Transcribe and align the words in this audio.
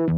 Hello, 0.00 0.08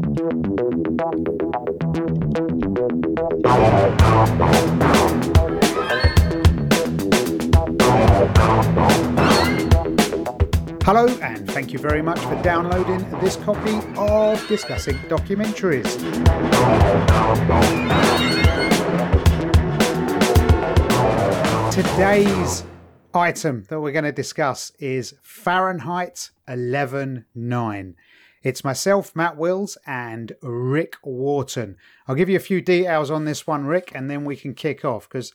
and 11.21 11.50
thank 11.50 11.72
you 11.72 11.80
very 11.80 12.00
much 12.00 12.21
for 12.21 12.40
downloading 12.42 12.98
this 13.21 13.34
copy 13.34 13.80
of 13.96 14.46
Discussing 14.46 14.95
Documentaries. 15.08 15.90
Today's 21.72 22.62
item 23.12 23.64
that 23.68 23.80
we're 23.80 23.90
going 23.90 24.04
to 24.04 24.12
discuss 24.12 24.70
is 24.78 25.14
Fahrenheit 25.22 26.30
11.9. 26.48 27.94
It's 28.43 28.64
myself, 28.64 29.14
Matt 29.14 29.36
Wills, 29.36 29.79
and 29.86 30.32
Rick 30.43 30.96
Wharton. 31.04 31.76
I'll 32.09 32.15
give 32.15 32.29
you 32.29 32.37
a 32.37 32.41
few 32.41 32.61
details 32.61 33.11
on 33.11 33.25
this 33.25 33.47
one, 33.47 33.66
Rick, 33.66 33.93
and 33.95 34.11
then 34.11 34.25
we 34.25 34.37
can 34.37 34.55
kick 34.55 34.85
off 34.85 35.09
because 35.09 35.33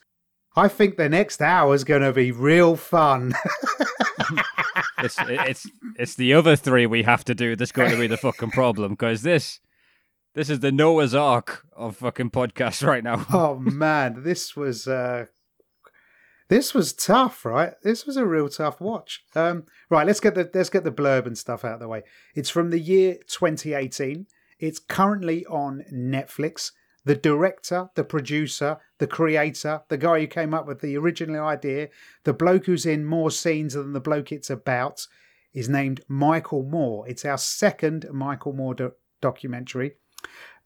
I 0.54 0.68
think 0.68 0.96
the 0.96 1.08
next 1.08 1.40
hour 1.40 1.74
is 1.74 1.84
going 1.84 2.02
to 2.02 2.12
be 2.12 2.32
real 2.32 2.76
fun. 2.76 3.34
it's 4.98 5.16
it's 5.20 5.66
it's 5.96 6.14
the 6.16 6.34
other 6.34 6.56
three 6.56 6.86
we 6.86 7.02
have 7.04 7.24
to 7.24 7.34
do 7.34 7.56
that's 7.56 7.72
going 7.72 7.90
to 7.90 7.98
be 7.98 8.06
the 8.06 8.16
fucking 8.16 8.50
problem 8.50 8.92
because 8.92 9.22
this 9.22 9.60
this 10.34 10.50
is 10.50 10.60
the 10.60 10.72
Noah's 10.72 11.14
Ark 11.14 11.64
of 11.76 11.96
fucking 11.96 12.30
podcasts 12.30 12.86
right 12.86 13.04
now. 13.04 13.24
oh 13.32 13.56
man, 13.58 14.22
this 14.22 14.56
was 14.56 14.86
uh 14.86 15.26
this 16.48 16.72
was 16.72 16.92
tough, 16.92 17.44
right? 17.44 17.74
This 17.82 18.06
was 18.06 18.16
a 18.16 18.26
real 18.26 18.48
tough 18.48 18.80
watch. 18.80 19.24
Um, 19.34 19.64
right, 19.90 20.06
let's 20.06 20.20
get 20.20 20.34
the 20.34 20.50
let's 20.54 20.70
get 20.70 20.84
the 20.84 20.90
blurb 20.90 21.26
and 21.26 21.36
stuff 21.36 21.64
out 21.64 21.74
of 21.74 21.80
the 21.80 21.88
way. 21.88 22.02
It's 22.34 22.50
from 22.50 22.70
the 22.70 22.80
year 22.80 23.18
2018. 23.26 24.26
It's 24.58 24.78
currently 24.78 25.46
on 25.46 25.84
Netflix. 25.92 26.72
The 27.04 27.14
director, 27.14 27.88
the 27.94 28.04
producer, 28.04 28.78
the 28.98 29.06
creator, 29.06 29.82
the 29.88 29.96
guy 29.96 30.20
who 30.20 30.26
came 30.26 30.52
up 30.52 30.66
with 30.66 30.80
the 30.80 30.96
original 30.98 31.46
idea, 31.46 31.88
the 32.24 32.34
bloke 32.34 32.66
who's 32.66 32.84
in 32.84 33.06
more 33.06 33.30
scenes 33.30 33.74
than 33.74 33.92
the 33.92 34.00
bloke 34.00 34.30
it's 34.30 34.50
about, 34.50 35.06
is 35.54 35.68
named 35.68 36.02
Michael 36.08 36.64
Moore. 36.64 37.08
It's 37.08 37.24
our 37.24 37.38
second 37.38 38.06
Michael 38.12 38.52
Moore 38.52 38.74
do- 38.74 38.92
documentary. 39.22 39.92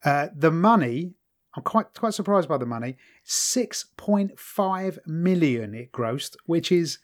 Uh, 0.03 0.27
the 0.35 0.51
money 0.51 1.13
I'm 1.55 1.63
quite 1.63 1.93
quite 1.93 2.13
surprised 2.13 2.49
by 2.49 2.57
the 2.57 2.65
money. 2.65 2.97
Six 3.23 3.85
point 3.97 4.39
five 4.39 4.99
million 5.05 5.73
it 5.73 5.91
grossed, 5.91 6.35
which 6.45 6.71
is 6.71 6.99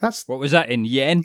that's 0.00 0.26
what 0.26 0.38
was 0.38 0.52
that 0.52 0.70
in 0.70 0.84
yen? 0.84 1.22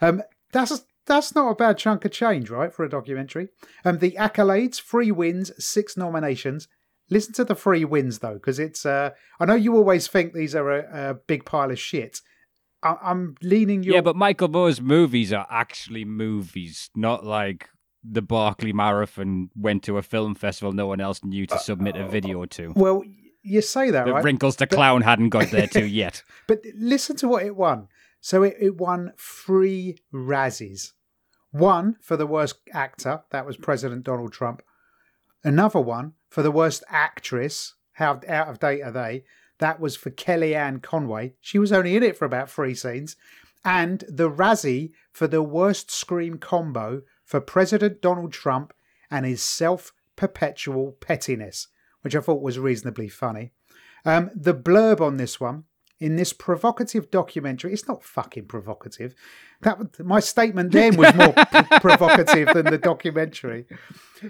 um, 0.00 0.22
that's 0.52 0.84
that's 1.06 1.34
not 1.34 1.50
a 1.50 1.54
bad 1.54 1.78
chunk 1.78 2.04
of 2.04 2.12
change, 2.12 2.50
right, 2.50 2.72
for 2.72 2.84
a 2.84 2.90
documentary. 2.90 3.48
Um, 3.84 3.98
the 3.98 4.12
accolades: 4.12 4.80
three 4.80 5.10
wins, 5.10 5.52
six 5.64 5.96
nominations. 5.96 6.68
Listen 7.10 7.34
to 7.34 7.44
the 7.44 7.54
three 7.54 7.84
wins 7.84 8.18
though, 8.18 8.34
because 8.34 8.58
it's. 8.58 8.84
Uh, 8.84 9.10
I 9.40 9.44
know 9.44 9.54
you 9.54 9.76
always 9.76 10.08
think 10.08 10.32
these 10.32 10.54
are 10.54 10.70
a, 10.70 11.10
a 11.10 11.14
big 11.14 11.44
pile 11.44 11.70
of 11.70 11.78
shit. 11.78 12.20
I, 12.82 12.96
am 13.04 13.36
leaning 13.42 13.82
your. 13.82 13.94
Yeah, 13.94 14.00
but 14.00 14.16
Michael 14.16 14.48
Moore's 14.48 14.80
movies 14.80 15.32
are 15.32 15.46
actually 15.48 16.04
movies, 16.04 16.90
not 16.94 17.24
like 17.24 17.68
the 18.04 18.22
Barkley 18.22 18.72
Marathon 18.72 19.50
went 19.54 19.82
to 19.84 19.98
a 19.98 20.02
film 20.02 20.34
festival 20.34 20.72
no 20.72 20.86
one 20.86 21.00
else 21.00 21.22
knew 21.22 21.46
to 21.46 21.54
uh, 21.54 21.58
submit 21.58 21.96
a 21.96 22.04
uh, 22.04 22.08
video 22.08 22.44
to. 22.46 22.72
Well, 22.74 23.02
you 23.42 23.60
say 23.60 23.90
that, 23.90 24.06
the 24.06 24.14
right? 24.14 24.24
Wrinkles 24.24 24.56
the 24.56 24.66
Clown 24.66 25.02
hadn't 25.02 25.30
got 25.30 25.50
there 25.50 25.66
to 25.68 25.86
yet. 25.86 26.22
But 26.46 26.62
listen 26.76 27.16
to 27.16 27.28
what 27.28 27.44
it 27.44 27.56
won. 27.56 27.88
So 28.20 28.42
it, 28.42 28.56
it 28.60 28.76
won 28.76 29.12
three 29.18 29.98
Razzies. 30.12 30.92
One 31.50 31.96
for 32.00 32.16
the 32.16 32.26
worst 32.26 32.56
actor, 32.72 33.22
that 33.30 33.44
was 33.44 33.56
President 33.56 34.04
Donald 34.04 34.32
Trump. 34.32 34.62
Another 35.44 35.80
one 35.80 36.14
for 36.30 36.42
the 36.42 36.52
worst 36.52 36.84
actress, 36.88 37.74
how 37.94 38.20
out 38.28 38.48
of 38.48 38.60
date 38.60 38.82
are 38.82 38.92
they? 38.92 39.24
That 39.58 39.80
was 39.80 39.96
for 39.96 40.10
Kellyanne 40.10 40.82
Conway. 40.82 41.34
She 41.40 41.58
was 41.58 41.72
only 41.72 41.96
in 41.96 42.02
it 42.02 42.16
for 42.16 42.24
about 42.24 42.50
three 42.50 42.74
scenes. 42.74 43.16
And 43.64 44.02
the 44.08 44.30
Razzie 44.30 44.92
for 45.12 45.26
the 45.26 45.42
worst 45.42 45.90
screen 45.90 46.38
combo 46.38 47.02
for 47.32 47.40
President 47.40 48.02
Donald 48.02 48.30
Trump 48.30 48.74
and 49.10 49.24
his 49.24 49.42
self 49.42 49.94
perpetual 50.16 50.98
pettiness, 51.00 51.68
which 52.02 52.14
I 52.14 52.20
thought 52.20 52.42
was 52.42 52.58
reasonably 52.58 53.08
funny. 53.08 53.52
Um, 54.04 54.30
the 54.34 54.52
blurb 54.52 55.00
on 55.00 55.16
this 55.16 55.40
one, 55.40 55.64
in 55.98 56.16
this 56.16 56.34
provocative 56.34 57.10
documentary, 57.10 57.72
it's 57.72 57.88
not 57.88 58.04
fucking 58.04 58.48
provocative. 58.48 59.14
That 59.62 59.98
my 60.04 60.20
statement 60.20 60.72
then 60.72 60.94
was 60.94 61.14
more 61.14 61.32
p- 61.32 61.62
provocative 61.80 62.48
than 62.52 62.66
the 62.66 62.76
documentary. 62.76 63.64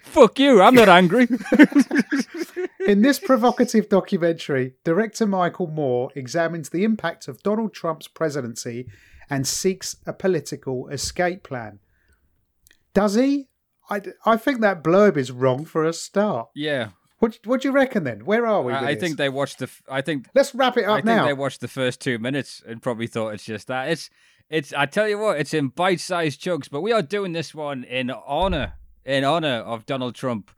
Fuck 0.02 0.38
you! 0.38 0.62
I'm 0.62 0.76
not 0.76 0.88
angry. 0.88 1.26
in 2.86 3.02
this 3.02 3.18
provocative 3.18 3.88
documentary, 3.88 4.74
director 4.84 5.26
Michael 5.26 5.66
Moore 5.66 6.12
examines 6.14 6.68
the 6.68 6.84
impact 6.84 7.26
of 7.26 7.42
Donald 7.42 7.74
Trump's 7.74 8.06
presidency 8.06 8.86
and 9.28 9.44
seeks 9.44 9.96
a 10.06 10.12
political 10.12 10.86
escape 10.86 11.42
plan. 11.42 11.80
Does 12.94 13.14
he? 13.14 13.48
I, 13.91 14.00
I 14.25 14.36
think 14.36 14.60
that 14.60 14.82
blurb 14.82 15.16
is 15.16 15.30
wrong 15.30 15.64
for 15.64 15.84
a 15.84 15.92
start. 15.92 16.48
Yeah. 16.54 16.91
What 17.19 17.38
What 17.44 17.62
do 17.62 17.69
you 17.69 17.72
reckon 17.72 18.04
then? 18.04 18.25
Where 18.25 18.47
are 18.47 18.62
we? 18.62 18.72
I, 18.72 18.91
I 18.91 18.94
think 18.94 19.16
they 19.16 19.28
watched 19.28 19.58
the. 19.58 19.70
I 19.88 20.00
think 20.00 20.26
let's 20.34 20.54
wrap 20.54 20.76
it 20.76 20.84
up 20.84 20.98
I 20.98 21.00
now. 21.03 21.25
think 21.25 21.28
they 21.28 21.41
watched 21.41 21.60
the 21.60 21.69
first 21.69 22.00
two 22.00 22.19
minutes 22.19 22.62
and 22.66 22.82
probably 22.82 23.06
thought 23.06 23.34
it's 23.34 23.44
just 23.44 23.69
that. 23.69 23.88
It's 23.91 24.10
it's. 24.50 24.72
I 24.72 24.86
tell 24.86 25.08
you 25.08 25.19
what, 25.19 25.38
it's 25.38 25.54
in 25.54 25.69
bite-sized 25.69 26.41
chunks. 26.41 26.69
But 26.69 26.80
we 26.80 26.92
are 26.92 27.03
doing 27.03 27.32
this 27.32 27.54
one 27.54 27.84
in 27.84 28.10
honor 28.10 28.75
in 29.04 29.24
honor 29.24 29.59
of 29.59 29.86
Donald 29.86 30.14
Trump 30.14 30.50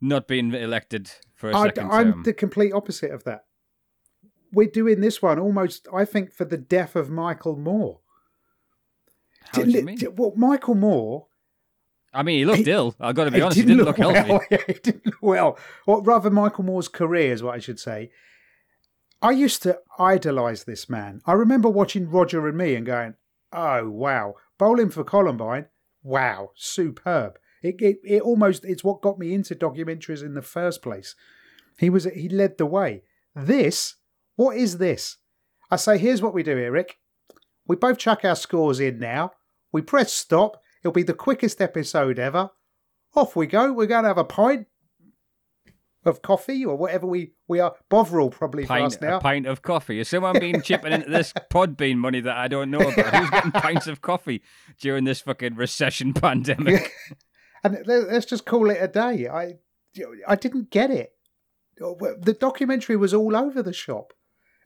not 0.00 0.26
being 0.28 0.52
elected 0.54 1.10
for 1.34 1.50
a 1.50 1.56
I, 1.56 1.64
second 1.66 1.90
I'm 1.90 2.12
term. 2.12 2.22
the 2.24 2.32
complete 2.32 2.72
opposite 2.72 3.10
of 3.10 3.24
that. 3.24 3.44
We're 4.52 4.68
doing 4.68 5.00
this 5.00 5.22
one 5.22 5.38
almost, 5.38 5.88
I 5.92 6.04
think, 6.04 6.32
for 6.32 6.44
the 6.44 6.58
death 6.58 6.94
of 6.94 7.08
Michael 7.08 7.56
Moore. 7.56 8.00
How 9.52 9.62
do 9.62 9.70
you 9.70 9.82
mean? 9.82 9.98
Well, 10.14 10.34
Michael 10.36 10.74
Moore 10.74 11.26
I 12.14 12.22
mean, 12.22 12.38
he 12.40 12.44
looked 12.44 12.66
He- 12.66 12.70
ill. 12.70 12.94
I've 13.00 13.14
got 13.14 13.24
to 13.24 13.30
be 13.30 13.38
It 13.38 13.42
honest. 13.42 13.56
He 13.60 13.64
didn't 13.64 13.84
look, 13.84 13.98
well. 13.98 14.12
healthy. 14.14 14.58
He 14.66 14.72
didn't 14.74 15.06
look 15.06 15.16
well. 15.22 15.58
Or 15.86 16.02
rather, 16.02 16.30
Michael 16.30 16.64
Moore's 16.64 16.88
career 16.88 17.32
is 17.32 17.42
what 17.42 17.54
I 17.54 17.58
should 17.58 17.80
say. 17.80 18.10
I 19.20 19.30
used 19.30 19.62
to 19.62 19.78
idolise 19.98 20.64
this 20.64 20.88
man. 20.90 21.20
I 21.26 21.32
remember 21.32 21.68
watching 21.68 22.10
Roger 22.10 22.46
and 22.48 22.58
Me 22.58 22.74
and 22.74 22.84
going, 22.84 23.14
"Oh 23.52 23.88
wow, 23.88 24.34
bowling 24.58 24.90
for 24.90 25.04
Columbine, 25.04 25.66
wow, 26.02 26.50
superb." 26.56 27.38
It, 27.62 27.76
it 27.80 27.98
it 28.04 28.22
almost 28.22 28.64
it's 28.64 28.82
what 28.82 29.00
got 29.00 29.18
me 29.20 29.32
into 29.32 29.54
documentaries 29.54 30.22
in 30.24 30.34
the 30.34 30.42
first 30.42 30.82
place. 30.82 31.14
He 31.78 31.88
was 31.88 32.04
he 32.04 32.28
led 32.28 32.58
the 32.58 32.66
way. 32.66 33.04
This, 33.34 33.94
what 34.36 34.56
is 34.56 34.78
this? 34.78 35.18
I 35.70 35.76
say, 35.76 35.96
here's 35.98 36.20
what 36.20 36.34
we 36.34 36.42
do, 36.42 36.58
Eric. 36.58 36.98
We 37.66 37.76
both 37.76 37.96
chuck 37.98 38.24
our 38.24 38.34
scores 38.36 38.80
in 38.80 38.98
now. 38.98 39.32
We 39.72 39.80
press 39.82 40.12
stop. 40.12 40.60
It'll 40.82 40.92
be 40.92 41.02
the 41.02 41.14
quickest 41.14 41.60
episode 41.60 42.18
ever. 42.18 42.50
Off 43.14 43.36
we 43.36 43.46
go. 43.46 43.72
We're 43.72 43.86
going 43.86 44.04
to 44.04 44.08
have 44.08 44.18
a 44.18 44.24
pint 44.24 44.66
of 46.04 46.22
coffee 46.22 46.64
or 46.64 46.76
whatever 46.76 47.06
we, 47.06 47.32
we 47.46 47.60
are. 47.60 47.74
Bovril 47.88 48.30
probably 48.30 48.64
Pint, 48.66 49.00
now. 49.00 49.18
a 49.18 49.20
pint 49.20 49.46
of 49.46 49.62
coffee. 49.62 50.00
Is 50.00 50.08
someone 50.08 50.38
been 50.38 50.62
chipping 50.64 50.92
into 50.92 51.08
this 51.10 51.32
Podbean 51.50 51.96
money 51.96 52.20
that 52.20 52.36
I 52.36 52.48
don't 52.48 52.70
know 52.70 52.80
about? 52.80 53.14
Who's 53.14 53.30
getting 53.30 53.52
pints 53.52 53.86
of 53.86 54.00
coffee 54.02 54.42
during 54.80 55.04
this 55.04 55.20
fucking 55.20 55.54
recession 55.54 56.12
pandemic? 56.14 56.90
and 57.64 57.78
let- 57.86 58.08
let's 58.08 58.26
just 58.26 58.44
call 58.44 58.70
it 58.70 58.78
a 58.80 58.88
day. 58.88 59.28
I, 59.28 59.54
I 60.26 60.36
didn't 60.36 60.70
get 60.70 60.90
it. 60.90 61.12
The 61.76 62.36
documentary 62.38 62.96
was 62.96 63.14
all 63.14 63.36
over 63.36 63.62
the 63.62 63.72
shop. 63.72 64.12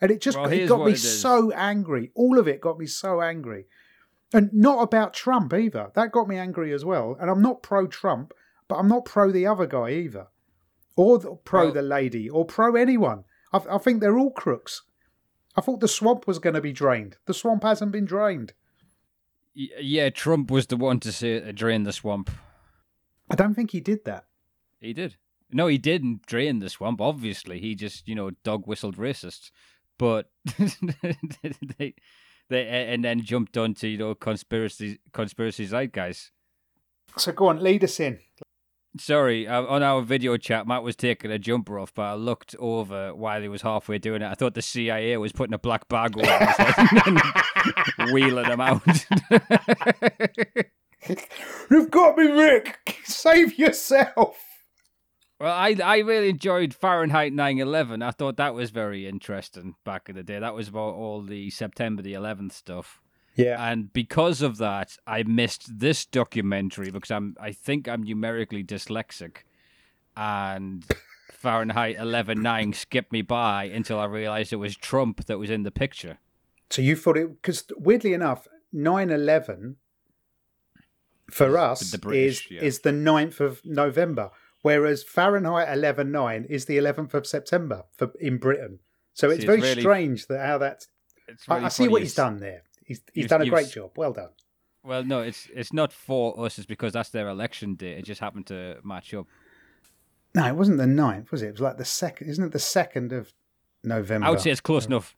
And 0.01 0.11
it 0.11 0.21
just 0.21 0.39
Well, 0.39 0.53
it 0.53 0.69
got 0.69 0.85
me 0.87 0.95
so 0.95 1.51
angry. 1.53 2.11
All 2.15 2.39
of 2.39 2.47
it 2.47 2.61
got 2.61 2.79
me 2.79 2.87
so 2.87 3.23
angry. 3.23 3.67
And 4.33 4.51
not 4.53 4.83
about 4.83 5.15
Trump 5.15 5.55
either. 5.55 5.91
That 5.95 6.13
got 6.13 6.29
me 6.29 6.37
angry 6.37 6.73
as 6.73 6.85
well. 6.85 7.17
And 7.21 7.31
I'm 7.31 7.43
not 7.43 7.63
pro 7.63 7.87
Trump, 7.87 8.33
but 8.69 8.77
I'm 8.77 8.89
not 8.89 9.05
pro 9.05 9.31
the 9.31 9.47
other 9.47 9.67
guy 9.67 9.91
either. 9.91 10.27
Or 10.97 11.19
the, 11.19 11.37
pro 11.37 11.65
Well- 11.67 11.73
the 11.75 11.83
lady, 11.83 12.29
or 12.29 12.45
pro 12.45 12.75
anyone. 12.75 13.25
I, 13.53 13.61
I 13.71 13.79
think 13.79 14.01
they're 14.01 14.19
all 14.19 14.33
crooks. 14.33 14.83
I 15.57 15.61
thought 15.61 15.81
the 15.81 15.89
swamp 15.89 16.27
was 16.27 16.39
going 16.39 16.55
to 16.55 16.61
be 16.61 16.73
drained. 16.73 17.17
The 17.27 17.35
swamp 17.35 17.63
hasn't 17.63 17.93
been 17.93 18.05
drained. 18.05 18.53
Yeah, 19.55 20.11
Trump 20.11 20.51
was 20.51 20.67
the 20.67 20.77
one 20.77 21.01
to 21.01 21.13
say, 21.13 21.43
uh, 21.43 21.53
drain 21.53 21.85
the 21.85 21.93
swamp. 21.93 22.31
I 23.31 23.37
don't 23.37 23.55
think 23.55 23.71
he 23.71 23.81
did 23.81 24.05
that. 24.05 24.27
He 24.81 24.93
did. 24.93 25.17
No, 25.51 25.67
he 25.67 25.79
didn't 25.79 26.27
drain 26.27 26.59
the 26.59 26.69
swamp. 26.69 27.01
Obviously, 27.01 27.59
he 27.61 27.75
just 27.75 28.07
you 28.07 28.15
know 28.15 28.33
dog 28.45 28.67
whistled 28.67 28.97
racists, 28.97 29.51
but 29.97 30.31
they 31.79 31.95
they 32.49 32.67
and 32.67 33.05
then 33.05 33.23
jumped 33.23 33.57
onto 33.57 33.87
you 33.87 33.99
know 33.99 34.15
conspiracy 34.15 34.99
conspiracy 35.13 35.67
zeitgeist. 35.67 36.31
So 37.17 37.33
go 37.33 37.49
on, 37.49 37.63
lead 37.63 37.85
us 37.85 38.01
in. 38.01 38.19
Sorry, 38.99 39.47
uh, 39.47 39.63
on 39.63 39.83
our 39.83 40.01
video 40.01 40.39
chat, 40.39 40.67
Matt 40.67 40.83
was 40.83 40.97
taking 40.97 41.31
a 41.31 41.39
jumper 41.39 41.79
off, 41.79 41.93
but 41.93 42.03
I 42.03 42.15
looked 42.15 42.57
over 42.59 43.15
while 43.15 43.43
he 43.43 43.49
was 43.49 43.61
halfway 43.61 43.99
doing 43.99 44.23
it. 44.23 44.27
I 44.27 44.35
thought 44.35 44.55
the 44.55 44.63
CIA 44.63 45.17
was 45.19 45.33
putting 45.33 45.53
a 45.53 45.59
black 45.59 45.87
bag 45.89 46.17
over 46.17 46.27
his 46.27 46.57
head 46.57 46.75
and 47.99 48.13
wheeling 48.13 48.47
him 48.47 48.61
out. 48.61 48.83
You've 51.71 51.91
got 51.91 52.17
me, 52.17 52.27
Rick. 52.27 52.97
Save 53.05 53.59
yourself. 53.59 54.39
Well, 55.39 55.53
I 55.53 55.77
I 55.83 55.99
really 55.99 56.31
enjoyed 56.31 56.73
Fahrenheit 56.73 57.33
9/11. 57.33 58.03
I 58.03 58.11
thought 58.11 58.37
that 58.37 58.55
was 58.55 58.71
very 58.71 59.07
interesting 59.07 59.75
back 59.85 60.09
in 60.09 60.17
the 60.17 60.23
day. 60.23 60.39
That 60.39 60.55
was 60.55 60.69
about 60.69 60.95
all 60.95 61.23
the 61.23 61.51
September 61.51 62.03
the 62.03 62.15
11th 62.15 62.53
stuff. 62.53 63.01
Yeah. 63.35 63.63
And 63.71 63.93
because 63.93 64.41
of 64.41 64.57
that, 64.59 64.97
I 65.07 65.23
missed 65.25 65.79
this 65.79 66.07
documentary 66.07 66.91
because 66.91 67.11
I'm 67.11 67.37
I 67.39 67.53
think 67.53 67.87
I'm 67.87 68.03
numerically 68.03 68.65
dyslexic, 68.65 69.39
and 70.17 70.85
Fahrenheit 71.33 71.99
11/9 71.99 72.75
skipped 72.75 73.13
me 73.13 73.21
by 73.21 73.65
until 73.65 73.99
I 73.99 74.07
realized 74.07 74.53
it 74.53 74.57
was 74.57 74.77
Trump 74.77 75.27
that 75.27 75.39
was 75.39 75.51
in 75.51 75.65
the 75.65 75.71
picture. 75.71 76.19
So 76.71 76.81
you 76.81 76.97
thought 76.97 77.19
it 77.19 77.43
because 77.43 77.65
weirdly 77.77 78.15
enough, 78.15 78.49
9-11 78.75 79.77
for 81.31 81.59
us 81.59 81.91
the 81.91 81.99
British, 81.99 82.47
is 82.47 82.51
yeah. 82.51 82.63
is 82.63 82.81
the 82.81 82.91
9th 82.91 83.41
of 83.41 83.61
November, 83.65 84.31
whereas 84.67 85.05
Fahrenheit 85.05 85.69
11.9 85.69 86.47
is 86.47 86.65
the 86.65 86.77
11th 86.77 87.15
of 87.15 87.25
September 87.25 87.85
for 87.97 88.11
in 88.19 88.39
Britain. 88.39 88.81
So 89.15 89.31
it's 89.31 89.37
See, 89.37 89.37
it's 89.37 89.45
very 89.47 89.61
really- 89.61 89.83
strange 89.83 90.27
that 90.27 90.45
how 90.45 90.59
that's. 90.59 90.89
It's 91.29 91.49
I, 91.49 91.65
I 91.65 91.69
see 91.69 91.89
what 91.89 92.03
he's 92.03 92.15
done 92.15 92.39
there. 92.39 92.63
He's 92.85 93.01
he's 93.15 93.29
done 93.29 93.43
a 93.43 93.47
great 93.49 93.71
job. 93.71 93.91
Well 93.97 94.13
done. 94.13 94.31
Well, 94.83 95.03
no, 95.05 95.21
it's 95.21 95.49
it's 95.55 95.73
not 95.73 95.93
for 95.93 96.39
us. 96.45 96.59
It's 96.59 96.67
because 96.67 96.93
that's 96.93 97.11
their 97.11 97.29
election 97.29 97.75
day. 97.75 97.93
It 97.93 98.05
just 98.05 98.21
happened 98.21 98.47
to 98.49 98.79
match 98.85 99.15
up. 99.15 99.27
No, 100.35 100.47
it 100.47 100.55
wasn't 100.55 100.79
the 100.79 100.85
9th, 100.85 101.31
was 101.31 101.43
it? 101.43 101.49
It 101.49 101.53
was 101.53 101.61
like 101.63 101.79
the 101.79 101.85
second. 101.85 102.29
Isn't 102.29 102.45
it 102.45 102.53
the 102.53 102.59
second 102.59 103.13
of 103.13 103.33
November? 103.87 104.27
I 104.27 104.31
would 104.31 104.41
say 104.41 104.51
it's 104.51 104.61
close 104.61 104.87
enough. 104.87 105.15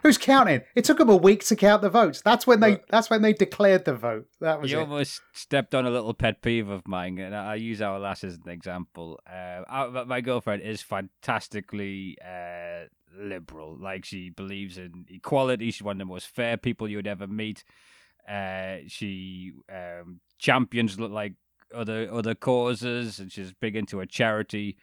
Who's 0.02 0.18
counting? 0.18 0.62
It 0.74 0.84
took 0.84 0.98
them 0.98 1.08
a 1.08 1.16
week 1.16 1.44
to 1.46 1.54
count 1.54 1.82
the 1.82 1.90
votes. 1.90 2.22
That's 2.22 2.44
when 2.46 2.58
they. 2.60 2.80
That's 2.90 3.08
when 3.08 3.22
they 3.22 3.32
declared 3.32 3.84
the 3.84 3.94
vote. 3.94 4.26
That 4.40 4.60
was 4.60 4.70
You 4.70 4.78
it. 4.78 4.82
almost 4.82 5.20
stepped 5.32 5.74
on 5.74 5.86
a 5.86 5.90
little 5.90 6.12
pet 6.12 6.42
peeve 6.42 6.68
of 6.68 6.88
mine, 6.88 7.18
and 7.18 7.34
I 7.36 7.54
use 7.54 7.80
our 7.80 8.00
lass 8.00 8.24
as 8.24 8.38
an 8.44 8.50
example. 8.50 9.20
Uh, 9.30 10.04
my 10.06 10.20
girlfriend 10.20 10.62
is 10.62 10.82
fantastically 10.82 12.16
uh, 12.24 12.86
liberal. 13.16 13.76
Like 13.78 14.04
she 14.04 14.30
believes 14.30 14.76
in 14.76 15.04
equality. 15.08 15.70
She's 15.70 15.82
one 15.82 15.96
of 15.96 16.06
the 16.06 16.12
most 16.12 16.26
fair 16.26 16.56
people 16.56 16.88
you'd 16.88 17.06
ever 17.06 17.28
meet. 17.28 17.62
Uh, 18.28 18.78
she 18.88 19.52
um, 19.72 20.20
champions 20.38 20.98
like 20.98 21.34
other 21.72 22.08
other 22.12 22.34
causes, 22.34 23.20
and 23.20 23.30
she's 23.30 23.52
big 23.52 23.76
into 23.76 24.00
a 24.00 24.06
charity. 24.06 24.76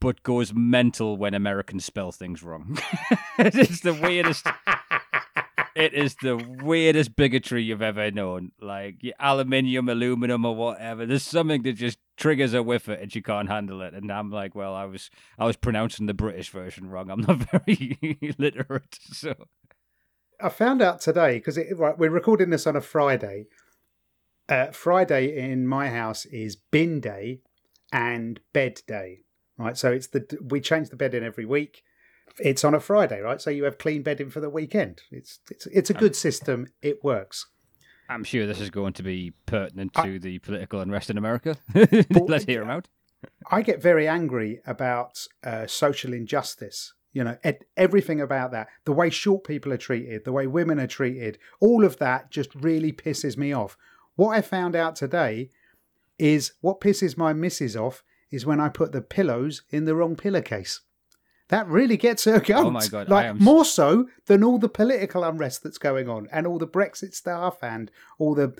But 0.00 0.22
goes 0.22 0.54
mental 0.54 1.16
when 1.16 1.34
Americans 1.34 1.84
spell 1.84 2.12
things 2.12 2.42
wrong. 2.42 2.78
it's 3.38 3.80
the 3.80 3.94
weirdest 3.94 4.46
it 5.78 5.94
is 5.94 6.16
the 6.16 6.36
weirdest 6.36 7.14
bigotry 7.14 7.62
you've 7.62 7.82
ever 7.82 8.10
known. 8.10 8.50
Like 8.60 9.00
aluminium, 9.20 9.88
aluminum, 9.88 10.44
or 10.44 10.56
whatever. 10.56 11.06
There's 11.06 11.22
something 11.22 11.62
that 11.62 11.74
just 11.74 11.98
triggers 12.16 12.52
her 12.52 12.62
with 12.64 12.88
it, 12.88 13.00
and 13.00 13.12
she 13.12 13.22
can't 13.22 13.48
handle 13.48 13.80
it. 13.82 13.94
And 13.94 14.10
I'm 14.10 14.30
like, 14.30 14.56
well, 14.56 14.74
I 14.74 14.86
was 14.86 15.08
I 15.38 15.46
was 15.46 15.56
pronouncing 15.56 16.06
the 16.06 16.14
British 16.14 16.50
version 16.50 16.90
wrong. 16.90 17.10
I'm 17.10 17.20
not 17.20 17.36
very 17.66 18.34
literate, 18.38 18.98
so 19.12 19.34
I 20.40 20.48
found 20.48 20.82
out 20.82 21.00
today 21.00 21.38
because 21.38 21.58
right, 21.76 21.96
we're 21.96 22.10
recording 22.10 22.50
this 22.50 22.66
on 22.66 22.74
a 22.74 22.80
Friday. 22.80 23.46
Uh, 24.48 24.72
Friday 24.72 25.38
in 25.38 25.66
my 25.66 25.90
house 25.90 26.24
is 26.26 26.56
bin 26.56 27.00
day 27.00 27.38
and 27.92 28.40
bed 28.52 28.82
day. 28.88 29.20
Right, 29.58 29.76
so 29.76 29.90
it's 29.90 30.06
the 30.06 30.38
we 30.40 30.60
change 30.60 30.90
the 30.90 30.96
bed 30.96 31.14
in 31.14 31.24
every 31.24 31.44
week. 31.44 31.82
It's 32.38 32.62
on 32.62 32.74
a 32.74 32.80
Friday, 32.80 33.20
right? 33.20 33.40
So 33.40 33.50
you 33.50 33.64
have 33.64 33.78
clean 33.78 34.02
bedding 34.02 34.30
for 34.30 34.40
the 34.40 34.50
weekend. 34.50 35.02
It's 35.10 35.40
it's 35.50 35.66
it's 35.66 35.90
a 35.90 35.94
good 35.94 36.14
system. 36.14 36.68
It 36.80 37.02
works. 37.02 37.46
I'm 38.08 38.24
sure 38.24 38.46
this 38.46 38.60
is 38.60 38.70
going 38.70 38.94
to 38.94 39.02
be 39.02 39.32
pertinent 39.46 39.92
I- 39.96 40.06
to 40.06 40.18
the 40.18 40.38
political 40.38 40.80
unrest 40.80 41.10
in 41.10 41.18
America. 41.18 41.56
Let's 41.74 42.44
hear 42.44 42.62
him 42.62 42.70
out. 42.70 42.88
I 43.50 43.62
get 43.62 43.82
very 43.82 44.06
angry 44.06 44.60
about 44.66 45.26
uh, 45.42 45.66
social 45.66 46.12
injustice. 46.12 46.94
You 47.12 47.24
know, 47.24 47.36
ed- 47.42 47.64
everything 47.76 48.20
about 48.20 48.52
that, 48.52 48.68
the 48.84 48.92
way 48.92 49.10
short 49.10 49.42
people 49.42 49.72
are 49.72 49.78
treated, 49.78 50.24
the 50.24 50.32
way 50.32 50.46
women 50.46 50.78
are 50.78 50.86
treated, 50.86 51.38
all 51.58 51.84
of 51.84 51.98
that 51.98 52.30
just 52.30 52.54
really 52.54 52.92
pisses 52.92 53.36
me 53.36 53.52
off. 53.52 53.76
What 54.14 54.36
I 54.36 54.40
found 54.40 54.76
out 54.76 54.94
today 54.94 55.50
is 56.18 56.52
what 56.60 56.80
pisses 56.80 57.16
my 57.16 57.32
missus 57.32 57.76
off 57.76 58.04
is 58.30 58.46
when 58.46 58.60
I 58.60 58.68
put 58.68 58.92
the 58.92 59.00
pillows 59.00 59.62
in 59.70 59.84
the 59.84 59.94
wrong 59.94 60.16
pillowcase. 60.16 60.80
That 61.48 61.66
really 61.66 61.96
gets 61.96 62.24
her 62.24 62.40
goat. 62.40 62.66
Oh 62.66 62.70
my 62.70 62.86
God, 62.86 63.08
Like 63.08 63.26
am- 63.26 63.38
more 63.38 63.64
so 63.64 64.08
than 64.26 64.44
all 64.44 64.58
the 64.58 64.68
political 64.68 65.24
unrest 65.24 65.62
that's 65.62 65.78
going 65.78 66.08
on 66.08 66.28
and 66.30 66.46
all 66.46 66.58
the 66.58 66.66
Brexit 66.66 67.14
stuff 67.14 67.62
and 67.62 67.90
all 68.18 68.34
the 68.34 68.54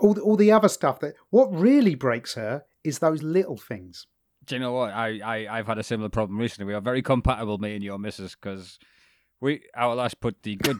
all 0.00 0.14
the, 0.14 0.20
all 0.22 0.36
the 0.36 0.50
other 0.50 0.68
stuff 0.68 0.98
that 1.00 1.14
what 1.30 1.54
really 1.54 1.94
breaks 1.94 2.34
her 2.34 2.64
is 2.82 2.98
those 2.98 3.22
little 3.22 3.56
things. 3.56 4.08
Do 4.44 4.56
you 4.56 4.60
know 4.60 4.72
what? 4.72 4.90
I, 4.92 5.20
I, 5.24 5.58
I've 5.58 5.66
had 5.68 5.78
a 5.78 5.84
similar 5.84 6.08
problem 6.08 6.38
recently. 6.38 6.66
We 6.66 6.74
are 6.74 6.80
very 6.80 7.00
compatible, 7.00 7.58
me 7.58 7.74
and 7.74 7.84
your 7.84 7.98
missus, 7.98 8.34
because 8.34 8.78
we 9.40 9.62
our 9.76 9.94
last 9.94 10.20
put 10.20 10.42
the 10.42 10.56
good, 10.56 10.78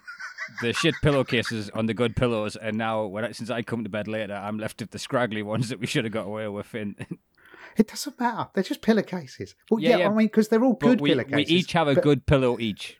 the 0.61 0.73
shit 0.73 0.95
pillowcases 1.03 1.71
on 1.71 1.87
the 1.87 1.95
good 1.95 2.17
pillows, 2.17 2.57
and 2.57 2.77
now 2.77 3.07
when 3.07 3.25
I, 3.25 3.31
since 3.33 3.49
I 3.49 3.63
come 3.63 3.85
to 3.85 3.89
bed 3.91 4.09
later, 4.09 4.35
I'm 4.35 4.59
left 4.59 4.81
with 4.81 4.91
the 4.91 4.99
scraggly 4.99 5.43
ones 5.43 5.69
that 5.69 5.79
we 5.79 5.87
should 5.87 6.05
have 6.05 6.13
got 6.13 6.27
away 6.27 6.49
with. 6.49 6.75
In, 6.75 6.97
It 7.77 7.89
doesn't 7.89 8.19
matter. 8.21 8.49
They're 8.55 8.65
just 8.65 8.83
pillowcases. 8.83 9.55
Well, 9.71 9.81
Yeah, 9.81 9.91
yeah, 9.91 9.97
yeah. 9.99 10.07
I 10.07 10.11
mean, 10.11 10.27
because 10.27 10.49
they're 10.49 10.63
all 10.65 10.75
good 10.75 11.01
we, 11.01 11.15
we 11.15 11.43
each 11.45 11.73
have 11.73 11.89
a 11.89 11.95
but- 11.95 12.05
good 12.05 12.27
pillow 12.27 12.59
each. 12.59 12.99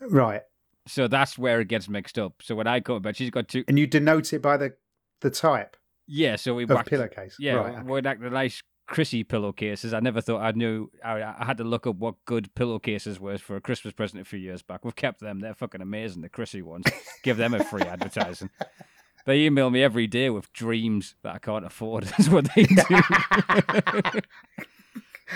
right, 0.00 0.42
So 0.86 1.08
that's 1.08 1.36
where 1.38 1.60
it 1.60 1.68
gets 1.68 1.88
mixed 1.88 2.18
up. 2.18 2.34
So 2.42 2.54
when 2.54 2.66
I 2.66 2.80
come 2.80 2.96
to 2.96 3.00
bed, 3.00 3.16
she's 3.16 3.30
got 3.30 3.48
two. 3.48 3.64
and 3.68 3.78
you 3.78 3.86
denote 3.86 4.32
it 4.32 4.42
by 4.42 4.56
the 4.56 4.74
the 5.20 5.30
type 5.30 5.76
Yeah, 6.06 6.36
so 6.36 6.54
we 6.54 6.62
of 6.62 6.70
whacked, 6.70 6.88
pillowcase. 6.90 7.36
Yeah, 7.40 7.54
right. 7.54 7.84
we're 7.84 8.00
like 8.02 8.20
the 8.20 8.30
nice 8.30 8.62
Chrissy 8.86 9.24
pillowcases. 9.24 9.92
I 9.92 10.00
never 10.00 10.20
thought 10.20 10.40
I 10.40 10.52
knew. 10.52 10.90
I, 11.04 11.20
I 11.22 11.44
had 11.44 11.58
to 11.58 11.64
look 11.64 11.86
up 11.88 11.96
what 11.96 12.14
good 12.24 12.54
pillowcases 12.54 13.18
were 13.20 13.36
for 13.36 13.56
a 13.56 13.60
Christmas 13.60 13.92
present 13.92 14.22
a 14.22 14.24
few 14.24 14.38
years 14.38 14.62
back. 14.62 14.84
We've 14.84 14.94
kept 14.96 15.20
them. 15.20 15.40
They're 15.40 15.54
fucking 15.54 15.80
amazing. 15.82 16.22
The 16.22 16.28
Chrissy 16.28 16.62
ones. 16.62 16.86
Give 17.24 17.36
them 17.36 17.52
a 17.52 17.62
free 17.64 17.82
advertising. 17.82 18.48
They 19.28 19.40
email 19.44 19.68
me 19.68 19.82
every 19.82 20.06
day 20.06 20.30
with 20.30 20.50
dreams 20.54 21.14
that 21.22 21.34
I 21.34 21.38
can't 21.38 21.66
afford. 21.66 22.04
That's 22.16 22.30
what 22.30 22.48
they 22.54 22.62
do. 22.64 22.74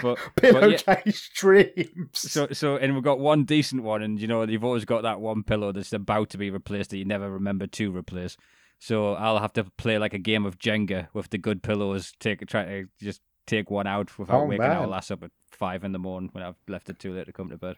but, 0.01 0.19
but 0.37 0.43
yeah, 0.43 0.51
pillowcase 0.53 1.29
dreams. 1.35 2.09
so 2.15 2.49
so 2.53 2.77
and 2.77 2.95
we've 2.95 3.05
got 3.05 3.19
one 3.19 3.45
decent 3.45 3.83
one, 3.83 4.03
and 4.03 4.19
you 4.19 4.27
know 4.27 4.45
you've 4.45 4.65
always 4.65 4.87
got 4.87 5.03
that 5.03 5.21
one 5.21 5.43
pillow 5.43 5.73
that's 5.73 5.93
about 5.93 6.31
to 6.31 6.39
be 6.39 6.49
replaced 6.51 6.89
that 6.91 6.97
you 6.97 7.05
never 7.05 7.31
remember 7.31 7.67
to 7.67 7.95
replace. 7.95 8.39
So 8.79 9.13
I'll 9.13 9.39
have 9.41 9.53
to 9.53 9.65
play 9.77 9.99
like 9.99 10.15
a 10.15 10.19
game 10.19 10.47
of 10.47 10.59
Jenga 10.59 11.09
with 11.13 11.29
the 11.29 11.37
good 11.39 11.63
pillows. 11.63 12.13
Take 12.19 12.47
try 12.47 12.65
to 12.65 12.89
just 12.99 13.21
take 13.47 13.71
one 13.71 13.87
out 13.87 14.19
without 14.19 14.41
Oh, 14.43 14.47
waking 14.47 14.65
our 14.65 14.81
man. 14.81 14.91
lass 14.91 15.11
up 15.11 15.23
at 15.23 15.31
five 15.51 15.85
in 15.85 15.93
the 15.93 15.99
morning 15.99 16.31
when 16.33 16.43
I've 16.43 16.57
left 16.67 16.89
it 16.89 16.99
too 16.99 17.13
late 17.13 17.27
to 17.27 17.33
come 17.33 17.51
to 17.51 17.59
bed. 17.59 17.77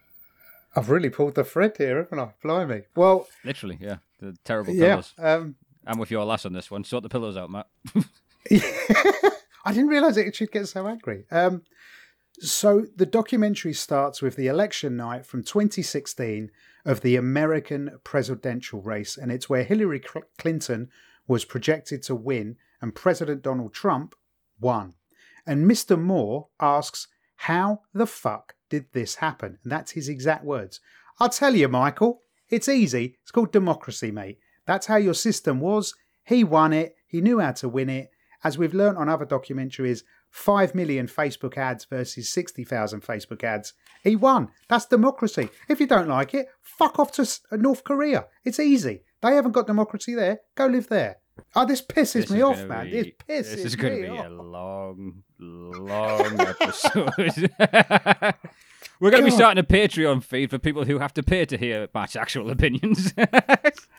I've 0.76 0.90
really 0.90 1.10
pulled 1.10 1.34
the 1.34 1.42
thread 1.44 1.76
here, 1.76 1.98
haven't 1.98 2.20
I? 2.20 2.30
Blimey. 2.42 2.82
Well, 2.94 3.26
Literally, 3.44 3.78
yeah, 3.80 3.96
the 4.20 4.36
terrible 4.44 4.72
yeah. 4.74 4.90
pillows. 4.90 5.14
Um, 5.18 5.56
I'm 5.86 5.98
with 5.98 6.10
your 6.10 6.24
lass 6.24 6.46
on 6.46 6.52
this 6.52 6.70
one. 6.70 6.84
Sort 6.84 7.02
the 7.02 7.08
pillows 7.08 7.36
out, 7.36 7.50
Matt. 7.50 7.66
I 9.64 9.72
didn't 9.72 9.88
realise 9.88 10.16
it 10.16 10.36
should 10.36 10.52
get 10.52 10.68
so 10.68 10.86
angry. 10.86 11.24
Um, 11.30 11.62
so 12.40 12.86
the 12.96 13.06
documentary 13.06 13.72
starts 13.72 14.20
with 14.20 14.36
the 14.36 14.48
election 14.48 14.96
night 14.96 15.24
from 15.24 15.42
2016 15.42 16.50
of 16.84 17.00
the 17.00 17.16
American 17.16 17.98
presidential 18.02 18.82
race, 18.82 19.16
and 19.16 19.30
it's 19.30 19.48
where 19.48 19.64
Hillary 19.64 20.02
Clinton 20.38 20.88
was 21.26 21.44
projected 21.44 22.02
to 22.04 22.14
win 22.14 22.56
and 22.82 22.94
President 22.94 23.42
Donald 23.42 23.72
Trump 23.72 24.14
won. 24.60 24.94
And 25.46 25.70
Mr. 25.70 26.00
Moore 26.00 26.48
asks, 26.60 27.08
How 27.36 27.82
the 27.92 28.06
fuck 28.06 28.54
did 28.68 28.86
this 28.92 29.16
happen? 29.16 29.58
And 29.62 29.72
that's 29.72 29.92
his 29.92 30.08
exact 30.08 30.44
words. 30.44 30.80
I'll 31.20 31.28
tell 31.28 31.54
you, 31.54 31.68
Michael, 31.68 32.22
it's 32.50 32.68
easy. 32.68 33.16
It's 33.22 33.30
called 33.30 33.52
democracy, 33.52 34.10
mate. 34.10 34.38
That's 34.66 34.86
how 34.86 34.96
your 34.96 35.14
system 35.14 35.60
was. 35.60 35.94
He 36.24 36.44
won 36.44 36.72
it. 36.72 36.96
He 37.06 37.20
knew 37.20 37.38
how 37.40 37.52
to 37.52 37.68
win 37.68 37.88
it. 37.90 38.10
As 38.42 38.58
we've 38.58 38.74
learned 38.74 38.98
on 38.98 39.08
other 39.08 39.24
documentaries, 39.26 40.02
5 40.30 40.74
million 40.74 41.06
Facebook 41.06 41.56
ads 41.56 41.84
versus 41.84 42.28
60,000 42.30 43.02
Facebook 43.02 43.42
ads. 43.44 43.72
He 44.02 44.16
won. 44.16 44.48
That's 44.68 44.84
democracy. 44.86 45.48
If 45.68 45.80
you 45.80 45.86
don't 45.86 46.08
like 46.08 46.34
it, 46.34 46.48
fuck 46.60 46.98
off 46.98 47.12
to 47.12 47.22
uh, 47.52 47.56
North 47.56 47.84
Korea. 47.84 48.26
It's 48.44 48.60
easy. 48.60 49.02
They 49.22 49.34
haven't 49.34 49.52
got 49.52 49.66
democracy 49.66 50.14
there. 50.14 50.40
Go 50.56 50.66
live 50.66 50.88
there. 50.88 51.16
Oh, 51.56 51.64
this 51.66 51.80
pisses 51.82 52.12
This 52.12 52.30
me 52.30 52.42
off, 52.42 52.56
gonna 52.56 52.68
man. 52.68 52.90
be- 52.90 52.98
It 52.98 53.18
pisses 53.26 53.54
This 53.56 53.64
is 53.64 53.76
going 53.76 54.02
to 54.02 54.08
be 54.10 54.18
off. 54.18 54.26
a 54.26 54.28
long, 54.30 55.22
long 55.38 56.40
episode. 56.40 57.10
We're 59.00 59.10
going 59.10 59.22
to 59.24 59.30
be 59.30 59.34
starting 59.34 59.62
a 59.62 59.66
Patreon 59.66 60.22
feed 60.22 60.50
for 60.50 60.58
people 60.58 60.84
who 60.84 60.98
have 60.98 61.12
to 61.14 61.22
pay 61.22 61.44
to 61.46 61.56
hear 61.58 61.88
Matt's 61.94 62.14
actual 62.16 62.50
opinions. 62.50 63.12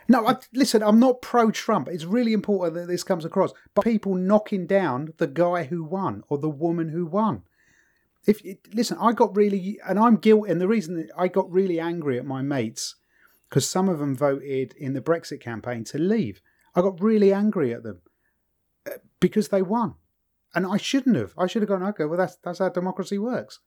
No, 0.08 0.28
I, 0.28 0.38
listen, 0.54 0.84
I'm 0.84 1.00
not 1.00 1.22
pro 1.22 1.52
Trump. 1.52 1.88
It's 1.88 2.06
really 2.06 2.34
important 2.34 2.76
that 2.76 2.88
this 2.88 3.04
comes 3.04 3.26
across. 3.26 3.54
But 3.74 3.84
people 3.84 4.16
knocking 4.16 4.68
down 4.68 5.14
the 5.18 5.28
guy 5.28 5.64
who 5.64 5.84
won 5.84 6.24
or 6.30 6.38
the 6.38 6.50
woman 6.50 6.90
who 6.90 7.06
won. 7.06 7.44
If 8.28 8.42
listen, 8.74 8.98
I 9.00 9.14
got 9.14 9.36
really, 9.36 9.80
and 9.88 10.00
I'm 10.00 10.18
guilty. 10.18 10.52
And 10.52 10.62
the 10.62 10.68
reason 10.68 11.10
I 11.18 11.28
got 11.28 11.52
really 11.52 11.80
angry 11.80 12.18
at 12.18 12.26
my 12.26 12.42
mates 12.42 12.96
because 13.50 13.70
some 13.70 13.88
of 13.88 14.00
them 14.00 14.16
voted 14.16 14.74
in 14.78 14.94
the 14.94 15.02
Brexit 15.02 15.40
campaign 15.40 15.84
to 15.86 15.98
leave. 15.98 16.42
I 16.76 16.82
got 16.82 17.02
really 17.02 17.32
angry 17.32 17.74
at 17.74 17.84
them 17.84 18.02
uh, 18.86 18.98
because 19.20 19.50
they 19.50 19.62
won, 19.62 19.96
and 20.54 20.66
I 20.66 20.78
shouldn't 20.78 21.16
have. 21.16 21.34
I 21.38 21.48
should 21.48 21.62
have 21.62 21.70
gone. 21.70 21.84
Okay, 21.84 22.06
well 22.06 22.18
that's 22.18 22.36
that's 22.38 22.60
how 22.60 22.70
democracy 22.70 23.18
works. 23.18 23.60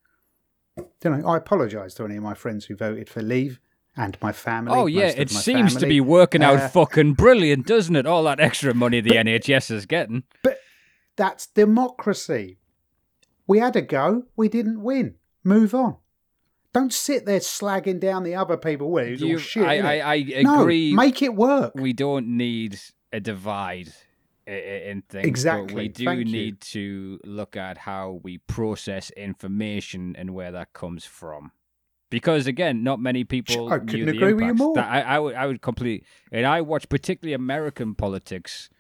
You 0.77 1.11
know, 1.11 1.27
I 1.27 1.39
apologise 1.39 1.95
to 1.95 2.05
any 2.05 2.17
of 2.17 2.23
my 2.23 2.35
friends 2.35 2.67
who 2.67 2.77
voted 2.77 3.09
for 3.09 3.23
leave 3.23 3.61
and 3.99 4.17
my 4.23 4.33
family. 4.33 4.73
Oh 4.75 4.87
yeah, 4.87 5.13
it 5.15 5.29
seems 5.29 5.75
to 5.77 5.87
be 5.87 6.01
working 6.01 6.43
out 6.43 6.57
Uh, 6.57 6.69
fucking 6.69 7.15
brilliant, 7.15 7.67
doesn't 7.67 7.97
it? 7.97 8.07
All 8.07 8.23
that 8.25 8.41
extra 8.41 8.73
money 8.73 9.01
the 9.01 9.11
NHS 9.11 9.71
is 9.71 9.85
getting. 9.87 10.23
But 10.43 10.59
that's 11.17 11.47
democracy. 11.49 12.59
We 13.47 13.59
had 13.59 13.77
a 13.77 13.83
go. 13.83 14.25
We 14.37 14.49
didn't 14.49 14.83
win. 14.83 15.17
Move 15.43 15.75
on. 15.75 15.97
Don't 16.73 16.93
sit 16.93 17.25
there 17.27 17.41
slagging 17.41 17.99
down 17.99 18.23
the 18.23 18.35
other 18.35 18.57
people. 18.57 18.91
Well, 18.91 19.07
it's 19.07 19.23
all 19.23 19.39
shit. 19.39 19.65
I? 19.67 19.99
I, 20.01 20.15
I 20.15 20.43
no, 20.43 20.61
agree. 20.61 20.93
make 20.93 21.23
it 21.23 21.35
work. 21.35 21.73
we 21.75 21.93
don't 21.93 22.29
need 22.37 22.79
a 23.13 23.21
divide 23.21 23.93
in 24.47 25.03
things. 25.09 25.23
But 25.23 25.25
Exactly, 25.27 25.75
we 25.75 25.89
do 25.89 26.05
thank 26.05 26.19
you. 26.21 26.25
need 26.33 26.61
to 26.61 27.19
look 27.25 27.57
at 27.57 27.79
how 27.79 28.21
we 28.23 28.39
process 28.39 29.11
information 29.11 30.15
and 30.17 30.35
where 30.35 30.53
that 30.53 30.73
comes 30.75 31.05
from. 31.05 31.53
Because 32.11 32.47
again, 32.47 32.83
not 32.83 33.01
many 33.01 33.25
people 33.25 33.71
I 33.71 33.79
couldn't 33.81 34.09
agree 34.09 34.33
with 34.33 34.45
you 34.45 34.55
more. 34.55 34.75
That 34.75 34.91
I, 34.91 35.01
I 35.03 35.19
would, 35.19 35.35
I 35.35 35.47
would 35.47 35.61
completely, 35.61 36.07
and 36.33 36.47
I 36.47 36.63
watch 36.63 36.89
particularly 36.89 37.35
American 37.35 37.95
politics 37.95 38.71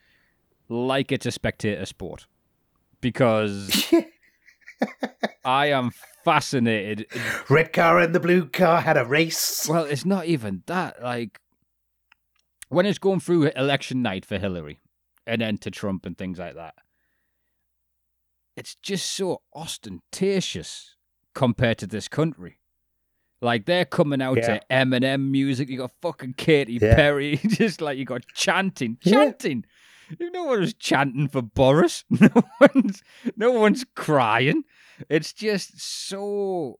like 0.68 1.12
it's 1.12 1.26
a 1.26 1.30
spectator 1.30 1.84
sport, 1.84 2.26
because 3.00 3.92
I 5.44 5.66
am 5.66 5.92
fascinated 6.24 7.06
Red 7.48 7.72
car 7.72 7.98
and 7.98 8.14
the 8.14 8.20
blue 8.20 8.46
car 8.46 8.80
had 8.82 8.96
a 8.96 9.04
race. 9.04 9.66
well, 9.68 9.84
it's 9.84 10.04
not 10.04 10.26
even 10.26 10.62
that. 10.66 11.02
Like 11.02 11.40
when 12.68 12.86
it's 12.86 12.98
going 12.98 13.20
through 13.20 13.50
election 13.56 14.02
night 14.02 14.24
for 14.24 14.38
Hillary 14.38 14.78
and 15.26 15.40
then 15.40 15.58
to 15.58 15.70
Trump 15.70 16.04
and 16.06 16.16
things 16.16 16.38
like 16.38 16.54
that, 16.54 16.74
it's 18.56 18.74
just 18.74 19.10
so 19.10 19.42
ostentatious 19.54 20.96
compared 21.34 21.78
to 21.78 21.86
this 21.86 22.08
country. 22.08 22.57
Like 23.40 23.66
they're 23.66 23.84
coming 23.84 24.20
out 24.20 24.36
Yeah. 24.38 24.58
to 24.58 24.60
Eminem 24.70 25.30
music. 25.30 25.68
You 25.68 25.78
got 25.78 25.92
fucking 26.02 26.34
Katy 26.34 26.78
Yeah. 26.82 26.94
Perry, 26.96 27.36
just 27.46 27.80
like 27.80 27.98
you 27.98 28.04
got 28.04 28.26
chanting, 28.34 28.98
chanting. 29.04 29.64
You 30.18 30.30
know 30.30 30.44
what 30.44 30.60
was 30.60 30.74
chanting 30.74 31.28
for 31.28 31.42
Boris? 31.42 32.04
No 32.20 32.30
one's, 32.60 33.02
no 33.36 33.52
one's 33.52 33.84
crying. 33.94 34.64
It's 35.08 35.32
just 35.32 35.80
so 35.80 36.78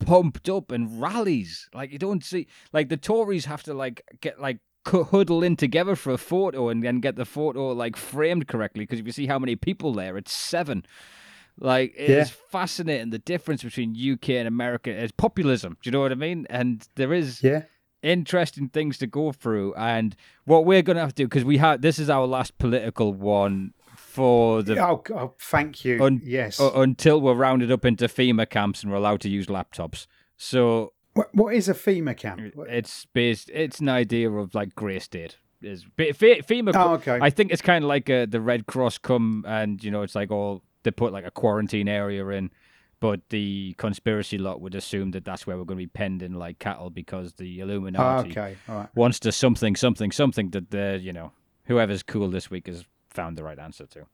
pumped 0.00 0.48
up 0.48 0.72
and 0.72 1.00
rallies. 1.00 1.68
Like 1.74 1.92
you 1.92 1.98
don't 1.98 2.24
see, 2.24 2.46
like 2.72 2.88
the 2.88 2.96
Tories 2.96 3.44
have 3.44 3.62
to 3.64 3.74
like 3.74 4.02
get 4.20 4.40
like 4.40 4.58
huddle 4.86 5.44
in 5.44 5.56
together 5.56 5.94
for 5.94 6.10
a 6.10 6.18
photo 6.18 6.70
and 6.70 6.82
then 6.82 7.00
get 7.00 7.14
the 7.16 7.26
photo 7.26 7.68
like 7.68 7.96
framed 7.96 8.48
correctly 8.48 8.84
because 8.84 8.98
if 8.98 9.06
you 9.06 9.12
see 9.12 9.26
how 9.26 9.38
many 9.38 9.54
people 9.56 9.92
there, 9.92 10.16
it's 10.16 10.32
seven. 10.32 10.84
Like 11.60 11.94
it's 11.96 12.30
Yeah. 12.30 12.36
fascinating 12.50 13.10
the 13.10 13.18
difference 13.18 13.62
between 13.62 13.94
UK 13.94 14.30
and 14.30 14.48
America 14.48 14.90
is 14.90 15.12
populism. 15.12 15.76
Do 15.82 15.88
you 15.88 15.92
know 15.92 16.00
what 16.00 16.10
I 16.12 16.16
mean? 16.16 16.46
And 16.50 16.86
there 16.96 17.12
is 17.12 17.42
Yeah. 17.42 17.62
interesting 18.02 18.68
things 18.68 18.98
to 18.98 19.06
go 19.06 19.32
through. 19.32 19.74
And 19.74 20.16
what 20.44 20.64
we're 20.64 20.82
going 20.82 20.96
to 20.96 21.02
have 21.02 21.14
to 21.14 21.22
do 21.22 21.28
because 21.28 21.44
we 21.44 21.58
have 21.58 21.82
this 21.82 21.98
is 21.98 22.08
our 22.10 22.26
last 22.26 22.56
political 22.58 23.12
one 23.12 23.74
for 23.96 24.62
the 24.62 24.78
Oh, 24.84 25.02
oh, 25.14 25.34
thank 25.38 25.84
you. 25.84 26.02
Un- 26.02 26.20
yes. 26.24 26.58
uh, 26.60 26.72
until 26.74 27.20
we're 27.20 27.34
rounded 27.34 27.70
up 27.70 27.84
into 27.84 28.06
FEMA 28.06 28.48
camps 28.48 28.82
and 28.82 28.90
we're 28.90 28.98
allowed 28.98 29.20
to 29.20 29.28
use 29.28 29.46
laptops. 29.46 30.06
So 30.36 30.94
what, 31.14 31.28
what 31.34 31.54
is 31.54 31.68
a 31.68 31.74
FEMA 31.74 32.16
camp? 32.16 32.40
it's 32.68 33.04
based. 33.12 33.50
It's 33.52 33.80
an 33.80 33.88
idea 33.88 34.30
of 34.30 34.54
like 34.54 34.74
grey 34.74 34.98
state. 34.98 35.36
Is 35.62 35.84
Fe- 35.96 36.12
Fe- 36.12 36.40
FEMA? 36.40 36.72
Oh, 36.74 36.94
okay. 36.94 37.18
I 37.20 37.28
think 37.28 37.52
it's 37.52 37.60
kind 37.60 37.84
of 37.84 37.88
like 37.88 38.08
uh, 38.08 38.24
the 38.26 38.40
Red 38.40 38.64
Cross 38.66 38.98
come 38.98 39.44
and 39.46 39.84
you 39.84 39.90
know 39.90 40.00
it's 40.02 40.14
like 40.14 40.30
all 40.30 40.62
they 40.82 40.90
put 40.90 41.12
like 41.12 41.26
a 41.26 41.30
quarantine 41.30 41.88
area 41.88 42.26
in, 42.28 42.50
but 43.00 43.20
the 43.30 43.74
conspiracy 43.78 44.38
lot 44.38 44.60
would 44.60 44.74
assume 44.74 45.10
that 45.12 45.24
that's 45.24 45.46
where 45.46 45.56
we're 45.56 45.64
going 45.64 45.78
to 45.78 45.82
be 45.84 45.86
penned 45.88 46.22
in 46.22 46.34
like 46.34 46.58
cattle 46.58 46.90
because 46.90 47.34
the 47.34 47.60
Oh, 47.60 47.64
Illuminati 47.64 48.30
okay. 48.30 48.56
All 48.68 48.76
right. 48.76 48.88
wants 48.94 49.18
to 49.20 49.32
something 49.32 49.76
something 49.76 50.12
something 50.12 50.50
that 50.50 50.70
the 50.70 50.98
you 51.02 51.12
know 51.12 51.32
whoever's 51.64 52.02
cool 52.02 52.28
this 52.30 52.50
week 52.50 52.66
has 52.66 52.84
found 53.10 53.36
the 53.38 53.44
right 53.44 53.58
answer 53.58 53.86
to. 53.86 54.06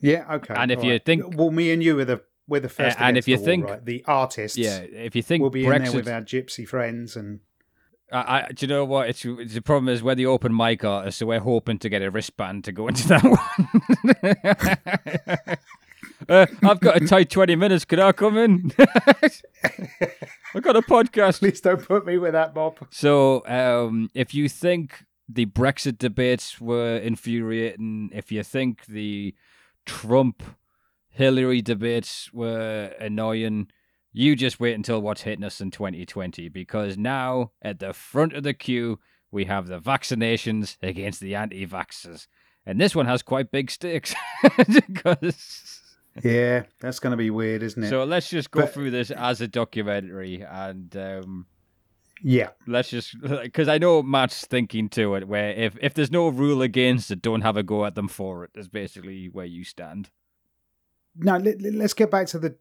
Yeah. 0.00 0.24
Okay. 0.34 0.54
And 0.56 0.70
if 0.70 0.78
all 0.80 0.84
you 0.84 0.92
right. 0.92 1.04
think- 1.04 1.36
well, 1.36 1.50
me 1.50 1.72
and 1.72 1.82
you 1.82 1.98
are 1.98 2.04
the 2.04 2.22
we're 2.46 2.60
the 2.60 2.68
first. 2.68 2.96
and 3.00 3.16
if 3.16 3.26
you 3.26 3.36
wall, 3.36 3.44
think- 3.44 3.64
right? 3.66 3.84
the 3.84 4.04
artists, 4.06 4.58
Yeah, 4.58 4.78
if 4.80 5.16
you 5.16 5.22
think 5.22 5.40
we'll 5.40 5.50
be 5.50 5.64
in 5.64 5.82
there 5.82 5.92
with 5.92 6.08
our 6.08 6.20
gypsy 6.22 6.66
friends 6.68 7.16
and. 7.16 7.40
I, 8.14 8.46
I, 8.48 8.52
do 8.52 8.64
you 8.64 8.68
know 8.68 8.84
what? 8.84 9.08
It's, 9.08 9.24
it's 9.24 9.54
the 9.54 9.60
problem 9.60 9.88
is 9.88 10.02
we're 10.02 10.14
the 10.14 10.26
open 10.26 10.56
mic 10.56 10.84
artists, 10.84 11.18
so 11.18 11.26
we're 11.26 11.40
hoping 11.40 11.78
to 11.80 11.88
get 11.88 12.00
a 12.00 12.10
wristband 12.10 12.62
to 12.64 12.72
go 12.72 12.86
into 12.88 13.08
that 13.08 13.24
one. 13.24 13.38
uh, 16.28 16.46
I've 16.62 16.80
got 16.80 17.02
a 17.02 17.06
tight 17.06 17.30
twenty 17.30 17.56
minutes. 17.56 17.84
Could 17.84 17.98
I 17.98 18.12
come 18.12 18.38
in? 18.38 18.70
I've 18.78 20.62
got 20.62 20.76
a 20.76 20.82
podcast. 20.82 21.40
Please 21.40 21.60
don't 21.60 21.84
put 21.84 22.06
me 22.06 22.18
with 22.18 22.32
that, 22.32 22.54
Bob. 22.54 22.78
So, 22.90 23.44
um, 23.46 24.10
if 24.14 24.32
you 24.32 24.48
think 24.48 25.04
the 25.28 25.46
Brexit 25.46 25.98
debates 25.98 26.60
were 26.60 26.98
infuriating, 26.98 28.10
if 28.12 28.30
you 28.30 28.44
think 28.44 28.86
the 28.86 29.34
Trump 29.86 30.44
Hillary 31.08 31.62
debates 31.62 32.32
were 32.32 32.92
annoying, 33.00 33.66
you 34.16 34.34
just 34.36 34.60
wait 34.60 34.74
until 34.74 35.02
what's 35.02 35.22
hitting 35.22 35.44
us 35.44 35.60
in 35.60 35.70
2020 35.70 36.48
because 36.48 36.96
now 36.96 37.50
at 37.60 37.80
the 37.80 37.92
front 37.92 38.32
of 38.32 38.44
the 38.44 38.54
queue 38.54 38.98
we 39.30 39.44
have 39.46 39.66
the 39.66 39.80
vaccinations 39.80 40.76
against 40.82 41.20
the 41.20 41.34
anti-vaxxers. 41.34 42.28
And 42.64 42.80
this 42.80 42.94
one 42.94 43.06
has 43.06 43.20
quite 43.22 43.50
big 43.50 43.70
stakes 43.70 44.14
because 44.56 45.80
Yeah, 46.22 46.62
that's 46.80 47.00
going 47.00 47.10
to 47.10 47.16
be 47.16 47.30
weird, 47.30 47.62
isn't 47.64 47.82
it? 47.82 47.88
so 47.90 48.04
let's 48.04 48.30
just 48.30 48.50
go 48.52 48.60
But- 48.60 48.72
through 48.72 48.92
this 48.92 49.10
as 49.10 49.40
a 49.40 49.48
documentary 49.48 50.42
and 50.48 50.96
um 50.96 51.46
yeah. 52.22 52.50
let's 52.68 52.90
just 52.90 53.20
because 53.20 53.66
I 53.68 53.78
know 53.78 54.02
Matt's 54.02 54.46
thinking 54.46 54.88
to 54.90 55.16
it 55.16 55.26
where 55.28 55.50
if 55.50 55.76
if 55.82 55.92
there's 55.94 56.12
no 56.12 56.28
rule 56.28 56.62
against 56.62 57.10
it, 57.10 57.20
don't 57.20 57.42
have 57.42 57.56
a 57.56 57.62
go 57.64 57.84
at 57.84 57.96
them 57.96 58.08
for 58.08 58.44
it. 58.44 58.50
Is 58.54 58.68
basically 58.68 59.26
where 59.28 59.44
you 59.44 59.64
stand. 59.64 60.10
No, 61.16 61.36
let, 61.36 61.60
let's 61.60 61.92
get 61.94 62.10
back 62.12 62.28
to 62.28 62.38
the. 62.38 62.56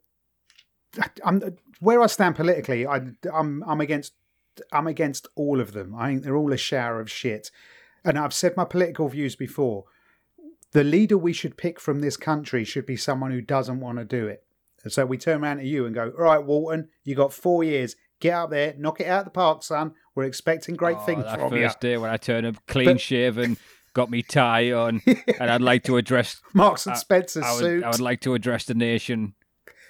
I'm 1.24 1.42
where 1.80 2.02
I 2.02 2.08
stand 2.08 2.36
politically. 2.36 2.86
I, 2.88 3.02
I'm 3.34 3.64
I'm 3.66 3.82
against 3.82 4.14
I'm 4.72 4.88
against 4.88 5.28
all 5.36 5.60
of 5.60 5.74
them. 5.74 5.96
I 5.96 6.08
think 6.10 6.24
they're 6.24 6.36
all 6.36 6.54
a 6.54 6.58
shower 6.58 7.00
of 7.00 7.10
shit. 7.10 7.50
And 8.06 8.18
I've 8.20 8.34
said 8.34 8.56
my 8.58 8.66
political 8.66 9.08
views 9.10 9.36
before. 9.36 9.86
The 10.72 10.84
leader 10.84 11.18
we 11.18 11.34
should 11.34 11.56
pick 11.56 11.80
from 11.80 12.02
this 12.02 12.18
country 12.18 12.64
should 12.64 12.86
be 12.86 12.98
someone 12.98 13.32
who 13.32 13.42
doesn't 13.42 13.80
want 13.80 14.00
to 14.00 14.06
do 14.06 14.28
it. 14.28 14.44
And 14.84 14.92
so 14.92 15.06
we 15.06 15.18
turn 15.18 15.44
around 15.44 15.58
to 15.58 15.66
you 15.66 15.86
and 15.86 15.94
go, 15.96 16.12
"All 16.18 16.24
right, 16.26 16.44
Walton, 16.44 16.90
you 17.04 17.16
got 17.16 17.32
four 17.34 17.64
years. 17.64 17.96
Get 18.20 18.34
out 18.34 18.50
there, 18.50 18.74
knock 18.78 19.00
it 19.00 19.08
out 19.08 19.20
of 19.20 19.26
the 19.26 19.32
park, 19.32 19.64
son. 19.64 19.94
We're 20.16 20.24
expecting 20.24 20.76
great 20.76 20.98
Oh, 20.98 21.06
things 21.06 21.24
that 21.24 21.40
from 21.40 21.54
you." 21.56 21.64
first 21.64 21.80
day 21.80 21.98
when 21.98 22.10
I 22.10 22.18
turn 22.18 22.46
up 22.46 22.56
clean 22.68 22.98
shaven, 22.98 23.58
got 23.94 24.10
me 24.10 24.24
tie 24.24 24.72
on, 24.72 25.02
and 25.40 25.50
I'd 25.52 25.62
like 25.62 25.84
to 25.84 25.98
address 25.98 26.42
Marks 26.54 26.86
and 26.88 26.96
I- 26.96 26.98
Spencer 27.00 27.44
I 27.44 27.52
would, 27.54 27.60
suit. 27.60 27.84
I 27.84 27.90
would 27.92 28.00
like 28.02 28.22
to 28.22 28.34
address 28.34 28.66
the 28.66 28.74
nation. 28.74 29.36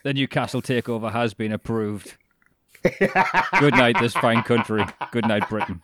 The 0.03 0.13
Newcastle 0.13 0.61
takeover 0.61 1.11
has 1.11 1.33
been 1.33 1.51
approved. 1.51 2.17
Good 3.59 3.73
night, 3.73 3.95
this 3.99 4.13
fine 4.13 4.43
country. 4.43 4.85
Good 5.11 5.25
night, 5.27 5.47
Britain. 5.49 5.81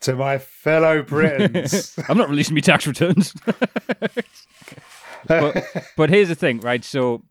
to 0.00 0.14
my 0.14 0.38
fellow 0.38 1.02
Britons. 1.02 1.98
I'm 2.08 2.16
not 2.16 2.28
releasing 2.30 2.54
my 2.54 2.60
tax 2.60 2.86
returns. 2.86 3.34
but 5.26 5.66
but 5.96 6.10
here's 6.10 6.28
the 6.28 6.36
thing, 6.36 6.60
right? 6.60 6.84
So 6.84 7.24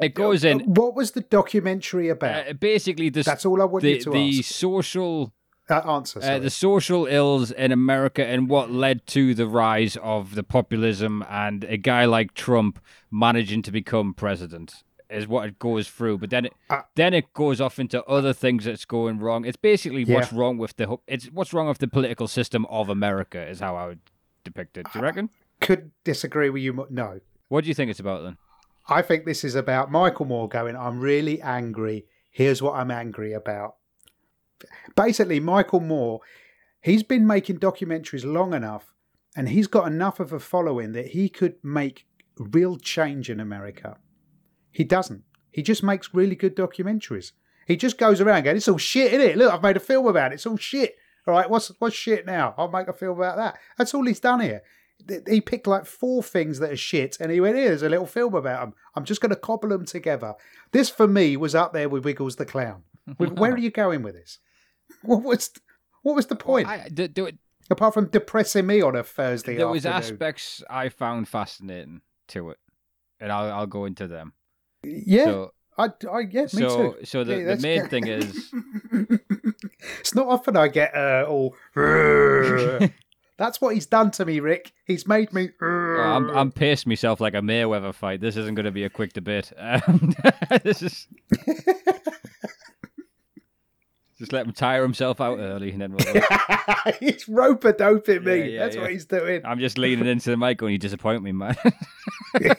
it 0.00 0.14
goes 0.14 0.42
in. 0.42 0.60
What 0.60 0.96
was 0.96 1.12
the 1.12 1.20
documentary 1.20 2.08
about? 2.08 2.48
Uh, 2.48 2.52
basically, 2.54 3.08
this 3.08 3.26
That's 3.26 3.46
all 3.46 3.62
I 3.62 3.66
want 3.66 3.82
the 3.82 3.92
you 3.92 4.00
to 4.00 4.10
the 4.10 4.38
ask. 4.40 4.50
social 4.52 5.32
That 5.68 5.86
answer. 5.86 6.20
uh, 6.22 6.38
the 6.38 6.50
social 6.50 7.06
ills 7.06 7.50
in 7.52 7.72
America 7.72 8.26
and 8.26 8.48
what 8.48 8.70
led 8.70 9.06
to 9.08 9.32
the 9.34 9.46
rise 9.46 9.96
of 10.02 10.34
the 10.34 10.42
populism 10.42 11.24
and 11.30 11.64
a 11.64 11.76
guy 11.76 12.04
like 12.04 12.34
Trump 12.34 12.80
managing 13.10 13.62
to 13.62 13.70
become 13.70 14.12
president 14.12 14.82
is 15.08 15.28
what 15.28 15.46
it 15.48 15.58
goes 15.58 15.88
through. 15.88 16.18
But 16.18 16.30
then 16.30 16.46
it 16.46 16.52
Uh, 16.70 16.82
then 16.96 17.14
it 17.14 17.32
goes 17.32 17.60
off 17.60 17.78
into 17.78 18.02
other 18.04 18.32
things 18.32 18.64
that's 18.64 18.84
going 18.84 19.18
wrong. 19.18 19.44
It's 19.44 19.56
basically 19.56 20.02
Yeah. 20.04 20.16
what's 20.16 20.32
wrong 20.32 20.58
with 20.58 20.76
the 20.76 20.96
it's 21.06 21.26
what's 21.26 21.52
wrong 21.52 21.68
with 21.68 21.78
the 21.78 21.88
political 21.88 22.26
system 22.28 22.66
of 22.66 22.88
America 22.88 23.40
is 23.46 23.60
how 23.60 23.76
I 23.76 23.86
would 23.86 24.00
depict 24.44 24.76
it. 24.78 24.86
Do 24.92 24.98
you 24.98 25.04
reckon? 25.04 25.30
Could 25.60 25.92
disagree 26.02 26.50
with 26.50 26.62
you. 26.62 26.86
No, 26.90 27.20
What 27.48 27.62
do 27.64 27.68
you 27.68 27.74
think 27.74 27.90
it's 27.90 28.00
about 28.00 28.24
then? 28.24 28.36
I 28.88 29.00
think 29.02 29.26
this 29.26 29.44
is 29.44 29.54
about 29.54 29.92
Michael 29.92 30.26
Moore 30.26 30.48
going. 30.48 30.74
I'm 30.74 30.98
really 30.98 31.40
angry. 31.40 32.06
Here's 32.30 32.60
what 32.60 32.74
I'm 32.74 32.90
angry 32.90 33.32
about. 33.32 33.76
Basically, 34.96 35.40
Michael 35.40 35.80
Moore, 35.80 36.20
he's 36.80 37.02
been 37.02 37.26
making 37.26 37.58
documentaries 37.58 38.24
long 38.24 38.54
enough, 38.54 38.92
and 39.36 39.48
he's 39.48 39.66
got 39.66 39.86
enough 39.86 40.20
of 40.20 40.32
a 40.32 40.40
following 40.40 40.92
that 40.92 41.08
he 41.08 41.28
could 41.28 41.56
make 41.62 42.06
real 42.38 42.76
change 42.76 43.30
in 43.30 43.40
America. 43.40 43.98
He 44.70 44.84
doesn't. 44.84 45.24
He 45.50 45.62
just 45.62 45.82
makes 45.82 46.14
really 46.14 46.34
good 46.34 46.56
documentaries. 46.56 47.32
He 47.66 47.76
just 47.76 47.98
goes 47.98 48.20
around 48.20 48.44
going, 48.44 48.56
"It's 48.56 48.68
all 48.68 48.78
shit, 48.78 49.12
isn't 49.12 49.30
it? 49.30 49.36
Look, 49.36 49.52
I've 49.52 49.62
made 49.62 49.76
a 49.76 49.80
film 49.80 50.06
about 50.06 50.32
it. 50.32 50.36
It's 50.36 50.46
all 50.46 50.56
shit. 50.56 50.96
All 51.26 51.34
right, 51.34 51.48
what's 51.48 51.68
what's 51.78 51.94
shit 51.94 52.26
now? 52.26 52.54
I'll 52.56 52.70
make 52.70 52.88
a 52.88 52.92
film 52.92 53.18
about 53.18 53.36
that. 53.36 53.58
That's 53.78 53.94
all 53.94 54.04
he's 54.04 54.20
done 54.20 54.40
here. 54.40 54.62
He 55.28 55.40
picked 55.40 55.66
like 55.66 55.86
four 55.86 56.22
things 56.22 56.58
that 56.58 56.72
are 56.72 56.76
shit, 56.76 57.18
and 57.20 57.30
he 57.30 57.40
went, 57.40 57.56
"There's 57.56 57.82
a 57.82 57.88
little 57.88 58.06
film 58.06 58.34
about 58.34 58.60
them. 58.60 58.74
I'm 58.94 59.04
just 59.04 59.20
going 59.20 59.30
to 59.30 59.36
cobble 59.36 59.68
them 59.68 59.84
together." 59.84 60.34
This 60.72 60.90
for 60.90 61.06
me 61.06 61.36
was 61.36 61.54
up 61.54 61.72
there 61.72 61.88
with 61.88 62.04
Wiggles 62.04 62.36
the 62.36 62.46
clown. 62.46 62.82
Where 63.16 63.52
are 63.52 63.58
you 63.58 63.70
going 63.70 64.02
with 64.02 64.14
this? 64.14 64.38
What 65.02 65.22
was 65.22 65.50
what 66.02 66.14
was 66.16 66.26
the 66.26 66.36
point 66.36 66.68
I, 66.68 66.88
d- 66.92 67.08
do 67.08 67.26
it, 67.26 67.36
apart 67.70 67.94
from 67.94 68.06
depressing 68.06 68.66
me 68.66 68.82
on 68.82 68.96
a 68.96 69.02
Thursday 69.02 69.56
there 69.56 69.68
was 69.68 69.86
aspects 69.86 70.62
I 70.68 70.88
found 70.88 71.28
fascinating 71.28 72.00
to 72.28 72.50
it, 72.50 72.58
and 73.20 73.30
I'll 73.32 73.52
I'll 73.52 73.66
go 73.66 73.84
into 73.84 74.06
them. 74.06 74.32
Yeah, 74.84 75.24
So 75.24 75.52
I, 75.78 75.84
I 76.10 76.20
yeah, 76.30 76.42
me 76.42 76.48
so 76.48 76.92
too. 76.92 77.04
so 77.04 77.24
the, 77.24 77.38
Yeah, 77.38 77.54
the 77.54 77.62
main 77.62 77.88
thing 77.88 78.06
is 78.08 78.52
it's 80.00 80.14
not 80.14 80.26
often 80.26 80.56
I 80.56 80.68
get 80.68 80.94
uh, 80.94 81.24
all. 81.28 81.54
That's 83.38 83.60
what 83.60 83.74
he's 83.74 83.86
done 83.86 84.10
to 84.12 84.24
me, 84.24 84.38
Rick. 84.40 84.72
He's 84.84 85.08
made 85.08 85.32
me. 85.32 85.50
Oh, 85.60 85.66
I'm 86.00 86.30
I'm 86.30 86.52
pissed 86.52 86.86
myself 86.86 87.20
like 87.20 87.34
a 87.34 87.38
Mayweather 87.40 87.92
fight. 87.94 88.20
This 88.20 88.36
isn't 88.36 88.54
going 88.54 88.66
to 88.66 88.70
be 88.70 88.84
a 88.84 88.90
quick 88.90 89.12
debate. 89.14 89.52
Um, 89.58 90.14
this 90.62 90.82
is 90.82 91.08
just 94.22 94.32
let 94.32 94.46
him 94.46 94.52
tire 94.52 94.82
himself 94.82 95.20
out 95.20 95.40
early, 95.40 95.72
and 95.72 95.82
then 95.82 95.92
we'll, 95.92 96.22
he's 97.00 97.28
rope-a-doping 97.28 98.22
me. 98.22 98.38
Yeah, 98.38 98.44
yeah, 98.44 98.60
That's 98.60 98.76
yeah. 98.76 98.82
what 98.82 98.92
he's 98.92 99.04
doing. 99.04 99.42
I'm 99.44 99.58
just 99.58 99.78
leaning 99.78 100.06
into 100.06 100.30
the 100.30 100.36
mic 100.36 100.58
going, 100.58 100.72
"You 100.72 100.78
disappoint 100.78 101.24
me, 101.24 101.32
man." 101.32 101.56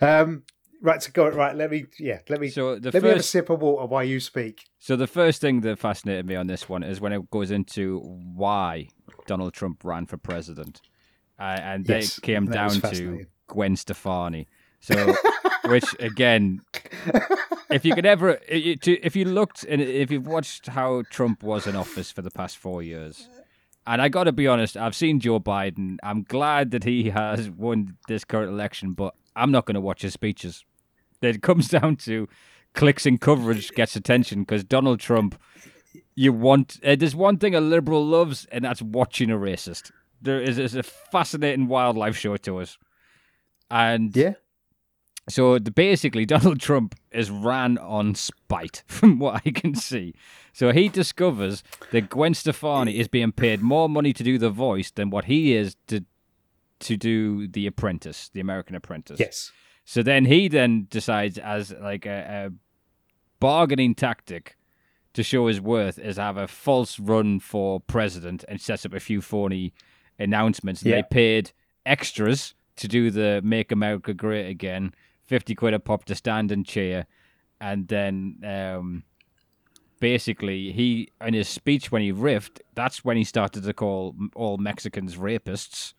um, 0.00 0.42
right, 0.82 1.00
so 1.00 1.12
go 1.12 1.28
right. 1.28 1.54
Let 1.54 1.70
me, 1.70 1.84
yeah, 2.00 2.18
let 2.28 2.40
me. 2.40 2.48
so 2.48 2.80
the 2.80 2.90
let 2.90 3.00
me 3.02 3.10
have 3.10 3.18
a 3.18 3.22
sip 3.22 3.48
of 3.48 3.62
water 3.62 3.86
while 3.86 4.02
you 4.02 4.18
speak. 4.18 4.64
So 4.80 4.96
the 4.96 5.06
first 5.06 5.40
thing 5.40 5.60
that 5.60 5.78
fascinated 5.78 6.26
me 6.26 6.34
on 6.34 6.48
this 6.48 6.68
one 6.68 6.82
is 6.82 7.00
when 7.00 7.12
it 7.12 7.30
goes 7.30 7.52
into 7.52 8.00
why 8.00 8.88
Donald 9.26 9.54
Trump 9.54 9.84
ran 9.84 10.06
for 10.06 10.16
president, 10.16 10.80
uh, 11.38 11.60
and 11.62 11.86
they 11.86 12.02
came 12.22 12.46
down 12.46 12.70
to. 12.70 13.26
Gwen 13.46 13.76
Stefani. 13.76 14.48
So, 14.80 14.94
which 15.66 15.84
again, 16.00 16.60
if 17.70 17.84
you 17.84 17.94
could 17.94 18.06
ever, 18.06 18.38
if 18.48 19.16
you 19.16 19.24
looked 19.24 19.64
and 19.64 19.80
if 19.80 20.10
you've 20.10 20.26
watched 20.26 20.68
how 20.68 21.02
Trump 21.10 21.42
was 21.42 21.66
in 21.66 21.76
office 21.76 22.10
for 22.10 22.22
the 22.22 22.30
past 22.30 22.56
four 22.56 22.82
years, 22.82 23.28
and 23.86 24.00
I 24.00 24.08
got 24.08 24.24
to 24.24 24.32
be 24.32 24.46
honest, 24.46 24.76
I've 24.76 24.94
seen 24.94 25.20
Joe 25.20 25.40
Biden. 25.40 25.98
I'm 26.02 26.22
glad 26.22 26.70
that 26.70 26.84
he 26.84 27.10
has 27.10 27.50
won 27.50 27.96
this 28.08 28.24
current 28.24 28.50
election, 28.50 28.92
but 28.92 29.14
I'm 29.36 29.50
not 29.50 29.66
going 29.66 29.74
to 29.74 29.80
watch 29.80 30.02
his 30.02 30.12
speeches. 30.12 30.64
It 31.20 31.42
comes 31.42 31.68
down 31.76 31.96
to 31.96 32.28
clicks 32.74 33.06
and 33.06 33.20
coverage 33.20 33.70
gets 33.72 33.96
attention 33.96 34.40
because 34.40 34.64
Donald 34.64 35.00
Trump. 35.00 35.40
You 36.16 36.32
want 36.32 36.78
uh, 36.84 36.94
there's 36.94 37.16
one 37.16 37.38
thing 37.38 37.56
a 37.56 37.60
liberal 37.60 38.04
loves, 38.04 38.46
and 38.52 38.64
that's 38.64 38.80
watching 38.80 39.30
a 39.30 39.36
racist. 39.36 39.90
There 40.22 40.40
is, 40.40 40.74
a 40.74 40.82
fascinating 40.82 41.66
wildlife 41.66 42.16
show 42.16 42.36
to 42.36 42.60
us, 42.60 42.78
and 43.68 44.16
Yeah, 44.16 44.34
so 45.28 45.58
the, 45.58 45.70
basically, 45.70 46.26
Donald 46.36 46.60
Trump 46.60 46.94
is 47.10 47.30
ran 47.30 47.78
on 47.78 48.14
spite, 48.14 48.82
from 48.88 49.18
what 49.18 49.42
I 49.46 49.50
can 49.50 49.74
see. 49.74 50.14
So 50.52 50.72
he 50.72 50.88
discovers 50.88 51.62
that 51.92 52.08
Gwen 52.10 52.34
Stefani 52.34 52.98
is 52.98 53.08
being 53.08 53.32
paid 53.32 53.60
more 53.60 53.88
money 53.88 54.12
to 54.12 54.22
do 54.22 54.38
the 54.38 54.50
voice 54.50 54.90
than 54.90 55.10
what 55.10 55.24
he 55.24 55.54
is 55.54 55.76
to 55.88 56.04
to 56.80 56.96
do 56.96 57.48
the 57.48 57.66
Apprentice, 57.66 58.28
the 58.34 58.40
American 58.40 58.76
Apprentice. 58.76 59.18
yes, 59.18 59.52
So 59.84 60.02
then 60.02 60.26
he 60.26 60.48
then 60.48 60.86
decides, 60.90 61.38
as 61.38 61.72
like 61.80 62.04
a, 62.04 62.48
a 62.48 62.52
bargaining 63.40 63.94
tactic 63.94 64.56
to 65.14 65.22
show 65.22 65.46
his 65.46 65.60
worth, 65.60 65.98
is 65.98 66.16
have 66.16 66.36
a 66.36 66.46
false 66.46 66.98
run 66.98 67.40
for 67.40 67.80
president 67.80 68.44
and 68.48 68.60
sets 68.60 68.84
up 68.84 68.92
a 68.92 69.00
few 69.00 69.22
phony 69.22 69.72
announcements. 70.18 70.82
And 70.82 70.90
Yeah. 70.90 70.96
They 70.96 71.02
paid 71.10 71.52
extras 71.86 72.54
to 72.76 72.88
do 72.88 73.10
the 73.10 73.40
"Make 73.42 73.72
America 73.72 74.12
Great 74.12 74.48
Again," 74.48 74.92
fifty 75.26 75.54
quid 75.54 75.74
a 75.74 75.78
pop 75.78 76.04
to 76.06 76.14
stand 76.14 76.50
and 76.52 76.64
cheer, 76.66 77.06
and 77.60 77.88
then 77.88 78.38
um, 78.44 79.04
basically 80.00 80.72
he 80.72 81.10
in 81.24 81.34
his 81.34 81.48
speech 81.48 81.90
when 81.90 82.02
he 82.02 82.12
riffed, 82.12 82.60
that's 82.74 83.04
when 83.04 83.16
he 83.16 83.24
started 83.24 83.62
to 83.64 83.72
call 83.72 84.14
all 84.34 84.56
Mexicans 84.58 85.16
rapists 85.16 85.94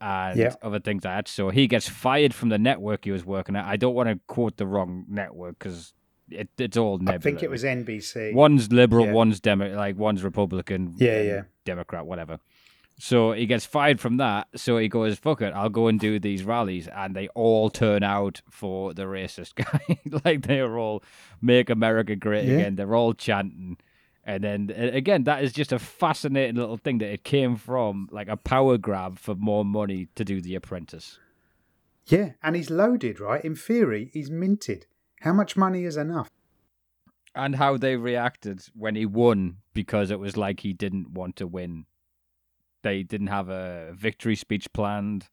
and 0.00 0.38
Yeah. 0.38 0.54
other 0.62 0.80
things 0.80 1.04
like 1.04 1.14
that. 1.26 1.28
So 1.28 1.50
he 1.50 1.66
gets 1.66 1.88
fired 1.88 2.32
from 2.34 2.48
the 2.48 2.58
network 2.58 3.04
he 3.04 3.10
was 3.10 3.24
working 3.24 3.56
at. 3.56 3.64
I 3.66 3.76
don't 3.76 3.94
want 3.94 4.08
to 4.08 4.18
quote 4.26 4.56
the 4.56 4.66
wrong 4.66 5.04
network 5.08 5.58
because 5.58 5.92
it, 6.30 6.48
it's 6.58 6.76
all 6.76 6.98
nebulous. 6.98 7.20
I 7.20 7.22
think 7.22 7.42
it 7.42 7.50
was 7.50 7.64
NBC. 7.64 8.32
One's 8.32 8.72
liberal, 8.72 9.06
Yeah. 9.06 9.12
one's 9.12 9.40
demo, 9.40 9.74
like 9.76 9.96
one's 9.98 10.22
Republican, 10.24 10.94
Yeah, 10.96 11.20
yeah. 11.22 11.42
Democrat, 11.64 12.06
whatever. 12.06 12.38
So 13.02 13.32
he 13.32 13.46
gets 13.46 13.64
fired 13.64 13.98
from 13.98 14.18
that. 14.18 14.48
So 14.56 14.76
he 14.76 14.86
goes, 14.88 15.18
"Fuck 15.18 15.40
it, 15.40 15.54
I'll 15.54 15.70
go 15.70 15.86
and 15.86 15.98
do 15.98 16.18
these 16.18 16.44
rallies," 16.44 16.86
and 16.86 17.16
they 17.16 17.28
all 17.28 17.70
turn 17.70 18.02
out 18.02 18.42
for 18.50 18.92
the 18.92 19.04
racist 19.04 19.54
guy. 19.62 19.98
like 20.24 20.46
they 20.46 20.60
are 20.60 20.78
all 20.78 21.02
"Make 21.40 21.70
America 21.70 22.14
Great 22.14 22.44
Yeah. 22.46 22.56
Again." 22.56 22.76
They're 22.76 22.94
all 22.94 23.14
chanting, 23.14 23.78
and 24.22 24.44
then 24.44 24.70
again, 24.70 25.24
that 25.24 25.42
is 25.42 25.54
just 25.54 25.72
a 25.72 25.78
fascinating 25.78 26.56
little 26.56 26.76
thing 26.76 26.98
that 26.98 27.10
it 27.10 27.24
came 27.24 27.56
from, 27.56 28.08
like 28.12 28.28
a 28.28 28.36
power 28.36 28.76
grab 28.76 29.18
for 29.18 29.34
more 29.34 29.64
money 29.64 30.08
to 30.16 30.24
do 30.24 30.42
The 30.42 30.54
Apprentice. 30.54 31.18
Yeah, 32.06 32.32
and 32.42 32.54
he's 32.54 32.70
loaded, 32.70 33.18
right? 33.18 33.42
In 33.44 33.54
theory, 33.56 34.10
he's 34.12 34.30
minted. 34.30 34.84
How 35.20 35.32
much 35.32 35.56
money 35.56 35.84
is 35.84 35.96
enough? 35.96 36.28
and 37.32 37.54
how 37.56 37.76
they 37.76 37.94
reacted 37.94 38.60
when 38.74 38.96
he 38.96 39.06
won 39.06 39.56
because 39.72 40.10
it 40.10 40.18
was 40.18 40.36
like 40.36 40.60
he 40.60 40.72
didn't 40.72 41.12
want 41.12 41.36
to 41.36 41.46
win. 41.46 41.86
They 42.82 43.02
didn't 43.02 43.26
have 43.28 43.48
a 43.48 43.92
victory 43.94 44.36
speech 44.36 44.72
planned. 44.72 45.28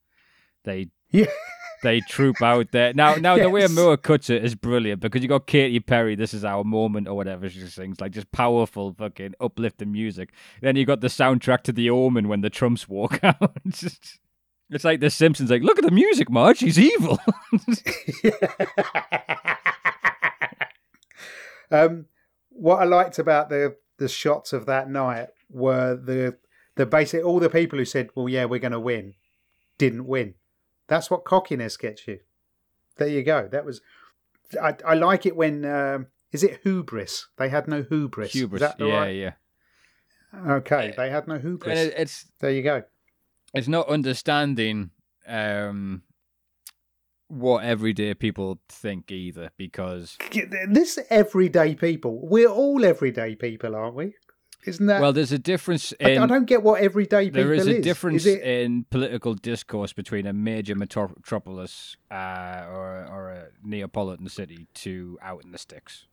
They 0.63 0.89
Yeah. 1.11 1.25
they 1.83 2.01
troop 2.01 2.41
out 2.41 2.71
there. 2.71 2.93
Now 2.93 3.15
now 3.15 3.37
the 3.37 3.49
way 3.49 3.61
Yes. 3.61 3.71
Moore 3.71 3.97
cuts 3.97 4.29
it 4.29 4.43
is 4.43 4.55
brilliant 4.55 4.99
because 5.01 5.21
you 5.21 5.27
got 5.27 5.45
Katy 5.47 5.79
Perry, 5.79 6.15
this 6.15 6.33
is 6.33 6.43
our 6.43 6.63
moment 6.63 7.07
or 7.07 7.15
whatever 7.15 7.47
she 7.49 7.61
sings, 7.67 8.01
like 8.01 8.11
just 8.11 8.31
powerful 8.31 8.93
fucking 8.97 9.35
uplifting 9.39 9.91
music. 9.91 10.31
Then 10.61 10.75
you 10.75 10.85
got 10.85 11.01
the 11.01 11.07
soundtrack 11.07 11.61
to 11.63 11.71
The 11.71 11.89
Omen 11.89 12.27
when 12.27 12.41
the 12.41 12.49
Trumps 12.49 12.89
walk 12.89 13.19
out. 13.23 13.57
It's 13.65 13.81
just- 13.81 14.19
it's 14.69 14.83
like 14.83 14.99
the 14.99 15.09
Simpsons, 15.09 15.49
like, 15.49 15.61
look 15.63 15.79
at 15.79 15.85
the 15.85 15.91
music, 15.91 16.29
Marge, 16.29 16.59
he's 16.59 16.77
evil. 16.77 17.17
um, 21.71 22.05
what 22.49 22.77
I 22.81 22.83
liked 22.85 23.19
about 23.19 23.49
the 23.49 23.75
the 23.97 24.07
shots 24.07 24.53
of 24.53 24.65
that 24.67 24.89
night 24.89 25.29
were 25.49 25.95
the 25.95 26.37
the 26.77 26.85
basic 26.85 27.23
all 27.25 27.39
the 27.39 27.49
people 27.49 27.77
who 27.79 27.85
said, 27.85 28.09
"Well, 28.15 28.29
yeah, 28.29 28.45
we're 28.45 28.59
going 28.59 28.71
to 28.71 28.79
win," 28.79 29.13
didn't 29.77 30.07
win. 30.07 30.35
That's 30.87 31.11
what 31.11 31.25
cockiness 31.25 31.75
gets 31.77 32.07
you. 32.07 32.19
There 32.97 33.07
you 33.07 33.23
go. 33.23 33.47
That 33.51 33.65
was. 33.65 33.81
I, 34.61 34.75
I 34.85 34.93
like 34.93 35.25
it 35.25 35.35
when 35.35 35.65
um, 35.65 36.07
is 36.31 36.43
it 36.43 36.61
hubris? 36.63 37.27
They 37.37 37.49
had 37.49 37.67
no 37.67 37.83
hubris. 37.83 38.33
Is 38.33 38.41
Hubris. 38.41 38.61
Yeah, 38.79 38.85
right- 38.97 39.09
yeah. 39.15 39.31
Okay, 40.47 40.93
they 40.95 41.09
had 41.09 41.27
no 41.27 41.37
hubris. 41.37 41.77
And 41.77 41.89
it, 41.89 41.93
it's 41.97 42.25
there 42.39 42.51
you 42.51 42.61
go. 42.63 42.83
it's 43.53 43.67
not 43.67 43.87
understanding 43.89 44.91
um 45.27 46.03
what 47.29 47.63
everyday 47.65 48.13
people 48.13 48.59
think 48.69 49.11
either 49.11 49.51
because 49.57 50.17
This 50.69 50.97
everyday 51.09 51.75
people. 51.75 52.25
We're 52.25 52.47
all 52.49 52.85
everyday 52.85 53.35
people, 53.35 53.75
aren't 53.75 53.95
we? 53.95 54.15
Isn't 54.65 54.87
that? 54.87 54.99
well 55.01 55.13
there's 55.13 55.31
a 55.31 55.39
difference 55.39 55.93
I, 56.03 56.09
in 56.09 56.21
I 56.23 56.27
don't 56.27 56.45
get 56.45 56.61
what 56.63 56.81
everyday 56.81 57.25
people 57.29 57.43
there 57.43 57.53
is 57.53 57.67
a 57.67 57.77
is. 57.77 57.83
difference 57.83 58.25
Is 58.25 58.35
it, 58.35 58.41
in 58.43 58.83
political 58.89 59.33
discourse 59.33 59.93
between 59.93 60.25
a 60.27 60.33
major 60.33 60.75
metropolis 60.75 61.95
uh, 62.11 62.65
or 62.69 63.07
or 63.09 63.29
a 63.29 63.47
neapolitan 63.63 64.27
city 64.29 64.67
to 64.75 65.17
out 65.21 65.43
in 65.45 65.51
the 65.51 65.57
sticks. 65.57 66.05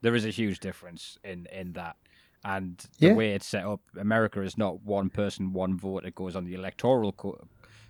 There 0.00 0.14
is 0.16 0.24
a 0.24 0.30
huge 0.30 0.58
difference 0.58 1.16
in 1.22 1.46
in 1.52 1.74
that, 1.74 1.96
and 2.44 2.78
the 2.98 3.08
Yeah. 3.08 3.14
way 3.14 3.34
it's 3.34 3.46
set 3.46 3.64
up. 3.64 3.80
America 3.96 4.40
is 4.42 4.58
not 4.58 4.82
one 4.82 5.10
person, 5.10 5.52
one 5.52 5.76
vote. 5.76 6.04
It 6.04 6.14
goes 6.16 6.34
on 6.34 6.44
the 6.44 6.54
electoral, 6.54 7.12
co- 7.12 7.46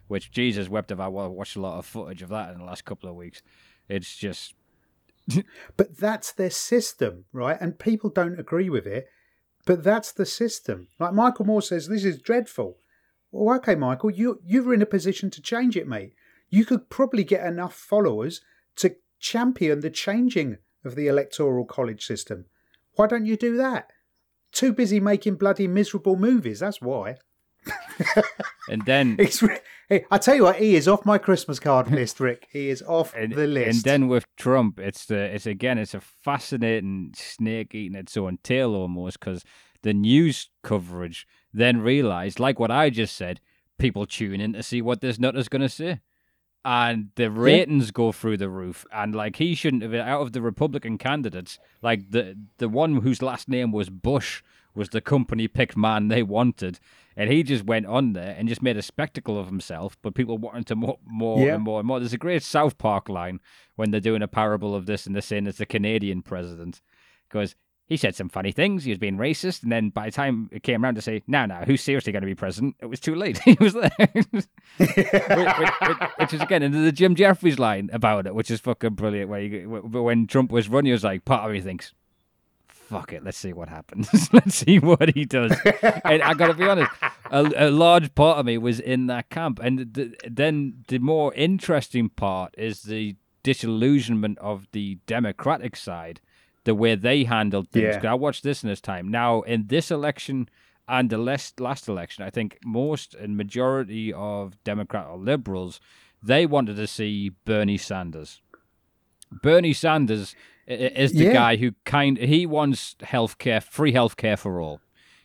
which 0.08 0.30
Jesus 0.30 0.68
wept 0.68 0.90
if 0.90 1.00
I 1.00 1.08
watched 1.08 1.56
a 1.56 1.60
lot 1.60 1.78
of 1.78 1.86
footage 1.86 2.20
of 2.22 2.28
that 2.28 2.52
in 2.52 2.58
the 2.58 2.64
last 2.64 2.84
couple 2.84 3.08
of 3.08 3.16
weeks. 3.16 3.40
It's 3.88 4.14
just 4.16 4.54
But 5.78 5.96
that's 5.96 6.32
their 6.32 6.50
system, 6.50 7.24
right? 7.32 7.56
And 7.60 7.78
people 7.78 8.10
don't 8.10 8.38
agree 8.38 8.68
with 8.68 8.86
it. 8.86 9.06
But 9.64 9.84
that's 9.84 10.12
the 10.12 10.26
system. 10.26 10.88
Like 10.98 11.14
Michael 11.14 11.46
Moore 11.46 11.62
says, 11.62 11.88
this 11.88 12.04
is 12.04 12.20
dreadful. 12.20 12.78
Well, 13.30 13.56
okay, 13.56 13.74
Michael, 13.74 14.10
you 14.10 14.40
you're 14.44 14.74
in 14.74 14.82
a 14.82 14.86
position 14.86 15.30
to 15.30 15.42
change 15.42 15.76
it, 15.76 15.88
mate. 15.88 16.14
You 16.50 16.64
could 16.64 16.90
probably 16.90 17.24
get 17.24 17.46
enough 17.46 17.74
followers 17.74 18.42
to 18.76 18.96
champion 19.18 19.80
the 19.80 19.90
changing 19.90 20.58
of 20.84 20.96
the 20.96 21.06
electoral 21.06 21.64
college 21.64 22.04
system. 22.04 22.46
Why 22.94 23.06
don't 23.06 23.24
you 23.24 23.36
do 23.36 23.56
that? 23.56 23.92
Too 24.50 24.72
busy 24.72 25.00
making 25.00 25.36
bloody 25.36 25.66
miserable 25.66 26.16
movies. 26.16 26.60
That's 26.60 26.82
why. 26.82 27.16
and 28.68 28.84
then 28.84 29.16
It's, 29.18 29.42
hey, 29.88 30.04
I 30.10 30.18
tell 30.18 30.34
you 30.34 30.44
what, 30.44 30.56
he 30.56 30.74
is 30.74 30.88
off 30.88 31.04
my 31.04 31.18
Christmas 31.18 31.58
card 31.58 31.90
list, 31.90 32.20
Rick. 32.20 32.48
He 32.50 32.68
is 32.68 32.82
off 32.82 33.14
and, 33.14 33.32
the 33.32 33.46
list. 33.46 33.76
and 33.76 33.84
then 33.84 34.08
with 34.08 34.26
Trump, 34.36 34.78
it's 34.78 35.06
the 35.06 35.16
it's 35.16 35.46
again 35.46 35.78
it's 35.78 35.94
a 35.94 36.00
fascinating 36.00 37.12
snake 37.16 37.74
eating 37.74 37.96
its 37.96 38.16
own 38.16 38.38
tail 38.42 38.74
almost 38.74 39.20
because 39.20 39.44
the 39.82 39.92
news 39.94 40.48
coverage 40.62 41.26
then 41.52 41.80
realized, 41.80 42.40
like 42.40 42.58
what 42.58 42.70
I 42.70 42.90
just 42.90 43.16
said, 43.16 43.40
people 43.78 44.06
tune 44.06 44.40
in 44.40 44.52
to 44.54 44.62
see 44.62 44.80
what 44.80 45.00
this 45.00 45.18
nut 45.18 45.36
is 45.36 45.48
going 45.48 45.62
to 45.62 45.68
say. 45.68 46.00
And 46.64 47.08
the 47.16 47.28
ratings 47.28 47.90
go 47.90 48.12
through 48.12 48.36
the 48.36 48.48
roof, 48.48 48.86
and 48.92 49.16
like 49.16 49.36
he 49.36 49.56
shouldn't 49.56 49.82
have 49.82 49.90
been 49.90 50.00
out 50.06 50.22
of 50.22 50.32
the 50.32 50.40
Republican 50.40 50.96
candidates, 50.96 51.58
like 51.82 52.12
the 52.12 52.38
the 52.58 52.68
one 52.68 53.00
whose 53.00 53.20
last 53.20 53.48
name 53.48 53.72
was 53.72 53.90
Bush 53.90 54.44
was 54.72 54.90
the 54.90 55.00
company 55.00 55.48
picked 55.48 55.76
man 55.76 56.06
they 56.06 56.22
wanted, 56.22 56.78
and 57.16 57.30
he 57.30 57.42
just 57.42 57.64
went 57.64 57.86
on 57.86 58.12
there 58.12 58.34
and 58.38 58.48
just 58.48 58.62
made 58.62 58.76
a 58.76 58.82
spectacle 58.82 59.38
of 59.38 59.46
himself. 59.46 59.96
But 60.02 60.14
people 60.14 60.38
wanted 60.38 60.66
to 60.68 60.76
more, 60.76 60.98
more 61.06 61.46
Yeah. 61.46 61.54
and 61.54 61.62
more 61.64 61.78
and 61.80 61.86
more. 61.86 62.00
There's 62.00 62.12
a 62.12 62.18
great 62.18 62.42
South 62.42 62.78
Park 62.78 63.08
line 63.08 63.40
when 63.76 63.90
they're 63.90 64.00
doing 64.00 64.22
a 64.22 64.28
parable 64.28 64.74
of 64.74 64.86
this, 64.86 65.06
and 65.06 65.14
they're 65.14 65.22
saying 65.22 65.46
it's 65.46 65.58
the 65.58 65.66
Canadian 65.66 66.22
president 66.22 66.80
because 67.28 67.54
he 67.86 67.96
said 67.98 68.14
some 68.14 68.28
funny 68.30 68.52
things. 68.52 68.84
He 68.84 68.90
was 68.90 68.98
being 68.98 69.18
racist, 69.18 69.62
and 69.62 69.70
then 69.70 69.90
by 69.90 70.06
the 70.06 70.12
time 70.12 70.48
it 70.52 70.62
came 70.62 70.82
around 70.82 70.94
to 70.94 71.02
say, 71.02 71.22
"No, 71.26 71.44
no, 71.44 71.56
who's 71.66 71.82
seriously 71.82 72.12
going 72.12 72.22
to 72.22 72.26
be 72.26 72.34
president?" 72.34 72.76
It 72.80 72.86
was 72.86 73.00
too 73.00 73.14
late. 73.14 73.38
he 73.44 73.56
was 73.60 73.74
there, 73.74 73.90
which, 74.32 74.46
which, 74.78 75.70
which, 75.80 75.98
which 76.18 76.32
is 76.32 76.40
again 76.40 76.62
into 76.62 76.78
the 76.78 76.92
Jim 76.92 77.14
Jeffries 77.14 77.58
line 77.58 77.90
about 77.92 78.26
it, 78.26 78.34
which 78.34 78.50
is 78.50 78.60
fucking 78.60 78.94
brilliant. 78.94 79.28
Where 79.28 79.40
you, 79.40 79.68
when 79.68 80.26
Trump 80.26 80.52
was 80.52 80.68
running, 80.68 80.86
he 80.86 80.92
was 80.92 81.04
like, 81.04 81.24
part 81.24 81.44
of 81.44 81.52
me 81.52 81.60
thinks, 81.60 81.92
"Fuck 82.88 83.12
it, 83.12 83.24
let's 83.24 83.38
see 83.38 83.52
what 83.52 83.68
happens. 83.68 84.28
let's 84.32 84.54
see 84.54 84.78
what 84.78 85.14
he 85.14 85.24
does." 85.24 85.56
and 86.04 86.22
I 86.22 86.34
got 86.34 86.48
to 86.48 86.54
be 86.54 86.64
honest, 86.64 86.90
a, 87.30 87.68
a 87.68 87.70
large 87.70 88.14
part 88.14 88.38
of 88.38 88.46
me 88.46 88.58
was 88.58 88.80
in 88.80 89.06
that 89.06 89.30
camp, 89.30 89.58
and 89.62 89.94
the, 89.94 90.14
then 90.28 90.84
the 90.88 90.98
more 90.98 91.32
interesting 91.34 92.08
part 92.08 92.54
is 92.58 92.82
the 92.82 93.16
disillusionment 93.42 94.38
of 94.38 94.66
the 94.72 94.98
Democratic 95.06 95.76
side, 95.76 96.20
the 96.64 96.74
way 96.74 96.94
they 96.94 97.24
handled 97.24 97.70
things. 97.70 97.96
Yeah. 98.02 98.12
I 98.12 98.14
watched 98.14 98.42
this 98.42 98.62
in 98.62 98.68
this 98.68 98.80
time. 98.80 99.08
Now, 99.08 99.40
in 99.42 99.66
this 99.68 99.90
election 99.90 100.48
and 100.86 101.08
the 101.10 101.18
last, 101.18 101.58
last 101.58 101.88
election, 101.88 102.24
I 102.24 102.30
think 102.30 102.58
most 102.64 103.14
and 103.14 103.36
majority 103.36 104.12
of 104.12 104.62
Democrat 104.64 105.06
or 105.08 105.16
liberals, 105.16 105.80
they 106.22 106.44
wanted 106.44 106.76
to 106.76 106.86
see 106.86 107.30
Bernie 107.44 107.78
Sanders. 107.78 108.41
Bernie 109.42 109.72
Sanders 109.72 110.34
is 110.66 111.12
the 111.12 111.24
Yeah. 111.24 111.32
guy 111.32 111.56
who 111.56 111.72
kind 111.84 112.18
he 112.18 112.46
wants 112.46 112.96
healthcare, 113.02 113.62
free 113.62 113.92
healthcare 113.92 114.38
for 114.38 114.60
all. 114.60 114.80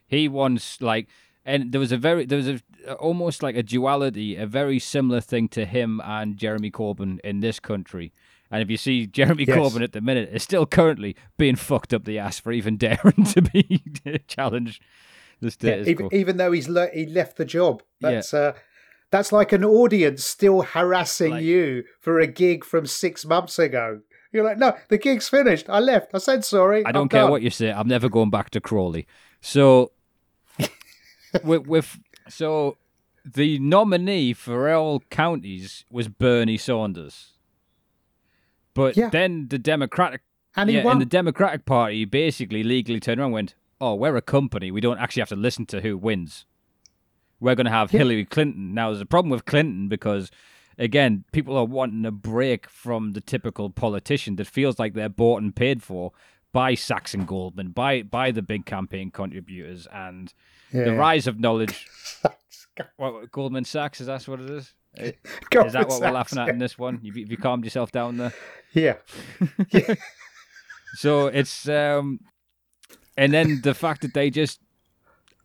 He 0.08 0.28
wants 0.28 0.82
like, 0.82 1.08
and 1.46 1.72
there 1.72 1.80
was 1.80 1.92
a 1.92 1.98
very 1.98 2.26
there 2.26 2.38
was 2.38 2.48
a 2.48 2.62
almost 3.00 3.44
like 3.44 3.56
a 3.58 3.64
duality, 3.64 4.36
a 4.36 4.46
very 4.48 4.80
similar 4.80 5.20
thing 5.22 5.48
to 5.50 5.66
him 5.66 6.02
and 6.04 6.38
Jeremy 6.38 6.72
Corbyn 6.72 7.20
in 7.24 7.42
this 7.42 7.60
country. 7.60 8.14
And 8.50 8.62
if 8.64 8.70
you 8.70 8.78
see 8.78 9.06
Jeremy 9.06 9.44
Yes. 9.46 9.58
Corbyn 9.58 9.84
at 9.84 9.92
the 9.92 10.00
minute, 10.00 10.30
is 10.32 10.42
still 10.44 10.66
currently 10.66 11.16
being 11.38 11.58
fucked 11.58 11.94
up 11.94 12.06
the 12.06 12.18
ass 12.18 12.40
for 12.40 12.54
even 12.54 12.78
daring 12.86 13.26
to 13.34 13.42
be 13.42 13.84
challenged. 14.28 14.82
the 15.42 15.54
Yeah, 15.62 15.84
even, 15.86 16.10
even 16.14 16.38
though 16.38 16.52
he's 16.54 16.70
le- 16.70 16.90
he 16.94 17.06
left 17.06 17.36
the 17.38 17.46
job, 17.46 17.84
Yeah. 18.00 18.12
that's 18.12 18.34
uh, 18.34 18.54
that's 19.12 19.32
like 19.32 19.52
an 19.54 19.64
audience 19.64 20.24
still 20.26 20.62
harassing 20.64 21.32
Like- 21.32 21.44
you 21.44 21.84
for 22.00 22.20
a 22.20 22.28
gig 22.28 22.64
from 22.66 22.86
six 22.86 23.26
months 23.26 23.58
ago. 23.60 24.02
You're 24.34 24.44
like, 24.44 24.58
no, 24.58 24.76
the 24.90 24.98
gig's 24.98 25.30
finished. 25.30 25.70
I 25.70 25.80
left. 25.80 26.12
I 26.14 26.18
said 26.18 26.44
sorry. 26.44 26.84
I 26.86 26.90
I'm 26.90 26.94
don't 26.94 27.10
care 27.10 27.22
done." 27.22 27.32
what 27.32 27.42
you 27.42 27.50
say. 27.50 27.72
I'm 27.72 27.88
never 27.88 28.10
going 28.10 28.30
back 28.30 28.50
to 28.52 28.60
Crawley. 28.62 29.08
So, 29.42 29.92
with, 31.44 31.66
with 31.68 32.00
so 32.28 32.78
the 33.26 33.58
nominee 33.60 34.34
for 34.34 34.72
all 34.74 35.00
counties 35.10 35.86
was 35.90 36.08
Bernie 36.08 36.58
Sanders, 36.58 37.34
but 38.74 38.98
Yeah. 38.98 39.10
then 39.10 39.48
the 39.50 39.58
Democratic 39.58 40.22
and 40.56 40.70
yeah, 40.72 40.90
and 40.90 41.00
the 41.02 41.06
Democratic 41.06 41.66
Party 41.66 42.04
basically 42.06 42.64
legally 42.64 43.00
turned 43.00 43.20
around 43.20 43.28
and 43.28 43.34
went, 43.34 43.56
"Oh, 43.80 43.96
we're 43.96 44.16
a 44.18 44.22
company. 44.22 44.72
We 44.72 44.82
don't 44.82 44.98
actually 45.00 45.22
have 45.22 45.30
to 45.30 45.36
listen 45.36 45.66
to 45.68 45.82
who 45.82 45.98
wins. 45.98 46.46
We're 47.40 47.56
going 47.56 47.66
to 47.66 47.72
have 47.72 47.92
Yeah. 47.94 48.00
Hillary 48.00 48.26
Clinton." 48.26 48.74
Now, 48.74 48.90
there's 48.90 49.02
a 49.02 49.06
problem 49.06 49.30
with 49.30 49.46
Clinton 49.46 49.88
because, 49.88 50.32
again, 50.78 51.24
people 51.32 51.58
are 51.58 51.66
wanting 51.66 52.06
a 52.06 52.12
break 52.12 52.70
from 52.70 53.14
the 53.14 53.22
typical 53.22 53.70
politician 53.70 54.36
that 54.38 54.48
feels 54.48 54.80
like 54.80 54.94
they're 54.94 55.10
bought 55.10 55.42
and 55.42 55.56
paid 55.56 55.84
for 55.84 56.12
by 56.54 56.74
Sachs 56.76 57.14
and 57.14 57.28
Goldman, 57.28 57.70
by 57.70 58.02
by 58.02 58.32
the 58.32 58.42
big 58.42 58.66
campaign 58.66 59.12
contributors, 59.12 59.88
and 59.94 60.34
the 60.72 60.80
Yeah. 60.86 60.92
rise 60.92 61.28
of 61.28 61.40
knowledge. 61.40 61.88
What, 62.98 63.32
Goldman 63.32 63.66
Sachs 63.66 64.00
is 64.02 64.06
that 64.06 64.28
what 64.28 64.40
it 64.40 64.52
is? 64.52 64.74
Is 65.00 65.14
that 65.74 65.88
what 65.90 66.00
we're 66.00 66.12
laughing 66.12 66.38
at 66.38 66.50
in 66.50 66.60
this 66.60 66.78
one? 66.78 67.00
You, 67.02 67.12
you 67.12 67.36
calmed 67.36 67.64
yourself 67.64 67.92
down 67.92 68.18
there? 68.18 68.34
Yeah. 68.74 68.98
Yeah. 69.72 69.96
So 70.96 71.28
it's 71.28 71.68
um, 71.68 72.20
and 73.18 73.34
then 73.34 73.62
the 73.64 73.74
fact 73.74 74.02
that 74.02 74.14
they 74.14 74.30
just 74.30 74.60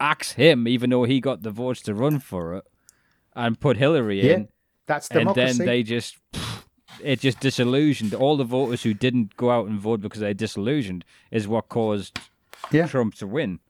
axe 0.03 0.33
him, 0.33 0.67
even 0.69 0.91
though 0.91 1.05
he 1.05 1.21
got 1.21 1.43
the 1.43 1.51
votes 1.51 1.81
to 1.83 1.95
run 1.95 2.19
for 2.19 2.57
it, 2.57 2.65
and 3.35 3.59
put 3.59 3.77
Hillary 3.79 4.21
Yeah. 4.27 4.33
in, 4.35 4.49
That's 4.87 5.09
democracy. 5.09 5.51
and 5.51 5.59
then 5.61 5.67
they 5.67 5.83
just 5.83 6.17
it 7.03 7.21
just 7.21 7.41
disillusioned 7.41 8.13
all 8.15 8.37
the 8.37 8.45
voters 8.45 8.83
who 8.83 8.93
didn't 8.93 9.37
go 9.37 9.51
out 9.51 9.67
and 9.67 9.81
vote 9.81 10.01
because 10.03 10.21
they 10.21 10.35
disillusioned 10.35 11.05
is 11.31 11.49
what 11.49 11.69
caused 11.69 12.19
Yeah. 12.71 12.87
Trump 12.87 13.15
to 13.17 13.27
win. 13.27 13.61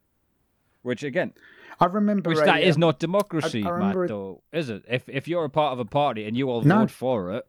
Which 0.83 1.03
again, 1.05 1.33
I 1.79 1.87
remember 1.87 2.31
which 2.31 2.39
a, 2.41 2.45
that 2.45 2.63
is 2.63 2.75
um, 2.77 2.81
not 2.81 2.99
democracy, 2.99 3.65
I 3.65 3.71
remember 3.71 4.01
Matt. 4.01 4.05
it- 4.07 4.09
Though 4.09 4.43
is 4.53 4.69
it? 4.71 4.85
If 4.89 5.09
if 5.09 5.29
you're 5.29 5.45
a 5.45 5.51
part 5.51 5.73
of 5.75 5.79
a 5.79 5.85
party 5.85 6.25
and 6.27 6.37
you 6.37 6.51
all 6.51 6.63
No. 6.63 6.81
vote 6.81 6.91
for 6.91 7.33
it, 7.33 7.47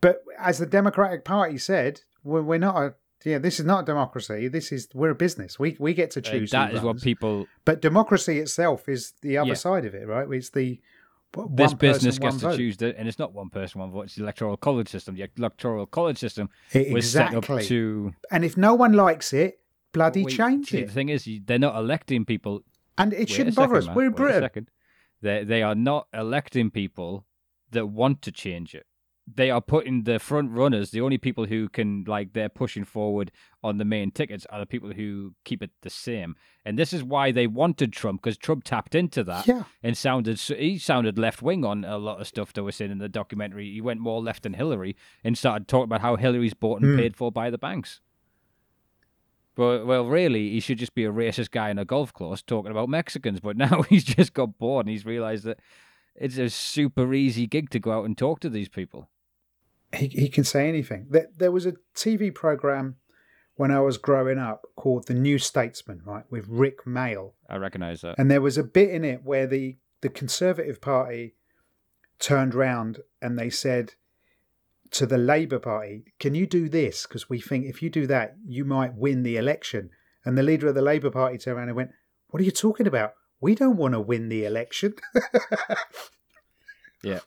But 0.00 0.22
as 0.38 0.58
the 0.58 0.66
Democratic 0.66 1.24
Party 1.24 1.58
said, 1.58 2.02
we're, 2.24 2.42
we're 2.42 2.58
not 2.58 2.76
a. 2.76 2.94
Yeah, 3.24 3.38
this 3.38 3.60
is 3.60 3.66
not 3.66 3.82
a 3.82 3.86
democracy. 3.86 4.48
This 4.48 4.72
is 4.72 4.88
we're 4.94 5.10
a 5.10 5.14
business. 5.14 5.58
We 5.58 5.76
we 5.78 5.92
get 5.94 6.10
to 6.12 6.20
uh, 6.20 6.22
choose. 6.22 6.50
that 6.52 6.70
who 6.70 6.76
is 6.78 6.82
what 6.82 7.00
people. 7.02 7.46
But 7.64 7.82
democracy 7.82 8.38
itself 8.38 8.88
is 8.88 9.12
the 9.20 9.36
other 9.38 9.48
Yeah. 9.48 9.54
side 9.54 9.84
of 9.84 9.94
it, 9.94 10.06
right? 10.06 10.26
It's 10.30 10.50
the 10.50 10.80
This 11.50 11.74
business 11.74 12.18
person, 12.18 12.20
gets 12.20 12.36
to 12.38 12.48
vote. 12.48 12.56
choose 12.56 12.76
the, 12.78 12.98
and 12.98 13.06
it's 13.06 13.18
not 13.18 13.32
one 13.32 13.50
person, 13.50 13.80
one 13.80 13.90
vote. 13.92 14.02
It's 14.06 14.16
the 14.16 14.22
electoral 14.22 14.56
college 14.56 14.88
system. 14.88 15.14
The 15.14 15.28
electoral 15.36 15.86
college 15.86 16.18
system 16.18 16.48
was 16.74 17.10
set 17.12 17.34
up 17.34 17.44
to 17.46 18.12
And 18.32 18.44
if 18.44 18.56
no 18.56 18.74
one 18.74 18.94
likes 18.94 19.32
it, 19.32 19.60
bloody 19.92 20.24
change 20.24 20.70
see, 20.70 20.78
it. 20.78 20.86
The 20.86 20.92
thing 20.92 21.08
is, 21.10 21.28
they're 21.44 21.58
not 21.58 21.76
electing 21.76 22.24
people. 22.24 22.62
And 22.98 23.12
it 23.12 23.18
Wait 23.20 23.28
shouldn't 23.28 23.54
second, 23.54 23.68
bother 23.68 23.78
us. 23.78 23.86
Matt, 23.86 23.96
We're 23.96 24.06
in 24.06 24.12
wait 24.12 24.36
a 24.36 24.40
Britain. 24.40 24.68
They 25.22 25.44
they 25.44 25.62
are 25.62 25.74
not 25.74 26.08
electing 26.12 26.70
people 26.70 27.26
that 27.70 27.86
want 27.86 28.22
to 28.22 28.32
change 28.32 28.74
it. 28.74 28.86
They 29.36 29.50
are 29.50 29.60
putting 29.60 30.04
the 30.04 30.18
front 30.18 30.50
runners. 30.52 30.90
The 30.90 31.00
only 31.00 31.18
people 31.18 31.44
who 31.46 31.68
can 31.68 32.04
like 32.06 32.32
they're 32.32 32.48
pushing 32.48 32.84
forward 32.84 33.30
on 33.62 33.78
the 33.78 33.84
main 33.84 34.10
tickets 34.10 34.46
are 34.50 34.60
the 34.60 34.66
people 34.66 34.92
who 34.92 35.34
keep 35.44 35.62
it 35.62 35.70
the 35.82 35.90
same. 35.90 36.34
And 36.64 36.78
this 36.78 36.92
is 36.92 37.04
why 37.04 37.30
they 37.30 37.46
wanted 37.46 37.92
Trump 37.92 38.22
because 38.22 38.36
Trump 38.38 38.64
tapped 38.64 38.94
into 38.94 39.22
that 39.24 39.46
Yeah. 39.46 39.64
and 39.82 39.96
sounded 39.96 40.38
he 40.40 40.78
sounded 40.78 41.18
left 41.18 41.42
wing 41.42 41.64
on 41.64 41.84
a 41.84 41.98
lot 41.98 42.20
of 42.20 42.26
stuff 42.26 42.52
that 42.54 42.64
was 42.64 42.76
said 42.76 42.90
in 42.90 42.98
the 42.98 43.08
documentary. 43.08 43.70
He 43.72 43.80
went 43.80 44.00
more 44.00 44.20
left 44.22 44.42
than 44.44 44.54
Hillary 44.54 44.96
and 45.22 45.36
started 45.38 45.68
talking 45.68 45.84
about 45.84 46.00
how 46.00 46.16
Hillary's 46.16 46.54
bought 46.54 46.80
and 46.82 46.92
Hmm. 46.92 46.98
paid 46.98 47.16
for 47.16 47.30
by 47.30 47.50
the 47.50 47.58
banks. 47.58 48.00
But 49.54 49.86
well, 49.86 50.06
really, 50.06 50.50
he 50.50 50.60
should 50.60 50.78
just 50.78 50.94
be 50.94 51.04
a 51.04 51.12
racist 51.12 51.50
guy 51.50 51.70
in 51.70 51.78
a 51.78 51.84
golf 51.84 52.12
course 52.12 52.42
talking 52.42 52.70
about 52.70 52.88
Mexicans. 52.88 53.40
But 53.40 53.56
now 53.66 53.82
he's 53.82 54.04
just 54.04 54.32
got 54.32 54.58
bored 54.58 54.86
and 54.86 54.90
he's 54.92 55.04
realized 55.04 55.44
that 55.44 55.58
it's 56.14 56.38
a 56.38 56.48
super 56.50 57.12
easy 57.14 57.46
gig 57.46 57.70
to 57.70 57.78
go 57.78 57.92
out 57.92 58.04
and 58.04 58.16
talk 58.16 58.40
to 58.40 58.48
these 58.50 58.68
people. 58.68 59.08
He, 59.92 60.08
he 60.08 60.28
can 60.28 60.44
say 60.44 60.68
anything. 60.68 61.06
There, 61.10 61.28
there 61.36 61.52
was 61.52 61.66
a 61.66 61.74
TV 61.94 62.34
program 62.34 62.96
when 63.56 63.70
I 63.70 63.80
was 63.80 63.98
growing 63.98 64.38
up 64.38 64.66
called 64.76 65.06
The 65.06 65.14
New 65.14 65.38
Statesman, 65.38 66.02
right, 66.04 66.24
with 66.30 66.46
Rik 66.48 66.84
Mayall. 66.86 67.32
I 67.48 67.56
recognize 67.56 68.00
that. 68.02 68.14
And 68.18 68.30
there 68.30 68.40
was 68.40 68.56
a 68.56 68.64
bit 68.64 68.90
in 68.90 69.04
it 69.04 69.22
where 69.24 69.46
the, 69.46 69.76
the 70.00 70.08
Conservative 70.08 70.80
Party 70.80 71.34
turned 72.18 72.54
round 72.54 73.00
and 73.20 73.38
they 73.38 73.50
said 73.50 73.94
to 74.92 75.06
the 75.06 75.18
Labour 75.18 75.58
Party, 75.58 76.04
Can 76.18 76.34
you 76.34 76.46
do 76.46 76.68
this? 76.68 77.06
Because 77.06 77.28
we 77.28 77.40
think 77.40 77.66
if 77.66 77.82
you 77.82 77.90
do 77.90 78.06
that, 78.06 78.36
you 78.46 78.64
might 78.64 78.94
win 78.94 79.22
the 79.22 79.36
election. 79.36 79.90
And 80.24 80.36
the 80.36 80.42
leader 80.42 80.68
of 80.68 80.74
the 80.74 80.82
Labour 80.82 81.10
Party 81.10 81.38
turned 81.38 81.58
around 81.58 81.68
and 81.68 81.76
went, 81.76 81.90
What 82.28 82.40
are 82.40 82.44
you 82.44 82.50
talking 82.50 82.86
about? 82.86 83.14
We 83.40 83.54
don't 83.54 83.76
want 83.76 83.94
to 83.94 84.00
win 84.00 84.28
the 84.28 84.44
election. 84.44 84.94
Yeah. 87.02 87.20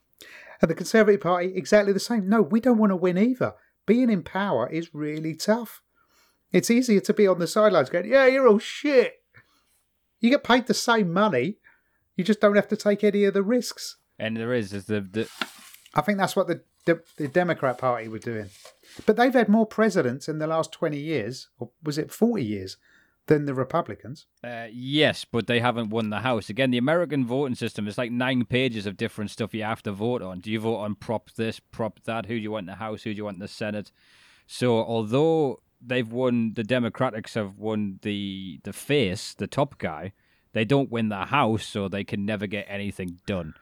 And 0.63 0.69
the 0.69 0.75
Conservative 0.75 1.19
Party, 1.19 1.51
exactly 1.57 1.91
the 1.91 1.99
same. 1.99 2.29
No, 2.29 2.41
we 2.41 2.61
don't 2.61 2.77
want 2.77 2.91
to 2.91 2.95
win 2.95 3.17
either. 3.17 3.53
Being 3.85 4.09
in 4.09 4.23
power 4.23 4.65
is 4.69 4.95
really 4.95 5.35
tough. 5.35 5.81
It's 6.53 6.71
easier 6.71 7.01
to 7.01 7.13
be 7.13 7.27
on 7.27 7.39
the 7.39 7.47
sidelines 7.47 7.89
going, 7.89 8.09
Yeah, 8.09 8.27
you're 8.27 8.47
all 8.47 8.59
shit. 8.59 9.21
You 10.21 10.29
get 10.29 10.45
paid 10.45 10.67
the 10.67 10.73
same 10.73 11.11
money. 11.11 11.57
You 12.15 12.23
just 12.23 12.39
don't 12.39 12.55
have 12.55 12.69
to 12.69 12.77
take 12.77 13.03
any 13.03 13.25
of 13.25 13.33
the 13.33 13.43
risks. 13.43 13.97
And 14.17 14.37
there 14.37 14.53
is 14.53 14.71
is 14.71 14.85
the, 14.85 15.01
the 15.01 15.29
I 15.95 15.99
think 15.99 16.17
that's 16.17 16.37
what 16.37 16.47
the, 16.47 16.61
the 16.85 17.01
the 17.17 17.27
Democrat 17.27 17.77
Party 17.77 18.07
were 18.07 18.19
doing. 18.19 18.49
But 19.05 19.17
they've 19.17 19.33
had 19.33 19.49
more 19.49 19.65
presidents 19.65 20.29
in 20.29 20.39
the 20.39 20.47
last 20.47 20.71
twenty 20.71 20.99
years, 20.99 21.49
or 21.59 21.71
was 21.83 21.97
it 21.97 22.09
forty 22.09 22.45
years, 22.45 22.77
than 23.27 23.45
the 23.45 23.53
Republicans. 23.53 24.25
Uh, 24.43 24.67
yes, 24.71 25.25
but 25.25 25.47
they 25.47 25.59
haven't 25.59 25.89
won 25.89 26.09
the 26.09 26.19
House. 26.19 26.49
Again, 26.49 26.71
the 26.71 26.77
American 26.77 27.25
voting 27.25 27.55
system 27.55 27.87
is 27.87 27.97
like 27.97 28.11
nine 28.11 28.45
pages 28.45 28.85
of 28.85 28.97
different 28.97 29.31
stuff 29.31 29.53
you 29.53 29.63
have 29.63 29.81
to 29.83 29.91
vote 29.91 30.21
on. 30.21 30.39
Do 30.39 30.51
you 30.51 30.59
vote 30.59 30.77
on 30.77 30.95
prop 30.95 31.31
this, 31.31 31.59
prop 31.59 32.01
that? 32.03 32.25
Who 32.25 32.35
do 32.35 32.41
you 32.41 32.51
want 32.51 32.63
in 32.63 32.73
the 32.73 32.75
House? 32.75 33.03
Who 33.03 33.13
do 33.13 33.17
you 33.17 33.25
want 33.25 33.35
in 33.35 33.39
the 33.39 33.47
Senate? 33.47 33.91
So, 34.45 34.77
although 34.83 35.61
they've 35.81 36.11
won, 36.11 36.53
the 36.55 36.63
Democrats 36.63 37.33
have 37.35 37.57
won 37.57 37.99
the 38.01 38.59
the 38.63 38.73
face, 38.73 39.33
the 39.33 39.47
top 39.47 39.77
guy. 39.77 40.13
They 40.51 40.65
don't 40.65 40.91
win 40.91 41.09
the 41.09 41.25
House, 41.25 41.65
so 41.65 41.87
they 41.87 42.03
can 42.03 42.25
never 42.25 42.45
get 42.45 42.65
anything 42.67 43.19
done. 43.25 43.53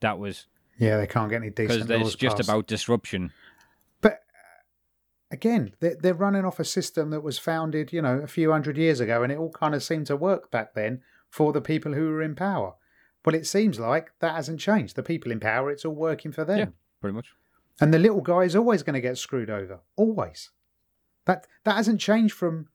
That 0.00 0.18
was 0.18 0.46
Yeah, 0.78 0.96
they 0.96 1.06
can't 1.06 1.30
get 1.30 1.42
any 1.42 1.50
decent 1.50 1.86
because 1.86 2.06
it's 2.08 2.16
just 2.16 2.38
passed. 2.38 2.48
about 2.48 2.66
disruption. 2.66 3.32
But 5.30 5.36
again, 5.36 5.72
they're, 5.80 5.96
they're 6.00 6.14
running 6.14 6.44
off 6.44 6.60
a 6.60 6.64
system 6.64 7.10
that 7.10 7.22
was 7.22 7.38
founded, 7.38 7.92
you 7.92 8.02
know, 8.02 8.18
a 8.18 8.26
few 8.26 8.50
hundred 8.50 8.76
years 8.76 9.00
ago, 9.00 9.22
and 9.22 9.32
it 9.32 9.38
all 9.38 9.50
kind 9.50 9.74
of 9.74 9.82
seemed 9.82 10.06
to 10.06 10.16
work 10.16 10.50
back 10.50 10.74
then 10.74 11.02
for 11.28 11.52
the 11.52 11.60
people 11.60 11.94
who 11.94 12.08
were 12.10 12.22
in 12.22 12.34
power. 12.34 12.74
Well, 13.24 13.34
it 13.34 13.46
seems 13.46 13.78
like 13.78 14.12
that 14.20 14.34
hasn't 14.34 14.60
changed. 14.60 14.96
The 14.96 15.02
people 15.02 15.30
in 15.30 15.40
power, 15.40 15.70
it's 15.70 15.84
all 15.84 15.94
working 15.94 16.32
for 16.32 16.44
them. 16.44 16.58
Yeah. 16.58 16.66
Pretty 17.00 17.14
much. 17.14 17.28
And 17.80 17.94
the 17.94 17.98
little 17.98 18.20
guy 18.20 18.40
is 18.40 18.56
always 18.56 18.82
going 18.82 18.94
to 18.94 19.00
get 19.00 19.18
screwed 19.18 19.50
over. 19.50 19.80
Always. 19.96 20.50
That 21.26 21.46
that 21.64 21.76
hasn't 21.76 22.00
changed 22.00 22.34
from 22.34 22.68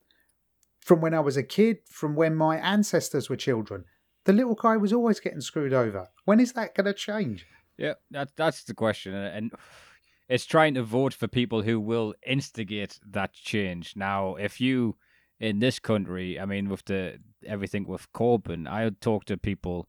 from 0.80 1.02
when 1.02 1.13
I 1.13 1.20
was 1.20 1.36
a 1.36 1.44
kid, 1.44 1.80
from 1.89 2.15
when 2.15 2.36
my 2.36 2.58
ancestors 2.58 3.30
were 3.30 3.36
children. 3.36 3.86
The 4.26 4.34
little 4.34 4.56
guy 4.56 4.78
was 4.78 4.94
always 4.94 5.20
getting 5.20 5.41
screwed 5.41 5.74
over. 5.74 6.10
When 6.26 6.39
is 6.39 6.54
that 6.54 6.76
going 6.76 6.86
to 6.86 6.94
change? 6.94 7.46
Yeah, 7.78 7.94
that 8.12 8.30
that's 8.36 8.63
the 8.63 8.74
question, 8.74 9.13
and 9.13 9.52
it's 10.28 10.46
trying 10.46 10.74
to 10.76 10.84
vote 10.84 11.14
for 11.14 11.28
people 11.28 11.62
who 11.64 11.80
will 11.80 12.14
instigate 12.26 13.00
that 13.08 13.34
change. 13.34 13.94
Now, 13.96 14.36
if 14.36 14.60
you 14.60 14.96
in 15.40 15.60
this 15.60 15.80
country, 15.80 16.40
I 16.40 16.46
mean, 16.46 16.70
with 16.70 16.86
the 16.86 17.20
everything 17.46 17.86
with 17.86 18.12
Corbyn, 18.14 18.68
I 18.68 18.86
would 18.86 19.02
talk 19.02 19.26
to 19.26 19.38
people 19.38 19.88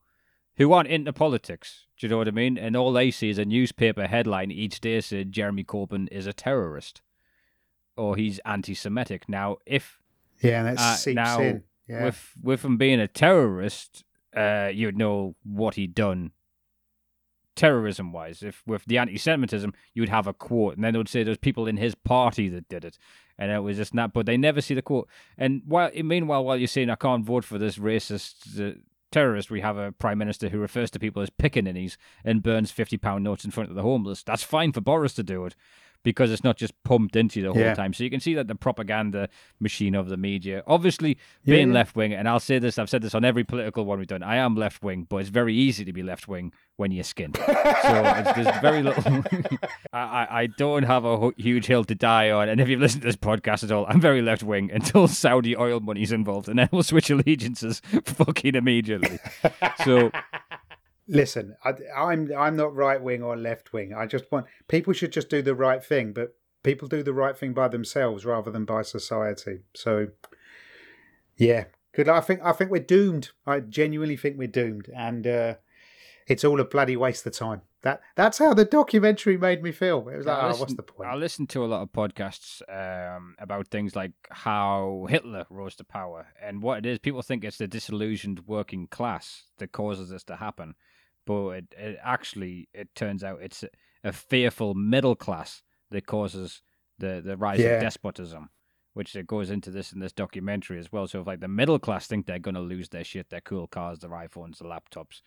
who 0.57 0.73
aren't 0.73 0.89
into 0.89 1.13
politics. 1.13 1.87
Do 1.99 2.07
you 2.07 2.11
know 2.11 2.19
what 2.19 2.29
I 2.29 2.33
mean? 2.33 2.59
And 2.59 2.77
all 2.77 2.93
they 2.93 3.11
see 3.11 3.31
is 3.31 3.39
a 3.39 3.45
newspaper 3.45 4.07
headline 4.07 4.51
each 4.51 4.81
day 4.81 5.01
saying 5.01 5.31
Jeremy 5.31 5.65
Corbyn 5.65 6.09
is 6.11 6.27
a 6.27 6.33
terrorist 6.33 7.03
or 7.97 8.17
he's 8.17 8.39
anti-Semitic. 8.45 9.29
Now, 9.29 9.57
if 9.67 9.99
Yeah, 10.43 10.67
and 10.67 10.77
that 10.77 10.83
Uh, 10.83 10.95
seeps 10.97 11.15
now, 11.15 11.41
in. 11.41 11.63
Yeah. 11.89 12.05
with 12.05 12.35
with 12.43 12.65
him 12.65 12.77
being 12.77 13.01
a 13.01 13.09
terrorist, 13.09 14.05
uh, 14.37 14.71
you'd 14.75 14.99
know 14.99 15.37
what 15.45 15.77
he'd 15.77 15.95
done 15.95 16.33
terrorism 17.57 18.13
wise. 18.13 18.43
If 18.43 18.63
with 18.67 18.85
the 18.85 18.99
anti 18.99 19.19
Semitism, 19.19 19.73
you'd 19.95 20.09
have 20.09 20.27
a 20.27 20.33
quote, 20.33 20.77
and 20.77 20.85
then 20.85 20.93
they 20.93 20.99
would 20.99 21.09
say 21.09 21.23
there's 21.23 21.39
people 21.39 21.67
in 21.67 21.77
his 21.77 21.95
party 21.95 22.49
that 22.51 22.69
did 22.69 22.85
it, 22.85 22.99
and 23.39 23.51
it 23.51 23.61
was 23.61 23.77
just 23.77 23.95
not. 23.95 24.13
But 24.13 24.27
they 24.27 24.37
never 24.37 24.61
see 24.61 24.75
the 24.75 24.83
quote. 24.83 25.09
And 25.37 25.63
while 25.67 25.91
meanwhile, 25.95 26.45
while 26.45 26.57
you're 26.57 26.69
saying 26.69 26.91
I 26.91 26.97
can't 26.97 27.25
vote 27.25 27.45
for 27.45 27.59
this 27.59 27.79
racist. 27.79 28.61
Uh, 28.61 28.79
Terrorist, 29.13 29.53
we 29.53 29.61
have 29.61 29.79
a 29.79 29.93
prime 29.93 30.19
minister 30.19 30.49
who 30.49 30.59
refers 30.59 30.91
to 30.91 30.99
people 30.99 31.23
as 31.23 31.31
pickaninnies 31.31 31.97
and 32.25 32.43
burns 32.43 32.73
fifty 32.73 32.99
pound 32.99 33.23
notes 33.23 33.45
in 33.45 33.53
front 33.53 33.71
of 33.71 33.77
the 33.77 33.83
homeless. 33.83 34.23
That's 34.23 34.43
fine 34.43 34.73
for 34.73 34.81
Boris 34.81 35.15
to 35.15 35.23
do 35.23 35.47
it 35.47 35.55
because 36.07 36.31
it's 36.31 36.45
not 36.45 36.57
just 36.57 36.73
pumped 36.85 37.17
into 37.17 37.41
you 37.41 37.47
the 37.49 37.53
whole 37.53 37.61
Yeah. 37.61 37.75
time. 37.75 37.93
So 37.93 38.05
you 38.05 38.11
can 38.11 38.21
see 38.21 38.35
that 38.35 38.47
the 38.47 38.55
propaganda 38.55 39.29
machine 39.59 39.97
of 39.97 40.09
the 40.09 40.17
media, 40.17 40.63
obviously 40.65 41.19
Yeah, 41.43 41.57
being 41.57 41.69
yeah. 41.71 41.75
left 41.75 41.97
wing, 41.97 42.15
and 42.15 42.29
I'll 42.29 42.39
say 42.39 42.61
this, 42.61 42.79
I've 42.79 42.89
said 42.89 43.03
this 43.03 43.13
on 43.13 43.25
every 43.25 43.43
political 43.43 43.85
one 43.85 43.99
we've 43.99 44.07
done. 44.07 44.23
I 44.23 44.37
am 44.37 44.55
left 44.55 44.85
wing, 44.85 45.05
but 45.09 45.17
it's 45.17 45.31
very 45.31 45.53
easy 45.53 45.85
to 45.85 45.93
be 45.93 46.05
left 46.05 46.29
wing 46.29 46.53
when 46.77 46.93
you're 46.93 47.03
skinned. 47.03 47.37
so 47.45 47.45
it's, 47.49 48.33
there's 48.35 48.57
very 48.61 48.85
little. 48.85 49.03
I, 49.93 49.99
I, 49.99 50.27
I 50.43 50.47
don't 50.47 50.85
have 50.85 51.05
a 51.05 51.33
huge 51.37 51.67
hill 51.67 51.83
to 51.83 51.95
die 51.97 52.31
on, 52.31 52.49
and 52.49 52.61
if 52.61 52.69
you've 52.69 52.79
listened 52.81 53.03
to 53.03 53.09
this 53.09 53.17
podcast 53.17 53.65
at 53.65 53.73
all, 53.73 53.85
I'm 53.89 54.01
very 54.01 54.23
left 54.23 54.45
wing 54.45 54.71
until 54.73 55.09
Saudi 55.25 55.57
oil 55.57 55.81
money's 55.81 56.13
involved, 56.13 56.49
and 56.49 56.57
then 56.61 56.69
we'll 56.71 56.85
switch 56.85 57.11
allegiances 57.11 57.83
fucking 58.05 58.55
immediately. 58.55 59.19
So 59.85 60.13
Listen, 61.09 61.57
I, 61.65 61.75
I'm 61.97 62.33
I'm 62.37 62.57
not 62.57 62.75
right 62.75 63.01
wing 63.01 63.23
or 63.23 63.37
left 63.37 63.73
wing. 63.73 63.95
I 63.95 64.07
just 64.07 64.31
want 64.33 64.47
people 64.69 64.93
should 64.93 65.13
just 65.13 65.29
do 65.29 65.41
the 65.41 65.55
right 65.55 65.83
thing, 65.85 66.13
but 66.13 66.35
people 66.63 66.89
do 66.89 67.03
the 67.03 67.13
right 67.13 67.37
thing 67.37 67.53
by 67.53 67.69
themselves 67.69 68.25
rather 68.25 68.51
than 68.51 68.65
by 68.65 68.83
society. 68.83 69.61
So, 69.75 70.09
yeah, 71.37 71.65
good. 71.93 72.09
I 72.09 72.21
think 72.21 72.41
I 72.43 72.53
think 72.53 72.71
we're 72.71 72.83
doomed. 72.83 73.31
I 73.47 73.61
genuinely 73.61 74.17
think 74.17 74.37
we're 74.37 74.49
doomed, 74.49 74.91
and 74.95 75.27
uh, 75.27 75.55
it's 76.27 76.45
all 76.45 76.61
a 76.61 76.65
bloody 76.65 76.97
waste 76.97 77.25
of 77.25 77.35
time. 77.35 77.63
That 77.83 78.01
that's 78.17 78.39
how 78.39 78.53
the 78.53 78.65
documentary 78.65 79.37
made 79.37 79.63
me 79.63 79.71
feel. 79.71 80.09
It 80.09 80.17
was 80.17 80.27
like, 80.27 80.39
I 80.39 80.43
oh, 80.43 80.47
listen- 80.49 80.61
what's 80.61 80.75
the 80.75 80.83
point? 80.83 81.09
I 81.09 81.15
listen 81.15 81.47
to 81.49 81.65
a 81.65 81.67
lot 81.67 81.83
of 81.83 81.93
podcasts 81.93 82.61
um, 82.69 83.37
about 83.39 83.69
things 83.69 83.95
like 83.95 84.11
how 84.31 85.07
Hitler 85.09 85.47
rose 85.51 85.77
to 85.77 85.85
power, 85.85 86.27
and 86.43 86.63
what 86.63 86.79
it 86.79 86.87
is. 86.87 86.99
People 86.99 87.23
think 87.23 87.45
it's 87.45 87.59
the 87.59 87.69
disillusioned 87.69 88.41
working 88.49 88.89
class 88.89 89.45
that 89.59 89.71
causes 89.71 90.11
this 90.11 90.25
to 90.25 90.35
happen, 90.35 90.75
but 91.27 91.49
it, 91.51 91.65
it 91.77 91.99
actually 92.03 92.69
it 92.73 92.95
turns 92.95 93.23
out 93.25 93.41
it's 93.43 93.63
a, 93.63 93.69
a 94.05 94.13
fearful 94.13 94.75
middle 94.75 95.15
class 95.17 95.63
that 95.91 96.07
causes 96.07 96.63
the 96.99 97.21
the 97.25 97.37
rise 97.37 97.61
Yeah. 97.61 97.71
of 97.77 97.83
despotism. 97.83 98.51
Which 98.95 99.15
it 99.15 99.27
goes 99.27 99.51
into 99.51 99.71
this 99.71 99.93
in 99.93 100.01
this 100.01 100.13
documentary 100.15 100.79
as 100.79 100.91
well. 100.91 101.07
So 101.07 101.21
if 101.21 101.27
like 101.27 101.41
the 101.41 101.49
middle 101.49 101.79
class 101.79 102.07
think 102.07 102.25
they're 102.25 102.39
going 102.39 102.55
to 102.55 102.63
lose 102.63 102.89
their 102.89 103.05
shit, 103.05 103.29
their 103.29 103.43
cool 103.43 103.67
cars, 103.67 103.99
their 103.99 104.09
iPhones, 104.09 104.57
their 104.57 104.71
laptops, 104.71 105.21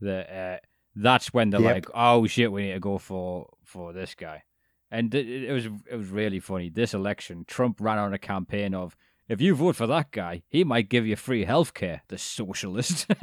the 0.00 0.32
uh, 0.32 0.56
that's 0.94 1.32
when 1.34 1.50
they're 1.50 1.60
Yep. 1.60 1.74
like, 1.74 1.86
oh 1.94 2.28
shit, 2.28 2.52
we 2.52 2.66
need 2.66 2.74
to 2.74 2.78
go 2.80 2.96
for 2.98 3.48
for 3.64 3.92
this 3.92 4.14
guy. 4.14 4.44
And 4.92 5.12
it, 5.12 5.26
it 5.26 5.52
was 5.52 5.66
it 5.66 5.96
was 5.96 6.10
really 6.10 6.38
funny. 6.38 6.70
This 6.70 6.94
election, 6.94 7.44
Trump 7.48 7.80
ran 7.80 7.98
on 7.98 8.14
a 8.14 8.18
campaign 8.18 8.72
of 8.72 8.96
if 9.28 9.40
you 9.40 9.56
vote 9.56 9.74
for 9.74 9.88
that 9.88 10.12
guy, 10.12 10.44
he 10.48 10.62
might 10.62 10.88
give 10.88 11.04
you 11.04 11.16
free 11.16 11.44
healthcare. 11.44 12.02
The 12.06 12.18
socialist, 12.18 13.06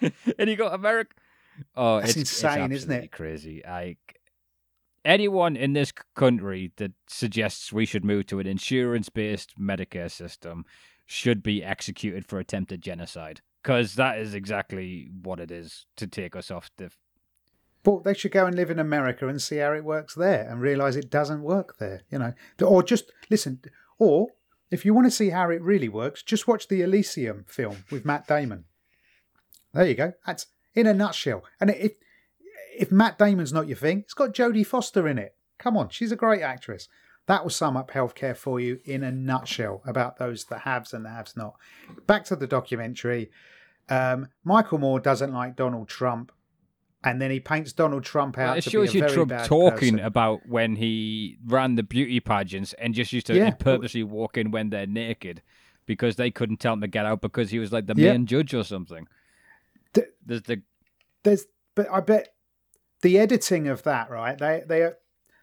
and 0.38 0.50
you 0.50 0.56
got 0.56 0.74
America. 0.74 1.14
Oh, 1.76 2.00
That's 2.00 2.12
it's 2.12 2.20
insane, 2.20 2.72
it's 2.72 2.84
isn't 2.84 2.92
it? 2.92 3.12
Crazy. 3.12 3.64
I 3.66 3.96
anyone 5.04 5.56
in 5.56 5.72
this 5.72 5.92
country 6.14 6.72
that 6.76 6.92
suggests 7.08 7.72
we 7.72 7.86
should 7.86 8.04
move 8.04 8.26
to 8.26 8.38
an 8.38 8.46
insurance-based 8.46 9.58
Medicare 9.58 10.10
system 10.10 10.64
should 11.06 11.42
be 11.42 11.64
executed 11.64 12.26
for 12.26 12.38
attempted 12.38 12.82
genocide 12.82 13.40
because 13.62 13.94
that 13.94 14.18
is 14.18 14.34
exactly 14.34 15.10
what 15.22 15.40
it 15.40 15.50
is 15.50 15.86
to 15.96 16.06
take 16.06 16.36
us 16.36 16.50
off 16.50 16.70
the 16.76 16.90
But 17.82 18.04
they 18.04 18.14
should 18.14 18.32
go 18.32 18.46
and 18.46 18.54
live 18.54 18.70
in 18.70 18.78
America 18.78 19.26
and 19.26 19.40
see 19.40 19.56
how 19.56 19.72
it 19.72 19.84
works 19.84 20.14
there 20.14 20.48
and 20.48 20.60
realize 20.60 20.96
it 20.96 21.10
doesn't 21.10 21.42
work 21.42 21.78
there, 21.78 22.02
you 22.10 22.18
know. 22.18 22.32
Or 22.62 22.82
just 22.82 23.10
listen, 23.28 23.60
or 23.98 24.28
if 24.70 24.84
you 24.84 24.94
want 24.94 25.06
to 25.06 25.10
see 25.10 25.30
how 25.30 25.50
it 25.50 25.62
really 25.62 25.88
works, 25.88 26.22
just 26.22 26.46
watch 26.46 26.68
the 26.68 26.82
Elysium 26.82 27.44
film 27.48 27.84
with 27.90 28.04
Matt 28.04 28.26
Damon. 28.26 28.64
There 29.72 29.86
you 29.86 29.94
go. 29.94 30.12
That's 30.26 30.46
in 30.74 30.86
a 30.86 30.94
nutshell. 30.94 31.44
And 31.60 31.70
if 31.70 31.92
if 32.78 32.90
Matt 32.90 33.18
Damon's 33.18 33.52
not 33.52 33.68
your 33.68 33.76
thing, 33.76 34.00
it's 34.00 34.14
got 34.14 34.32
Jodie 34.34 34.66
Foster 34.66 35.06
in 35.08 35.18
it. 35.18 35.34
Come 35.58 35.76
on, 35.76 35.88
she's 35.90 36.12
a 36.12 36.16
great 36.16 36.42
actress. 36.42 36.88
That 37.26 37.42
will 37.42 37.50
sum 37.50 37.76
up 37.76 37.90
healthcare 37.90 38.36
for 38.36 38.58
you 38.58 38.80
in 38.84 39.04
a 39.04 39.12
nutshell 39.12 39.82
about 39.86 40.18
those 40.18 40.44
the 40.46 40.58
haves 40.60 40.92
and 40.94 41.04
the 41.04 41.10
haves 41.10 41.36
not. 41.36 41.54
Back 42.06 42.24
to 42.24 42.36
the 42.36 42.46
documentary. 42.46 43.30
Um, 43.88 44.28
Michael 44.44 44.78
Moore 44.78 45.00
doesn't 45.00 45.32
like 45.32 45.56
Donald 45.56 45.88
Trump, 45.88 46.32
and 47.04 47.20
then 47.20 47.30
he 47.30 47.38
paints 47.40 47.72
Donald 47.72 48.04
Trump 48.04 48.38
out 48.38 48.50
Well, 48.50 48.58
it 48.58 48.62
to 48.62 48.70
shows 48.70 48.92
be 48.92 49.00
a 49.00 49.08
you 49.08 49.14
Trump 49.14 49.32
talking 49.44 49.94
person. 49.94 49.98
about 50.00 50.46
when 50.48 50.76
he 50.76 51.36
ran 51.44 51.74
the 51.74 51.82
beauty 51.82 52.20
pageants 52.20 52.72
and 52.74 52.94
just 52.94 53.12
used 53.12 53.26
to 53.26 53.36
Yeah. 53.36 53.50
purposely 53.50 54.02
walk 54.02 54.36
in 54.38 54.50
when 54.50 54.70
they're 54.70 54.86
naked 54.86 55.42
because 55.86 56.16
they 56.16 56.30
couldn't 56.30 56.58
tell 56.58 56.72
him 56.74 56.80
to 56.80 56.88
get 56.88 57.04
out 57.06 57.20
because 57.20 57.50
he 57.50 57.58
was 57.58 57.72
like 57.72 57.86
the 57.86 57.94
Yeah. 57.96 58.12
main 58.12 58.26
judge 58.26 58.54
or 58.54 58.64
something. 58.64 59.06
D- 59.92 60.02
There's 60.24 60.42
the 60.42 60.62
There's, 61.22 61.46
but 61.74 61.88
I 61.90 62.00
bet 62.00 62.34
the 63.02 63.18
editing 63.18 63.68
of 63.68 63.82
that, 63.84 64.10
right? 64.10 64.38
They 64.38 64.62
they 64.66 64.90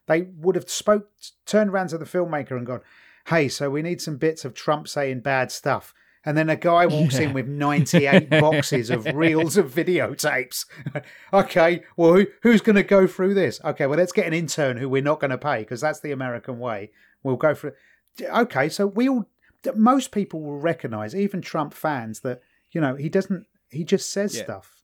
they 0.08 0.22
would 0.22 0.56
have 0.56 0.70
spoke, 0.70 1.10
turned 1.46 1.70
around 1.70 1.90
to 1.90 1.98
the 1.98 2.06
filmmaker 2.06 2.52
and 2.52 2.66
gone, 2.66 2.82
"Hey, 3.28 3.48
so 3.48 3.70
we 3.70 3.82
need 3.82 4.02
some 4.02 4.18
bits 4.18 4.46
of 4.46 4.54
Trump 4.54 4.88
saying 4.88 5.22
bad 5.22 5.52
stuff." 5.52 5.94
And 6.26 6.38
then 6.38 6.50
a 6.50 6.58
guy 6.58 6.86
walks 6.88 7.20
in 7.20 7.32
with 7.32 7.48
98 7.48 8.30
boxes 8.42 8.90
of 8.90 9.06
reels 9.06 9.56
of 9.56 9.74
videotapes. 9.74 10.66
okay, 11.34 11.84
well, 11.96 12.16
who, 12.16 12.28
who's 12.42 12.60
going 12.60 12.76
to 12.76 12.84
go 12.84 13.08
through 13.08 13.34
this? 13.34 13.62
Okay, 13.64 13.88
well, 13.88 13.98
let's 13.98 14.12
get 14.12 14.28
an 14.28 14.34
intern 14.34 14.76
who 14.76 14.90
we're 14.90 15.02
not 15.02 15.22
going 15.22 15.32
to 15.32 15.38
pay 15.38 15.60
because 15.60 15.80
that's 15.80 16.02
the 16.02 16.12
American 16.12 16.60
way. 16.60 16.92
We'll 17.24 17.38
go 17.38 17.56
for 17.56 17.78
Okay, 18.22 18.68
so 18.68 18.88
we 18.88 19.08
all, 19.08 19.30
most 19.76 20.12
people 20.12 20.42
will 20.42 20.60
recognize, 20.60 21.16
even 21.16 21.42
Trump 21.42 21.74
fans, 21.74 22.22
that, 22.22 22.42
you 22.72 22.82
know, 22.82 22.96
he 22.96 23.10
doesn't, 23.10 23.46
he 23.70 23.84
just 23.84 24.12
says 24.12 24.36
Yeah. 24.36 24.44
stuff. 24.44 24.84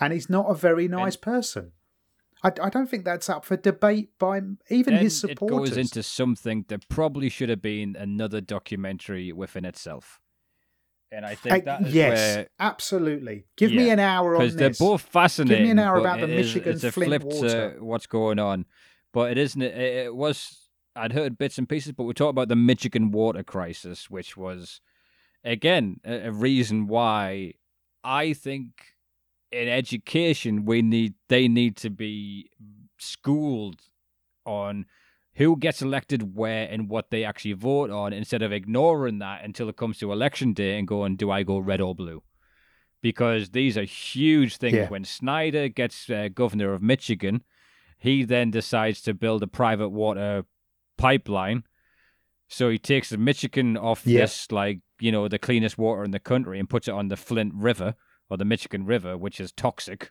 And 0.00 0.12
he's 0.12 0.30
not 0.30 0.46
a 0.48 0.54
very 0.54 0.86
nice 0.88 1.16
person. 1.16 1.72
I, 2.44 2.52
I 2.62 2.68
don't 2.70 2.88
think 2.88 3.04
that's 3.04 3.28
up 3.28 3.44
for 3.44 3.56
debate 3.56 4.10
by 4.18 4.40
even 4.70 4.94
his 4.94 5.24
it 5.24 5.30
supporters. 5.30 5.70
goes 5.70 5.76
into 5.76 6.04
something 6.04 6.64
that 6.68 6.88
probably 6.88 7.28
should 7.28 7.48
have 7.48 7.60
been 7.60 7.96
another 7.96 8.40
documentary 8.40 9.32
within 9.32 9.64
itself. 9.64 10.20
And 11.10 11.26
I 11.26 11.34
think 11.34 11.66
Uh, 11.66 11.78
that 11.78 11.86
is 11.88 11.94
yes, 11.94 12.36
where 12.36 12.48
absolutely. 12.60 13.46
Give 13.56 13.72
me 13.72 13.90
an 13.90 13.98
hour 13.98 14.36
on 14.36 14.42
because 14.42 14.54
they're 14.56 14.70
both 14.70 15.02
fascinating. 15.02 15.56
Give 15.56 15.64
me 15.64 15.70
an 15.72 15.78
hour 15.80 15.96
about 15.98 16.20
the 16.20 16.24
it 16.24 16.30
is- 16.30 16.46
Michigan 16.54 16.72
it's 16.74 16.84
a 16.84 16.92
Flint 16.92 17.22
flip 17.22 17.24
water. 17.24 17.74
to 17.74 17.84
what's 17.84 18.06
going 18.06 18.38
on. 18.38 18.66
But 19.12 19.32
it 19.32 19.38
isn't. 19.38 19.62
It, 19.62 19.74
it 20.06 20.14
was. 20.14 20.68
I'd 20.94 21.12
heard 21.14 21.38
bits 21.38 21.58
and 21.58 21.68
pieces, 21.68 21.92
but 21.92 22.04
we 22.04 22.12
talked 22.14 22.30
about 22.30 22.48
the 22.48 22.56
Michigan 22.56 23.10
water 23.10 23.42
crisis, 23.42 24.10
which 24.10 24.36
was 24.36 24.80
again, 25.44 25.98
a, 26.04 26.26
a 26.28 26.30
reason 26.32 26.86
why 26.88 27.54
I 28.08 28.32
think 28.32 28.68
in 29.52 29.68
education 29.68 30.64
we 30.64 30.82
need 30.82 31.14
they 31.28 31.46
need 31.48 31.76
to 31.78 31.90
be 31.90 32.50
schooled 32.98 33.80
on 34.44 34.86
who 35.34 35.56
gets 35.56 35.82
elected 35.82 36.34
where 36.34 36.66
and 36.68 36.88
what 36.88 37.10
they 37.10 37.22
actually 37.22 37.52
vote 37.52 37.90
on 37.90 38.12
instead 38.12 38.42
of 38.42 38.50
ignoring 38.52 39.18
that 39.20 39.44
until 39.44 39.68
it 39.68 39.76
comes 39.76 39.98
to 39.98 40.10
election 40.12 40.52
day 40.52 40.78
and 40.78 40.88
going, 40.88 41.16
do 41.16 41.30
I 41.30 41.42
go 41.44 41.58
red 41.58 41.80
or 41.80 41.94
blue? 41.94 42.22
Because 43.00 43.50
these 43.50 43.78
are 43.78 43.84
huge 43.84 44.56
things. 44.56 44.74
Yeah. 44.74 44.88
When 44.88 45.04
Snyder 45.04 45.68
gets 45.68 46.10
uh, 46.10 46.28
governor 46.34 46.72
of 46.72 46.82
Michigan, 46.82 47.44
he 47.98 48.24
then 48.24 48.50
decides 48.50 49.00
to 49.02 49.14
build 49.14 49.42
a 49.42 49.46
private 49.46 49.90
water 49.90 50.44
pipeline. 50.96 51.62
So 52.48 52.70
he 52.70 52.78
takes 52.78 53.10
the 53.10 53.18
Michigan 53.18 53.76
off 53.76 54.04
Yeah. 54.04 54.22
this, 54.22 54.50
like, 54.50 54.80
you 55.00 55.12
know, 55.12 55.28
the 55.28 55.38
cleanest 55.38 55.78
water 55.78 56.04
in 56.04 56.10
the 56.10 56.18
country 56.18 56.58
and 56.58 56.68
puts 56.68 56.88
it 56.88 56.94
on 56.94 57.08
the 57.08 57.16
Flint 57.16 57.52
River 57.54 57.94
or 58.30 58.36
the 58.36 58.44
Michigan 58.44 58.84
River, 58.84 59.16
which 59.16 59.40
is 59.40 59.52
toxic 59.52 60.10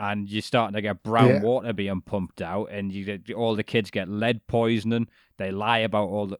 and 0.00 0.28
you're 0.28 0.42
starting 0.42 0.74
to 0.74 0.80
get 0.82 1.02
brown 1.02 1.28
Yeah. 1.28 1.40
water 1.42 1.72
being 1.72 2.00
pumped 2.02 2.40
out, 2.40 2.66
and 2.70 2.92
you 2.92 3.04
get 3.04 3.32
all 3.34 3.56
the 3.56 3.64
kids 3.64 3.90
get 3.90 4.08
lead 4.08 4.46
poisoning. 4.46 5.08
They 5.38 5.50
lie 5.50 5.78
about 5.78 6.08
all 6.08 6.28
the, 6.28 6.38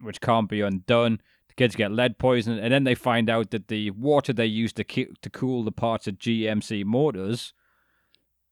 which 0.00 0.22
can't 0.22 0.48
be 0.48 0.62
undone. 0.62 1.20
The 1.48 1.54
kids 1.54 1.76
get 1.76 1.92
lead 1.92 2.16
poisoning, 2.16 2.60
and 2.60 2.72
then 2.72 2.84
they 2.84 2.94
find 2.94 3.28
out 3.28 3.50
that 3.50 3.68
the 3.68 3.90
water 3.90 4.32
they 4.32 4.46
use 4.46 4.72
to 4.72 4.84
ki- 4.84 5.08
to 5.20 5.28
cool 5.28 5.64
the 5.64 5.70
parts 5.72 6.06
of 6.06 6.18
GMC 6.18 6.82
motors, 6.84 7.52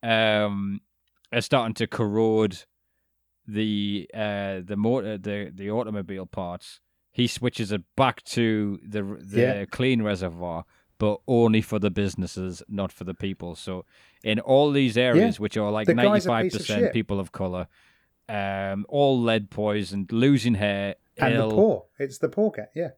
um, 0.02 0.80
are 1.32 1.40
starting 1.40 1.74
to 1.74 1.86
corrode 1.86 2.64
the 3.48 4.10
uh 4.12 4.60
the 4.64 4.76
motor 4.76 5.16
the 5.16 5.50
the 5.54 5.70
automobile 5.70 6.26
parts. 6.26 6.80
He 7.20 7.26
switches 7.28 7.72
it 7.72 7.82
back 7.96 8.22
to 8.36 8.78
the 8.82 9.02
the 9.02 9.40
Yeah. 9.40 9.64
clean 9.64 10.02
reservoir, 10.02 10.64
but 10.98 11.20
only 11.26 11.62
for 11.62 11.78
the 11.78 11.90
businesses, 11.90 12.62
not 12.68 12.92
for 12.92 13.04
the 13.04 13.14
people. 13.14 13.54
So 13.54 13.86
in 14.22 14.38
all 14.40 14.70
these 14.70 14.98
areas, 14.98 15.40
which 15.40 15.56
are 15.56 15.70
like 15.70 15.88
ninety 15.88 16.26
five 16.26 16.52
percent 16.52 16.92
people 16.92 17.18
of 17.18 17.32
color, 17.32 17.68
um, 18.28 18.84
all 18.90 19.18
lead 19.18 19.48
poisoned, 19.50 20.12
losing 20.12 20.56
hair, 20.56 20.96
and 21.16 21.32
ill. 21.34 21.48
the 21.48 21.54
poor. 21.54 21.84
It's 21.98 22.18
the 22.18 22.28
poor 22.28 22.50
cat. 22.50 22.70
Yeah, 22.74 22.90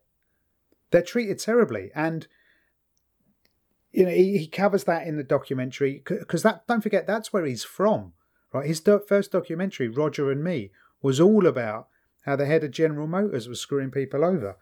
they're 0.90 1.02
treated 1.12 1.38
terribly, 1.38 1.92
and 1.94 2.26
you 3.92 4.04
know 4.04 4.10
he, 4.10 4.38
he 4.38 4.46
covers 4.48 4.82
that 4.84 5.06
in 5.06 5.16
the 5.16 5.22
documentary 5.36 6.02
because 6.04 6.42
that 6.42 6.66
don't 6.66 6.80
forget 6.82 7.06
that's 7.06 7.32
where 7.32 7.44
he's 7.44 7.62
from, 7.62 8.14
right? 8.52 8.66
His 8.66 8.80
do- 8.80 8.98
first 9.06 9.30
documentary, 9.30 9.86
Roger 9.88 10.30
and 10.32 10.42
Me, 10.42 10.72
was 11.02 11.20
all 11.20 11.46
about 11.46 11.86
how 12.28 12.36
the 12.36 12.46
head 12.46 12.62
of 12.62 12.70
General 12.70 13.06
Motors 13.06 13.48
was 13.48 13.58
screwing 13.58 13.90
people 13.90 14.22
over. 14.22 14.56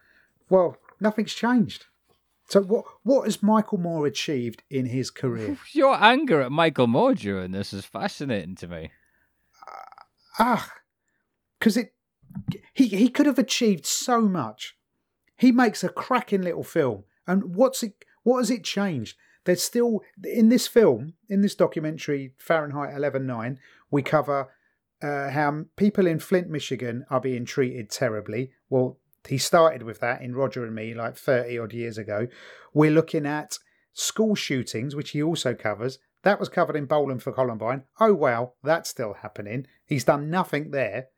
Well, 0.49 0.77
nothing's 1.01 1.35
changed. 1.35 1.87
So 2.49 2.63
what 2.63 2.85
what 3.03 3.25
has 3.25 3.43
Michael 3.43 3.79
Moore 3.79 4.07
achieved 4.07 4.63
in 4.71 4.87
his 4.87 5.11
career? 5.11 5.59
Your 5.73 6.01
anger 6.01 6.41
at 6.41 6.53
Michael 6.53 6.87
Moore 6.87 7.15
during 7.15 7.51
this 7.51 7.73
is 7.73 7.85
fascinating 7.85 8.55
to 8.57 8.69
me. 8.69 8.93
ah, 10.39 10.73
because 11.59 11.77
it 11.77 11.93
he 12.73 12.87
he 12.87 13.09
could 13.09 13.27
have 13.27 13.39
achieved 13.39 13.85
so 13.85 14.21
much. 14.21 14.77
He 15.37 15.51
makes 15.51 15.83
a 15.83 15.89
cracking 15.89 16.43
little 16.43 16.63
film, 16.63 17.03
and 17.27 17.57
what's 17.57 17.83
it? 17.83 18.05
What 18.23 18.39
has 18.39 18.51
it 18.51 18.63
changed? 18.63 19.17
There's 19.45 19.63
still 19.63 20.03
in 20.23 20.51
this 20.51 20.69
film, 20.69 21.15
in 21.29 21.41
this 21.41 21.57
documentary 21.57 22.33
Fahrenheit 22.39 22.95
11.9, 22.95 23.59
we 23.91 24.03
cover 24.03 24.49
uh, 25.03 25.31
how 25.31 25.65
people 25.77 26.07
in 26.07 26.19
Flint, 26.19 26.49
Michigan, 26.49 27.05
are 27.11 27.21
being 27.21 27.45
treated 27.45 27.91
terribly. 27.91 28.51
Well, 28.71 28.99
he 29.29 29.39
started 29.39 29.83
with 29.83 30.01
that 30.01 30.23
in 30.23 30.35
Roger 30.35 30.65
and 30.65 30.75
Me 30.75 30.95
like 30.95 31.17
30 31.17 31.59
odd 31.59 31.73
years 31.73 31.99
ago. 31.99 32.29
We're 32.73 32.91
looking 32.93 33.27
at 33.27 33.59
school 33.93 34.35
shootings, 34.35 34.95
which 34.95 35.11
he 35.11 35.23
also 35.23 35.55
covers. 35.55 35.99
That 36.23 36.41
was 36.41 36.49
covered 36.49 36.77
in 36.77 36.87
Bowling 36.87 37.19
for 37.19 37.33
Columbine. 37.33 37.85
Oh, 38.01 38.15
well, 38.15 38.55
that's 38.63 38.91
still 38.91 39.15
happening. 39.15 39.67
He's 39.85 40.05
done 40.05 40.31
nothing 40.31 40.71
there. 40.71 41.09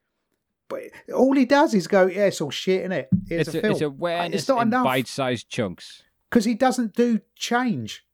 But 0.68 0.82
all 1.14 1.34
he 1.34 1.46
does 1.46 1.72
is 1.72 1.86
go, 1.86 2.06
yeah, 2.06 2.26
it's 2.26 2.40
all 2.42 2.50
shit, 2.50 2.84
in 2.84 2.92
it? 2.92 3.08
Here's 3.26 3.48
It's, 3.48 3.54
a, 3.54 3.58
a, 3.58 3.62
film. 3.62 3.72
it's 3.72 3.80
awareness 3.80 4.40
It's 4.42 4.48
not 4.48 4.60
in 4.62 4.68
enough 4.68 4.84
bite-sized 4.84 5.48
chunks. 5.48 6.02
because 6.28 6.44
he 6.44 6.54
doesn't 6.54 6.94
do 6.94 7.20
change. 7.36 8.04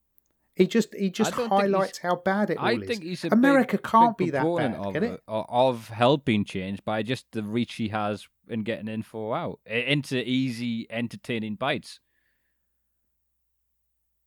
He 0.56 0.66
just 0.68 0.94
he 0.94 1.10
just 1.10 1.32
I 1.32 1.36
don't 1.36 1.48
think 1.48 1.62
he's- 1.62 1.72
highlights 1.72 1.98
how 1.98 2.16
bad 2.16 2.50
it 2.50 2.58
all 2.58 2.66
I 2.66 2.72
is. 2.74 2.86
think 2.86 3.02
he's 3.02 3.24
a 3.24 3.28
America 3.28 3.76
big, 3.76 3.82
can't 3.82 4.16
big 4.16 4.26
be 4.28 4.30
that 4.30 4.44
bad, 4.44 4.74
of, 4.74 4.92
can 4.94 5.02
it? 5.02 5.20
o- 5.26 5.46
of 5.48 5.88
helping 5.88 6.44
change 6.44 6.84
by 6.84 7.02
just 7.02 7.26
the 7.32 7.42
reach 7.42 7.74
he 7.74 7.88
has 7.88 8.28
in 8.48 8.62
getting 8.62 8.86
info 8.88 9.32
out 9.32 9.58
into 9.66 10.16
easy, 10.22 10.86
entertaining 10.90 11.56
bites. 11.56 11.98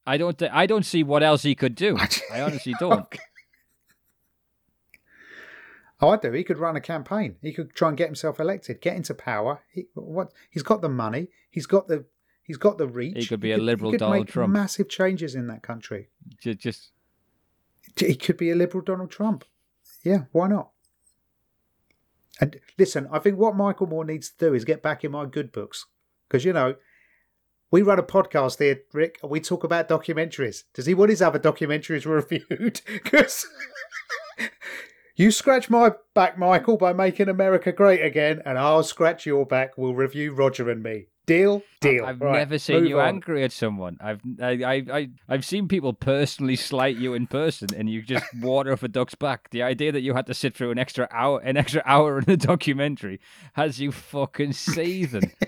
I 0.05 0.17
don't. 0.17 0.37
Th- 0.37 0.51
I 0.53 0.65
don't 0.65 0.85
see 0.85 1.03
what 1.03 1.23
else 1.23 1.43
he 1.43 1.55
could 1.55 1.75
do. 1.75 1.97
I 2.33 2.41
honestly 2.41 2.73
don't. 2.79 3.05
Oh, 5.99 6.09
I 6.09 6.17
do. 6.17 6.31
He 6.31 6.43
could 6.43 6.59
run 6.59 6.75
a 6.75 6.81
campaign. 6.81 7.37
He 7.41 7.51
could 7.53 7.73
try 7.73 7.89
and 7.89 7.97
get 7.97 8.07
himself 8.07 8.39
elected, 8.39 8.81
get 8.81 8.95
into 8.95 9.13
power. 9.15 9.61
He, 9.71 9.87
what? 9.95 10.31
He's 10.51 10.63
got 10.63 10.81
the 10.81 10.89
money. 10.89 11.29
He's 11.49 11.65
got 11.65 11.87
the. 11.87 12.05
He's 12.47 12.57
got 12.57 12.77
the 12.77 12.87
reach. 12.87 13.17
He 13.17 13.25
could 13.25 13.41
be 13.41 13.51
a 13.51 13.57
liberal 13.57 13.91
he 13.91 13.95
could 13.97 14.05
Donald 14.05 14.21
make 14.21 14.27
Trump. 14.29 14.53
Massive 14.53 14.87
changes 14.87 15.35
in 15.35 15.47
that 15.47 15.61
country. 15.61 16.07
Ju- 16.41 16.55
Just 16.55 16.91
He 17.97 18.15
could 18.15 18.37
be 18.37 18.49
a 18.51 18.55
liberal 18.55 18.81
Donald 18.83 19.11
Trump. 19.11 19.43
Yeah, 20.03 20.23
why 20.31 20.47
not? 20.47 20.69
And 22.39 22.57
listen, 22.77 23.09
I 23.11 23.19
think 23.19 23.37
what 23.37 23.55
Michael 23.55 23.87
Moore 23.87 24.05
needs 24.05 24.29
to 24.29 24.37
do 24.49 24.53
is 24.53 24.63
get 24.63 24.81
back 24.81 25.03
in 25.03 25.11
my 25.11 25.25
good 25.25 25.51
books. 25.51 25.87
Because, 26.27 26.45
you 26.45 26.53
know, 26.53 26.75
we 27.69 27.81
run 27.81 27.99
a 27.99 28.03
podcast 28.03 28.59
here, 28.59 28.81
Rick, 28.93 29.19
and 29.21 29.29
we 29.29 29.41
talk 29.41 29.63
about 29.65 29.89
documentaries. 29.89 30.63
Does 30.73 30.85
he 30.85 30.93
want 30.93 31.09
his 31.09 31.21
other 31.21 31.39
documentaries 31.39 32.05
reviewed? 32.05 32.79
Because 32.85 33.45
you 35.15 35.31
scratch 35.31 35.69
my 35.69 35.91
back, 36.13 36.37
Michael, 36.37 36.77
by 36.77 36.93
making 36.93 37.27
America 37.27 37.71
great 37.73 38.01
again, 38.05 38.41
and 38.45 38.57
I'll 38.57 38.83
scratch 38.83 39.25
your 39.25 39.45
back. 39.45 39.77
We'll 39.77 39.95
review 39.95 40.33
Roger 40.33 40.69
and 40.69 40.81
me. 40.81 41.07
Deal? 41.27 41.61
Deal. 41.81 42.05
I've 42.05 42.21
never 42.21 42.57
seen 42.57 42.85
you 42.85 43.01
on. 43.01 43.07
angry 43.09 43.43
at 43.43 43.51
someone. 43.51 43.97
I've 43.99 44.21
I, 44.41 44.51
I 44.63 44.73
I 44.91 45.09
I've 45.27 45.43
seen 45.43 45.67
people 45.67 45.91
personally 45.91 46.55
slight 46.55 46.95
you 46.95 47.13
in 47.13 47.27
person, 47.27 47.67
and 47.75 47.89
you 47.89 48.01
just 48.01 48.25
water 48.39 48.71
off 48.71 48.81
a 48.81 48.87
duck's 48.87 49.13
back. 49.13 49.49
The 49.49 49.61
idea 49.61 49.91
that 49.91 49.99
you 50.01 50.13
had 50.13 50.25
to 50.27 50.33
sit 50.33 50.55
through 50.55 50.71
an 50.71 50.79
extra 50.79 51.09
hour, 51.11 51.41
an 51.41 51.57
extra 51.57 51.83
hour 51.85 52.19
in 52.19 52.23
the 52.23 52.37
documentary, 52.37 53.19
has 53.53 53.77
you 53.79 53.91
fucking 53.91 54.53
seething. 54.53 55.33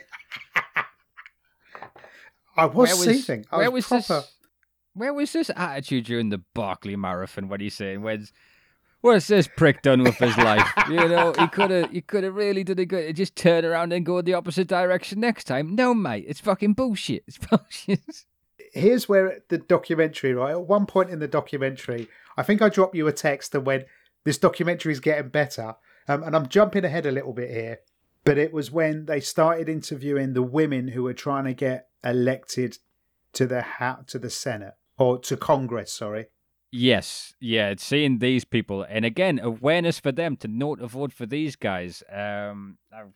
I 2.57 2.65
was, 2.65 2.75
where 2.75 2.97
was 2.97 3.05
seething. 3.05 3.45
I 3.49 3.57
where 3.57 3.71
was, 3.71 3.89
was 3.89 4.05
proper. 4.05 4.21
this? 4.21 4.33
Where 4.95 5.13
was 5.13 5.31
this 5.31 5.49
attitude 5.55 6.03
during 6.05 6.27
the 6.27 6.41
Barkley 6.53 6.97
Marathon? 6.97 7.47
What 7.47 7.61
are 7.61 7.63
you 7.63 7.69
saying? 7.69 8.01
When's 8.01 8.33
What's 9.01 9.27
this 9.27 9.47
prick 9.47 9.81
done 9.81 10.03
with 10.03 10.15
his 10.15 10.35
life? 10.37 10.67
You 10.89 11.07
know, 11.07 11.33
he 11.37 11.47
could 11.47 11.71
have, 11.71 11.91
he 11.91 12.01
could 12.01 12.25
have 12.25 12.35
really 12.35 12.65
done 12.65 12.79
a 12.79 12.85
good. 12.85 13.15
Just 13.15 13.35
turn 13.35 13.63
around 13.63 13.93
and 13.93 14.05
go 14.05 14.21
the 14.21 14.33
opposite 14.33 14.67
direction 14.67 15.21
next 15.21 15.45
time. 15.45 15.73
No, 15.75 15.93
mate, 15.93 16.25
it's 16.27 16.41
fucking 16.41 16.73
bullshit. 16.73 17.23
It's 17.25 17.37
bullshit. 17.49 18.25
here's 18.73 19.07
where 19.07 19.39
the 19.47 19.57
documentary, 19.57 20.33
right? 20.33 20.51
At 20.51 20.67
one 20.67 20.85
point 20.85 21.11
in 21.11 21.19
the 21.19 21.27
documentary, 21.27 22.09
I 22.35 22.43
think 22.43 22.61
I 22.61 22.67
dropped 22.67 22.95
you 22.95 23.07
a 23.07 23.13
text 23.13 23.55
and 23.55 23.65
went, 23.65 23.85
This 24.25 24.37
documentary 24.37 24.91
is 24.91 24.99
getting 24.99 25.29
better. 25.29 25.75
Um, 26.07 26.23
and 26.23 26.35
I'm 26.35 26.49
jumping 26.49 26.83
ahead 26.83 27.05
a 27.05 27.11
little 27.11 27.33
bit 27.33 27.51
here, 27.51 27.79
but 28.25 28.37
it 28.37 28.51
was 28.51 28.71
when 28.71 29.05
they 29.05 29.19
started 29.21 29.69
interviewing 29.69 30.33
the 30.33 30.43
women 30.43 30.89
who 30.89 31.03
were 31.03 31.13
trying 31.13 31.45
to 31.45 31.53
get 31.53 31.87
elected 32.03 32.79
to 33.33 33.45
the 33.45 33.63
to 34.07 34.19
the 34.19 34.29
Senate 34.29 34.73
or 34.97 35.19
to 35.19 35.37
Congress, 35.37 35.93
sorry. 35.93 36.25
Yes, 36.71 37.33
yeah, 37.39 37.69
it's 37.69 37.83
seeing 37.83 38.19
these 38.19 38.45
people, 38.45 38.85
and 38.87 39.03
again, 39.03 39.39
awareness 39.41 39.99
for 39.99 40.11
them 40.11 40.37
to 40.37 40.47
not 40.47 40.79
vote 40.79 41.11
for 41.11 41.25
these 41.25 41.55
guys. 41.55 42.03
Um, 42.11 42.77
I've, 42.93 43.13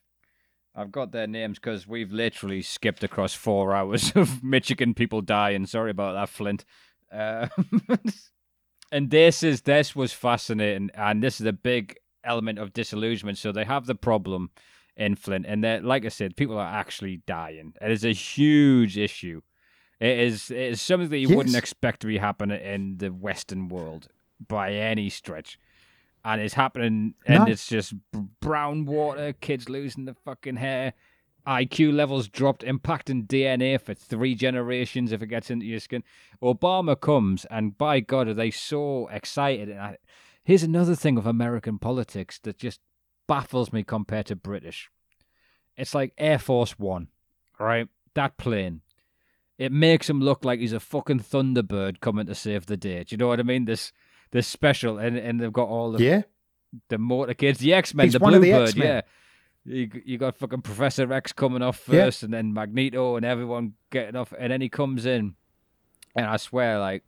I've 0.75 0.91
got 0.91 1.11
their 1.11 1.27
names 1.27 1.59
because 1.59 1.87
we've 1.87 2.11
literally 2.11 2.63
skipped 2.63 3.03
across 3.03 3.35
four 3.35 3.75
hours 3.75 4.11
of 4.15 4.43
Michigan 4.43 4.95
people 4.95 5.21
dying. 5.21 5.67
Sorry 5.67 5.91
about 5.91 6.13
that, 6.13 6.29
Flint. 6.29 6.65
Uh, 7.11 7.47
and 8.91 9.11
this 9.11 9.43
is 9.43 9.61
this 9.61 9.95
was 9.95 10.13
fascinating, 10.13 10.89
and 10.95 11.21
this 11.21 11.39
is 11.39 11.45
a 11.45 11.53
big 11.53 11.95
element 12.23 12.57
of 12.57 12.73
disillusionment. 12.73 13.37
So 13.37 13.51
they 13.51 13.65
have 13.65 13.85
the 13.85 13.93
problem 13.93 14.49
in 14.97 15.15
Flint, 15.15 15.45
and 15.47 15.63
they're 15.63 15.79
like 15.79 16.06
I 16.06 16.10
said, 16.10 16.35
people 16.35 16.58
are 16.58 16.73
actually 16.73 17.21
dying. 17.27 17.73
It 17.79 17.91
is 17.91 18.04
a 18.04 18.13
huge 18.13 18.97
issue. 18.97 19.41
It 20.04 20.19
is 20.19 20.51
it 20.51 20.58
is 20.73 20.81
something 20.81 21.10
that 21.10 21.17
you 21.19 21.33
wouldn't 21.35 21.56
expect 21.56 22.01
to 22.01 22.08
be 22.08 22.17
happening 22.17 22.60
in 22.62 22.97
the 22.97 23.10
Western 23.10 23.69
world 23.69 24.10
by 24.45 24.73
any 24.73 25.10
stretch, 25.10 25.58
and 26.25 26.41
it's 26.41 26.56
happening, 26.56 27.13
and 27.25 27.45
No. 27.45 27.51
it's 27.51 27.67
just 27.67 27.93
brown 28.41 28.85
water, 28.85 29.31
kids 29.31 29.69
losing 29.69 30.04
their 30.06 30.15
fucking 30.25 30.58
hair, 30.58 30.93
IQ 31.47 31.93
levels 31.93 32.27
dropped, 32.27 32.63
impacting 32.63 33.27
DNA 33.27 33.79
for 33.79 33.93
three 33.93 34.35
generations 34.35 35.12
if 35.13 35.21
it 35.21 35.27
gets 35.27 35.49
into 35.49 35.65
your 35.65 35.79
skin. 35.79 36.04
Obama 36.41 36.99
comes, 36.99 37.45
and 37.45 37.77
by 37.77 38.01
God, 38.01 38.27
are 38.27 38.33
they 38.33 38.51
so 38.51 39.08
excited? 39.08 39.69
And 39.69 39.79
I, 39.79 39.97
here's 40.43 40.63
another 40.63 40.95
thing 40.95 41.17
of 41.17 41.25
American 41.25 41.79
politics 41.79 42.39
that 42.43 42.58
just 42.58 42.81
baffles 43.27 43.71
me 43.71 43.83
compared 43.83 44.25
to 44.25 44.35
British. 44.35 44.89
It's 45.77 45.95
like 45.95 46.13
Air 46.17 46.39
Force 46.39 46.77
One, 46.77 47.08
right? 47.58 47.87
that 48.15 48.35
plane. 48.37 48.81
It 49.58 49.71
makes 49.71 50.10
him 50.10 50.19
look 50.19 50.43
like 50.43 50.60
he's 50.60 50.73
a 50.73 50.79
fucking 50.79 51.19
Thunderbird 51.19 51.99
coming 51.99 52.25
to 52.25 52.35
save 52.35 52.65
the 52.65 52.77
day. 52.77 53.04
Do 53.04 53.13
you 53.13 53.17
know 53.17 53.27
what 53.27 53.39
I 53.39 53.43
mean? 53.43 53.65
This 53.65 53.91
this 54.31 54.47
special, 54.47 54.97
and 54.97 55.15
and 55.17 55.39
they've 55.39 55.54
got 55.54 55.67
all 55.67 55.91
the 55.91 56.04
Yeah. 56.04 56.21
the 56.89 56.97
motor 56.97 57.33
kids, 57.35 57.60
the 57.60 57.73
X 57.73 57.93
Men, 57.93 58.10
the 58.10 58.19
one 58.19 58.33
of 58.33 58.41
the 58.41 58.51
Bluebird, 58.51 58.75
yeah. 58.75 59.01
You 59.65 59.89
you 60.04 60.17
got 60.17 60.37
fucking 60.37 60.62
Professor 60.63 61.12
X 61.13 61.31
coming 61.33 61.62
off 61.62 61.87
Yeah. 61.87 62.06
first, 62.06 62.23
and 62.23 62.33
then 62.33 62.51
Magneto, 62.54 63.15
and 63.15 63.25
everyone 63.25 63.73
getting 63.91 64.15
off, 64.15 64.33
and 64.37 64.51
then 64.51 64.60
he 64.62 64.69
comes 64.69 65.06
in, 65.06 65.35
and 66.15 66.25
I 66.25 66.37
swear, 66.37 66.79
like, 66.79 67.04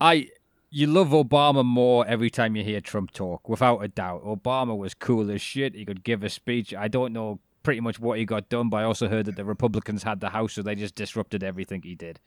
I 0.00 0.28
you 0.70 0.86
love 0.88 1.08
Obama 1.10 1.64
more 1.64 2.04
every 2.06 2.30
time 2.30 2.56
you 2.56 2.64
hear 2.64 2.80
Trump 2.80 3.12
talk, 3.12 3.48
without 3.48 3.78
a 3.78 3.88
doubt. 3.88 4.24
Obama 4.24 4.76
was 4.76 4.92
cool 4.94 5.30
as 5.30 5.40
shit. 5.40 5.74
He 5.74 5.84
could 5.84 6.02
give 6.02 6.24
a 6.24 6.28
speech. 6.30 6.74
I 6.74 6.88
don't 6.88 7.12
know 7.12 7.38
pretty 7.64 7.80
much 7.80 7.98
what 7.98 8.18
he 8.18 8.24
got 8.24 8.48
done, 8.48 8.68
but 8.68 8.76
I 8.76 8.84
also 8.84 9.08
heard 9.08 9.26
that 9.26 9.34
the 9.34 9.44
Republicans 9.44 10.04
had 10.04 10.20
the 10.20 10.28
House, 10.30 10.52
so 10.52 10.62
they 10.62 10.76
just 10.76 10.94
disrupted 10.94 11.42
everything 11.42 11.82
he 11.82 11.96
did. 11.96 12.20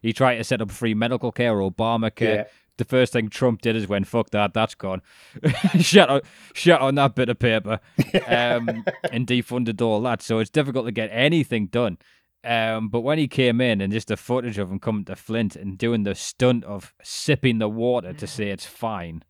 He 0.00 0.12
tried 0.12 0.36
to 0.36 0.44
set 0.44 0.62
up 0.62 0.70
free 0.70 0.94
medical 0.94 1.32
care, 1.32 1.54
Obamacare 1.54 2.20
Yeah. 2.20 2.44
the 2.76 2.84
first 2.84 3.12
thing 3.12 3.28
Trump 3.28 3.62
did 3.62 3.74
is 3.76 3.88
went, 3.88 4.06
fuck 4.06 4.30
that, 4.30 4.54
that's 4.54 4.74
gone. 4.76 5.02
shut, 5.80 6.08
on, 6.08 6.20
shut 6.54 6.80
on 6.80 6.94
that 6.96 7.14
bit 7.16 7.28
of 7.28 7.38
paper 7.40 7.80
um, 8.26 8.84
and 9.12 9.26
defunded 9.26 9.80
all 9.82 10.00
that. 10.02 10.22
So 10.22 10.38
it's 10.38 10.50
difficult 10.50 10.86
to 10.86 10.92
get 10.92 11.08
anything 11.12 11.66
done. 11.66 11.98
Um, 12.44 12.88
but 12.88 13.02
when 13.02 13.18
he 13.18 13.28
came 13.28 13.60
in 13.60 13.80
and 13.80 13.92
just 13.92 14.08
the 14.08 14.16
footage 14.16 14.58
of 14.58 14.70
him 14.72 14.80
coming 14.80 15.04
to 15.04 15.14
Flint 15.14 15.54
and 15.54 15.78
doing 15.78 16.02
the 16.02 16.16
stunt 16.16 16.64
of 16.64 16.92
sipping 17.02 17.58
the 17.58 17.68
water 17.68 18.12
to 18.12 18.26
say 18.26 18.48
it's 18.50 18.66
fine. 18.66 19.22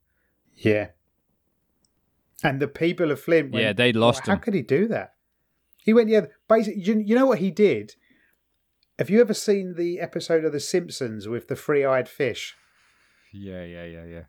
Yeah. 0.57 0.89
And 2.43 2.59
the 2.61 2.69
people 2.69 3.11
of 3.11 3.21
Flint 3.21 3.53
went, 3.53 3.63
Yeah, 3.63 3.73
they 3.75 3.93
"Well, 3.93 4.01
lost 4.01 4.27
How 4.27 4.37
could 4.37 4.55
he 4.55 4.63
do 4.63 4.89
that? 4.89 5.12
He 5.85 5.93
went, 5.93 6.09
yeah, 6.09 6.27
basically, 6.49 6.81
you, 6.83 6.99
you 6.99 7.15
know 7.15 7.27
what 7.27 7.39
he 7.39 7.51
did? 7.51 7.97
Have 8.99 9.11
you 9.11 9.21
ever 9.21 9.35
seen 9.35 9.75
the 9.77 10.01
episode 10.01 10.45
of 10.45 10.53
The 10.53 10.61
Simpsons 10.61 11.27
with 11.27 11.49
the 11.49 11.57
three 11.57 11.85
eyed 11.85 12.09
fish? 12.09 12.55
Yeah, 13.33 13.65
yeah, 13.65 13.85
yeah, 13.85 14.05
yeah. 14.05 14.23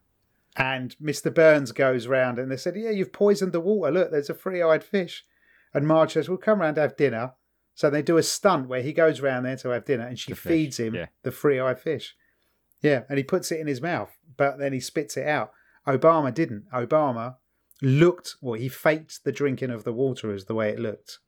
And 0.56 0.96
Mr. 1.02 1.34
Burns 1.34 1.72
goes 1.72 2.08
round 2.08 2.40
and 2.40 2.52
they 2.52 2.58
said, 2.58 2.76
Yeah, 2.76 2.92
you've 2.92 3.14
poisoned 3.14 3.54
the 3.54 3.60
water. 3.60 3.92
Look, 3.92 4.12
there's 4.12 4.30
a 4.30 4.34
three 4.34 4.62
eyed 4.62 4.84
fish. 4.84 5.26
And 5.74 5.88
Marge 5.88 6.14
says, 6.14 6.30
Well, 6.30 6.38
come 6.38 6.62
round 6.62 6.76
to 6.76 6.82
have 6.82 6.96
dinner. 6.96 7.34
So 7.76 7.90
they 7.90 8.04
do 8.04 8.18
a 8.18 8.24
stunt 8.24 8.68
where 8.68 8.82
he 8.82 8.94
goes 8.94 9.20
round 9.20 9.46
there 9.46 9.58
to 9.58 9.70
have 9.70 9.86
dinner 9.86 10.06
and 10.06 10.18
she 10.18 10.32
The 10.32 10.36
fish, 10.36 10.52
feeds 10.52 10.80
him 10.80 10.96
yeah. 10.96 11.08
the 11.24 11.32
three 11.32 11.60
eyed 11.60 11.80
fish. 11.80 12.16
Yeah, 12.82 13.04
and 13.10 13.18
he 13.18 13.24
puts 13.24 13.52
it 13.52 13.60
in 13.60 13.68
his 13.68 13.82
mouth, 13.82 14.12
but 14.38 14.60
then 14.60 14.74
he 14.74 14.80
spits 14.80 15.18
it 15.18 15.28
out. 15.28 15.52
Obama 15.88 16.34
didn't. 16.34 16.70
Obama 16.72 17.38
looked, 17.82 18.36
well, 18.42 18.60
he 18.60 18.70
faked 18.70 19.24
the 19.24 19.32
drinking 19.32 19.72
of 19.72 19.86
the 19.86 19.94
water 19.94 20.34
as 20.34 20.46
the 20.46 20.54
way 20.54 20.70
it 20.70 20.80
looked. 20.80 21.20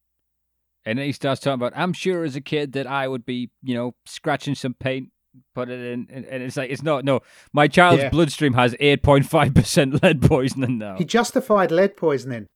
And 0.86 1.00
then 1.00 1.06
he 1.06 1.12
starts 1.12 1.42
talking 1.42 1.56
about, 1.56 1.74
I'm 1.76 1.94
sure 1.94 2.24
as 2.24 2.36
a 2.36 2.42
kid 2.42 2.74
that 2.74 2.86
I 2.88 3.08
would 3.08 3.26
be, 3.26 3.50
you 3.64 3.74
know, 3.74 3.96
scratching 4.06 4.54
some 4.56 4.76
paint, 4.76 5.10
put 5.56 5.70
it 5.70 5.80
in. 5.80 6.08
And, 6.12 6.26
and 6.26 6.44
it's 6.44 6.56
like, 6.58 6.70
it's 6.70 6.84
not, 6.84 7.04
no. 7.04 7.22
My 7.54 7.68
child's 7.68 8.04
Yeah. 8.04 8.10
bloodstream 8.10 8.54
has 8.54 8.74
8.5% 8.76 10.02
lead 10.04 10.22
poisoning 10.22 10.78
now. 10.78 10.96
He 10.98 11.06
justified 11.06 11.72
lead 11.72 11.98
poisoning, 11.98 12.48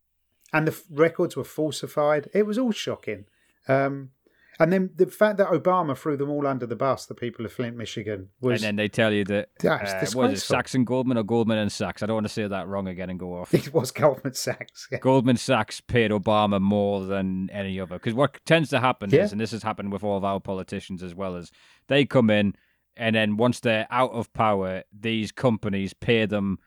and 0.54 0.68
the 0.68 0.72
f- 0.72 0.84
records 0.92 1.36
were 1.36 1.44
falsified. 1.44 2.30
It 2.34 2.46
was 2.46 2.58
all 2.58 2.72
shocking. 2.72 3.26
Um, 3.68 4.12
and 4.60 4.74
then 4.74 4.90
the 4.96 5.08
fact 5.08 5.38
that 5.38 5.48
Obama 5.48 5.98
threw 5.98 6.18
them 6.18 6.30
all 6.30 6.46
under 6.46 6.66
the 6.66 6.76
bus, 6.76 7.06
the 7.06 7.16
people 7.16 7.46
of 7.46 7.54
Flint, 7.54 7.78
Michigan, 7.78 8.30
was 8.42 8.62
and 8.62 8.68
then 8.68 8.76
they 8.76 8.88
tell 8.90 9.14
you 9.14 9.24
that, 9.26 9.50
That's 9.60 10.14
uh, 10.14 10.18
what 10.18 10.32
is 10.32 10.50
it, 10.50 10.76
and 10.76 10.86
Goldman 10.86 11.18
or 11.18 11.24
Goldman 11.24 11.58
and 11.58 11.72
Sachs? 11.72 12.04
I 12.04 12.06
don't 12.06 12.16
want 12.16 12.28
to 12.28 12.34
say 12.34 12.46
that 12.48 12.68
wrong 12.68 12.88
again 12.88 13.10
and 13.10 13.18
go 13.18 13.38
off. 13.38 13.54
it 13.54 13.74
was 13.74 13.92
Goldman 13.92 14.34
Sachs. 14.34 14.88
Yeah. 14.92 15.00
Goldman 15.00 15.38
Sachs 15.38 15.82
paid 15.82 16.12
Obama 16.12 16.60
more 16.60 17.06
than 17.06 17.50
any 17.52 17.80
other. 17.80 17.96
Because 17.96 18.14
what 18.14 18.38
tends 18.46 18.70
to 18.70 18.80
happen 18.80 19.10
Yeah. 19.10 19.24
is, 19.24 19.32
and 19.32 19.40
this 19.40 19.52
has 19.52 19.64
happened 19.64 19.94
with 19.94 20.04
all 20.04 20.18
of 20.18 20.26
our 20.26 20.40
politicians 20.40 21.02
as 21.02 21.16
well, 21.16 21.36
is 21.36 21.52
they 21.88 22.06
come 22.06 22.30
in 22.30 22.54
and 22.98 23.16
then 23.16 23.38
once 23.38 23.62
they're 23.62 23.88
out 23.90 24.12
of 24.12 24.32
power, 24.34 24.84
these 24.92 25.32
companies 25.32 25.94
pay 25.94 26.26
them 26.26 26.60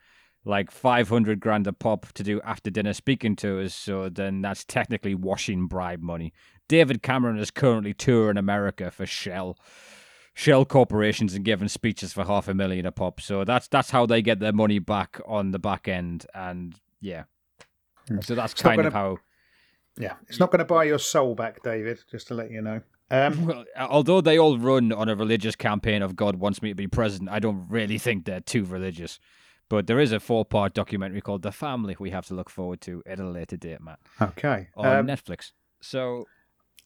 like 0.45 0.71
500 0.71 1.39
grand 1.41 1.67
a 1.67 1.73
pop 1.73 2.07
to 2.15 2.23
do 2.23 2.41
after 2.43 2.71
dinner 2.71 2.93
speaking 2.93 3.37
tours. 3.37 3.75
So 3.75 4.09
then 4.09 4.43
that's 4.43 4.65
technically 4.65 5.15
washing 5.15 5.67
bribe 5.67 6.01
money. 6.03 6.33
David 6.69 7.03
Cameron 7.03 7.39
is 7.39 7.51
currently 7.51 7.95
touring 7.95 8.37
America 8.37 8.91
for 8.91 9.07
Shell. 9.07 9.59
Shell 10.35 10.65
corporations 10.65 11.35
and 11.35 11.45
giving 11.45 11.69
speeches 11.69 12.13
for 12.13 12.25
half 12.25 12.49
a 12.49 12.55
million 12.55 12.87
a 12.87 12.93
pop. 12.93 13.21
So 13.21 13.45
that's 13.45 13.69
that's 13.69 13.91
how 13.91 14.07
they 14.07 14.23
get 14.23 14.41
their 14.41 14.53
money 14.53 14.79
back 14.79 15.21
on 15.27 15.51
the 15.51 15.59
back 15.59 15.87
end. 15.89 16.27
And 16.35 16.75
yeah. 17.01 17.25
Hmm. 18.09 18.21
So 18.23 18.35
that's 18.35 18.53
It's 18.55 18.63
kind 18.63 18.81
of 18.81 18.93
gonna- 18.93 18.97
how 18.97 19.19
Yeah, 19.99 20.15
it's 20.29 20.41
not 20.41 20.51
going 20.51 20.61
to 20.61 20.65
buy 20.65 20.85
your 20.85 20.99
soul 20.99 21.35
back, 21.35 21.63
David. 21.63 22.01
Just 22.11 22.29
to 22.29 22.35
let 22.35 22.51
you 22.51 22.63
know. 22.63 22.81
Um, 23.11 23.45
Well, 23.47 23.65
although 23.79 24.23
they 24.23 24.39
all 24.39 24.57
run 24.59 24.91
on 24.91 25.11
a 25.11 25.15
religious 25.15 25.55
campaign 25.55 26.01
of 26.01 26.17
God 26.17 26.37
wants 26.37 26.63
me 26.63 26.71
to 26.71 26.75
be 26.75 26.89
president, 26.89 27.29
I 27.31 27.39
don't 27.39 27.67
really 27.69 27.99
think 27.99 28.25
they're 28.25 28.41
too 28.41 28.65
religious. 28.65 29.21
But 29.73 29.87
there 29.87 30.01
is 30.01 30.13
a 30.13 30.21
four-part 30.21 30.75
documentary 30.75 31.23
called 31.23 31.41
The 31.41 31.51
Family 31.51 31.97
we 31.99 32.11
have 32.11 32.27
to 32.27 32.35
look 32.35 32.51
forward 32.51 32.83
to 32.83 33.03
at 33.07 33.19
a 33.19 33.27
later 33.27 33.57
date, 33.57 33.81
Matt, 33.81 34.01
okay. 34.21 34.69
on 34.77 34.87
Um, 34.99 35.07
Netflix. 35.07 35.53
So 35.81 36.27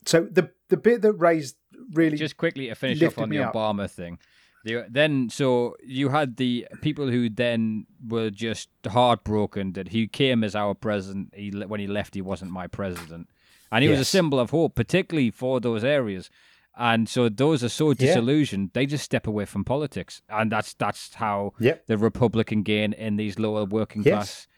so 0.04 0.28
the 0.30 0.52
the 0.68 0.76
bit 0.76 1.02
that 1.02 1.14
raised 1.14 1.56
really 1.94 2.16
just 2.16 2.36
quickly 2.36 2.68
to 2.68 2.76
finish 2.76 3.02
off 3.02 3.18
on 3.18 3.30
the 3.30 3.40
up. 3.40 3.54
Obama 3.54 3.90
thing. 3.90 4.20
The, 4.64 4.86
then, 4.88 5.30
so 5.30 5.74
you 5.84 6.10
had 6.10 6.36
the 6.36 6.68
people 6.80 7.10
who 7.10 7.28
then 7.28 7.86
were 8.06 8.30
just 8.30 8.68
heartbroken 8.86 9.72
that 9.72 9.88
he 9.88 10.06
came 10.06 10.44
as 10.44 10.54
our 10.54 10.74
president. 10.74 11.34
He 11.34 11.50
when 11.50 11.80
he 11.80 11.88
left, 11.88 12.14
he 12.14 12.22
wasn't 12.22 12.52
my 12.52 12.68
president, 12.68 13.28
and 13.72 13.82
he 13.82 13.90
was 13.90 13.98
a 13.98 14.04
symbol 14.04 14.38
of 14.38 14.50
hope, 14.50 14.76
particularly 14.76 15.32
for 15.32 15.58
those 15.58 15.82
areas. 15.82 16.30
And 16.78 17.08
so 17.08 17.28
those 17.30 17.64
are 17.64 17.70
so 17.70 17.88
Yeah. 17.90 17.94
disillusioned, 17.94 18.70
they 18.74 18.84
just 18.86 19.04
step 19.04 19.26
away 19.26 19.46
from 19.46 19.64
politics, 19.64 20.20
and 20.28 20.52
that's 20.52 20.74
that's 20.74 21.14
how 21.14 21.54
Yep. 21.58 21.86
the 21.86 21.96
Republican 21.96 22.62
gain 22.62 22.92
in 22.92 23.16
these 23.16 23.38
lower 23.38 23.64
working 23.64 24.02
Yes. 24.02 24.12
class 24.14 24.48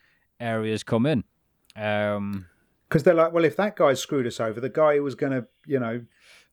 areas 0.41 0.83
come 0.83 1.07
in. 1.07 1.25
Um, 1.77 2.47
because 2.89 3.03
they're 3.03 3.15
like, 3.15 3.33
well, 3.33 3.45
if 3.45 3.55
that 3.57 3.77
guy 3.77 3.93
screwed 3.95 4.27
us 4.27 4.41
over, 4.41 4.61
the 4.61 4.71
guy 4.71 4.97
who 4.97 5.03
was 5.03 5.15
going 5.15 5.33
to, 5.33 5.47
you 5.67 5.79
know, 5.79 6.01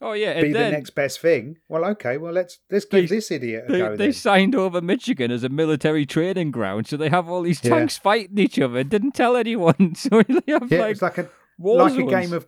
oh 0.01 0.11
yeah, 0.11 0.33
be 0.41 0.47
and 0.47 0.55
the 0.55 0.69
next 0.69 0.89
best 0.91 1.19
thing. 1.21 1.57
Well, 1.69 1.85
okay, 1.91 2.17
well 2.17 2.33
let's 2.33 2.59
let's 2.69 2.85
They- 2.85 3.01
give 3.01 3.09
this 3.09 3.31
idiot 3.31 3.65
a 3.69 3.71
They, 3.71 3.77
go 3.79 3.89
they 3.95 4.05
then. 4.07 4.13
signed 4.13 4.53
over 4.53 4.81
Michigan 4.81 5.31
as 5.31 5.43
a 5.45 5.49
military 5.49 6.05
training 6.05 6.51
ground, 6.51 6.87
so 6.87 6.97
they 6.97 7.09
have 7.09 7.29
all 7.29 7.41
these 7.41 7.63
Yeah. 7.63 7.71
tanks 7.77 7.97
fighting 7.97 8.37
each 8.37 8.59
other. 8.59 8.83
Didn't 8.83 9.13
tell 9.13 9.35
anyone, 9.37 9.95
so 9.95 10.21
they 10.23 10.51
have 10.51 10.69
Yeah, 10.71 10.81
like 10.81 10.91
it's 10.91 11.01
like 11.01 11.17
a 11.17 11.29
war 11.57 11.77
like 11.83 11.97
a 11.97 12.03
game 12.03 12.33
of 12.33 12.47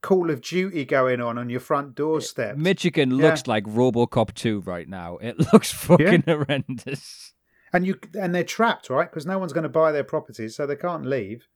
Call 0.00 0.30
of 0.30 0.40
Duty 0.40 0.84
going 0.84 1.20
on 1.20 1.38
on 1.38 1.50
your 1.50 1.60
front 1.60 1.94
doorstep. 1.94 2.56
Michigan 2.56 3.10
Yeah. 3.12 3.26
looks 3.28 3.46
like 3.46 3.64
RoboCop 3.64 4.34
2 4.34 4.60
right 4.60 4.88
now. 4.88 5.16
It 5.18 5.38
looks 5.52 5.72
fucking 5.72 6.22
horrendous. 6.26 7.34
and 7.72 7.86
you 7.86 7.98
and 8.18 8.34
they're 8.34 8.44
trapped, 8.44 8.88
right? 8.90 9.10
Because 9.10 9.26
no 9.26 9.38
one's 9.38 9.52
going 9.52 9.64
to 9.64 9.68
buy 9.68 9.90
their 9.92 10.04
properties, 10.04 10.54
so 10.56 10.66
they 10.66 10.76
can't 10.76 11.04
leave. 11.04 11.48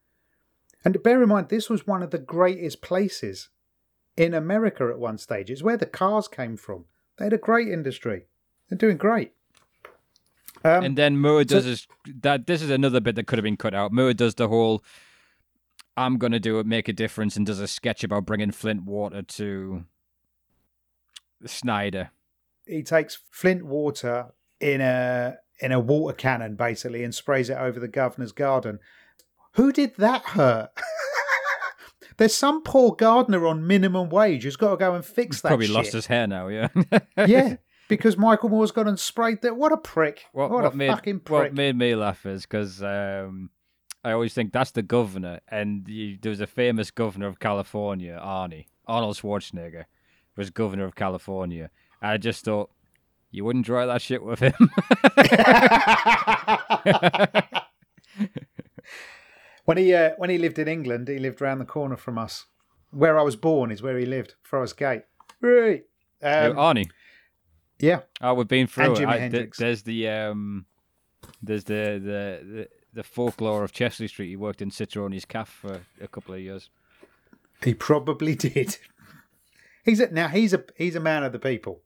And 0.84 1.00
bear 1.02 1.22
in 1.22 1.28
mind, 1.28 1.48
this 1.48 1.70
was 1.70 1.86
one 1.86 2.02
of 2.02 2.10
the 2.10 2.18
greatest 2.18 2.82
places 2.82 3.48
in 4.16 4.34
America 4.34 4.88
at 4.90 4.98
one 4.98 5.16
stage. 5.18 5.48
It's 5.50 5.62
where 5.62 5.76
the 5.76 5.86
cars 5.86 6.26
came 6.26 6.56
from. 6.56 6.86
They 7.18 7.26
had 7.26 7.32
a 7.32 7.38
great 7.38 7.68
industry. 7.68 8.26
They're 8.68 8.78
doing 8.78 8.96
great. 8.96 9.32
Um, 10.64 10.84
and 10.84 10.98
then 10.98 11.18
Moore 11.18 11.40
so- 11.42 11.44
does 11.44 11.64
his, 11.64 11.86
that. 12.22 12.46
This 12.46 12.62
is 12.62 12.70
another 12.70 13.00
bit 13.00 13.14
that 13.16 13.26
could 13.26 13.38
have 13.38 13.44
been 13.44 13.56
cut 13.56 13.74
out. 13.74 13.92
Moore 13.92 14.12
does 14.12 14.34
the 14.34 14.48
whole 14.48 14.82
"I'm 15.96 16.18
gonna 16.18 16.40
do 16.40 16.58
it, 16.58 16.66
make 16.66 16.88
a 16.88 16.92
difference," 16.92 17.36
and 17.36 17.46
does 17.46 17.60
a 17.60 17.68
sketch 17.68 18.04
about 18.04 18.26
bringing 18.26 18.50
Flint 18.50 18.84
water 18.84 19.22
to 19.22 19.84
Snyder. 21.46 22.10
he 22.66 22.82
takes 22.82 23.18
Flint 23.30 23.64
water 23.64 24.32
in 24.60 24.80
a 24.80 25.36
in 25.60 25.72
a 25.72 25.80
water 25.80 26.14
cannon 26.14 26.54
basically 26.56 27.04
and 27.04 27.14
sprays 27.14 27.50
it 27.50 27.56
over 27.58 27.78
the 27.80 27.88
governor's 27.88 28.32
garden. 28.32 28.78
Who 29.54 29.72
did 29.72 29.96
that 29.96 30.22
hurt? 30.22 30.70
There's 32.16 32.34
some 32.34 32.62
poor 32.62 32.94
gardener 32.94 33.46
on 33.46 33.66
minimum 33.66 34.08
wage 34.10 34.44
who's 34.44 34.56
got 34.56 34.70
to 34.70 34.76
go 34.76 34.94
and 34.94 35.04
fix 35.04 35.40
that. 35.40 35.48
Probably 35.48 35.66
shit. 35.66 35.74
lost 35.74 35.92
his 35.92 36.06
hair 36.06 36.26
now. 36.26 36.48
Yeah. 36.48 36.68
yeah, 37.16 37.56
because 37.88 38.16
Michael 38.16 38.48
Moore's 38.48 38.70
gone 38.70 38.88
and 38.88 38.98
sprayed 38.98 39.42
that. 39.42 39.56
What 39.56 39.72
a 39.72 39.76
prick! 39.76 40.24
What, 40.32 40.50
What, 40.50 40.62
what 40.62 40.72
a 40.72 40.76
made 40.76 40.90
fucking 40.90 41.22
what 41.28 41.54
made 41.54 41.76
me 41.76 41.94
laugh 41.94 42.26
is 42.26 42.42
because 42.42 42.82
um, 42.82 43.50
I 44.04 44.12
always 44.12 44.34
think 44.34 44.52
that's 44.52 44.72
the 44.72 44.82
governor, 44.82 45.40
and 45.48 45.86
you, 45.86 46.18
there 46.20 46.30
was 46.30 46.40
a 46.40 46.46
famous 46.46 46.90
governor 46.90 47.28
of 47.28 47.38
California, 47.38 48.20
Arnie 48.22 48.66
Arnold 48.86 49.16
Schwarzenegger, 49.16 49.84
was 50.36 50.50
governor 50.50 50.84
of 50.84 50.94
California. 50.94 51.70
And 52.00 52.10
I 52.10 52.16
just 52.16 52.44
thought 52.44 52.70
you 53.30 53.44
wouldn't 53.44 53.66
try 53.66 53.86
that 53.86 54.02
shit 54.02 54.22
with 54.22 54.40
him. 54.40 54.52
when 59.64 59.78
he 59.78 59.94
uh, 59.94 60.10
when 60.18 60.30
he 60.30 60.38
lived 60.38 60.58
in 60.58 60.68
England, 60.68 61.08
he 61.08 61.18
lived 61.18 61.40
round 61.40 61.60
the 61.60 61.64
corner 61.64 61.96
from 61.96 62.18
us. 62.18 62.46
Where 62.90 63.18
I 63.18 63.22
was 63.22 63.36
born 63.36 63.70
is 63.70 63.82
where 63.82 63.96
he 63.96 64.04
lived, 64.04 64.34
Forest 64.42 64.76
Gate. 64.76 65.02
Right. 65.40 65.84
Um, 66.22 66.56
Arnie, 66.56 66.90
yeah. 67.80 68.00
oh, 68.20 68.34
we've 68.34 68.46
been 68.46 68.66
through 68.66 68.96
and 68.96 68.98
it. 68.98 69.08
I- 69.08 69.28
th- 69.28 69.50
there's 69.58 69.82
the 69.82 70.08
um, 70.08 70.66
there's 71.42 71.64
the, 71.64 72.00
the 72.02 72.40
the 72.44 72.68
the 72.92 73.02
folklore 73.02 73.64
of 73.64 73.72
Chesley 73.72 74.08
Street. 74.08 74.28
He 74.28 74.36
worked 74.36 74.62
in 74.62 74.70
Citrone's 74.70 75.24
Cafe 75.24 75.50
for 75.50 75.80
a 76.00 76.08
couple 76.08 76.34
of 76.34 76.40
years. 76.40 76.70
He 77.62 77.74
probably 77.74 78.34
did. 78.34 78.76
He's 79.84 80.00
a, 80.00 80.10
now 80.10 80.28
he's 80.28 80.52
a 80.52 80.64
he's 80.76 80.94
a 80.94 81.00
man 81.00 81.24
of 81.24 81.32
the 81.32 81.38
people. 81.38 81.80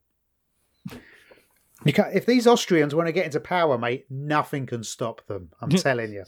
You 1.85 1.93
can't, 1.93 2.15
if 2.15 2.27
these 2.27 2.47
Austrians 2.47 2.95
want 2.95 3.07
to 3.07 3.13
get 3.13 3.27
into 3.27 3.39
power, 3.39 3.77
mate, 3.77 4.07
nothing 4.11 4.67
can 4.67 4.83
stop 4.83 5.27
them. 5.27 5.51
I'm 5.61 5.71
telling 5.71 6.13
you. 6.13 6.25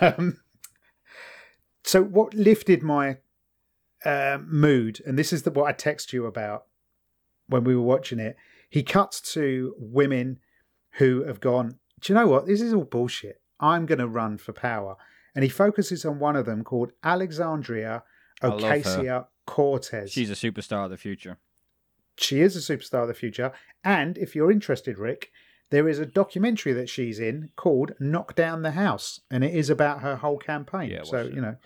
Um, 0.00 0.40
so 1.84 2.02
what 2.02 2.34
lifted 2.34 2.82
my 2.82 3.18
uh, 4.04 4.38
mood, 4.44 5.00
and 5.06 5.18
this 5.18 5.32
is 5.32 5.42
the, 5.42 5.50
what 5.50 5.68
I 5.68 5.72
text 5.72 6.12
you 6.12 6.26
about 6.26 6.64
when 7.48 7.64
we 7.64 7.76
were 7.76 7.82
watching 7.82 8.18
it. 8.18 8.36
He 8.68 8.82
cuts 8.82 9.20
to 9.34 9.74
women 9.78 10.40
who 10.92 11.24
have 11.24 11.40
gone. 11.40 11.78
Do 12.00 12.12
you 12.12 12.18
know 12.18 12.26
what? 12.26 12.46
This 12.46 12.60
is 12.60 12.74
all 12.74 12.84
bullshit. 12.84 13.40
I'm 13.60 13.86
going 13.86 13.98
to 13.98 14.08
run 14.08 14.38
for 14.38 14.52
power, 14.52 14.96
and 15.34 15.42
he 15.42 15.48
focuses 15.48 16.04
on 16.04 16.18
one 16.18 16.36
of 16.36 16.46
them 16.46 16.64
called 16.64 16.92
Alexandria 17.02 18.02
I 18.42 18.48
love 18.48 18.60
her. 18.60 18.68
Ocasio 18.68 19.26
Cortez. 19.46 20.10
She's 20.10 20.30
a 20.30 20.34
superstar 20.34 20.84
of 20.84 20.90
the 20.90 20.96
future. 20.96 21.38
She 22.18 22.40
is 22.40 22.56
a 22.56 22.76
superstar 22.76 23.02
of 23.02 23.08
the 23.08 23.14
future. 23.14 23.52
And 23.84 24.16
if 24.18 24.34
you're 24.34 24.50
interested, 24.50 24.98
Rick, 24.98 25.30
there 25.70 25.88
is 25.88 25.98
a 25.98 26.06
documentary 26.06 26.72
that 26.72 26.88
she's 26.88 27.18
in 27.18 27.50
called 27.56 27.92
Knock 27.98 28.34
Down 28.34 28.62
the 28.62 28.72
House, 28.72 29.20
and 29.30 29.44
it 29.44 29.54
is 29.54 29.68
about 29.70 30.02
her 30.02 30.16
whole 30.16 30.38
campaign. 30.38 30.90
Yeah, 30.90 31.02
so, 31.04 31.18
it. 31.18 31.34
you 31.34 31.40
know, 31.40 31.56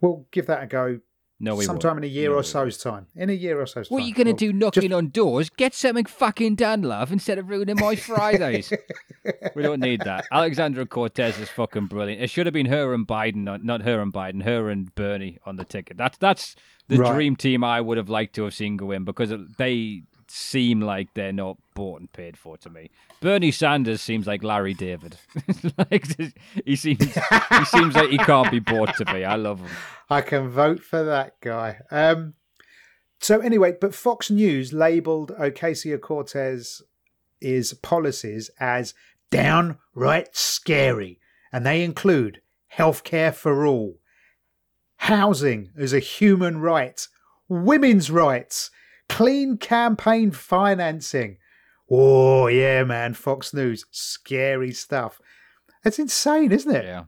we'll 0.00 0.26
give 0.30 0.46
that 0.46 0.62
a 0.62 0.66
go 0.66 1.00
No, 1.44 1.54
we 1.56 1.64
sometime 1.64 1.96
won't. 1.96 2.04
in 2.06 2.10
a 2.10 2.14
year 2.14 2.30
No, 2.30 2.36
or 2.36 2.42
so's 2.42 2.78
time. 2.78 3.06
In 3.14 3.30
a 3.30 3.34
year 3.34 3.60
or 3.60 3.66
so's 3.66 3.88
time. 3.88 3.94
What 3.94 4.02
are 4.02 4.06
you 4.06 4.14
going 4.14 4.34
to 4.34 4.44
We'll- 4.46 4.52
do 4.52 4.58
knocking 4.58 4.92
on 4.92 5.08
doors? 5.10 5.50
Get 5.50 5.74
something 5.74 6.04
fucking 6.06 6.54
done, 6.56 6.82
love, 6.82 7.12
instead 7.12 7.38
of 7.38 7.48
ruining 7.48 7.76
my 7.78 7.94
Fridays. 7.96 8.72
we 9.54 9.62
don't 9.62 9.80
need 9.80 10.00
that. 10.04 10.24
Alexandra 10.32 10.86
Cortez 10.86 11.38
is 11.38 11.48
fucking 11.50 11.86
brilliant. 11.86 12.22
It 12.22 12.30
should 12.30 12.46
have 12.46 12.52
been 12.54 12.66
her 12.66 12.92
and 12.94 13.06
Biden, 13.06 13.44
not, 13.44 13.62
not 13.64 13.82
her 13.82 14.00
and 14.00 14.12
Biden, 14.12 14.42
her 14.42 14.70
and 14.70 14.94
Bernie 14.94 15.38
on 15.44 15.56
the 15.56 15.64
ticket. 15.64 15.96
That's 15.96 16.18
that's 16.18 16.56
the 16.88 16.98
Right. 16.98 17.14
dream 17.14 17.36
team 17.36 17.64
I 17.64 17.80
would 17.80 17.96
have 17.98 18.08
liked 18.10 18.34
to 18.36 18.44
have 18.44 18.54
seen 18.54 18.76
go 18.76 18.90
in 18.90 19.04
because 19.04 19.32
they 19.58 20.02
seem 20.30 20.80
like 20.80 21.14
they're 21.14 21.32
not 21.32 21.56
bought 21.74 22.00
and 22.00 22.12
paid 22.12 22.36
for 22.36 22.56
to 22.58 22.70
me. 22.70 22.90
Bernie 23.20 23.50
Sanders 23.50 24.00
seems 24.00 24.26
like 24.26 24.42
Larry 24.42 24.74
David. 24.74 25.16
like 25.78 26.06
he 26.64 26.76
seems 26.76 27.02
he 27.04 27.64
seems 27.64 27.94
like 27.94 28.10
he 28.10 28.18
can't 28.18 28.50
be 28.50 28.58
bought 28.60 28.94
to 28.96 29.12
me. 29.12 29.24
I 29.24 29.36
love 29.36 29.60
him. 29.60 29.70
I 30.10 30.20
can 30.20 30.48
vote 30.48 30.82
for 30.82 31.02
that 31.04 31.40
guy. 31.40 31.80
Um, 31.90 32.34
so 33.18 33.40
anyway, 33.40 33.74
but 33.80 33.94
Fox 33.94 34.30
News 34.30 34.72
labelled 34.72 35.32
Ocasio 35.38 36.00
Cortez 36.00 36.82
is 37.40 37.74
policies 37.74 38.50
as 38.60 38.94
downright 39.30 40.36
scary, 40.36 41.18
and 41.52 41.64
they 41.64 41.82
include 41.82 42.40
healthcare 42.76 43.34
for 43.34 43.66
all, 43.66 43.98
housing 44.96 45.70
as 45.76 45.92
a 45.92 45.98
human 46.00 46.58
right, 46.58 47.06
women's 47.48 48.10
rights, 48.10 48.70
clean 49.08 49.56
campaign 49.58 50.30
financing. 50.30 51.38
Oh 51.90 52.46
yeah, 52.46 52.84
man, 52.84 53.14
Fox 53.14 53.52
News, 53.52 53.84
scary 53.90 54.72
stuff. 54.72 55.20
That's 55.82 55.98
insane, 55.98 56.50
isn't 56.52 56.74
it? 56.74 56.84
Yeah. 56.84 57.04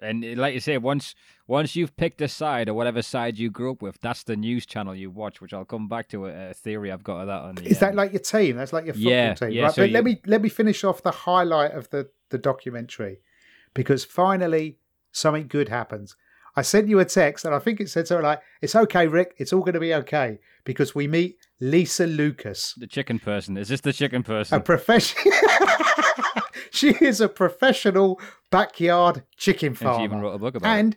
And 0.00 0.24
uh, 0.24 0.28
like 0.40 0.54
you 0.54 0.60
say, 0.60 0.76
once 0.78 1.14
once 1.46 1.76
you've 1.76 1.96
picked 1.96 2.20
a 2.20 2.28
side 2.28 2.68
or 2.68 2.74
whatever 2.74 3.02
side 3.02 3.38
you 3.38 3.50
grew 3.50 3.72
up 3.72 3.82
with, 3.82 4.00
that's 4.00 4.24
the 4.24 4.36
news 4.36 4.66
channel 4.66 4.94
you 4.94 5.10
watch. 5.10 5.40
Which 5.40 5.54
I'll 5.54 5.64
come 5.64 5.88
back 5.88 6.08
to 6.08 6.26
a, 6.26 6.50
a 6.50 6.54
theory 6.54 6.90
I've 6.90 7.04
got 7.04 7.20
of 7.20 7.26
that 7.28 7.40
on. 7.42 7.54
The, 7.54 7.66
Is 7.66 7.78
that 7.78 7.90
um, 7.90 7.96
like 7.96 8.12
your 8.12 8.20
team? 8.20 8.56
That's 8.56 8.72
like 8.72 8.86
your 8.86 8.94
football 8.94 9.12
Yeah, 9.12 9.34
team, 9.34 9.52
yeah, 9.52 9.62
right? 9.64 9.74
so 9.74 9.82
but 9.82 9.90
let 9.90 10.04
me 10.04 10.20
let 10.26 10.42
me 10.42 10.48
finish 10.48 10.82
off 10.82 11.02
the 11.02 11.12
highlight 11.12 11.72
of 11.72 11.90
the 11.90 12.10
the 12.30 12.38
documentary 12.38 13.20
because 13.74 14.04
finally 14.04 14.78
something 15.12 15.46
good 15.46 15.68
happens. 15.68 16.16
I 16.54 16.62
sent 16.62 16.88
you 16.88 16.98
a 17.00 17.04
text 17.04 17.44
and 17.44 17.54
I 17.54 17.58
think 17.58 17.80
it 17.80 17.88
said 17.88 18.06
something 18.06 18.24
like, 18.24 18.40
"It's 18.60 18.76
okay, 18.76 19.06
Rick. 19.06 19.34
It's 19.38 19.52
all 19.52 19.60
going 19.60 19.74
to 19.74 19.80
be 19.80 19.94
okay 19.94 20.38
because 20.64 20.94
we 20.94 21.06
meet 21.08 21.38
Lisa 21.60 22.06
Lucas, 22.06 22.74
the 22.76 22.86
chicken 22.86 23.18
person? 23.18 23.56
Is 23.56 23.68
this 23.68 23.80
the 23.80 23.92
chicken 23.92 24.22
person? 24.22 24.58
a 24.58 24.60
professional. 24.60 25.34
she 26.70 26.90
is 27.00 27.20
a 27.20 27.28
professional 27.28 28.20
backyard 28.50 29.22
chicken 29.36 29.74
farmer. 29.74 29.94
and 29.94 30.00
she 30.00 30.04
even 30.04 30.20
wrote 30.20 30.34
a 30.34 30.38
book 30.38 30.54
about 30.54 30.76
it. 30.76 30.80
and 30.80 30.96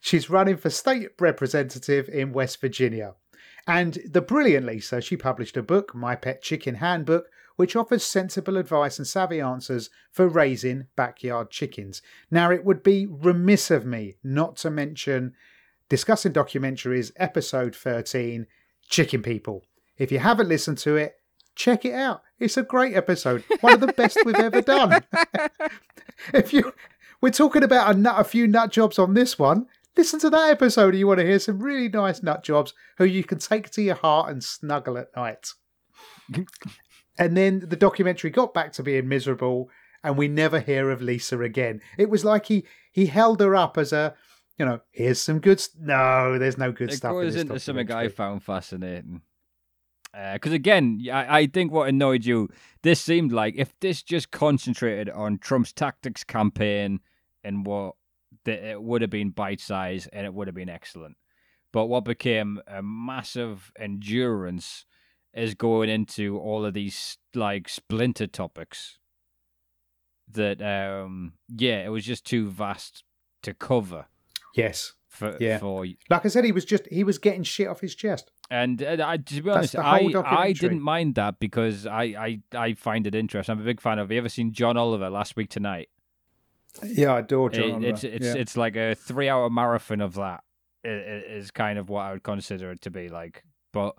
she's 0.00 0.30
running 0.30 0.56
for 0.56 0.70
state 0.70 1.08
representative 1.20 2.08
in 2.08 2.32
West 2.32 2.60
Virginia. 2.60 3.14
And 3.66 3.98
the 4.08 4.20
brilliant 4.20 4.66
Lisa, 4.66 5.00
she 5.00 5.16
published 5.16 5.56
a 5.56 5.62
book, 5.62 5.94
My 5.94 6.16
Pet 6.16 6.42
Chicken 6.42 6.76
Handbook, 6.76 7.26
which 7.56 7.76
offers 7.76 8.02
sensible 8.02 8.56
advice 8.56 8.98
and 8.98 9.06
savvy 9.06 9.40
answers 9.40 9.90
for 10.10 10.28
raising 10.28 10.86
backyard 10.96 11.50
chickens. 11.50 12.02
Now, 12.30 12.50
it 12.50 12.64
would 12.64 12.82
be 12.82 13.06
remiss 13.06 13.70
of 13.70 13.84
me 13.86 14.16
not 14.22 14.56
to 14.58 14.70
mention 14.70 15.34
discussing 15.88 16.32
documentaries, 16.32 17.12
episode 17.16 17.76
13, 17.76 18.46
Chicken 18.88 19.22
People. 19.22 19.62
If 19.98 20.10
you 20.10 20.18
haven't 20.18 20.48
listened 20.48 20.78
to 20.78 20.96
it, 20.96 21.16
check 21.54 21.84
it 21.84 21.94
out. 21.94 22.22
It's 22.38 22.56
a 22.56 22.62
great 22.62 22.96
episode, 22.96 23.44
one 23.60 23.74
of 23.74 23.80
the 23.80 23.92
best 23.92 24.18
we've 24.24 24.34
ever 24.34 24.62
done. 24.62 25.02
if 26.34 26.52
you, 26.52 26.72
we're 27.20 27.30
talking 27.30 27.62
about 27.62 27.94
a, 27.94 27.98
nut, 27.98 28.18
a 28.18 28.24
few 28.24 28.46
nut 28.46 28.72
jobs 28.72 28.98
on 28.98 29.14
this 29.14 29.38
one. 29.38 29.66
Listen 29.96 30.18
to 30.20 30.30
that 30.30 30.50
episode. 30.50 30.94
if 30.94 30.98
You 30.98 31.06
want 31.06 31.20
to 31.20 31.26
hear 31.26 31.38
some 31.38 31.62
really 31.62 31.88
nice 31.88 32.22
nut 32.22 32.42
jobs 32.42 32.72
who 32.96 33.04
you 33.04 33.22
can 33.22 33.38
take 33.38 33.70
to 33.70 33.82
your 33.82 33.96
heart 33.96 34.30
and 34.30 34.42
snuggle 34.42 34.96
at 34.96 35.14
night. 35.14 35.52
and 37.18 37.36
then 37.36 37.60
the 37.60 37.76
documentary 37.76 38.30
got 38.30 38.54
back 38.54 38.72
to 38.72 38.82
being 38.82 39.08
miserable, 39.08 39.70
and 40.02 40.16
we 40.16 40.28
never 40.28 40.60
hear 40.60 40.90
of 40.90 41.02
Lisa 41.02 41.40
again. 41.40 41.80
It 41.98 42.10
was 42.10 42.24
like 42.24 42.46
he 42.46 42.64
he 42.90 43.06
held 43.06 43.40
her 43.40 43.54
up 43.54 43.78
as 43.78 43.92
a, 43.92 44.14
you 44.58 44.64
know, 44.64 44.80
here's 44.90 45.20
some 45.20 45.40
good. 45.40 45.60
St- 45.60 45.84
no, 45.84 46.38
there's 46.38 46.58
no 46.58 46.72
good 46.72 46.90
it 46.90 46.96
stuff. 46.96 47.12
in 47.12 47.20
goes 47.20 47.34
this 47.34 47.42
into 47.42 47.60
something 47.60 47.90
I 47.90 48.08
found 48.08 48.42
fascinating. 48.42 49.22
Uh, 50.14 50.34
because 50.34 50.52
again, 50.52 51.02
I, 51.10 51.40
I 51.40 51.46
think 51.46 51.72
what 51.72 51.88
annoyed 51.88 52.24
you, 52.24 52.50
this 52.82 53.00
seemed 53.00 53.32
like 53.32 53.54
if 53.56 53.78
this 53.80 54.02
just 54.02 54.30
concentrated 54.30 55.08
on 55.08 55.38
Trump's 55.38 55.72
tactics 55.72 56.22
campaign 56.22 57.00
and 57.42 57.64
what 57.64 57.94
that 58.44 58.62
it 58.62 58.82
would 58.82 59.00
have 59.02 59.10
been 59.10 59.30
bite 59.30 59.60
size 59.60 60.06
and 60.12 60.26
it 60.26 60.34
would 60.34 60.48
have 60.48 60.54
been 60.54 60.68
excellent. 60.68 61.16
But 61.72 61.86
what 61.86 62.04
became 62.04 62.60
a 62.66 62.82
massive 62.82 63.72
endurance 63.78 64.84
is 65.34 65.54
going 65.54 65.88
into 65.88 66.38
all 66.38 66.64
of 66.64 66.74
these 66.74 67.18
like 67.34 67.68
splinter 67.68 68.26
topics. 68.26 68.98
That 70.32 70.62
um 70.62 71.34
yeah, 71.48 71.84
it 71.84 71.88
was 71.90 72.04
just 72.04 72.24
too 72.24 72.48
vast 72.48 73.04
to 73.42 73.52
cover 73.52 74.06
Yes, 74.54 74.92
for 75.08 75.36
Yeah. 75.40 75.58
for 75.58 75.84
like 76.10 76.24
I 76.24 76.28
said, 76.28 76.44
he 76.44 76.52
was 76.52 76.64
just 76.64 76.86
he 76.90 77.04
was 77.04 77.18
getting 77.18 77.42
shit 77.42 77.68
off 77.68 77.80
his 77.80 77.94
chest. 77.94 78.30
and 78.50 78.82
uh, 78.82 78.96
I, 79.04 79.16
to 79.18 79.42
be 79.42 79.50
honest, 79.50 79.76
I, 79.76 80.10
I 80.24 80.52
didn't 80.52 80.82
mind 80.82 81.14
that 81.16 81.38
because 81.40 81.86
I, 81.86 82.02
I, 82.04 82.40
I 82.54 82.74
find 82.74 83.06
it 83.06 83.14
interesting. 83.14 83.54
I'm 83.54 83.60
a 83.60 83.64
big 83.64 83.80
fan 83.80 83.98
of. 83.98 84.04
Have 84.08 84.12
you 84.12 84.18
ever 84.18 84.28
seen 84.28 84.52
John 84.52 84.76
Oliver 84.76 85.08
last 85.10 85.36
week 85.36 85.48
tonight? 85.50 85.88
Yeah, 86.84 87.14
I 87.14 87.18
adore 87.20 87.48
It- 87.50 87.54
John. 87.54 87.70
Oliver. 87.72 87.86
it's 87.86 88.04
it's 88.04 88.26
Yeah. 88.26 88.34
it's 88.36 88.56
like 88.56 88.76
a 88.76 88.94
three 88.94 89.28
hour 89.28 89.48
marathon 89.50 90.00
of 90.00 90.14
that. 90.14 90.44
Is 90.84 91.50
kind 91.50 91.78
of 91.78 91.88
what 91.88 92.02
I 92.02 92.12
would 92.12 92.22
consider 92.24 92.70
it 92.72 92.80
to 92.82 92.90
be 92.90 93.08
like. 93.08 93.44
But 93.72 93.94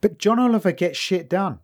But 0.00 0.18
John 0.18 0.38
Oliver 0.38 0.72
gets 0.72 0.98
shit 0.98 1.28
done. 1.30 1.60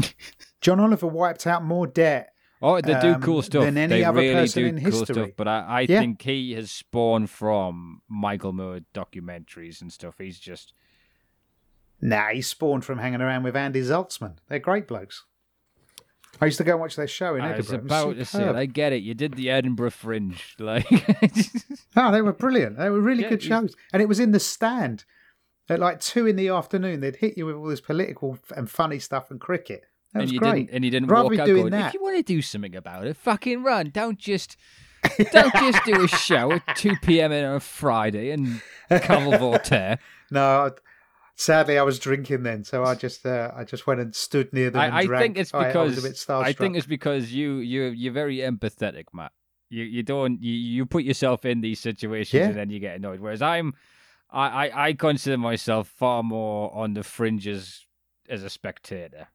John 0.60 0.80
Oliver 0.80 1.06
wiped 1.06 1.46
out 1.46 1.64
more 1.64 1.86
debt. 1.86 2.32
oh, 2.60 2.80
they 2.80 2.94
do 3.00 3.14
Um, 3.14 3.22
cool 3.22 3.42
stuff. 3.42 3.64
than 3.64 3.76
any 3.76 3.96
they 3.96 4.04
other 4.04 4.20
really 4.20 4.34
person 4.34 4.62
do 4.62 4.68
in 4.68 4.74
cool 4.76 5.00
history. 5.00 5.14
stuff. 5.14 5.30
But 5.36 5.48
I, 5.48 5.58
I 5.66 5.80
Yeah. 5.88 6.00
think 6.00 6.22
he 6.22 6.52
has 6.52 6.70
spawned 6.70 7.30
from 7.30 8.02
Michael 8.08 8.52
Moore 8.52 8.80
documentaries 8.94 9.80
and 9.80 9.92
stuff. 9.92 10.16
He's 10.18 10.38
just 10.38 10.72
Nah, 12.04 12.28
he 12.30 12.42
spawned 12.42 12.84
from 12.84 12.98
hanging 12.98 13.20
around 13.20 13.44
with 13.44 13.54
Andy 13.56 13.80
Zaltzman. 13.80 14.36
They're 14.48 14.58
great 14.58 14.88
blokes. 14.88 15.24
I 16.40 16.46
used 16.46 16.58
to 16.58 16.64
go 16.64 16.72
and 16.72 16.80
watch 16.80 16.96
their 16.96 17.06
show 17.06 17.36
in 17.36 17.42
I 17.42 17.52
Edinburgh. 17.52 17.76
It 17.78 17.82
was 17.84 17.92
about 18.02 18.16
to 18.16 18.24
say. 18.24 18.44
I 18.48 18.66
get 18.66 18.92
it. 18.92 19.02
You 19.02 19.14
did 19.14 19.34
the 19.34 19.50
Edinburgh 19.50 19.90
Fringe, 19.90 20.56
like. 20.58 20.90
No, 21.94 22.10
they 22.12 22.22
were 22.22 22.32
brilliant. 22.32 22.78
They 22.78 22.90
were 22.90 23.00
really 23.00 23.22
Yeah, 23.22 23.28
good 23.28 23.42
shows. 23.42 23.76
And 23.92 24.02
it 24.02 24.08
was 24.08 24.18
in 24.18 24.32
the 24.32 24.40
stand 24.40 25.04
at 25.68 25.80
like 25.80 26.00
two 26.00 26.26
in 26.26 26.36
the 26.36 26.48
afternoon. 26.48 27.00
They'd 27.00 27.16
hit 27.16 27.36
you 27.36 27.46
with 27.46 27.56
all 27.56 27.66
this 27.66 27.80
political 27.80 28.38
and 28.56 28.70
funny 28.70 28.98
stuff 28.98 29.30
and 29.30 29.40
cricket. 29.40 29.82
That 30.12 30.20
and 30.20 30.22
was 30.24 30.32
you 30.32 30.38
great. 30.40 30.54
didn't 30.66 30.70
and 30.72 30.84
you 30.84 30.90
didn't 30.90 31.08
Rather 31.08 31.30
walk 31.30 31.38
out 31.38 31.46
doing 31.46 31.62
going, 31.62 31.70
that. 31.72 31.88
if 31.88 31.94
you 31.94 32.02
want 32.02 32.16
to 32.16 32.22
do 32.22 32.42
something 32.42 32.74
about 32.76 33.06
it, 33.06 33.16
fucking 33.16 33.62
run. 33.62 33.90
Don't 33.90 34.18
just 34.18 34.56
don't 35.32 35.52
just 35.54 35.84
do 35.84 36.04
a 36.04 36.08
show 36.08 36.52
at 36.52 36.76
two 36.76 36.94
PM 37.02 37.32
on 37.32 37.44
a 37.56 37.60
Friday 37.60 38.30
and 38.30 38.60
Carmel 39.02 39.32
Voltaire. 39.38 39.98
No, 40.30 40.66
I- 40.66 40.70
sadly, 41.34 41.78
I 41.78 41.82
was 41.82 41.98
drinking 41.98 42.42
then, 42.42 42.62
so 42.64 42.84
I 42.84 42.94
just 42.94 43.24
uh, 43.24 43.50
I 43.56 43.64
just 43.64 43.86
went 43.86 44.00
and 44.00 44.14
stood 44.14 44.52
near 44.52 44.70
them 44.70 44.82
and 44.82 44.94
I, 44.94 45.00
I 45.16 45.20
think 45.20 45.38
it's 45.38 45.52
I- 45.54 45.60
I, 45.60 45.66
because 45.68 45.98
a 45.98 46.02
bit. 46.08 46.24
I 46.28 46.52
think 46.52 46.76
it's 46.76 46.86
because 46.86 47.32
you 47.32 47.56
you 47.56 47.84
you're 47.84 48.12
very 48.12 48.38
empathetic, 48.38 49.04
Matt. 49.12 49.32
You 49.70 49.84
you 49.84 50.02
don't 50.02 50.42
you, 50.42 50.52
you 50.52 50.86
put 50.86 51.04
yourself 51.04 51.44
in 51.46 51.62
these 51.62 51.80
situations 51.80 52.34
Yeah. 52.34 52.48
and 52.48 52.56
then 52.56 52.68
you 52.70 52.78
get 52.78 52.96
annoyed. 52.96 53.20
Whereas 53.20 53.40
I'm 53.40 53.72
I, 54.32 54.68
I, 54.68 54.86
I 54.88 54.92
consider 54.94 55.36
myself 55.38 55.88
far 55.88 56.22
more 56.22 56.74
on 56.74 56.94
the 56.94 57.02
fringes 57.02 57.86
as 58.28 58.42
a 58.42 58.50
spectator. 58.50 59.28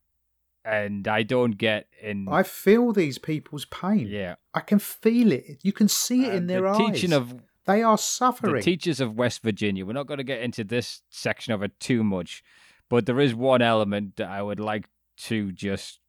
And 0.66 1.08
I 1.08 1.24
don't 1.24 1.58
get 1.58 1.88
in 2.02 2.28
I 2.30 2.44
feel 2.44 2.92
these 2.92 3.18
people's 3.18 3.64
pain. 3.66 4.08
yeah. 4.08 4.36
I 4.54 4.60
can 4.60 4.80
feel 4.80 5.32
it. 5.32 5.60
You 5.64 5.72
can 5.72 5.88
see 5.88 6.26
it 6.26 6.34
in 6.36 6.48
their 6.48 6.62
the 6.62 6.68
eyes. 6.70 6.78
teaching 6.78 7.14
of 7.14 7.36
They 7.66 7.84
are 7.84 7.96
the 7.96 8.02
suffering. 8.02 8.62
teachers 8.62 9.00
of 9.00 9.16
West 9.16 9.44
Virginia. 9.44 9.86
We're 9.86 9.94
not 9.94 10.08
going 10.08 10.18
to 10.18 10.24
get 10.26 10.42
into 10.42 10.66
this 10.66 11.04
section 11.10 11.54
of 11.54 11.64
it 11.64 11.80
too 11.80 12.04
much, 12.04 12.44
but 12.90 13.06
there 13.06 13.20
is 13.22 13.34
one 13.34 13.62
element 13.62 14.18
that 14.18 14.28
I 14.30 14.42
would 14.42 14.60
like 14.60 14.90
to 15.20 15.54
just 15.54 16.00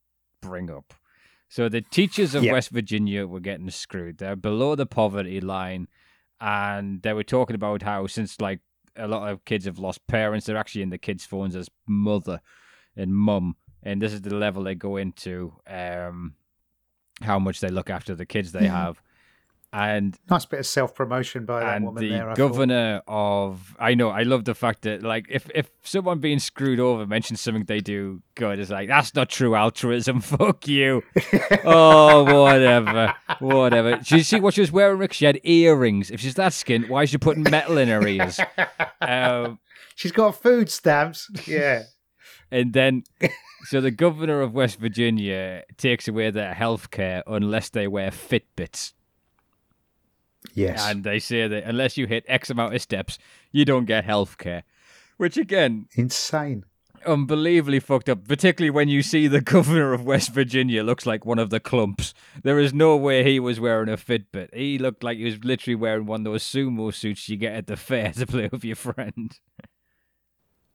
bring 0.42 0.70
up. 0.70 0.92
So 1.48 1.68
the 1.68 1.80
teachers 1.82 2.34
of 2.34 2.42
Yeah. 2.42 2.52
West 2.54 2.70
Virginia 2.70 3.26
were 3.28 3.40
getting 3.40 3.70
screwed. 3.70 4.18
They're 4.18 4.34
below 4.36 4.74
the 4.74 4.86
poverty 4.86 5.40
line, 5.40 5.86
and 6.40 7.02
they 7.02 7.12
were 7.12 7.22
talking 7.24 7.54
about 7.54 7.82
how 7.82 8.06
since 8.08 8.40
like 8.40 8.60
a 8.96 9.06
lot 9.08 9.30
of 9.30 9.44
kids 9.44 9.64
have 9.66 9.78
lost 9.78 10.06
parents, 10.06 10.46
they're 10.46 10.56
actually 10.56 10.82
in 10.82 10.90
the 10.90 10.98
kids' 10.98 11.24
phones 11.26 11.54
as 11.56 11.68
mother 11.86 12.40
and 12.96 13.14
mum, 13.14 13.56
and 13.82 14.00
this 14.02 14.12
is 14.12 14.22
the 14.22 14.34
level 14.34 14.62
they 14.64 14.74
go 14.74 14.96
into. 14.96 15.54
Um, 15.66 16.34
how 17.20 17.38
much 17.38 17.58
they 17.60 17.68
look 17.68 17.90
after 17.90 18.14
the 18.14 18.26
kids 18.26 18.52
they 18.52 18.64
Yeah. 18.64 18.84
have, 18.86 19.02
and 19.72 20.18
nice 20.30 20.46
bit 20.46 20.60
of 20.60 20.66
self 20.66 20.94
promotion 20.94 21.44
by 21.44 21.60
that 21.60 21.82
woman 21.82 22.02
the 22.02 22.08
there. 22.10 22.34
Governor 22.34 23.02
of 23.06 23.76
I 23.78 23.94
know 23.94 24.08
I 24.08 24.22
love 24.22 24.44
the 24.44 24.54
fact 24.54 24.82
that 24.82 25.02
like 25.02 25.26
if 25.28 25.50
if 25.54 25.70
someone 25.82 26.20
being 26.20 26.38
screwed 26.38 26.80
over 26.80 27.06
mentions 27.06 27.40
something 27.40 27.64
they 27.64 27.80
do 27.80 28.22
good, 28.34 28.58
it's 28.58 28.70
like 28.70 28.88
that's 28.88 29.14
not 29.14 29.28
true 29.28 29.54
altruism. 29.54 30.20
Fuck 30.22 30.66
you. 30.68 31.02
oh 31.64 32.24
whatever, 32.24 33.14
whatever. 33.40 33.96
Did 33.96 34.10
you 34.10 34.22
see 34.22 34.40
what 34.40 34.54
she 34.54 34.62
was 34.62 34.72
wearing, 34.72 34.98
Rick? 34.98 35.12
She 35.12 35.26
had 35.26 35.40
earrings. 35.44 36.10
If 36.10 36.20
she's 36.20 36.34
that 36.34 36.52
skint, 36.52 36.88
why 36.88 37.02
is 37.02 37.10
she 37.10 37.18
putting 37.18 37.42
metal 37.42 37.78
in 37.78 37.88
her 37.88 38.06
ears? 38.06 38.40
Um, 39.00 39.58
She's 39.98 40.12
got 40.12 40.40
food 40.40 40.70
stamps. 40.70 41.28
Yeah. 41.44 41.82
and 42.52 42.72
then. 42.72 43.02
So 43.64 43.80
the 43.80 43.90
governor 43.90 44.40
of 44.40 44.54
West 44.54 44.78
Virginia 44.78 45.64
takes 45.76 46.06
away 46.06 46.30
their 46.30 46.54
health 46.54 46.92
care 46.92 47.24
unless 47.26 47.68
they 47.70 47.88
wear 47.88 48.12
Fitbits. 48.12 48.92
Yes. 50.54 50.84
And 50.86 51.04
they 51.04 51.18
say 51.18 51.46
that 51.48 51.64
unless 51.64 51.96
you 51.96 52.06
hit 52.06 52.24
X 52.28 52.50
amount 52.50 52.74
of 52.74 52.82
steps, 52.82 53.18
you 53.52 53.64
don't 53.64 53.84
get 53.86 54.04
health 54.04 54.38
care. 54.38 54.64
Which 55.16 55.36
again, 55.36 55.86
Insane. 55.96 56.64
unbelievably 57.04 57.80
fucked 57.80 58.08
up, 58.08 58.26
particularly 58.28 58.70
when 58.70 58.88
you 58.88 59.02
see 59.02 59.26
the 59.26 59.40
governor 59.54 59.92
of 59.92 60.04
West 60.04 60.32
Virginia 60.32 60.82
looks 60.84 61.06
like 61.06 61.24
one 61.26 61.38
of 61.40 61.50
the 61.50 61.58
clumps. 61.60 62.14
There 62.42 62.58
is 62.58 62.72
no 62.72 62.96
way 62.96 63.24
he 63.24 63.40
was 63.40 63.58
wearing 63.58 63.88
a 63.88 63.96
Fitbit. 63.96 64.54
He 64.54 64.78
looked 64.78 65.02
like 65.02 65.18
he 65.18 65.24
was 65.24 65.42
literally 65.44 65.74
wearing 65.74 66.06
one 66.06 66.20
of 66.20 66.24
those 66.32 66.44
sumo 66.44 66.94
suits 66.94 67.28
you 67.28 67.36
get 67.36 67.54
at 67.54 67.66
the 67.66 67.76
fair 67.76 68.12
to 68.16 68.26
play 68.26 68.48
with 68.52 68.64
your 68.64 68.76
friend. 68.76 69.38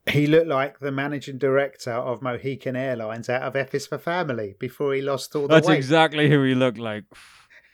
He 0.05 0.28
looked 0.28 0.47
like 0.47 0.80
the 0.80 0.91
managing 0.91 1.38
director 1.38 1.93
of 1.93 2.21
Mohican 2.21 2.76
Airlines 2.76 3.30
out 3.30 3.43
of 3.43 3.55
F 3.55 3.74
is 3.74 3.88
for 3.88 3.97
Family 3.97 4.55
before 4.59 4.93
he 4.93 5.01
lost 5.01 5.34
all 5.34 5.43
the 5.43 5.47
That's 5.53 5.67
weight. 5.69 5.78
exactly 5.78 6.30
who 6.30 6.43
he 6.43 6.53
looked 6.55 6.78
like. 6.78 7.05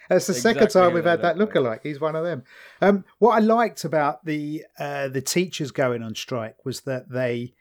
That's 0.10 0.28
the 0.28 0.34
second 0.34 0.70
time 0.70 0.94
we've 0.94 1.06
had 1.06 1.22
that 1.22 1.38
lookalike. 1.38 1.82
He's 1.84 2.00
one 2.00 2.16
of 2.16 2.24
them. 2.24 2.44
Um, 2.82 3.06
what 3.20 3.36
I 3.36 3.40
liked 3.40 3.86
about 3.86 4.26
the 4.26 4.66
uh, 4.78 5.08
the 5.08 5.22
teachers 5.22 5.72
going 5.72 6.02
on 6.02 6.16
strike 6.16 6.66
was 6.66 6.82
that 6.82 7.10
they 7.10 7.54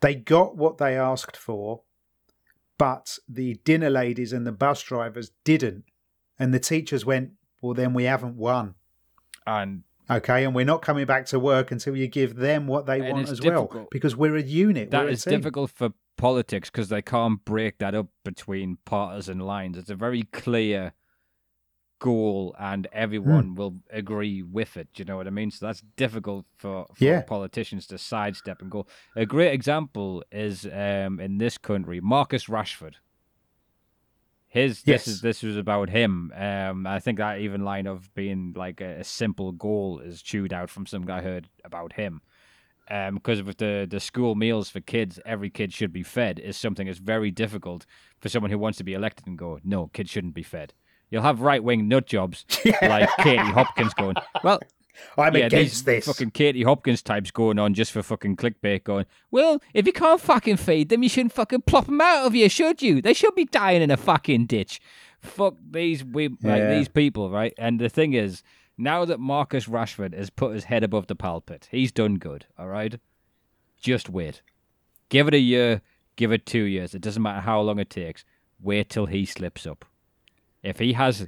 they 0.00 0.14
got 0.14 0.56
what 0.56 0.78
they 0.78 0.96
asked 0.96 1.36
for, 1.36 1.82
but 2.78 3.18
the 3.28 3.54
dinner 3.64 3.90
ladies 3.90 4.32
and 4.32 4.46
the 4.46 4.52
bus 4.52 4.82
drivers 4.82 5.32
didn't, 5.44 5.84
and 6.38 6.54
the 6.54 6.60
teachers 6.60 7.04
went, 7.04 7.32
"Well, 7.60 7.74
then 7.74 7.92
we 7.92 8.04
haven't 8.04 8.36
won." 8.36 8.76
And 9.46 9.82
Okay, 10.08 10.44
and 10.44 10.54
we're 10.54 10.64
not 10.64 10.82
coming 10.82 11.04
back 11.04 11.26
to 11.26 11.40
work 11.40 11.72
until 11.72 11.96
you 11.96 12.06
give 12.06 12.36
them 12.36 12.68
what 12.68 12.86
they 12.86 13.00
want 13.10 13.28
as 13.28 13.42
well, 13.42 13.88
because 13.90 14.14
we're 14.14 14.36
a 14.36 14.42
unit. 14.42 14.92
that 14.92 15.08
is 15.08 15.24
difficult 15.24 15.70
for 15.70 15.90
politics 16.16 16.70
because 16.70 16.88
they 16.88 17.02
can't 17.02 17.44
break 17.44 17.78
that 17.78 17.94
up 17.94 18.06
between 18.24 18.78
partisan 18.84 19.40
lines. 19.40 19.76
It's 19.76 19.90
a 19.90 19.96
very 19.96 20.22
clear 20.22 20.92
goal, 21.98 22.54
and 22.58 22.86
everyone 22.92 23.50
Hmm. 23.50 23.54
will 23.54 23.76
agree 23.90 24.42
with 24.42 24.76
it. 24.76 24.88
Do 24.92 25.00
you 25.00 25.04
know 25.04 25.16
what 25.16 25.26
I 25.26 25.30
mean? 25.30 25.50
So 25.50 25.66
that's 25.66 25.82
difficult 25.96 26.46
for, 26.56 26.86
for 26.94 27.04
Yeah. 27.04 27.22
politicians 27.22 27.86
to 27.88 27.98
sidestep 27.98 28.60
and 28.60 28.70
go. 28.70 28.86
A 29.14 29.26
great 29.26 29.52
example 29.52 30.22
is 30.30 30.66
um, 30.66 31.20
in 31.20 31.38
this 31.38 31.58
country, 31.58 32.00
Marcus 32.00 32.46
Rashford. 32.46 32.94
His 34.48 34.82
this 34.82 35.06
is 35.08 35.20
this 35.20 35.42
was 35.42 35.56
about 35.56 35.90
him. 35.90 36.32
Um, 36.34 36.86
I 36.86 36.98
think 37.00 37.18
that 37.18 37.40
even 37.40 37.64
line 37.64 37.86
of 37.86 38.14
being 38.14 38.54
like 38.56 38.80
a, 38.80 39.00
a 39.00 39.04
simple 39.04 39.52
goal 39.52 39.98
is 39.98 40.22
chewed 40.22 40.52
out 40.52 40.70
from 40.70 40.86
something 40.86 41.10
I 41.10 41.20
heard 41.20 41.48
about 41.64 41.94
him 41.94 42.22
um, 42.88 43.16
because 43.16 43.42
with 43.42 43.58
the, 43.58 43.86
the 43.88 44.00
school 44.00 44.34
meals 44.34 44.70
for 44.70 44.80
kids, 44.80 45.18
every 45.26 45.50
kid 45.50 45.72
should 45.72 45.92
be 45.92 46.02
fed 46.02 46.38
is 46.38 46.56
something 46.56 46.86
that's 46.86 47.00
very 47.00 47.30
difficult 47.30 47.84
for 48.20 48.28
someone 48.28 48.50
who 48.50 48.58
wants 48.58 48.78
to 48.78 48.84
be 48.84 48.94
elected 48.94 49.26
and 49.26 49.36
go, 49.36 49.58
no, 49.64 49.88
kids 49.88 50.10
shouldn't 50.10 50.34
be 50.34 50.42
fed. 50.44 50.72
You'll 51.10 51.22
have 51.22 51.40
right 51.40 51.62
wing 51.62 51.88
nut 51.88 52.06
jobs 52.06 52.44
like 52.82 53.08
Katie 53.18 53.38
Hopkins 53.38 53.94
going, 53.94 54.16
well, 54.42 54.58
oh, 55.16 55.22
I'm 55.22 55.36
yeah, 55.36 55.46
against 55.46 55.84
these 55.86 56.04
this. 56.04 56.06
fucking 56.06 56.32
Katie 56.32 56.62
Hopkins 56.64 57.02
types 57.02 57.30
going 57.30 57.58
on 57.58 57.74
just 57.74 57.92
for 57.92 58.02
fucking 58.02 58.36
clickbait 58.36 58.82
going, 58.84 59.06
well, 59.30 59.60
if 59.72 59.86
you 59.86 59.92
can't 59.92 60.20
fucking 60.20 60.56
feed 60.56 60.88
them, 60.88 61.02
you 61.02 61.08
shouldn't 61.08 61.32
fucking 61.32 61.62
plop 61.62 61.86
them 61.86 62.00
out 62.00 62.26
of 62.26 62.34
you, 62.34 62.48
should 62.48 62.82
you? 62.82 63.00
They 63.00 63.12
should 63.14 63.34
be 63.34 63.44
dying 63.44 63.82
in 63.82 63.90
a 63.90 63.96
fucking 63.96 64.46
ditch. 64.46 64.80
Fuck 65.20 65.56
these 65.70 66.04
we 66.04 66.28
like 66.28 66.38
Yeah. 66.42 66.70
these 66.70 66.88
people, 66.88 67.30
right? 67.30 67.54
And 67.56 67.78
the 67.80 67.88
thing 67.88 68.12
is, 68.12 68.42
now 68.76 69.04
that 69.04 69.18
Marcus 69.20 69.66
Rashford 69.66 70.12
has 70.14 70.28
put 70.28 70.54
his 70.54 70.64
head 70.64 70.82
above 70.84 71.06
the 71.06 71.14
pulpit, 71.14 71.68
he's 71.70 71.92
done 71.92 72.16
good, 72.16 72.46
all 72.58 72.68
right? 72.68 72.98
Just 73.80 74.08
wait. 74.10 74.42
Give 75.08 75.28
it 75.28 75.34
a 75.34 75.38
year, 75.38 75.82
give 76.16 76.32
it 76.32 76.44
two 76.46 76.64
years. 76.64 76.94
It 76.94 77.00
doesn't 77.00 77.22
matter 77.22 77.40
how 77.40 77.60
long 77.60 77.78
it 77.78 77.90
takes. 77.90 78.24
Wait 78.60 78.90
till 78.90 79.06
he 79.06 79.24
slips 79.24 79.66
up. 79.66 79.84
If 80.66 80.78
he 80.78 80.92
has 80.94 81.26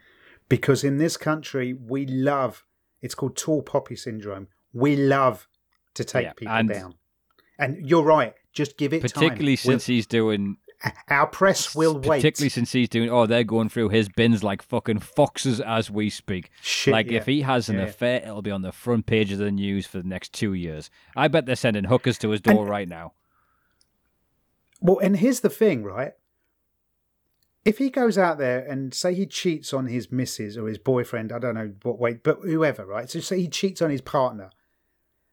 because 0.49 0.85
in 0.85 0.99
this 0.99 1.17
country 1.17 1.73
we 1.75 2.07
love 2.07 2.65
it's 3.01 3.15
called 3.15 3.37
tall 3.37 3.63
poppy 3.63 3.97
syndrome. 3.97 4.49
We 4.73 4.97
love 4.97 5.49
to 5.95 6.05
take 6.05 6.25
Yeah, 6.25 6.33
people 6.35 6.55
and- 6.55 6.69
down. 6.69 6.95
And 7.59 7.89
you're 7.89 8.05
right 8.05 8.35
just 8.53 8.77
give 8.77 8.93
it 8.93 9.03
particularly 9.03 9.57
time 9.57 9.73
since 9.73 9.87
he's 9.87 10.07
doing 10.07 10.57
our 11.09 11.27
press 11.27 11.75
will 11.75 11.95
wait. 11.99 12.21
particularly 12.23 12.49
since 12.49 12.71
he's 12.73 12.89
doing 12.89 13.11
oh 13.11 13.27
they're 13.27 13.43
going 13.45 13.69
through 13.69 13.89
his 13.89 14.09
bins 14.09 14.43
like 14.45 14.63
fucking 14.63 15.01
foxes 15.01 15.61
as 15.61 15.91
we 15.91 16.09
speak. 16.11 16.51
Shit, 16.63 16.93
like 16.93 17.11
yeah. 17.11 17.19
if 17.19 17.27
he 17.27 17.43
has 17.43 17.69
an 17.69 17.77
Yeah, 17.79 17.85
affair 17.85 18.23
it'll 18.23 18.43
be 18.43 18.51
on 18.53 18.63
the 18.63 18.73
front 18.73 19.07
page 19.07 19.33
of 19.33 19.39
the 19.39 19.51
news 19.51 19.87
for 19.87 19.99
the 19.99 20.09
next 20.09 20.33
two 20.33 20.55
years. 20.55 20.89
I 21.17 21.27
bet 21.29 21.47
they're 21.47 21.57
sending 21.57 21.85
hookers 21.85 22.17
to 22.19 22.31
his 22.31 22.41
door 22.41 22.65
right 22.67 22.89
now. 22.89 23.13
Well 24.81 24.99
and 25.01 25.17
here's 25.17 25.41
the 25.41 25.51
thing 25.51 25.83
right 25.83 26.13
if 27.65 27.79
he 27.79 27.91
goes 27.91 28.17
out 28.17 28.39
there 28.39 28.61
and 28.61 28.95
say 28.95 29.13
he 29.15 29.27
cheats 29.27 29.73
on 29.73 29.87
his 29.87 30.11
missus 30.11 30.57
or 30.57 30.69
his 30.69 30.79
boyfriend 30.79 31.33
i 31.33 31.39
don't 31.39 31.55
know 31.55 31.73
what 31.83 31.99
way 31.99 32.15
but 32.15 32.39
whoever 32.43 32.87
right 32.87 33.11
so 33.11 33.21
say 33.21 33.41
he 33.41 33.49
cheats 33.49 33.83
on 33.83 33.91
his 33.91 34.01
partner 34.01 34.51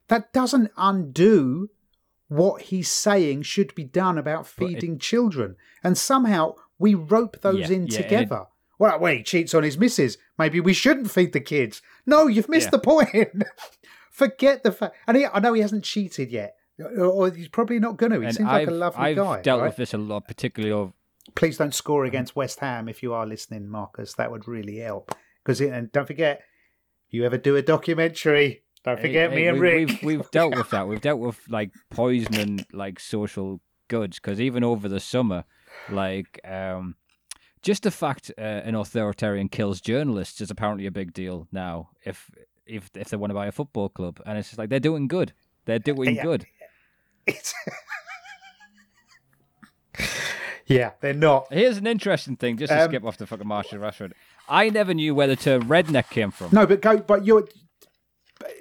that 0.07 0.31
doesn't 0.33 0.71
undo 0.77 1.69
what 2.27 2.63
he's 2.63 2.89
saying 2.91 3.43
should 3.43 3.73
be 3.75 3.83
done 3.83 4.17
about 4.17 4.51
But 4.57 4.65
it- 4.65 4.67
feeding 4.73 4.97
children. 4.99 5.55
And 5.83 5.95
somehow 5.97 6.55
we 6.79 6.95
rope 6.95 7.41
those 7.41 7.59
Yeah, 7.59 7.65
in 7.67 7.71
yeah, 7.71 7.77
and 7.77 7.93
it- 7.93 8.01
together. 8.03 8.45
well, 8.79 8.99
well, 8.99 9.13
he 9.13 9.21
cheats 9.23 9.53
on 9.53 9.61
his 9.63 9.77
missus. 9.77 10.17
Maybe 10.37 10.59
we 10.59 10.73
shouldn't 10.73 11.11
feed 11.11 11.33
the 11.33 11.39
kids. 11.39 11.81
No, 12.05 12.25
you've 12.27 12.49
missed 12.49 12.67
Yeah. 12.67 12.71
the 12.71 12.79
point. 12.79 13.43
Forget 14.11 14.63
the 14.63 14.71
fact. 14.71 14.95
And 15.07 15.17
he, 15.17 15.25
I 15.25 15.39
know 15.39 15.53
he 15.53 15.61
hasn't 15.61 15.83
cheated 15.83 16.31
yet. 16.31 16.55
Or- 16.97 17.29
he's 17.31 17.47
probably 17.47 17.79
not 17.79 17.97
going 17.97 18.11
to. 18.11 18.19
He 18.19 18.25
and 18.27 18.35
seems 18.35 18.49
I've, 18.49 18.67
like 18.67 18.67
a 18.67 18.71
lovely 18.71 19.15
guy. 19.15 19.23
I've 19.37 19.43
dealt 19.43 19.61
right? 19.61 19.67
with 19.67 19.77
this 19.77 19.93
a 19.93 19.97
lot 19.97 20.27
particularly 20.27 20.73
of 20.73 20.93
Please 21.35 21.57
don't 21.57 21.73
score 21.73 22.05
against 22.05 22.35
West 22.35 22.59
Ham 22.61 22.87
if 22.87 23.03
you 23.03 23.13
are 23.13 23.25
listening, 23.25 23.67
Marcus. 23.67 24.13
That 24.13 24.31
would 24.31 24.47
really 24.47 24.77
help. 24.77 25.13
Because 25.43 25.61
and 25.61 25.91
don't 25.91 26.07
forget, 26.07 26.41
if 27.07 27.13
you 27.13 27.25
ever 27.25 27.37
do 27.37 27.55
a 27.55 27.61
documentary, 27.61 28.63
don't 28.83 28.99
forget 28.99 29.29
Hey, 29.31 29.35
me 29.35 29.41
hey, 29.43 29.47
and 29.49 29.59
we- 29.59 29.67
Rick. 29.67 29.87
We've, 29.89 30.03
we've 30.03 30.31
dealt 30.31 30.55
with 30.55 30.69
that. 30.71 30.87
We've 30.87 31.01
dealt 31.01 31.19
with 31.19 31.39
like 31.49 31.71
poisoning 31.89 32.65
like 32.71 32.99
social 32.99 33.59
goods 33.89 34.17
because 34.19 34.39
even 34.39 34.63
over 34.63 34.87
the 34.87 34.99
summer, 34.99 35.43
like 35.89 36.39
um, 36.47 36.95
just 37.61 37.83
the 37.83 37.91
fact 37.91 38.31
uh, 38.37 38.41
an 38.41 38.75
authoritarian 38.75 39.49
kills 39.49 39.81
journalists 39.81 40.39
is 40.41 40.49
apparently 40.51 40.85
a 40.85 40.91
big 40.91 41.13
deal 41.13 41.47
now. 41.51 41.89
If 42.05 42.29
if 42.65 42.89
if 42.95 43.09
they 43.09 43.17
want 43.17 43.31
to 43.31 43.35
buy 43.35 43.47
a 43.47 43.51
football 43.51 43.89
club, 43.89 44.21
and 44.25 44.37
it's 44.37 44.49
just 44.49 44.57
like 44.59 44.69
they're 44.69 44.79
doing 44.79 45.07
good. 45.07 45.33
They're 45.65 45.79
doing 45.79 46.15
Yeah. 46.15 46.23
good. 46.23 46.45
It's- 47.27 47.53
yeah, 50.67 50.91
they're 51.01 51.13
not. 51.13 51.47
Here's 51.51 51.77
an 51.77 51.87
interesting 51.87 52.35
thing, 52.35 52.57
just 52.57 52.71
to 52.71 52.81
Um, 52.83 52.89
skip 52.89 53.03
off 53.05 53.17
the 53.17 53.25
fucking 53.27 53.47
Marshall 53.47 53.79
Rashford. 53.79 54.13
I 54.47 54.69
never 54.69 54.93
knew 54.93 55.13
where 55.15 55.27
the 55.27 55.35
term 55.35 55.63
redneck 55.63 56.09
came 56.09 56.31
from. 56.31 56.49
No, 56.51 56.65
but 56.65 56.81
go. 56.81 56.97
But 56.97 57.25
you're. 57.25 57.47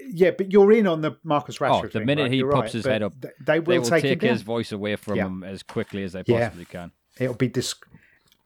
Yeah, 0.09 0.31
but 0.31 0.53
you're 0.53 0.71
in 0.73 0.87
on 0.87 1.01
the 1.01 1.17
Marcus 1.25 1.59
Rashford. 1.59 1.79
Oh, 1.79 1.83
the 1.83 1.89
thing, 1.89 2.07
minute 2.07 2.23
right? 2.23 2.31
he 2.31 2.39
You're 2.39 2.53
pops 2.53 2.63
right, 2.67 2.73
his 2.73 2.83
but 2.85 2.93
head 2.93 3.03
up, 3.03 3.21
th- 3.21 3.35
they 3.45 3.59
will 3.59 3.65
they 3.67 3.79
will 3.81 3.89
take, 3.89 4.03
take, 4.03 4.23
his 4.23 4.41
down. 4.41 4.47
voice 4.47 4.71
away 4.73 4.97
from 4.97 5.17
Yeah. 5.17 5.27
him 5.27 5.43
as 5.43 5.63
quickly 5.65 6.05
as 6.05 6.13
they 6.13 6.23
Yeah. 6.27 6.47
possibly 6.49 6.65
can. 6.67 6.93
It'll 7.19 7.35
be 7.35 7.49
dis- 7.49 7.75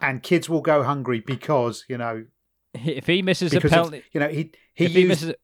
and 0.00 0.22
kids 0.22 0.48
will 0.48 0.62
go 0.62 0.82
hungry 0.82 1.20
because 1.20 1.84
you 1.88 1.98
know 1.98 2.24
If 2.74 3.06
he 3.06 3.20
misses 3.22 3.52
a 3.52 3.56
because 3.56 3.72
of, 3.72 3.76
penalty, 3.76 4.02
you 4.12 4.20
know 4.20 4.28
he 4.28 4.52
he 4.74 4.84
if 4.86 4.92
he 4.92 5.00
used 5.00 5.08
misses, 5.08 5.34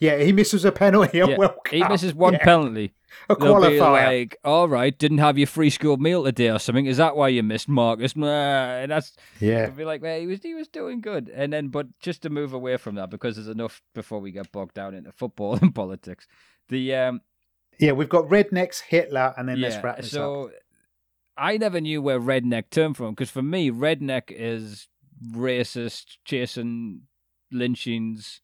Yeah, 0.00 0.18
he 0.18 0.32
misses 0.32 0.64
a 0.64 0.72
penalty 0.72 1.20
at 1.20 1.28
Yeah, 1.28 1.36
World 1.38 1.52
he 1.70 1.82
misses 1.84 2.14
one 2.14 2.34
Yeah, 2.34 2.44
penalty. 2.44 2.92
a 3.30 3.36
They'll 3.36 3.54
qualifier. 3.54 4.20
like, 4.20 4.36
all 4.44 4.68
right, 4.68 4.96
didn't 4.98 5.18
have 5.18 5.38
your 5.38 5.46
free 5.46 5.70
school 5.70 5.96
meal 5.96 6.24
today 6.24 6.50
or 6.50 6.58
something. 6.58 6.86
Is 6.86 6.96
that 6.96 7.16
why 7.16 7.28
you 7.28 7.42
missed 7.42 7.68
Marcus? 7.68 8.14
And 8.16 8.90
that's 8.90 9.12
yeah, 9.40 9.70
be 9.70 9.84
like, 9.84 10.02
well, 10.02 10.18
he 10.18 10.26
was 10.26 10.42
he 10.42 10.54
was 10.54 10.68
doing 10.68 11.00
good, 11.00 11.28
and 11.28 11.52
then 11.52 11.68
but 11.68 11.86
just 12.00 12.22
to 12.22 12.30
move 12.30 12.52
away 12.52 12.76
from 12.76 12.96
that 12.96 13.10
because 13.10 13.36
there's 13.36 13.48
enough 13.48 13.82
before 13.94 14.18
we 14.20 14.32
get 14.32 14.50
bogged 14.52 14.74
down 14.74 14.94
into 14.94 15.12
football 15.12 15.54
and 15.62 15.74
politics. 15.74 16.26
The 16.68 16.94
um 16.96 17.20
yeah. 17.78 17.92
We've 17.92 18.08
got 18.08 18.26
rednecks, 18.28 18.80
Hitler, 18.82 19.34
and 19.36 19.48
then 19.48 19.60
let's 19.60 19.76
yeah, 19.76 19.82
wrap 19.82 19.96
this 19.96 20.06
up. 20.14 20.20
so 20.20 20.50
I 21.36 21.56
never 21.56 21.80
knew 21.80 22.02
where 22.02 22.20
redneck 22.20 22.70
term 22.70 22.94
from 22.94 23.10
because 23.10 23.30
for 23.30 23.42
me, 23.42 23.70
redneck 23.70 24.24
is 24.30 24.88
racist, 25.32 26.16
chasing 26.24 27.02
lynchings, 27.52 28.40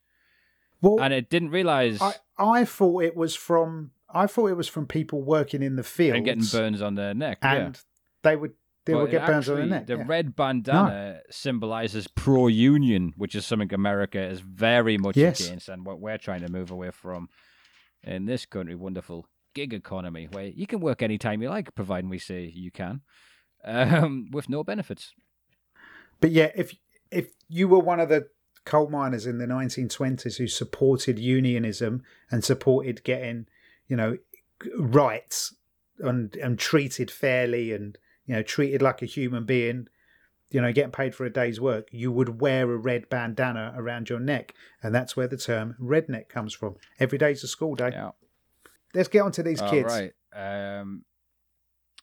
Well, 0.82 1.00
and 1.00 1.12
it 1.12 1.28
didn't 1.30 1.50
realize 1.50 2.00
I, 2.00 2.14
I 2.38 2.64
thought 2.64 3.04
it 3.04 3.16
was 3.16 3.34
from 3.34 3.92
I 4.12 4.26
thought 4.26 4.46
it 4.48 4.56
was 4.56 4.68
from 4.68 4.86
people 4.86 5.22
working 5.22 5.62
in 5.62 5.76
the 5.76 5.82
field 5.84 6.16
and 6.16 6.24
getting 6.24 6.44
burns 6.44 6.82
on 6.82 6.94
their 6.94 7.14
neck. 7.14 7.38
yeah. 7.42 7.54
and 7.54 7.78
they 8.22 8.36
would 8.36 8.52
they 8.86 8.94
But 8.94 9.02
would 9.02 9.10
get 9.10 9.22
it 9.22 9.26
burns 9.26 9.48
on 9.48 9.56
their 9.56 9.66
neck. 9.66 9.86
The 9.86 9.96
yeah. 9.98 10.04
red 10.06 10.34
bandana 10.34 11.20
symbolizes 11.30 12.08
pro-union, 12.08 13.12
which 13.16 13.34
is 13.34 13.44
something 13.44 13.72
America 13.74 14.20
is 14.20 14.40
very 14.40 14.96
much 14.96 15.16
Yes. 15.16 15.40
against, 15.46 15.68
and 15.68 15.84
what 15.84 16.00
we're 16.00 16.16
trying 16.18 16.40
to 16.40 16.50
move 16.50 16.70
away 16.70 16.90
from 16.90 17.28
in 18.02 18.24
this 18.24 18.46
country. 18.46 18.74
Wonderful 18.74 19.26
gig 19.54 19.74
economy 19.74 20.28
where 20.32 20.46
you 20.46 20.66
can 20.66 20.80
work 20.80 21.02
anytime 21.02 21.42
you 21.42 21.50
like, 21.50 21.74
providing 21.74 22.08
we 22.08 22.18
say 22.18 22.44
you 22.44 22.70
can, 22.70 23.02
um, 23.64 24.28
with 24.32 24.48
no 24.48 24.64
benefits. 24.64 25.12
But 26.20 26.30
yeah, 26.30 26.50
if 26.56 26.74
if 27.10 27.32
you 27.48 27.68
were 27.68 27.80
one 27.80 28.00
of 28.00 28.08
the 28.08 28.28
coal 28.64 28.88
miners 28.88 29.26
in 29.26 29.38
the 29.38 29.46
1920s 29.46 30.36
who 30.36 30.46
supported 30.46 31.18
unionism 31.18 32.02
and 32.30 32.44
supported 32.44 33.02
getting, 33.04 33.46
you 33.88 33.96
know, 33.96 34.18
rights 34.76 35.54
and 35.98 36.36
and 36.36 36.58
treated 36.58 37.10
fairly 37.10 37.72
and 37.72 37.98
you 38.26 38.34
know 38.34 38.42
treated 38.42 38.82
like 38.82 39.02
a 39.02 39.06
human 39.06 39.44
being, 39.44 39.88
you 40.50 40.60
know, 40.60 40.72
getting 40.72 40.92
paid 40.92 41.14
for 41.14 41.24
a 41.24 41.32
day's 41.32 41.60
work, 41.60 41.88
you 41.90 42.12
would 42.12 42.40
wear 42.40 42.70
a 42.70 42.76
red 42.76 43.08
bandana 43.08 43.72
around 43.76 44.08
your 44.08 44.20
neck, 44.20 44.54
and 44.82 44.94
that's 44.94 45.16
where 45.16 45.28
the 45.28 45.36
term 45.36 45.76
redneck 45.80 46.28
comes 46.28 46.54
from. 46.54 46.76
Every 46.98 47.18
day's 47.18 47.44
a 47.44 47.48
school 47.48 47.74
day. 47.74 47.90
Yeah. 47.92 48.10
Let's 48.94 49.08
get 49.08 49.20
on 49.22 49.32
to 49.32 49.42
these 49.42 49.60
All 49.60 49.70
kids. 49.70 49.92
right. 49.92 50.12
Um, 50.80 51.04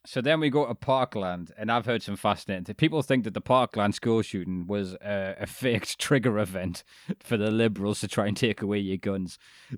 so 0.08 0.22
then 0.22 0.39
we 0.39 0.49
go 0.49 0.66
to 0.66 0.74
Parkland, 0.74 1.51
and 1.58 1.70
I've 1.70 1.86
heard 1.86 2.01
some 2.01 2.16
fascinating. 2.16 2.74
People 2.76 3.01
think 3.01 3.26
that 3.26 3.34
the 3.34 3.41
Parkland 3.41 3.93
school 3.93 4.22
shooting 4.22 4.66
was 4.66 4.93
a, 4.93 5.36
a 5.41 5.45
faked 5.45 5.99
trigger 5.99 6.39
event 6.39 6.86
for 7.20 7.36
the 7.36 7.51
liberals 7.51 7.99
to 7.99 8.08
try 8.08 8.26
and 8.26 8.38
take 8.38 8.62
away 8.62 8.80
your 8.80 8.97
guns. 8.97 9.38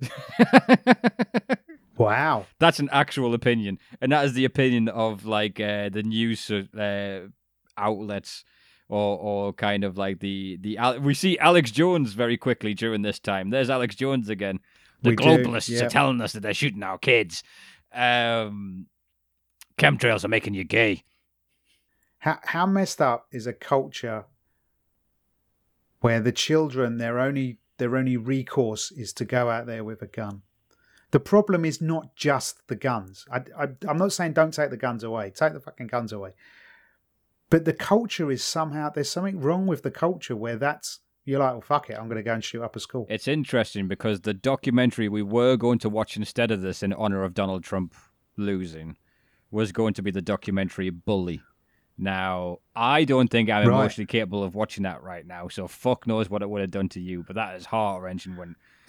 Wow. 1.96 2.46
That's 2.58 2.78
an 2.78 2.88
actual 2.92 3.34
opinion, 3.34 3.78
and 4.00 4.10
that 4.10 4.24
is 4.24 4.32
the 4.32 4.46
opinion 4.46 4.88
of 4.88 5.26
like 5.26 5.60
uh, 5.60 5.90
the 5.90 6.02
news 6.02 6.50
uh, 6.50 7.26
outlets, 7.76 8.42
or 8.88 9.18
or 9.18 9.52
kind 9.52 9.84
of 9.84 9.98
like 9.98 10.20
the 10.20 10.56
the 10.62 10.78
we 11.02 11.12
see 11.12 11.38
Alex 11.38 11.70
Jones 11.70 12.14
very 12.14 12.38
quickly 12.38 12.72
during 12.72 13.02
this 13.02 13.18
time. 13.18 13.50
There's 13.50 13.68
Alex 13.68 13.96
Jones 13.96 14.30
again. 14.30 14.60
The 15.02 15.10
We 15.10 15.16
do, 15.16 15.24
globalists 15.24 15.68
yeah. 15.68 15.84
are 15.84 15.90
telling 15.90 16.22
us 16.22 16.32
that 16.32 16.40
they're 16.40 16.54
shooting 16.54 16.82
our 16.82 16.96
kids. 16.96 17.42
Um, 17.92 18.86
chemtrails 19.80 20.24
are 20.24 20.28
making 20.28 20.54
you 20.54 20.64
gay. 20.64 21.04
How 22.18 22.38
how 22.44 22.66
messed 22.66 23.00
up 23.00 23.26
is 23.32 23.46
a 23.46 23.52
culture 23.52 24.26
where 26.00 26.20
the 26.20 26.32
children 26.32 26.98
their 26.98 27.18
only 27.18 27.58
their 27.78 27.96
only 27.96 28.16
recourse 28.16 28.92
is 28.92 29.12
to 29.14 29.24
go 29.24 29.48
out 29.48 29.66
there 29.66 29.82
with 29.82 30.02
a 30.02 30.06
gun? 30.06 30.42
The 31.12 31.20
problem 31.20 31.64
is 31.64 31.80
not 31.80 32.14
just 32.14 32.68
the 32.68 32.76
guns. 32.76 33.26
I, 33.32 33.38
I, 33.58 33.68
I'm 33.88 33.98
not 33.98 34.12
saying 34.12 34.34
don't 34.34 34.54
take 34.54 34.70
the 34.70 34.76
guns 34.76 35.02
away. 35.02 35.30
Take 35.30 35.54
the 35.54 35.60
fucking 35.60 35.88
guns 35.88 36.12
away. 36.12 36.34
But 37.48 37.64
the 37.64 37.72
culture 37.72 38.30
is 38.30 38.44
somehow 38.44 38.90
there's 38.90 39.10
something 39.10 39.40
wrong 39.40 39.66
with 39.66 39.82
the 39.82 39.90
culture 39.90 40.36
where 40.36 40.56
that's 40.56 41.00
you're 41.24 41.40
like, 41.40 41.52
well, 41.52 41.60
fuck 41.60 41.90
it, 41.90 41.98
I'm 41.98 42.06
going 42.06 42.16
to 42.16 42.22
go 42.22 42.34
and 42.34 42.44
shoot 42.44 42.62
up 42.62 42.76
a 42.76 42.80
school. 42.80 43.06
It's 43.08 43.28
interesting 43.28 43.88
because 43.88 44.20
the 44.20 44.34
documentary 44.34 45.08
we 45.08 45.22
were 45.22 45.56
going 45.56 45.78
to 45.80 45.88
watch 45.88 46.16
instead 46.16 46.50
of 46.50 46.60
this 46.60 46.82
in 46.82 46.92
honor 46.92 47.24
of 47.24 47.34
Donald 47.34 47.64
Trump 47.64 47.94
losing 48.36 48.96
was 49.50 49.72
going 49.72 49.94
to 49.94 50.02
be 50.02 50.10
the 50.10 50.22
documentary 50.22 50.90
Bully. 50.90 51.42
Now, 51.98 52.58
I 52.74 53.04
don't 53.04 53.28
think 53.28 53.50
I'm 53.50 53.68
Right. 53.68 53.74
emotionally 53.76 54.06
capable 54.06 54.42
of 54.42 54.54
watching 54.54 54.84
that 54.84 55.02
right 55.02 55.26
now, 55.26 55.48
so 55.48 55.68
fuck 55.68 56.06
knows 56.06 56.30
what 56.30 56.40
it 56.42 56.48
would 56.48 56.60
have 56.62 56.70
done 56.70 56.88
to 56.90 57.00
you, 57.00 57.22
but 57.26 57.36
that 57.36 57.56
is 57.56 57.66
heart 57.66 58.02
wrenching 58.02 58.36
when 58.36 58.56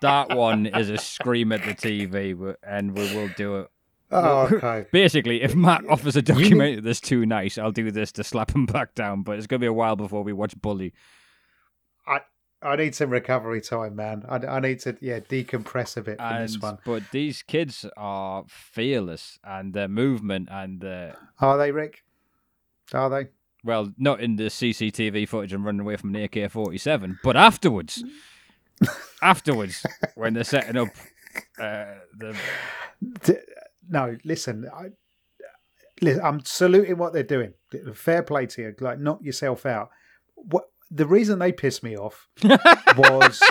that 0.00 0.26
one 0.30 0.66
is 0.66 0.90
a 0.90 0.98
scream 0.98 1.52
at 1.52 1.62
the 1.64 1.74
TV, 1.74 2.54
and 2.62 2.94
we 2.94 3.14
will 3.14 3.28
do 3.36 3.60
it. 3.60 3.68
oh, 4.10 4.48
okay. 4.52 4.86
Basically, 4.92 5.42
if 5.42 5.54
Matt 5.54 5.84
offers 5.88 6.16
a 6.16 6.22
documentary 6.22 6.80
that's 6.80 7.00
too 7.00 7.24
nice, 7.26 7.58
I'll 7.58 7.72
do 7.72 7.90
this 7.90 8.12
to 8.12 8.24
slap 8.24 8.50
him 8.54 8.66
back 8.72 8.94
down, 8.94 9.22
but 9.22 9.38
it's 9.38 9.46
going 9.46 9.60
to 9.60 9.64
be 9.64 9.68
a 9.68 9.72
while 9.72 9.96
before 9.96 10.22
we 10.22 10.32
watch 10.32 10.54
Bully. 10.60 10.92
I 12.06 12.20
need 12.76 12.94
some 12.94 13.10
recovery 13.10 13.60
time, 13.60 13.96
man. 13.96 14.24
I, 14.28 14.36
I 14.36 14.60
need 14.60 14.80
to 14.80 14.96
yeah 15.00 15.20
decompress 15.20 15.96
a 15.96 16.02
bit 16.02 16.18
from 16.18 16.42
this 16.42 16.58
one. 16.58 16.78
But 16.84 17.04
these 17.10 17.42
kids 17.42 17.86
are 17.96 18.44
fearless, 18.48 19.38
and 19.42 19.72
their 19.72 19.88
movement, 19.88 20.48
and 20.50 20.84
uh, 20.84 21.12
Are 21.40 21.56
they, 21.58 21.72
Rick? 21.72 22.04
Are 22.92 23.08
they? 23.10 23.28
well, 23.62 23.92
not 23.98 24.20
in 24.20 24.36
the 24.36 24.44
CCTV 24.44 25.28
footage 25.28 25.52
and 25.52 25.64
running 25.64 25.82
away 25.82 25.96
from 25.96 26.14
an 26.14 26.22
AK 26.22 26.50
forty 26.50 26.78
seven, 26.78 27.18
but 27.22 27.36
afterwards, 27.36 28.04
afterwards 29.22 29.84
when 30.14 30.34
they're 30.34 30.44
setting 30.44 30.76
up 30.76 30.88
uh, 31.60 31.94
the 32.18 32.36
no, 33.88 34.16
listen, 34.24 34.68
I, 34.72 34.88
listen, 36.00 36.24
I'm 36.24 36.44
saluting 36.44 36.98
what 36.98 37.12
they're 37.12 37.22
doing. 37.22 37.54
Fair 37.94 38.22
play 38.22 38.46
to 38.46 38.62
you. 38.62 38.74
Like, 38.80 38.98
knock 38.98 39.22
yourself 39.22 39.66
out. 39.66 39.90
What 40.34 40.70
the 40.90 41.06
reason 41.06 41.38
they 41.38 41.52
pissed 41.52 41.82
me 41.82 41.96
off 41.96 42.28
was 42.44 43.40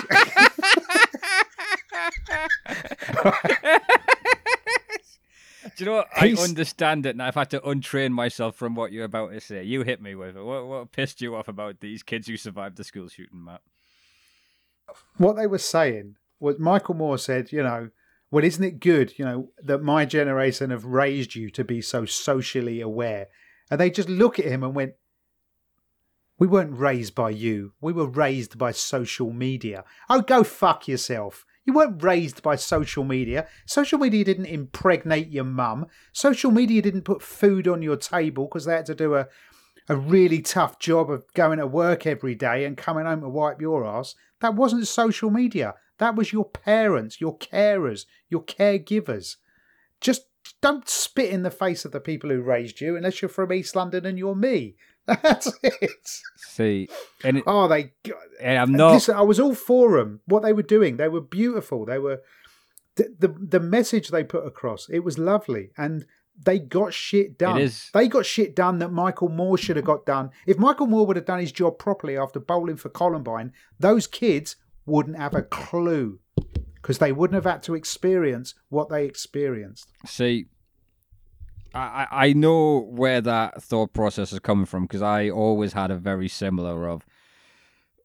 Do 5.76 5.84
you 5.84 5.90
know 5.90 5.96
what? 5.98 6.08
I 6.16 6.28
He's- 6.28 6.42
understand 6.48 7.04
it, 7.06 7.10
and 7.10 7.22
I've 7.22 7.34
had 7.34 7.50
to 7.50 7.60
untrain 7.60 8.12
myself 8.12 8.56
from 8.56 8.74
what 8.74 8.92
you're 8.92 9.04
about 9.04 9.32
to 9.32 9.40
say. 9.40 9.62
You 9.62 9.82
hit 9.82 10.00
me 10.00 10.14
with 10.14 10.36
it. 10.36 10.42
What, 10.42 10.66
what 10.66 10.92
pissed 10.92 11.20
you 11.20 11.36
off 11.36 11.48
about 11.48 11.80
these 11.80 12.02
kids 12.02 12.26
who 12.28 12.36
survived 12.36 12.76
the 12.76 12.84
school 12.84 13.08
shooting, 13.08 13.44
Matt? 13.44 13.60
what 15.18 15.36
they 15.36 15.46
were 15.46 15.56
saying 15.58 16.16
was 16.40 16.58
Michael 16.58 16.94
Moore 16.96 17.16
said, 17.18 17.52
you 17.52 17.62
know, 17.62 17.90
well, 18.32 18.42
isn't 18.44 18.64
it 18.64 18.80
good, 18.80 19.16
you 19.18 19.24
know, 19.24 19.50
that 19.62 19.82
my 19.82 20.04
generation 20.04 20.70
have 20.70 20.84
raised 20.84 21.34
you 21.36 21.48
to 21.50 21.62
be 21.62 21.80
so 21.80 22.04
socially 22.06 22.80
aware? 22.80 23.28
And 23.70 23.78
they 23.80 23.88
just 23.90 24.08
look 24.08 24.38
at 24.40 24.46
him 24.46 24.64
and 24.64 24.74
went, 24.74 24.94
we 26.40 26.46
weren't 26.46 26.76
raised 26.76 27.14
by 27.14 27.30
you. 27.30 27.74
We 27.82 27.92
were 27.92 28.06
raised 28.06 28.56
by 28.56 28.72
social 28.72 29.30
media. 29.30 29.84
Oh, 30.08 30.22
go 30.22 30.42
fuck 30.42 30.88
yourself. 30.88 31.44
You 31.66 31.74
weren't 31.74 32.02
raised 32.02 32.42
by 32.42 32.56
social 32.56 33.04
media. 33.04 33.46
Social 33.66 33.98
media 33.98 34.24
didn't 34.24 34.46
impregnate 34.46 35.28
your 35.28 35.44
mum. 35.44 35.86
Social 36.14 36.50
media 36.50 36.80
didn't 36.80 37.02
put 37.02 37.20
food 37.20 37.68
on 37.68 37.82
your 37.82 37.98
table 37.98 38.46
because 38.46 38.64
they 38.64 38.74
had 38.74 38.86
to 38.86 38.94
do 38.94 39.14
a, 39.14 39.28
a 39.90 39.96
really 39.96 40.40
tough 40.40 40.78
job 40.78 41.10
of 41.10 41.30
going 41.34 41.58
to 41.58 41.66
work 41.66 42.06
every 42.06 42.34
day 42.34 42.64
and 42.64 42.76
coming 42.78 43.04
home 43.04 43.20
to 43.20 43.28
wipe 43.28 43.60
your 43.60 43.84
ass. 43.84 44.14
That 44.40 44.54
wasn't 44.54 44.88
social 44.88 45.28
media. 45.28 45.74
That 45.98 46.16
was 46.16 46.32
your 46.32 46.46
parents, 46.46 47.20
your 47.20 47.36
carers, 47.36 48.06
your 48.30 48.42
caregivers. 48.42 49.36
Just 50.00 50.22
don't 50.62 50.88
spit 50.88 51.30
in 51.30 51.42
the 51.42 51.50
face 51.50 51.84
of 51.84 51.92
the 51.92 52.00
people 52.00 52.30
who 52.30 52.40
raised 52.40 52.80
you 52.80 52.96
unless 52.96 53.20
you're 53.20 53.28
from 53.28 53.52
East 53.52 53.76
London 53.76 54.06
and 54.06 54.18
you're 54.18 54.34
me. 54.34 54.76
That's 55.22 55.52
it. 55.62 56.08
See, 56.36 56.88
and, 57.24 57.38
it, 57.38 57.44
Oh, 57.46 57.68
they. 57.68 57.92
and 58.40 58.58
I'm 58.58 58.72
not. 58.72 58.92
Listen, 58.94 59.16
I 59.16 59.22
was 59.22 59.40
all 59.40 59.54
for 59.54 59.98
them. 59.98 60.20
What 60.26 60.42
they 60.42 60.52
were 60.52 60.62
doing, 60.62 60.96
they 60.96 61.08
were 61.08 61.20
beautiful. 61.20 61.84
They 61.84 61.98
were 61.98 62.20
the 62.96 63.14
the, 63.18 63.28
the 63.28 63.60
message 63.60 64.08
they 64.08 64.24
put 64.24 64.46
across. 64.46 64.88
It 64.88 65.00
was 65.00 65.18
lovely, 65.18 65.70
and 65.76 66.06
they 66.42 66.58
got 66.58 66.94
shit 66.94 67.38
done. 67.38 67.58
It 67.58 67.64
is. 67.64 67.90
They 67.92 68.08
got 68.08 68.26
shit 68.26 68.54
done 68.56 68.78
that 68.78 68.92
Michael 68.92 69.28
Moore 69.28 69.58
should 69.58 69.76
have 69.76 69.84
got 69.84 70.06
done. 70.06 70.30
If 70.46 70.58
Michael 70.58 70.86
Moore 70.86 71.06
would 71.06 71.16
have 71.16 71.26
done 71.26 71.40
his 71.40 71.52
job 71.52 71.78
properly 71.78 72.16
after 72.16 72.40
bowling 72.40 72.76
for 72.76 72.88
Columbine, 72.88 73.52
those 73.78 74.06
kids 74.06 74.56
wouldn't 74.86 75.18
have 75.18 75.34
a 75.34 75.42
clue 75.42 76.18
because 76.76 76.98
they 76.98 77.12
wouldn't 77.12 77.34
have 77.34 77.50
had 77.50 77.62
to 77.64 77.74
experience 77.74 78.54
what 78.70 78.88
they 78.88 79.04
experienced. 79.04 79.90
See, 80.06 80.46
I, 81.74 82.06
I 82.10 82.32
know 82.32 82.80
where 82.80 83.20
that 83.20 83.62
thought 83.62 83.92
process 83.92 84.32
is 84.32 84.40
coming 84.40 84.66
from 84.66 84.84
because 84.84 85.02
I 85.02 85.30
always 85.30 85.72
had 85.72 85.90
a 85.90 85.96
very 85.96 86.28
similar 86.28 86.88
of, 86.88 87.06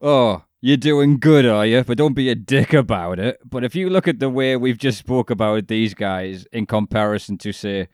oh, 0.01 0.43
you're 0.61 0.77
doing 0.77 1.19
good, 1.19 1.45
are 1.45 1.65
you? 1.65 1.83
But 1.83 1.97
don't 1.97 2.13
be 2.13 2.29
a 2.29 2.35
dick 2.35 2.73
about 2.73 3.19
it. 3.19 3.39
But 3.43 3.63
if 3.63 3.75
you 3.75 3.89
look 3.89 4.07
at 4.07 4.19
the 4.19 4.29
way 4.29 4.55
we've 4.55 4.77
just 4.77 4.99
spoke 4.99 5.29
about 5.29 5.67
these 5.67 5.93
guys 5.93 6.45
in 6.51 6.65
comparison 6.65 7.37
to 7.39 7.51
say 7.51 7.87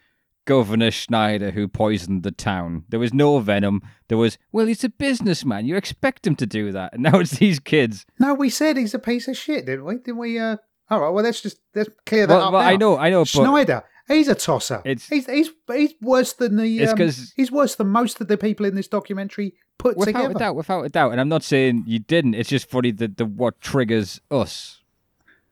Governor 0.46 0.92
Snyder 0.92 1.52
who 1.52 1.68
poisoned 1.68 2.24
the 2.24 2.32
town. 2.32 2.86
There 2.90 3.00
was 3.00 3.14
no 3.14 3.40
venom. 3.40 3.82
There 4.08 4.18
was, 4.18 4.38
well, 4.52 4.66
he's 4.66 4.84
a 4.84 4.90
businessman. 4.90 5.66
You 5.66 5.76
expect 5.76 6.26
him 6.26 6.36
to 6.38 6.46
do 6.46 6.72
that. 6.72 6.94
And 6.94 7.04
now 7.04 7.20
it's 7.20 7.32
these 7.38 7.60
kids. 7.60 8.06
No, 8.20 8.34
we 8.34 8.50
said 8.50 8.78
he's 8.78 8.94
a 8.94 9.00
piece 9.00 9.28
of 9.28 9.38
shit, 9.38 9.66
didn't 9.66 9.86
we? 9.86 9.96
Didn't 9.96 10.18
we? 10.18 10.40
Uh... 10.40 10.58
All 10.90 11.00
right. 11.00 11.10
Well, 11.10 11.24
let's 11.24 11.42
just 11.42 11.60
let's 11.74 11.90
clear 12.06 12.28
that 12.28 12.34
Well, 12.34 12.48
up. 12.48 12.54
well. 12.54 12.62
I 12.62 12.76
know, 12.76 12.98
I 12.98 13.10
know, 13.10 13.22
but 13.22 13.28
Snyder. 13.30 13.84
He's 14.08 14.28
a 14.28 14.36
tosser. 14.36 14.82
It's- 14.86 15.08
he's 15.08 15.26
he's 15.28 15.50
he's 15.68 15.94
worse 16.02 16.34
than 16.34 16.58
the. 16.58 16.80
It's 16.80 16.92
Um, 16.94 17.32
he's 17.36 17.52
worse 17.52 17.76
than 17.76 17.88
most 17.88 18.20
of 18.22 18.28
the 18.28 18.38
people 18.38 18.66
in 18.66 18.76
this 18.76 18.88
documentary 18.88 19.54
put 19.78 19.96
without 19.98 20.14
together. 20.14 20.36
a 20.36 20.40
doubt, 20.40 20.56
without 20.56 20.82
a 20.84 20.90
doubt. 20.90 21.12
And 21.12 21.22
I'm 21.22 21.30
not 21.30 21.44
saying 21.44 21.84
you 21.88 22.00
didn't. 22.00 22.34
It's 22.36 22.50
just 22.50 22.70
funny 22.70 22.92
that 22.92 23.18
the 23.18 23.26
what 23.26 23.60
triggers 23.62 24.20
us. 24.30 24.78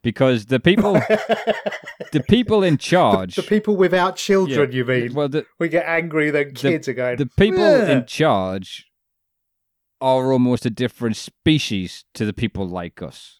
Because 0.01 0.45
the 0.45 0.61
people, 0.61 0.93
the 2.13 2.23
people 2.29 2.63
in 2.63 2.77
charge, 2.77 3.35
The 3.35 3.43
people 3.43 3.75
without 3.75 4.15
children, 4.15 4.71
Yeah. 4.71 4.77
you 4.77 4.85
mean? 4.85 5.13
well, 5.13 5.27
the, 5.27 5.45
we 5.59 5.67
get 5.67 5.85
angry 5.85 6.31
that 6.31 6.55
kids 6.55 6.87
are 6.87 6.93
going. 6.93 7.17
the 7.17 7.25
people 7.25 7.59
"Yeah." 7.59 7.89
in 7.89 8.05
charge 8.05 8.87
are 9.99 10.31
almost 10.31 10.65
a 10.65 10.69
different 10.69 11.17
species 11.17 12.05
to 12.13 12.25
the 12.25 12.31
people 12.31 12.65
like 12.65 13.01
us. 13.01 13.38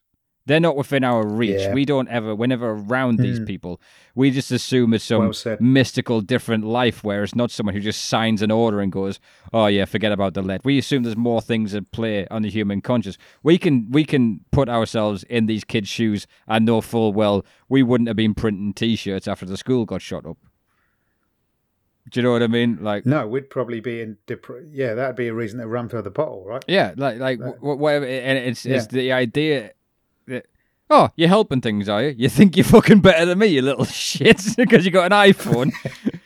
They're 0.49 0.59
not 0.59 0.75
within 0.75 1.03
our 1.03 1.23
reach. 1.27 1.61
Yeah. 1.61 1.75
We 1.75 1.85
don't 1.85 2.07
ever, 2.07 2.33
we're 2.33 2.47
never 2.47 2.71
around 2.71 3.19
these 3.19 3.39
Mm. 3.39 3.45
people. 3.45 3.79
We 4.15 4.31
just 4.31 4.49
assume 4.51 4.95
it's 4.95 5.03
some 5.05 5.19
Well 5.29 5.57
mystical, 5.59 6.21
different 6.21 6.65
life 6.65 7.03
where 7.03 7.23
it's 7.23 7.35
not 7.35 7.51
someone 7.51 7.75
who 7.75 7.79
just 7.81 8.05
signs 8.05 8.41
an 8.41 8.49
order 8.49 8.79
and 8.81 8.91
goes, 8.91 9.19
"Oh 9.53 9.67
yeah, 9.67 9.85
forget 9.85 10.11
about 10.11 10.33
the 10.33 10.41
lead." 10.41 10.61
We 10.65 10.79
assume 10.79 11.03
there's 11.03 11.15
more 11.15 11.39
things 11.39 11.75
at 11.75 11.91
play 11.91 12.27
on 12.29 12.41
the 12.41 12.49
human 12.49 12.81
conscious. 12.81 13.15
We 13.43 13.59
can 13.59 13.91
we 13.91 14.03
can 14.03 14.39
put 14.51 14.69
ourselves 14.69 15.21
in 15.29 15.45
these 15.45 15.63
kids' 15.63 15.87
shoes 15.87 16.25
and 16.47 16.65
know 16.65 16.81
full 16.81 17.13
well 17.13 17.45
we 17.69 17.83
wouldn't 17.83 18.07
have 18.07 18.17
been 18.17 18.33
printing 18.33 18.73
T-shirts 18.73 19.27
after 19.27 19.45
the 19.45 19.55
school 19.55 19.85
got 19.85 20.01
shot 20.01 20.25
up. 20.25 20.37
Do 22.09 22.19
you 22.19 22.23
know 22.23 22.31
what 22.31 22.41
I 22.41 22.47
mean? 22.47 22.79
Like, 22.81 23.05
No, 23.05 23.27
we'd 23.27 23.51
probably 23.51 23.81
be 23.81 24.01
in. 24.01 24.17
Dep- 24.25 24.47
yeah, 24.71 24.95
that'd 24.95 25.15
be 25.15 25.27
a 25.27 25.33
reason 25.33 25.59
to 25.59 25.67
run 25.67 25.89
for 25.89 26.01
the 26.01 26.09
bottle, 26.09 26.43
right? 26.43 26.65
Yeah, 26.67 26.93
like 26.97 27.19
like 27.19 27.37
That- 27.39 27.57
wh- 27.59 27.77
whatever, 27.79 28.05
and 28.05 28.37
it's 28.39 28.65
it's 28.65 28.87
the 28.87 29.11
idea 29.11 29.73
oh, 30.89 31.09
you're 31.15 31.29
helping 31.29 31.61
things, 31.61 31.87
are 31.89 32.03
you? 32.03 32.15
You 32.17 32.29
think 32.29 32.57
you're 32.57 32.63
fucking 32.63 33.01
better 33.01 33.25
than 33.25 33.39
me, 33.39 33.47
you 33.47 33.61
little 33.61 33.85
shit, 33.85 34.41
because 34.57 34.85
you 34.85 34.91
got 34.91 35.11
an 35.11 35.33
iPhone. 35.33 35.71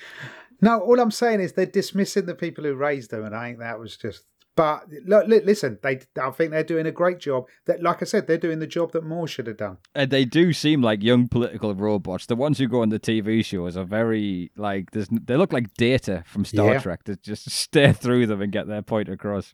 No, 0.61 0.80
all 0.80 0.97
I'm 1.01 1.11
saying 1.11 1.41
is 1.41 1.51
they're 1.53 1.66
dismissing 1.66 2.26
the 2.26 2.36
people 2.36 2.64
who 2.64 2.74
raised 2.74 3.11
them, 3.11 3.26
and 3.26 3.36
I 3.36 3.47
think 3.49 3.59
that 3.59 3.80
was 3.80 3.97
just. 3.97 4.24
But 4.55 4.86
look, 5.05 5.28
li- 5.28 5.41
listen, 5.43 5.78
they. 5.84 5.99
I 6.22 6.30
think 6.32 6.51
they're 6.51 6.64
doing 6.64 6.86
a 6.86 6.91
great 6.91 7.20
job. 7.20 7.47
That, 7.66 7.84
like 7.84 8.01
I 8.01 8.05
said, 8.05 8.28
they're 8.28 8.38
doing 8.38 8.59
the 8.59 8.68
job 8.68 8.93
that 8.93 9.03
Moore 9.03 9.28
should 9.28 9.47
have 9.47 9.57
done. 9.57 9.80
and 9.93 10.09
they 10.09 10.24
do 10.24 10.53
seem 10.53 10.82
like 10.82 11.03
young 11.03 11.28
political 11.28 11.76
robots. 11.76 12.28
The 12.28 12.38
ones 12.38 12.59
who 12.59 12.70
go 12.70 12.82
on 12.82 12.88
the 12.89 12.99
TV 12.99 13.43
shows 13.43 13.76
are 13.76 13.84
very 13.84 14.51
like 14.55 14.91
there's 14.91 15.09
they 15.09 15.36
look 15.36 15.51
like 15.51 15.74
data 15.74 16.24
from 16.26 16.45
Star 16.45 16.76
Yeah. 16.76 16.80
Trek 16.80 17.03
that 17.05 17.22
just 17.22 17.49
stare 17.49 17.91
through 17.91 18.28
them 18.28 18.41
and 18.41 18.49
get 18.53 18.68
their 18.68 18.82
point 18.84 19.09
across. 19.09 19.53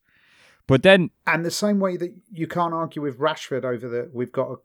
But 0.68 0.84
then 0.84 1.10
And 1.26 1.44
the 1.44 1.50
same 1.50 1.80
way 1.80 1.98
that 1.98 2.14
you 2.32 2.46
can't 2.46 2.76
argue 2.76 3.02
with 3.02 3.18
Rashford 3.18 3.64
over 3.64 3.90
the 3.90 4.12
we've 4.14 4.32
got 4.32 4.46
to, 4.50 4.56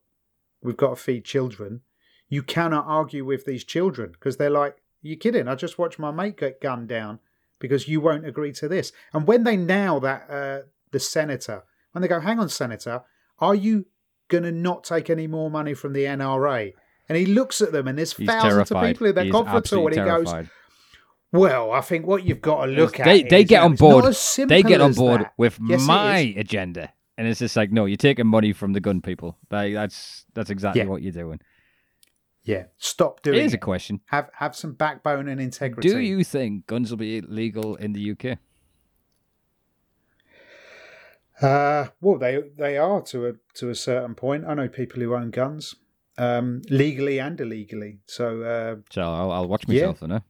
we've 0.65 0.77
got 0.77 0.91
to 0.91 0.97
feed 0.97 1.25
children, 1.25 1.83
you 2.29 2.43
cannot 2.43 2.87
argue 2.87 3.25
with 3.25 3.45
these 3.45 3.63
children 3.63 4.11
because 4.13 4.39
they're 4.39 4.51
like, 4.51 4.79
"You're 5.03 5.19
kidding? 5.19 5.47
I 5.47 5.55
just 5.55 5.79
watched 5.79 5.99
my 5.99 6.11
mate 6.11 6.39
get 6.39 6.61
gunned 6.61 6.89
down 6.89 7.21
because 7.61 7.87
you 7.87 8.01
won't 8.01 8.27
agree 8.27 8.53
to 8.55 8.67
this." 8.67 8.91
And 9.13 9.27
when 9.27 9.45
they 9.45 9.57
now 9.57 10.01
that 10.01 10.29
uh, 10.29 10.67
the 10.91 10.99
senator, 10.99 11.63
when 11.93 12.03
they 12.03 12.09
go, 12.09 12.21
"Hang 12.21 12.41
on, 12.41 12.49
senator, 12.49 13.03
are 13.39 13.55
you 13.55 13.87
going 14.29 14.45
to 14.45 14.53
not 14.53 14.83
take 14.83 15.11
any 15.11 15.27
more 15.27 15.51
money 15.51 15.75
from 15.75 15.93
the 15.93 16.05
NRA?" 16.05 16.73
And 17.09 17.19
he 17.19 17.27
looks 17.27 17.61
at 17.61 17.71
them, 17.71 17.87
and 17.87 17.99
there's 17.99 18.15
he's 18.15 18.27
thousands 18.27 18.69
terrified. 18.69 18.85
of 18.85 18.89
people 18.89 19.07
in 19.09 19.15
that 19.17 19.25
he's 19.27 19.33
conference 19.33 19.71
hall, 19.71 19.87
and 19.87 19.97
he 19.97 20.03
goes, 20.03 20.49
"Well, 21.31 21.71
I 21.73 21.83
think 21.83 22.07
what 22.07 22.25
you've 22.25 22.41
got 22.41 22.65
to 22.65 22.73
look 22.73 22.99
at 22.99 23.05
they 23.05 23.23
they 23.23 23.43
is 23.43 23.49
get 23.49 23.63
on 23.63 23.75
board. 23.75 24.15
They 24.49 24.63
get 24.63 24.81
on 24.81 24.95
board 24.95 25.21
that." 25.21 25.35
with 25.37 25.59
Yes, 25.63 25.87
my 25.87 26.35
agenda, 26.37 26.93
and 27.17 27.27
it's 27.29 27.41
just 27.41 27.57
like, 27.57 27.71
no, 27.73 27.85
you're 27.87 27.97
taking 27.97 28.27
money 28.27 28.53
from 28.53 28.73
the 28.73 28.81
gun 28.81 29.01
people. 29.01 29.39
Like 29.51 29.73
that's 29.75 30.25
that's 30.35 30.51
exactly 30.51 30.83
Yeah. 30.83 30.89
what 30.89 31.03
you're 31.03 31.13
doing. 31.13 31.41
Yeah, 32.43 32.65
stop 32.77 33.23
doing 33.23 33.39
Here's 33.39 33.55
it. 33.55 33.57
a 33.57 33.61
question: 33.61 34.01
Have 34.07 34.29
have 34.35 34.55
some 34.55 34.75
backbone 34.75 35.29
and 35.29 35.41
integrity. 35.41 35.89
Do 35.89 35.99
you 35.99 36.23
think 36.25 36.67
guns 36.67 36.91
will 36.91 36.99
be 36.99 37.21
legal 37.23 37.77
in 37.77 37.93
the 37.95 38.11
UK? 38.11 38.39
Uh, 41.41 41.89
well, 42.01 42.19
they 42.19 42.43
they 42.57 42.77
are 42.79 43.03
to 43.03 43.27
a 43.27 43.33
to 43.55 43.71
a 43.71 43.75
certain 43.75 44.15
point. 44.15 44.45
I 44.47 44.55
know 44.55 44.69
people 44.69 45.01
who 45.01 45.15
own 45.15 45.31
guns, 45.31 45.75
um, 46.17 46.63
legally 46.71 47.19
and 47.19 47.41
illegally. 47.41 47.99
So, 48.07 48.43
uh, 48.43 48.77
So 48.91 49.03
I'll, 49.03 49.33
I'll 49.33 49.49
watch 49.49 49.65
Yeah. 49.67 49.87
myself 49.87 50.01
then. 50.01 50.11
Huh? 50.11 50.21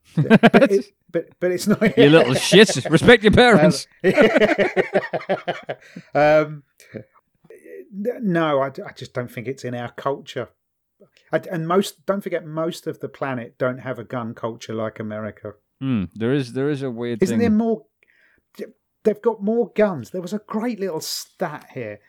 but, 0.52 0.72
it, 0.72 0.86
but 1.14 1.28
but 1.40 1.52
it's 1.52 1.66
not. 1.66 1.96
you 1.96 2.10
little 2.10 2.34
shits! 2.34 2.90
Respect 2.90 3.22
your 3.22 3.32
parents. 3.32 3.86
um, 6.14 6.64
no, 7.92 8.60
I, 8.60 8.66
I 8.66 8.92
just 8.94 9.14
don't 9.14 9.30
think 9.30 9.46
it's 9.46 9.64
in 9.64 9.74
our 9.74 9.92
culture. 9.92 10.48
I, 11.32 11.40
and 11.50 11.68
most 11.68 12.04
don't 12.04 12.20
forget, 12.20 12.44
most 12.44 12.88
of 12.88 12.98
the 12.98 13.08
planet 13.08 13.56
don't 13.58 13.78
have 13.78 14.00
a 14.00 14.04
gun 14.04 14.34
culture 14.34 14.74
like 14.74 14.98
America. 14.98 15.52
Hmm, 15.80 16.04
there 16.14 16.32
is 16.32 16.52
there 16.52 16.68
is 16.68 16.82
a 16.82 16.90
weird 16.90 17.22
Isn't 17.22 17.34
thing. 17.34 17.40
there 17.40 17.50
more? 17.50 17.86
They've 19.04 19.22
got 19.22 19.42
more 19.42 19.70
guns. 19.76 20.10
There 20.10 20.22
was 20.22 20.32
a 20.32 20.40
great 20.46 20.80
little 20.80 21.00
stat 21.00 21.68
here. 21.74 22.00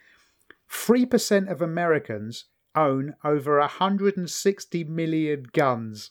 Three 0.67 1.05
percent 1.05 1.49
of 1.49 1.61
Americans 1.61 2.45
own 2.75 3.13
over 3.23 3.59
160 3.59 4.83
million 4.85 5.45
guns. 5.53 6.09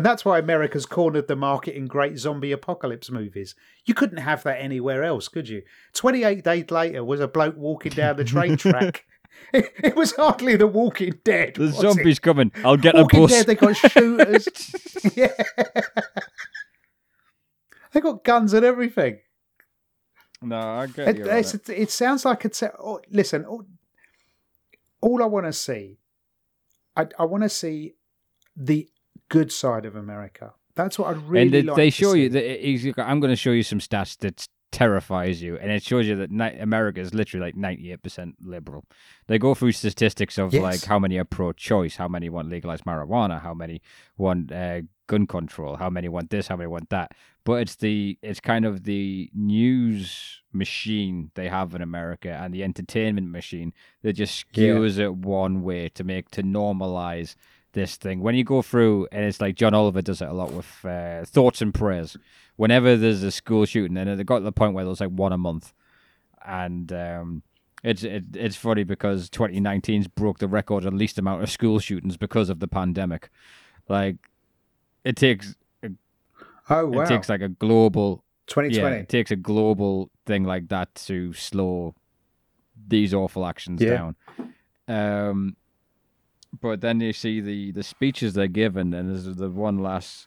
And 0.00 0.06
that's 0.06 0.24
why 0.24 0.38
America's 0.38 0.86
cornered 0.86 1.28
the 1.28 1.36
market 1.36 1.76
in 1.76 1.86
great 1.86 2.18
zombie 2.18 2.52
apocalypse 2.52 3.10
movies. 3.10 3.54
You 3.84 3.92
couldn't 3.92 4.16
have 4.16 4.42
that 4.44 4.58
anywhere 4.58 5.04
else, 5.04 5.28
could 5.28 5.46
you? 5.46 5.62
28 5.92 6.42
days 6.42 6.70
later 6.70 7.04
was 7.04 7.20
a 7.20 7.28
bloke 7.28 7.56
walking 7.58 7.92
down 7.92 8.16
the 8.16 8.24
train 8.24 8.56
track. 8.56 9.04
It, 9.52 9.66
it 9.84 9.96
was 9.96 10.12
hardly 10.16 10.56
The 10.56 10.66
Walking 10.66 11.18
Dead. 11.22 11.54
The 11.56 11.60
was 11.64 11.76
it? 11.76 11.80
zombies 11.82 12.18
coming. 12.18 12.50
I'll 12.64 12.78
get 12.78 12.94
Walking 12.94 13.20
a 13.20 13.22
bus. 13.24 13.30
Dead, 13.32 13.46
they 13.46 13.54
got 13.56 13.76
shooters. 13.92 14.48
yeah. 15.14 15.34
They 17.92 18.00
got 18.00 18.24
guns 18.24 18.52
and 18.54 18.64
everything. 18.64 19.18
no, 20.40 20.58
I 20.58 20.86
get 20.86 21.08
It, 21.08 21.16
you. 21.18 21.24
it's- 21.24 21.54
it 21.68 21.90
sounds 21.90 22.24
like 22.24 22.44
it's. 22.44 22.62
Oh, 22.62 23.00
listen, 23.10 23.44
all, 23.44 23.64
all 25.02 25.22
I 25.22 25.26
want 25.26 25.46
to 25.46 25.52
see, 25.52 25.98
I, 26.96 27.06
I 27.18 27.24
want 27.24 27.42
to 27.42 27.48
see 27.48 27.96
the 28.56 28.88
good 29.30 29.50
side 29.50 29.84
of 29.86 29.96
America. 29.96 30.52
That's 30.74 30.98
what 30.98 31.08
I'd 31.08 31.22
really 31.28 31.42
and 31.46 31.52
they, 31.54 31.62
like. 31.62 31.76
they 31.76 31.90
to 31.90 31.96
show 32.02 32.12
see. 32.12 32.22
you 32.24 32.28
that 32.30 33.04
I'm 33.10 33.18
going 33.20 33.32
to 33.32 33.36
show 33.36 33.50
you 33.52 33.62
some 33.62 33.80
stats 33.80 34.16
that 34.18 34.46
terrifies 34.72 35.42
you, 35.42 35.56
and 35.60 35.68
it 35.72 35.82
shows 35.82 36.06
you 36.06 36.14
that 36.16 36.30
ni- 36.30 36.56
America 36.58 37.00
is 37.00 37.12
literally 37.12 37.44
like 37.44 37.56
98 37.56 38.02
percent 38.02 38.36
liberal. 38.40 38.84
They 39.26 39.38
go 39.38 39.54
through 39.54 39.72
statistics 39.72 40.38
of 40.38 40.54
Yes. 40.54 40.62
like 40.62 40.84
how 40.84 40.98
many 41.00 41.18
are 41.18 41.24
pro-choice, 41.24 41.96
how 41.96 42.06
many 42.08 42.28
want 42.28 42.48
legalized 42.50 42.84
marijuana, 42.84 43.42
how 43.42 43.52
many 43.52 43.82
want 44.16 44.52
uh, 44.52 44.82
gun 45.08 45.26
control, 45.26 45.74
how 45.76 45.90
many 45.90 46.08
want 46.08 46.30
this, 46.30 46.46
how 46.48 46.56
many 46.56 46.68
want 46.68 46.88
that. 46.90 47.12
But 47.44 47.54
it's 47.62 47.76
the 47.76 48.16
it's 48.22 48.38
kind 48.40 48.64
of 48.64 48.84
the 48.84 49.28
news 49.34 50.40
machine 50.52 51.30
they 51.34 51.48
have 51.48 51.74
in 51.74 51.82
America 51.82 52.30
and 52.40 52.54
the 52.54 52.62
entertainment 52.62 53.28
machine 53.30 53.72
that 54.02 54.12
just 54.14 54.44
Yeah. 54.52 54.74
skews 54.74 54.98
it 54.98 55.14
one 55.16 55.62
way 55.62 55.88
to 55.90 56.04
make 56.04 56.30
to 56.32 56.42
normalize 56.42 57.34
this 57.72 57.96
thing. 57.96 58.20
When 58.20 58.34
you 58.34 58.44
go 58.44 58.62
through, 58.62 59.08
and 59.12 59.24
it's 59.24 59.40
like 59.40 59.54
John 59.56 59.74
Oliver 59.74 60.02
does 60.02 60.20
it 60.22 60.28
a 60.28 60.32
lot 60.32 60.52
with 60.52 60.84
uh, 60.84 61.24
thoughts 61.24 61.62
and 61.62 61.72
prayers. 61.72 62.16
Whenever 62.56 62.96
there's 62.96 63.22
a 63.22 63.30
school 63.30 63.64
shooting, 63.64 63.96
and 63.96 64.08
it 64.08 64.26
got 64.26 64.38
to 64.38 64.44
the 64.44 64.52
point 64.52 64.74
where 64.74 64.84
there 64.84 64.90
was 64.90 65.00
like 65.00 65.10
one 65.10 65.32
a 65.32 65.38
month, 65.38 65.72
and 66.46 66.92
um, 66.92 67.42
it's 67.82 68.02
it, 68.02 68.24
it's 68.34 68.56
funny 68.56 68.84
because 68.84 69.30
2019's 69.30 70.08
broke 70.08 70.38
the 70.38 70.48
record 70.48 70.84
on 70.84 70.98
least 70.98 71.18
amount 71.18 71.42
of 71.42 71.50
school 71.50 71.78
shootings 71.78 72.16
because 72.16 72.50
of 72.50 72.60
the 72.60 72.68
pandemic. 72.68 73.30
Like 73.88 74.16
it 75.04 75.16
takes 75.16 75.54
Oh 76.68 76.86
wow, 76.86 77.02
it 77.02 77.08
takes 77.08 77.28
like 77.28 77.40
a 77.40 77.48
global 77.48 78.22
yeah, 78.46 78.46
2020. 78.48 78.96
it 78.96 79.08
takes 79.08 79.30
a 79.30 79.36
global 79.36 80.10
thing 80.26 80.44
like 80.44 80.68
that 80.68 80.94
to 80.94 81.32
slow 81.32 81.94
these 82.86 83.14
awful 83.14 83.46
actions 83.46 83.80
Yeah. 83.80 83.90
down. 83.90 84.16
Um, 84.86 85.56
but 86.58 86.80
then 86.80 87.00
you 87.00 87.12
see 87.12 87.40
the 87.40 87.70
the 87.72 87.82
speeches 87.82 88.34
they're 88.34 88.46
given, 88.48 88.92
and 88.94 89.08
there's 89.08 89.36
the 89.36 89.50
one 89.50 89.78
last 89.78 90.26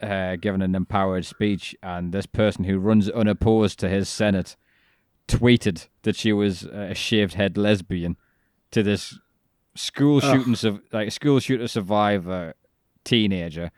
uh, 0.00 0.36
giving 0.36 0.62
an 0.62 0.74
empowered 0.74 1.24
speech, 1.24 1.74
and 1.82 2.12
this 2.12 2.26
person 2.26 2.64
who 2.64 2.78
runs 2.78 3.08
unopposed 3.10 3.78
to 3.80 3.88
his 3.88 4.08
senate 4.08 4.56
tweeted 5.28 5.88
that 6.02 6.16
she 6.16 6.32
was 6.32 6.64
a 6.64 6.94
shaved 6.94 7.34
head 7.34 7.56
lesbian 7.56 8.16
to 8.70 8.82
this 8.82 9.18
school 9.74 10.20
shooting, 10.20 10.54
su- 10.54 10.82
like 10.92 11.10
school 11.12 11.40
shooter 11.40 11.68
survivor 11.68 12.54
teenager, 13.04 13.70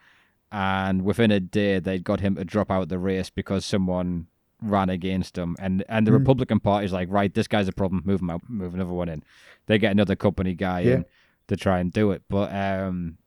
and 0.51 1.03
within 1.03 1.30
a 1.30 1.39
day 1.41 1.78
they'd 1.78 2.03
got 2.05 2.20
him 2.20 2.34
to 2.34 2.45
drop 2.45 2.70
out 2.70 2.89
the 2.89 2.99
race 2.99 3.30
because 3.30 3.64
someone 3.64 4.26
ran 4.62 4.89
against 4.89 5.37
him, 5.39 5.55
and 5.61 5.84
and 5.89 6.07
the 6.07 6.11
Hmm. 6.11 6.16
Republican 6.18 6.61
Party's 6.61 6.93
like, 6.93 7.09
right, 7.11 7.32
this 7.32 7.47
guy's 7.47 7.68
a 7.68 7.72
problem, 7.72 8.03
move 8.05 8.20
him 8.22 8.30
out, 8.30 8.41
move 8.49 8.74
another 8.74 8.93
one 8.93 9.09
in. 9.09 9.22
They 9.66 9.78
get 9.78 9.93
another 9.93 10.16
company 10.16 10.55
guy 10.55 10.80
Yeah. 10.80 10.95
in 10.95 11.05
to 11.49 11.57
try 11.57 11.79
and 11.81 11.93
do 11.93 12.11
it, 12.11 12.23
but 12.29 12.53
um, 12.55 13.19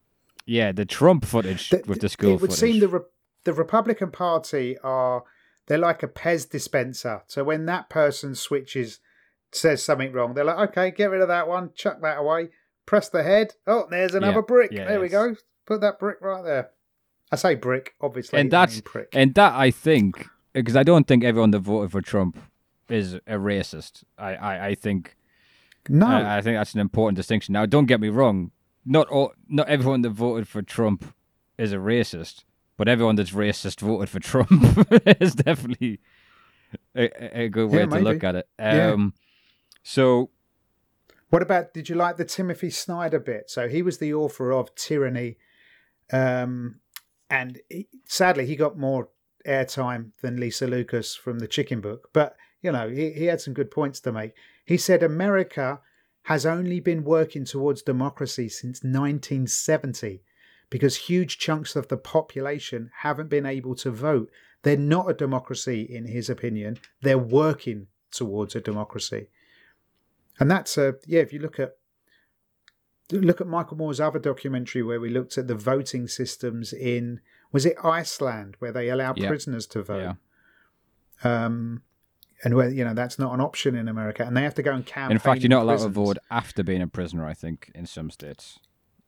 yeah, 0.46 0.72
the 0.72 0.86
Trump 0.86 1.26
footage 1.26 1.70
Th- 1.70 1.86
with 1.86 2.02
the 2.02 2.10
school 2.10 2.32
it 2.36 2.42
would 2.42 2.52
footage. 2.52 2.60
seem 2.60 2.80
the 2.80 2.88
Re- 2.88 3.00
the 3.46 3.54
Republican 3.54 4.12
Party 4.12 4.78
are 4.84 5.24
they're 5.68 5.78
like 5.78 6.04
a 6.04 6.08
Pez 6.08 6.50
dispenser. 6.50 7.22
So 7.28 7.44
when 7.44 7.66
that 7.68 7.90
person 7.90 8.36
switches, 8.36 9.00
says 9.52 9.84
something 9.84 10.12
wrong, 10.12 10.34
they're 10.34 10.44
like, 10.44 10.70
okay, 10.72 10.92
get 10.92 11.10
rid 11.12 11.22
of 11.22 11.28
that 11.28 11.48
one, 11.48 11.72
chuck 11.76 12.02
that 12.02 12.18
away, 12.18 12.50
press 12.86 13.08
the 13.10 13.24
head. 13.24 13.54
Oh, 13.68 13.86
there's 13.90 14.16
another 14.16 14.38
Yeah, 14.40 14.42
brick. 14.48 14.72
yeah, 14.72 14.86
there 14.88 15.00
we 15.00 15.10
go. 15.10 15.36
Put 15.66 15.82
that 15.82 16.00
brick 16.00 16.18
right 16.22 16.44
there. 16.44 16.72
I 17.32 17.36
say 17.36 17.54
brick, 17.56 17.94
obviously. 18.02 18.40
And 18.40 18.52
that's- 18.52 18.82
prick. 18.84 19.10
And 19.14 19.36
that 19.36 19.54
I 19.54 19.70
think, 19.72 20.28
because 20.54 20.76
I 20.76 20.82
don't 20.84 21.08
think 21.08 21.24
everyone 21.24 21.52
that 21.52 21.60
voted 21.60 21.92
for 21.92 22.02
Trump 22.02 22.38
is 22.90 23.14
a 23.14 23.36
racist. 23.36 24.04
I, 24.18 24.34
I, 24.36 24.66
I 24.70 24.76
think 24.76 25.16
no, 25.88 26.06
I, 26.08 26.38
I 26.38 26.42
think 26.42 26.58
that's 26.58 26.74
an 26.74 26.80
important 26.82 27.16
distinction. 27.16 27.54
Now, 27.54 27.66
don't 27.66 27.86
get 27.86 28.00
me 28.02 28.10
wrong. 28.10 28.52
Not 28.86 29.08
all, 29.10 29.34
not 29.48 29.68
everyone 29.70 30.02
that 30.02 30.10
voted 30.12 30.48
for 30.48 30.62
Trump 30.62 31.14
is 31.58 31.72
a 31.74 31.78
racist, 31.78 32.44
but 32.78 32.88
everyone 32.88 33.16
that's 33.16 33.32
racist 33.32 33.82
voted 33.82 34.10
for 34.10 34.20
Trump 34.20 34.50
is 35.22 35.36
definitely 35.36 36.00
a, 36.96 37.42
a- 37.44 37.50
good 37.50 37.70
way 37.70 37.80
Yeah, 37.80 37.86
to 37.88 38.00
look 38.00 38.24
at 38.24 38.36
it. 38.36 38.48
Yeah. 38.58 38.92
Um, 38.94 39.14
So 39.84 40.30
What 41.30 41.42
about? 41.42 41.74
Did 41.74 41.90
you 41.90 41.96
like 41.96 42.18
the 42.18 42.26
Timothy 42.26 42.70
Snyder 42.70 43.20
bit? 43.20 43.50
So 43.50 43.68
he 43.68 43.82
was 43.82 43.98
the 44.00 44.14
author 44.14 44.52
of 44.52 44.74
Tyranny, 44.76 45.38
um, 46.12 46.80
and 47.30 47.60
he, 47.70 47.88
sadly 48.06 48.46
he 48.46 48.56
got 48.56 48.78
more 48.78 49.10
airtime 49.46 50.12
than 50.22 50.40
Lisa 50.40 50.68
Lucas 50.68 51.16
from 51.16 51.40
the 51.40 51.48
Chicken 51.48 51.82
Book. 51.82 52.10
But 52.14 52.36
you 52.62 52.72
know 52.72 52.90
he, 52.90 53.12
he 53.12 53.26
had 53.26 53.42
some 53.42 53.54
good 53.54 53.72
points 53.72 54.00
to 54.02 54.12
make. 54.12 54.34
He 54.70 54.78
said 54.78 55.02
America 55.02 55.82
has 56.26 56.46
only 56.46 56.80
been 56.80 57.04
working 57.04 57.44
towards 57.44 57.82
democracy 57.82 58.48
since 58.50 58.84
1970 58.84 60.22
because 60.70 60.96
huge 60.96 61.40
chunks 61.40 61.76
of 61.76 61.88
the 61.88 61.98
population 61.98 62.92
haven't 63.00 63.30
been 63.32 63.48
able 63.48 63.74
to 63.78 63.90
vote. 63.90 64.30
They're 64.62 64.78
not 64.78 65.10
a 65.10 65.16
democracy, 65.16 65.82
in 65.82 66.06
his 66.06 66.30
opinion. 66.30 66.78
They're 67.02 67.18
working 67.18 67.88
towards 68.12 68.56
a 68.56 68.62
democracy. 68.62 69.30
And 70.40 70.52
that's 70.52 70.78
a 70.78 70.98
yeah. 71.08 71.22
If 71.22 71.34
you 71.34 71.40
look 71.40 71.60
at 71.60 71.72
look 73.12 73.42
at 73.42 73.48
Michael 73.48 73.78
Moore's 73.78 74.00
other 74.00 74.20
documentary 74.20 74.84
where 74.84 75.00
we 75.02 75.10
looked 75.10 75.36
at 75.40 75.48
the 75.48 75.56
voting 75.56 76.08
systems 76.08 76.74
in 76.74 77.22
was 77.52 77.66
it 77.66 77.76
Iceland 77.84 78.56
where 78.60 78.72
they 78.72 78.90
allow 78.90 79.16
Yeah. 79.18 79.30
prisoners 79.30 79.66
to 79.74 79.82
vote, 79.82 80.16
yeah. 81.24 81.46
um, 81.46 81.82
and 82.44 82.56
where 82.56 82.70
you 82.70 82.84
know 82.84 82.94
that's 82.94 83.20
not 83.20 83.34
an 83.34 83.42
option 83.42 83.76
in 83.76 83.88
America, 83.88 84.24
and 84.26 84.36
they 84.36 84.44
have 84.44 84.56
to 84.56 84.64
go 84.64 84.74
and 84.74 84.86
campaign. 84.86 85.12
In 85.12 85.20
fact, 85.20 85.42
you're 85.42 85.50
not 85.50 85.64
allowed 85.64 85.80
to 85.80 85.90
vote 85.90 86.18
after 86.32 86.64
being 86.64 86.82
a 86.82 86.88
prisoner. 86.88 87.26
I 87.26 87.34
think 87.34 87.72
in 87.76 87.86
some 87.86 88.10
states. 88.10 88.60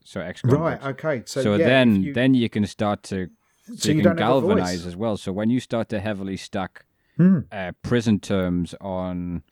So 0.03 0.19
ex 0.19 0.41
Right. 0.43 0.83
Okay. 0.83 1.23
So, 1.25 1.43
So, 1.43 1.55
yeah, 1.55 1.65
then, 1.67 2.03
you, 2.03 2.13
then 2.13 2.33
you 2.33 2.49
can 2.49 2.65
start 2.65 3.03
to 3.03 3.29
so, 3.67 3.75
so 3.75 3.89
you, 3.89 3.95
you 3.97 4.01
can 4.01 4.15
don't 4.15 4.17
have 4.17 4.37
a 4.37 4.41
galvanize 4.41 4.85
as 4.85 4.95
well. 4.95 5.15
So 5.17 5.31
when 5.31 5.49
you 5.49 5.59
start 5.59 5.89
to 5.89 5.99
heavily 5.99 6.37
stack 6.37 6.85
Hmm. 7.17 7.39
uh, 7.51 7.73
prison 7.83 8.19
terms 8.19 8.73
on 8.81 9.43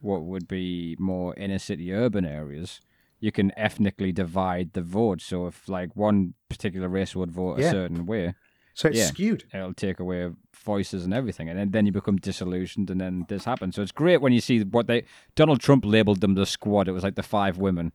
what 0.00 0.22
would 0.22 0.48
be 0.48 0.96
more 0.98 1.34
inner 1.36 1.58
city 1.58 1.92
urban 1.92 2.24
areas, 2.24 2.80
you 3.20 3.30
can 3.32 3.52
ethnically 3.56 4.12
divide 4.12 4.72
the 4.72 4.82
vote. 4.82 5.20
So 5.20 5.46
if 5.46 5.68
like 5.68 5.94
one 5.94 6.34
particular 6.48 6.88
race 6.88 7.14
would 7.14 7.30
vote 7.30 7.58
Yeah. 7.58 7.66
a 7.66 7.70
certain 7.70 8.06
way, 8.06 8.34
So 8.74 8.88
it's 8.88 8.98
yeah. 8.98 9.06
skewed. 9.06 9.44
it'll 9.52 9.74
take 9.74 10.00
away 10.00 10.30
voices 10.54 11.04
and 11.04 11.12
everything, 11.12 11.48
and 11.48 11.58
then, 11.58 11.70
then 11.70 11.86
you 11.86 11.92
become 11.92 12.16
disillusioned, 12.16 12.90
and 12.90 13.00
then 13.00 13.26
this 13.28 13.44
happens. 13.44 13.76
So 13.76 13.82
it's 13.82 13.92
great 13.92 14.20
when 14.20 14.32
you 14.32 14.40
see 14.40 14.62
what 14.62 14.86
they 14.86 15.04
Donald 15.34 15.60
Trump 15.60 15.84
labeled 15.84 16.20
them 16.20 16.34
the 16.34 16.46
squad. 16.46 16.88
It 16.88 16.92
was 16.92 17.02
like 17.02 17.16
the 17.16 17.22
five 17.22 17.58
women. 17.58 17.92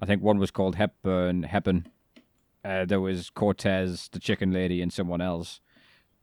I 0.00 0.06
think 0.06 0.22
one 0.22 0.38
was 0.38 0.50
called 0.50 0.76
Hepburn, 0.76 1.42
Hepburn. 1.42 1.88
Uh, 2.64 2.84
there 2.84 3.00
was 3.00 3.30
Cortez, 3.30 4.08
the 4.12 4.18
chicken 4.18 4.52
lady, 4.52 4.80
and 4.80 4.92
someone 4.92 5.20
else. 5.20 5.60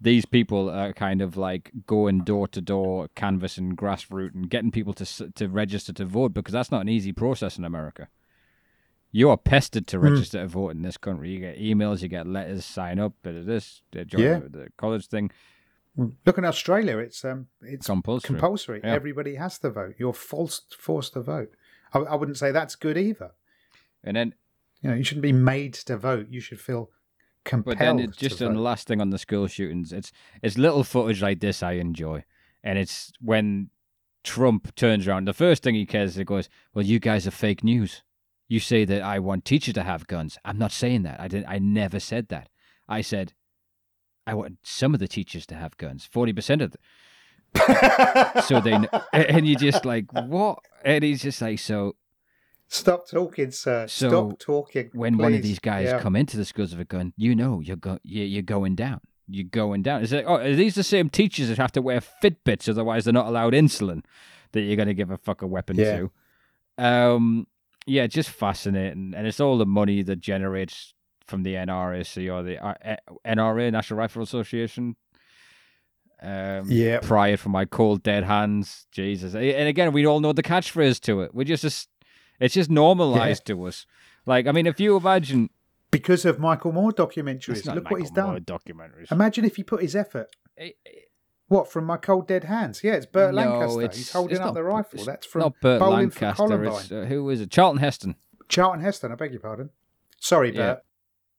These 0.02 0.26
people 0.26 0.70
are 0.70 0.94
kind 0.94 1.22
of 1.22 1.38
like 1.38 1.72
going 1.86 2.24
door 2.24 2.48
to 2.50 2.62
door, 2.62 3.08
canvassing 3.16 3.76
grassroots, 3.76 4.34
and 4.34 4.50
getting 4.50 4.72
people 4.72 4.94
to 4.94 5.32
to 5.32 5.48
register 5.48 5.94
to 5.94 6.06
vote 6.06 6.34
because 6.34 6.54
that's 6.54 6.72
not 6.72 6.82
an 6.82 6.90
easy 6.90 7.12
process 7.12 7.58
in 7.58 7.66
America. 7.66 8.08
You 9.18 9.30
are 9.30 9.38
pestered 9.38 9.88
to 9.88 9.98
Hmm. 9.98 10.04
register 10.10 10.40
to 10.40 10.48
vote 10.48 10.72
in 10.72 10.82
this 10.82 10.98
country. 10.98 11.30
You 11.32 11.40
get 11.40 11.58
emails, 11.58 12.02
you 12.02 12.10
get 12.10 12.28
letters, 12.28 12.66
sign 12.66 13.00
up, 13.00 13.14
bit 13.24 13.36
of 13.36 13.46
this, 13.46 13.82
uh, 13.98 14.04
join 14.04 14.22
Yeah. 14.22 14.40
the, 14.40 14.68
college 14.78 15.08
thing, 15.08 15.32
Look 16.26 16.38
in 16.38 16.44
Australia. 16.44 16.98
It's 16.98 17.24
um 17.24 17.48
it's 17.62 17.86
compulsory. 17.88 18.28
compulsory. 18.28 18.82
Yeah. 18.84 18.94
Everybody 18.94 19.36
has 19.36 19.58
to 19.60 19.70
vote. 19.70 19.96
You're 19.98 20.12
forced 20.32 20.76
forced 20.76 21.14
to 21.14 21.22
vote. 21.22 21.52
I, 21.94 22.00
I 22.00 22.16
wouldn't 22.16 22.38
say 22.38 22.52
that's 22.52 22.76
good 22.76 22.98
either. 22.98 23.32
and 24.04 24.18
then, 24.18 24.34
You 24.82 24.90
know, 24.90 24.96
you 24.98 25.04
shouldn't 25.06 25.22
be 25.24 25.32
made 25.54 25.74
to 25.90 25.96
vote. 25.98 26.28
You 26.30 26.42
should 26.42 26.60
feel 26.60 26.92
compelled. 27.46 27.78
but 27.78 27.86
then 27.86 28.00
it, 28.00 28.12
just 28.18 28.42
on 28.42 28.54
the 28.56 28.60
last 28.60 28.88
thing 28.90 29.00
on 29.00 29.12
the 29.12 29.18
school 29.18 29.48
shootings, 29.48 29.94
it's 29.94 30.12
it's 30.44 30.58
little 30.58 30.84
footage 30.84 31.22
like 31.22 31.40
this 31.40 31.64
I 31.64 31.74
enjoy, 31.88 32.26
and 32.62 32.78
it's 32.78 33.14
when 33.22 33.70
Trump 34.24 34.76
turns 34.76 35.08
around. 35.08 35.26
The 35.30 35.34
first 35.34 35.64
thing 35.64 35.76
he 35.76 35.86
cares, 35.86 36.16
he 36.16 36.26
goes, 36.26 36.50
"Well, 36.74 36.86
you 36.86 37.00
guys 37.00 37.26
are 37.26 37.32
fake 37.32 37.64
news. 37.64 38.04
You 38.48 38.60
say 38.60 38.86
that 38.86 39.02
I 39.02 39.20
want 39.20 39.44
teachers 39.46 39.74
to 39.76 39.84
have 39.84 40.08
guns. 40.08 40.38
I'm 40.46 40.58
not 40.58 40.72
saying 40.72 41.04
that. 41.04 41.20
I 41.20 41.28
didn't. 41.28 41.48
I 41.50 41.60
never 41.60 42.00
said 42.00 42.28
that. 42.30 42.50
I 42.88 43.02
said." 43.02 43.34
I 44.28 44.34
want 44.34 44.58
some 44.64 44.96
of 44.96 45.00
the 45.00 45.08
teachers 45.08 45.46
to 45.46 45.56
have 45.56 45.78
guns. 45.78 46.10
Forty 46.12 46.34
percent 46.34 46.62
of 46.64 46.72
them. 46.72 46.82
So 48.44 48.60
they, 48.60 48.74
and 49.14 49.48
you're 49.48 49.60
just 49.60 49.86
like 49.86 50.06
what? 50.12 50.60
And 50.84 51.04
he's 51.04 51.22
just 51.22 51.42
like, 51.42 51.60
so 51.60 51.96
Stop 52.68 53.08
talking, 53.08 53.52
sir. 53.52 53.86
So, 53.88 54.10
Stop 54.10 54.40
talking. 54.40 54.90
when 54.94 55.18
one 55.18 55.36
of 55.36 55.44
these 55.44 55.60
guys 55.60 55.90
Yeah. 55.90 56.00
come 56.00 56.16
into 56.16 56.38
the 56.38 56.46
schools 56.46 56.74
of 56.74 56.80
a 56.80 56.86
gun, 56.86 57.14
you 57.16 57.36
know 57.36 57.60
you're 57.60 57.76
go 57.78 58.00
you're, 58.04 58.26
you're 58.26 58.42
going 58.42 58.74
down. 58.76 59.02
You're 59.28 59.44
going 59.46 59.84
down. 59.84 60.02
Is 60.02 60.12
it? 60.12 60.26
Oh, 60.28 60.38
are 60.38 60.54
these 60.56 60.74
the 60.76 60.84
same 60.84 61.10
teachers 61.10 61.48
that 61.50 61.58
have 61.60 61.72
to 61.74 61.82
wear 61.82 62.02
Fitbits, 62.02 62.68
otherwise 62.68 63.06
they're 63.06 63.14
not 63.14 63.28
allowed 63.28 63.54
insulin? 63.54 64.04
That 64.54 64.62
you're 64.62 64.76
going 64.76 64.88
to 64.88 64.94
give 64.96 65.12
a 65.12 65.18
fuck 65.18 65.42
a 65.44 65.48
weapon 65.48 65.78
Yeah. 65.78 66.08
to? 66.78 66.84
Um, 66.84 67.48
yeah, 67.86 68.08
just 68.08 68.30
fascinating, 68.30 69.14
and 69.16 69.28
it's 69.28 69.40
all 69.40 69.58
the 69.58 69.66
money 69.66 70.02
that 70.04 70.20
generates 70.20 70.94
from 71.28 71.44
the 71.44 71.56
NRAC 71.56 72.32
or 72.32 72.44
the 72.44 72.64
uh, 72.64 72.74
eh, 72.82 72.96
NRA, 73.26 73.72
National 73.72 73.98
Rifle 73.98 74.24
Association. 74.24 74.96
Um, 76.22 76.72
Yeah. 76.72 77.00
prior 77.02 77.36
for 77.38 77.50
my 77.50 77.66
cold 77.66 78.02
dead 78.02 78.24
hands, 78.24 78.88
Jesus, 78.92 79.36
and 79.36 79.68
again, 79.68 79.92
we 79.92 80.06
all 80.08 80.20
know 80.20 80.34
the 80.34 80.42
catchphrase 80.44 81.00
to 81.02 81.22
it. 81.22 81.36
We 81.36 81.44
just, 81.46 81.62
just 81.62 81.90
it's 82.40 82.54
just 82.54 82.70
normalized 82.70 83.46
to 83.48 83.66
us. 83.66 83.86
Like, 84.26 84.48
I 84.48 84.52
mean, 84.52 84.66
if 84.66 84.80
you 84.80 84.96
imagine 84.96 85.50
because 85.92 86.26
of 86.26 86.40
Michael 86.40 86.72
Moore 86.72 86.92
documentaries. 86.92 87.74
Look 87.74 87.90
what 87.90 88.02
he's 88.02 88.12
Moore 88.16 88.40
done. 88.40 88.44
Documentaries. 88.44 89.12
Imagine 89.12 89.46
if 89.46 89.56
he 89.56 89.64
put 89.64 89.82
his 89.82 89.96
effort. 89.96 90.28
Eh, 90.58 90.72
eh, 90.86 90.90
What 91.48 91.72
from 91.72 91.86
my 91.86 91.98
cold 91.98 92.28
dead 92.28 92.46
hands? 92.46 92.82
Yeah, 92.84 92.94
it's 92.94 93.06
Burt 93.06 93.34
no, 93.36 93.42
Lancaster. 93.42 93.82
it's- 93.82 93.98
He's 93.98 94.12
holding 94.12 94.38
up 94.40 94.46
not- 94.46 94.54
the 94.56 94.64
rifle. 94.64 95.06
That's 95.06 95.26
from 95.28 95.42
not 95.42 95.54
Burt 95.62 95.80
Bowling 95.80 96.10
for 96.10 96.26
Lancaster. 96.26 97.04
Uh, 97.04 97.06
who 97.06 97.30
is 97.30 97.40
it? 97.42 97.52
Charlton 97.52 97.80
Heston. 97.80 98.16
Charlton 98.50 98.82
Heston. 98.82 99.12
I 99.12 99.16
beg 99.16 99.32
your 99.32 99.42
pardon. 99.42 99.70
Sorry, 100.20 100.50
Yeah. 100.56 100.74
Burt. 100.76 100.84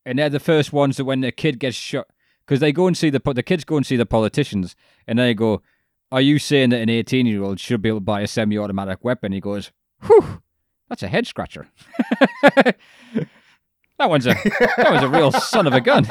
and 0.04 0.18
they're 0.18 0.28
the 0.30 0.38
first 0.38 0.72
ones 0.72 0.96
that 0.96 1.04
when 1.04 1.20
the 1.22 1.32
kid 1.32 1.58
gets 1.58 1.76
shot 1.76 2.06
because 2.44 2.60
they 2.60 2.70
go 2.72 2.86
and 2.86 2.96
see 2.96 3.10
the 3.10 3.20
the 3.34 3.42
kids 3.42 3.64
go 3.64 3.76
and 3.76 3.84
see 3.84 3.96
the 3.96 4.06
politicians 4.06 4.76
and 5.08 5.18
they 5.18 5.34
go 5.34 5.60
are 6.12 6.20
you 6.20 6.38
saying 6.38 6.70
that 6.70 6.80
an 6.80 6.88
18 6.88 7.26
year 7.26 7.42
old 7.42 7.58
should 7.58 7.82
be 7.82 7.88
able 7.88 7.98
to 7.98 8.04
buy 8.04 8.20
a 8.20 8.26
semi-automatic 8.28 9.02
weapon 9.02 9.32
he 9.32 9.40
goes 9.40 9.72
whew 10.04 10.40
that's 10.88 11.02
a 11.02 11.08
head 11.08 11.26
scratcher 11.26 11.66
that 12.44 12.76
one's 13.98 14.26
a 14.26 14.34
that 14.76 14.92
was 14.92 15.02
a 15.02 15.08
real 15.08 15.32
son 15.32 15.66
of 15.66 15.72
a 15.72 15.80
gun 15.80 16.06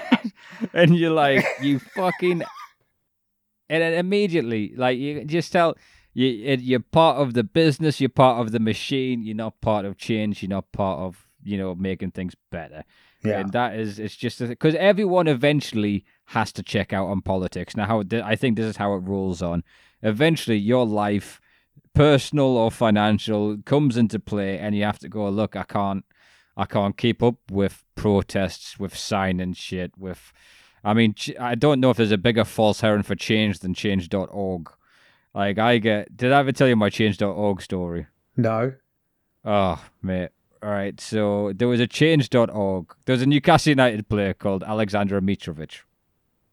and 0.72 0.96
you're 0.96 1.12
like 1.12 1.44
you 1.60 1.78
fucking 1.78 2.42
and 3.72 3.82
then 3.82 3.94
immediately 3.94 4.74
like 4.76 4.98
you 4.98 5.24
just 5.24 5.50
tell 5.50 5.74
you 6.12 6.28
you're 6.28 6.80
part 6.80 7.16
of 7.16 7.32
the 7.32 7.42
business 7.42 8.00
you're 8.00 8.10
part 8.10 8.38
of 8.40 8.52
the 8.52 8.60
machine 8.60 9.22
you're 9.22 9.34
not 9.34 9.58
part 9.62 9.86
of 9.86 9.96
change 9.96 10.42
you're 10.42 10.50
not 10.50 10.70
part 10.72 11.00
of 11.00 11.26
you 11.42 11.56
know 11.58 11.74
making 11.74 12.10
things 12.12 12.34
better. 12.50 12.84
Yeah. 13.24 13.38
and 13.38 13.52
that 13.52 13.76
is 13.76 14.00
it's 14.00 14.16
just 14.16 14.40
because 14.40 14.74
everyone 14.74 15.28
eventually 15.28 16.04
has 16.26 16.52
to 16.52 16.62
check 16.62 16.92
out 16.92 17.06
on 17.06 17.22
politics. 17.22 17.76
Now 17.76 17.86
how 17.86 18.02
i 18.24 18.36
think 18.36 18.56
this 18.56 18.66
is 18.66 18.76
how 18.76 18.94
it 18.94 18.98
rolls 18.98 19.42
on. 19.42 19.64
Eventually 20.02 20.58
your 20.58 20.84
life 20.84 21.40
personal 21.94 22.56
or 22.56 22.70
financial 22.70 23.56
comes 23.64 23.96
into 23.96 24.18
play 24.18 24.58
and 24.58 24.74
you 24.74 24.84
have 24.84 24.98
to 24.98 25.10
go 25.10 25.28
look 25.28 25.54
i 25.54 25.62
can't 25.62 26.06
i 26.56 26.64
can't 26.64 26.96
keep 26.96 27.22
up 27.22 27.36
with 27.50 27.84
protests 27.96 28.78
with 28.78 28.96
signing 28.96 29.52
shit 29.52 29.92
with 29.98 30.32
i 30.84 30.92
mean 30.94 31.14
i 31.40 31.54
don't 31.54 31.80
know 31.80 31.90
if 31.90 31.96
there's 31.96 32.12
a 32.12 32.18
bigger 32.18 32.44
false 32.44 32.80
heron 32.80 33.02
for 33.02 33.14
change 33.14 33.58
than 33.60 33.74
change.org 33.74 34.70
like 35.34 35.58
i 35.58 35.78
get 35.78 36.16
did 36.16 36.32
i 36.32 36.38
ever 36.40 36.52
tell 36.52 36.68
you 36.68 36.76
my 36.76 36.90
change.org 36.90 37.60
story 37.62 38.06
No. 38.36 38.72
Oh, 39.44 39.84
mate. 40.00 40.30
All 40.62 40.70
right. 40.70 41.00
So 41.00 41.52
there 41.54 41.66
was 41.66 41.80
a 41.80 41.86
change.org. 41.88 42.94
There 43.04 43.12
was 43.12 43.22
a 43.22 43.26
Newcastle 43.26 43.70
United 43.70 44.08
player 44.08 44.32
called 44.34 44.62
Alexander 44.62 45.20
Mitrovic. 45.20 45.80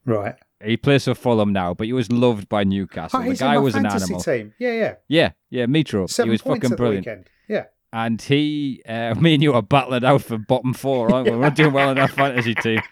Right. 0.05 0.33
He 0.63 0.75
plays 0.75 1.05
for 1.05 1.13
Fulham 1.13 1.53
now, 1.53 1.75
but 1.75 1.85
he 1.85 1.93
was 1.93 2.11
loved 2.11 2.49
by 2.49 2.63
Newcastle. 2.63 3.19
Oh, 3.21 3.29
the 3.29 3.35
guy 3.35 3.59
was 3.59 3.75
an 3.75 3.85
animal. 3.85 4.19
team. 4.21 4.53
Yeah, 4.57 4.71
yeah. 4.71 4.95
Yeah, 5.07 5.31
yeah, 5.51 5.65
Mitro. 5.67 6.09
Seven 6.09 6.29
he 6.29 6.31
was 6.31 6.41
points 6.41 6.57
fucking 6.63 6.65
at 6.65 6.69
the 6.71 6.75
brilliant. 6.77 7.05
weekend. 7.05 7.29
Yeah. 7.47 7.65
And 7.93 8.19
he, 8.19 8.81
uh, 8.89 9.13
me 9.21 9.35
and 9.35 9.43
you 9.43 9.53
are 9.53 9.61
battling 9.61 10.03
out 10.03 10.23
for 10.23 10.39
bottom 10.39 10.73
four, 10.73 11.13
aren't 11.13 11.29
we? 11.29 11.35
We're 11.35 11.43
not 11.43 11.55
doing 11.55 11.73
well 11.73 11.91
in 11.91 11.99
our 11.99 12.07
fantasy 12.07 12.55
team. 12.55 12.81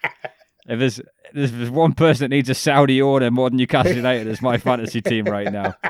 If 0.67 0.79
there's, 0.79 1.01
there's, 1.33 1.51
there's 1.51 1.69
one 1.69 1.93
person 1.93 2.25
that 2.25 2.35
needs 2.35 2.49
a 2.49 2.53
Saudi 2.53 3.01
order 3.01 3.31
more 3.31 3.49
than 3.49 3.57
Newcastle 3.57 3.95
United 3.95 4.27
it's 4.27 4.41
my 4.41 4.57
fantasy 4.57 5.01
team 5.01 5.25
right 5.25 5.51
now. 5.51 5.73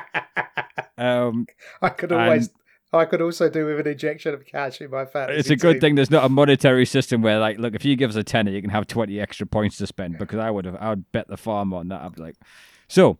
Um, 0.99 1.45
I 1.79 1.89
could 1.89 2.11
always. 2.11 2.49
I 2.93 3.05
could 3.05 3.21
also 3.21 3.49
do 3.49 3.65
with 3.65 3.81
an 3.81 3.91
injection 3.91 4.33
of 4.33 4.45
cash 4.45 4.79
in 4.79 4.89
my 4.89 5.05
fantasy. 5.05 5.39
it's 5.39 5.49
a 5.49 5.55
good 5.55 5.73
team. 5.73 5.81
thing 5.81 5.95
there's 5.95 6.09
not 6.09 6.23
a 6.23 6.29
monetary 6.29 6.85
system 6.85 7.21
where, 7.21 7.37
like, 7.37 7.59
look, 7.59 7.75
if 7.75 7.83
you 7.83 7.95
give 7.95 8.09
us 8.09 8.15
a 8.15 8.23
tenner, 8.23 8.49
you 8.49 8.61
can 8.61 8.69
have 8.69 8.87
20 8.87 9.19
extra 9.19 9.45
points 9.45 9.77
to 9.77 9.87
spend 9.87 10.17
because 10.17 10.39
I 10.39 10.49
would 10.49 10.65
have, 10.65 10.75
I 10.77 10.89
would 10.89 11.11
bet 11.11 11.27
the 11.27 11.37
farm 11.37 11.73
on 11.73 11.89
that. 11.89 12.01
I'd 12.01 12.15
be 12.15 12.21
like, 12.21 12.35
so, 12.87 13.17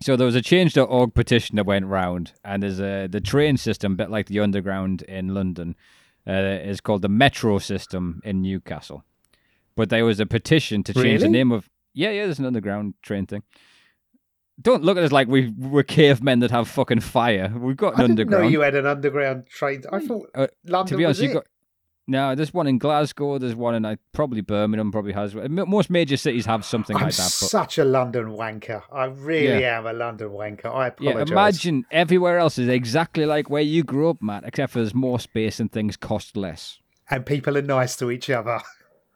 so 0.00 0.14
there 0.14 0.24
was 0.26 0.36
a 0.36 0.42
change.org 0.42 1.12
petition 1.12 1.56
that 1.56 1.66
went 1.66 1.86
round, 1.86 2.32
and 2.44 2.62
there's 2.62 2.80
a 2.80 3.08
the 3.08 3.20
train 3.20 3.56
system, 3.56 3.92
a 3.92 3.96
bit 3.96 4.10
like 4.10 4.26
the 4.26 4.40
underground 4.40 5.02
in 5.02 5.34
London, 5.34 5.74
uh, 6.26 6.32
is 6.32 6.80
called 6.80 7.02
the 7.02 7.08
metro 7.08 7.58
system 7.58 8.20
in 8.24 8.42
Newcastle. 8.42 9.04
But 9.78 9.90
there 9.90 10.04
was 10.04 10.18
a 10.18 10.26
petition 10.26 10.82
to 10.82 10.92
change 10.92 11.20
the 11.20 11.28
name 11.28 11.52
of, 11.52 11.70
yeah, 11.94 12.10
yeah, 12.10 12.24
there's 12.24 12.40
an 12.40 12.46
underground 12.46 12.94
train 13.00 13.26
thing. 13.26 13.44
Don't 14.60 14.82
look 14.82 14.98
at 14.98 15.04
us 15.04 15.12
like 15.12 15.28
we, 15.28 15.54
we're 15.56 15.84
cavemen 15.84 16.40
that 16.40 16.50
have 16.50 16.66
fucking 16.66 16.98
fire. 16.98 17.54
We've 17.56 17.76
got 17.76 17.94
an 17.94 18.00
I 18.00 18.02
didn't 18.08 18.10
underground. 18.22 18.44
know 18.44 18.50
you 18.50 18.60
had 18.62 18.74
an 18.74 18.86
underground 18.86 19.46
train. 19.46 19.84
I 19.92 20.00
thought 20.00 20.28
Uh, 20.34 20.48
London 20.64 20.90
to 20.94 20.96
be 20.96 21.04
honest, 21.04 21.22
you 21.22 21.32
got 21.34 21.46
no. 22.08 22.34
There's 22.34 22.52
one 22.52 22.66
in 22.66 22.78
Glasgow. 22.78 23.38
There's 23.38 23.54
one 23.54 23.76
in 23.76 23.84
I 23.86 23.98
probably 24.10 24.40
Birmingham. 24.40 24.90
Probably 24.90 25.12
has. 25.12 25.36
Most 25.36 25.90
major 25.90 26.16
cities 26.16 26.44
have 26.46 26.64
something 26.64 26.96
I'm 26.96 27.02
like 27.04 27.12
that. 27.14 27.22
But 27.40 27.48
such 27.48 27.78
a 27.78 27.84
London 27.84 28.30
wanker. 28.30 28.82
I 28.92 29.04
really 29.04 29.64
am 29.64 29.86
a 29.86 29.92
London 29.92 30.30
wanker. 30.30 30.74
I 30.74 30.88
apologize. 30.88 31.28
yeah, 31.28 31.32
imagine 31.32 31.84
everywhere 31.92 32.38
else 32.40 32.58
is 32.58 32.66
exactly 32.66 33.26
like 33.26 33.48
where 33.48 33.62
you 33.62 33.84
grew 33.84 34.10
up, 34.10 34.20
Matt, 34.20 34.42
except 34.44 34.72
for 34.72 34.80
there's 34.80 34.92
more 34.94 35.20
space 35.20 35.60
and 35.60 35.70
things 35.70 35.96
cost 35.96 36.36
less. 36.36 36.78
And 37.08 37.24
people 37.24 37.56
are 37.56 37.62
nice 37.62 37.94
to 37.98 38.10
each 38.10 38.28
other. 38.28 38.60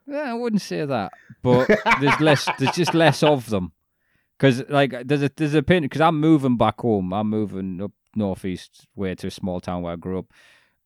Yeah, 0.07 0.31
I 0.31 0.33
wouldn't 0.33 0.61
say 0.61 0.85
that, 0.85 1.13
but 1.41 1.67
there's 2.01 2.19
less. 2.19 2.47
There's 2.59 2.75
just 2.75 2.93
less 2.93 3.23
of 3.23 3.49
them. 3.49 3.71
Because 4.37 4.63
like 4.67 4.93
there's 5.05 5.23
a 5.23 5.31
there's 5.35 5.53
a 5.53 5.63
pin 5.63 5.83
because 5.83 6.01
I'm 6.01 6.19
moving 6.19 6.57
back 6.57 6.81
home. 6.81 7.13
I'm 7.13 7.29
moving 7.29 7.81
up 7.81 7.91
northeast 8.15 8.87
way 8.95 9.15
to 9.15 9.27
a 9.27 9.31
small 9.31 9.59
town 9.61 9.81
where 9.81 9.93
I 9.93 9.95
grew 9.95 10.19
up. 10.19 10.25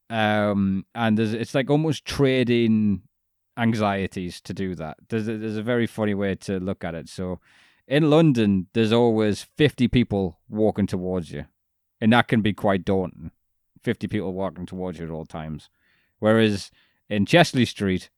Um, 0.09 0.85
and 0.93 1.17
there's 1.17 1.33
it's 1.33 1.55
like 1.55 1.69
almost 1.69 2.05
trading 2.05 3.01
anxieties 3.57 4.39
to 4.41 4.53
do 4.53 4.75
that. 4.75 4.97
There's 5.09 5.27
a, 5.27 5.37
there's 5.37 5.57
a 5.57 5.63
very 5.63 5.87
funny 5.87 6.13
way 6.13 6.35
to 6.35 6.59
look 6.59 6.83
at 6.83 6.95
it. 6.95 7.09
So 7.09 7.39
in 7.87 8.09
London, 8.09 8.67
there's 8.73 8.93
always 8.93 9.47
50 9.57 9.87
people 9.87 10.39
walking 10.49 10.87
towards 10.87 11.31
you, 11.31 11.45
and 11.99 12.13
that 12.13 12.27
can 12.27 12.41
be 12.41 12.53
quite 12.53 12.85
daunting. 12.85 13.31
50 13.83 14.07
people 14.07 14.33
walking 14.33 14.65
towards 14.65 14.99
you 14.99 15.05
at 15.05 15.11
all 15.11 15.25
times. 15.25 15.69
Whereas 16.19 16.71
in 17.09 17.25
Chester-le-Street, 17.25 18.09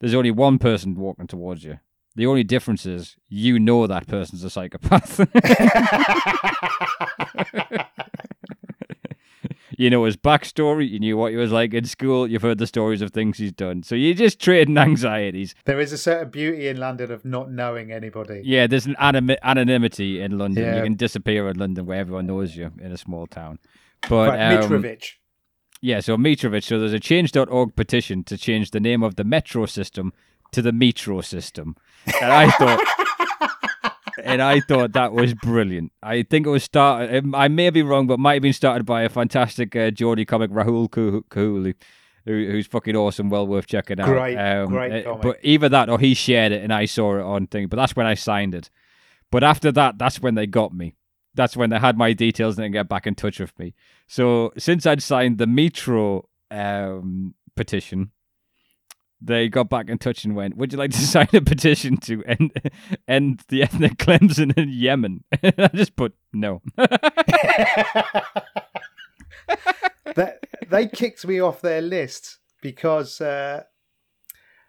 there's 0.00 0.14
only 0.14 0.30
one 0.30 0.58
person 0.58 0.94
walking 0.94 1.26
towards 1.26 1.64
you. 1.64 1.78
The 2.16 2.26
only 2.26 2.42
difference 2.44 2.84
is 2.86 3.16
you 3.28 3.58
know 3.58 3.86
that 3.86 4.06
person's 4.08 4.42
a 4.42 4.50
psychopath. 4.50 5.20
you 9.78 9.88
know 9.90 10.04
his 10.04 10.16
backstory. 10.16 10.88
You 10.88 10.98
knew 10.98 11.16
what 11.16 11.30
he 11.30 11.36
was 11.36 11.52
like 11.52 11.72
in 11.74 11.84
school. 11.84 12.26
You've 12.28 12.42
heard 12.42 12.58
the 12.58 12.66
stories 12.66 13.02
of 13.02 13.12
things 13.12 13.38
he's 13.38 13.52
done. 13.52 13.82
So 13.84 13.94
you're 13.94 14.14
just 14.14 14.40
trading 14.40 14.76
anxieties. 14.78 15.54
there 15.64 15.78
is 15.80 15.92
a 15.92 15.98
certain 15.98 16.30
beauty 16.30 16.66
in 16.68 16.78
London 16.78 17.12
of 17.12 17.24
not 17.24 17.50
knowing 17.52 17.92
anybody. 17.92 18.42
Yeah, 18.44 18.66
there's 18.66 18.86
an 18.86 18.96
anim- 18.98 19.36
anonymity 19.42 20.20
in 20.20 20.38
London. 20.38 20.64
Yeah. 20.64 20.76
You 20.78 20.82
can 20.82 20.94
disappear 20.94 21.48
in 21.48 21.58
London 21.58 21.86
where 21.86 22.00
everyone 22.00 22.26
knows 22.26 22.56
you 22.56 22.72
in 22.80 22.90
a 22.90 22.96
small 22.98 23.26
town. 23.26 23.58
But 24.08 24.30
Right, 24.30 24.52
um, 24.52 24.70
Mitrovic. 24.70 25.04
Yeah, 25.80 26.00
so 26.00 26.16
Mitrovic. 26.16 26.64
So 26.64 26.78
there's 26.78 26.92
a 26.92 27.00
change.org 27.00 27.76
petition 27.76 28.24
to 28.24 28.36
change 28.36 28.70
the 28.72 28.80
name 28.80 29.02
of 29.02 29.16
the 29.16 29.24
metro 29.24 29.66
system 29.66 30.12
to 30.52 30.62
the 30.62 30.72
Mitro 30.72 31.24
system. 31.24 31.76
And 32.20 32.32
I 32.32 32.50
thought 32.50 33.94
and 34.24 34.42
I 34.42 34.60
thought 34.60 34.92
that 34.92 35.12
was 35.12 35.34
brilliant. 35.34 35.92
I 36.02 36.22
think 36.22 36.46
it 36.46 36.50
was 36.50 36.64
started 36.64 37.32
I 37.34 37.48
may 37.48 37.70
be 37.70 37.82
wrong, 37.82 38.06
but 38.06 38.18
might 38.18 38.34
have 38.34 38.42
been 38.42 38.52
started 38.52 38.84
by 38.84 39.02
a 39.02 39.08
fantastic 39.08 39.74
uh, 39.76 39.90
Geordie 39.90 40.24
comic 40.24 40.50
Rahul 40.50 40.88
Kohli. 40.88 41.74
Who, 42.24 42.34
who's 42.34 42.66
fucking 42.66 42.94
awesome, 42.94 43.30
well 43.30 43.46
worth 43.46 43.66
checking 43.66 43.98
out. 43.98 44.06
Great, 44.06 44.34
great 44.66 44.92
uh, 44.92 45.02
comic. 45.04 45.22
But 45.22 45.38
either 45.42 45.70
that 45.70 45.88
or 45.88 45.98
he 45.98 46.12
shared 46.12 46.52
it 46.52 46.62
and 46.62 46.74
I 46.74 46.84
saw 46.84 47.16
it 47.16 47.22
on 47.22 47.46
thing. 47.46 47.68
But 47.68 47.78
that's 47.78 47.96
when 47.96 48.06
I 48.06 48.14
signed 48.14 48.54
it. 48.54 48.68
But 49.30 49.42
after 49.42 49.72
that, 49.72 49.96
that's 49.96 50.20
when 50.20 50.34
they 50.34 50.46
got 50.46 50.74
me. 50.74 50.94
That's 51.34 51.56
when 51.56 51.70
they 51.70 51.78
had 51.78 51.96
my 51.96 52.12
details 52.12 52.56
and 52.56 52.64
then 52.64 52.72
get 52.72 52.88
back 52.88 53.06
in 53.06 53.14
touch 53.14 53.38
with 53.38 53.56
me. 53.58 53.74
So 54.06 54.52
since 54.58 54.86
I'd 54.86 55.02
signed 55.02 55.38
the 55.38 55.46
Metro 55.46 56.28
um, 56.50 57.34
petition, 57.54 58.10
they 59.20 59.48
got 59.48 59.68
back 59.68 59.88
in 59.88 59.98
touch 59.98 60.24
and 60.24 60.34
went, 60.34 60.56
"Would 60.56 60.72
you 60.72 60.78
like 60.78 60.92
to 60.92 60.98
sign 60.98 61.28
a 61.32 61.40
petition 61.40 61.96
to 61.98 62.24
end 62.24 62.52
end 63.06 63.42
the 63.48 63.62
ethnic 63.62 63.98
cleansing 63.98 64.54
in 64.56 64.70
Yemen?" 64.70 65.24
I 65.42 65.70
just 65.74 65.96
put 65.96 66.14
no. 66.32 66.62
that 66.76 67.60
they 70.68 70.88
kicked 70.88 71.26
me 71.26 71.40
off 71.40 71.60
their 71.60 71.82
list 71.82 72.38
because 72.62 73.20
uh, 73.20 73.64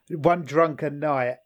one 0.10 0.43
drunken 0.43 0.99
night 0.99 1.38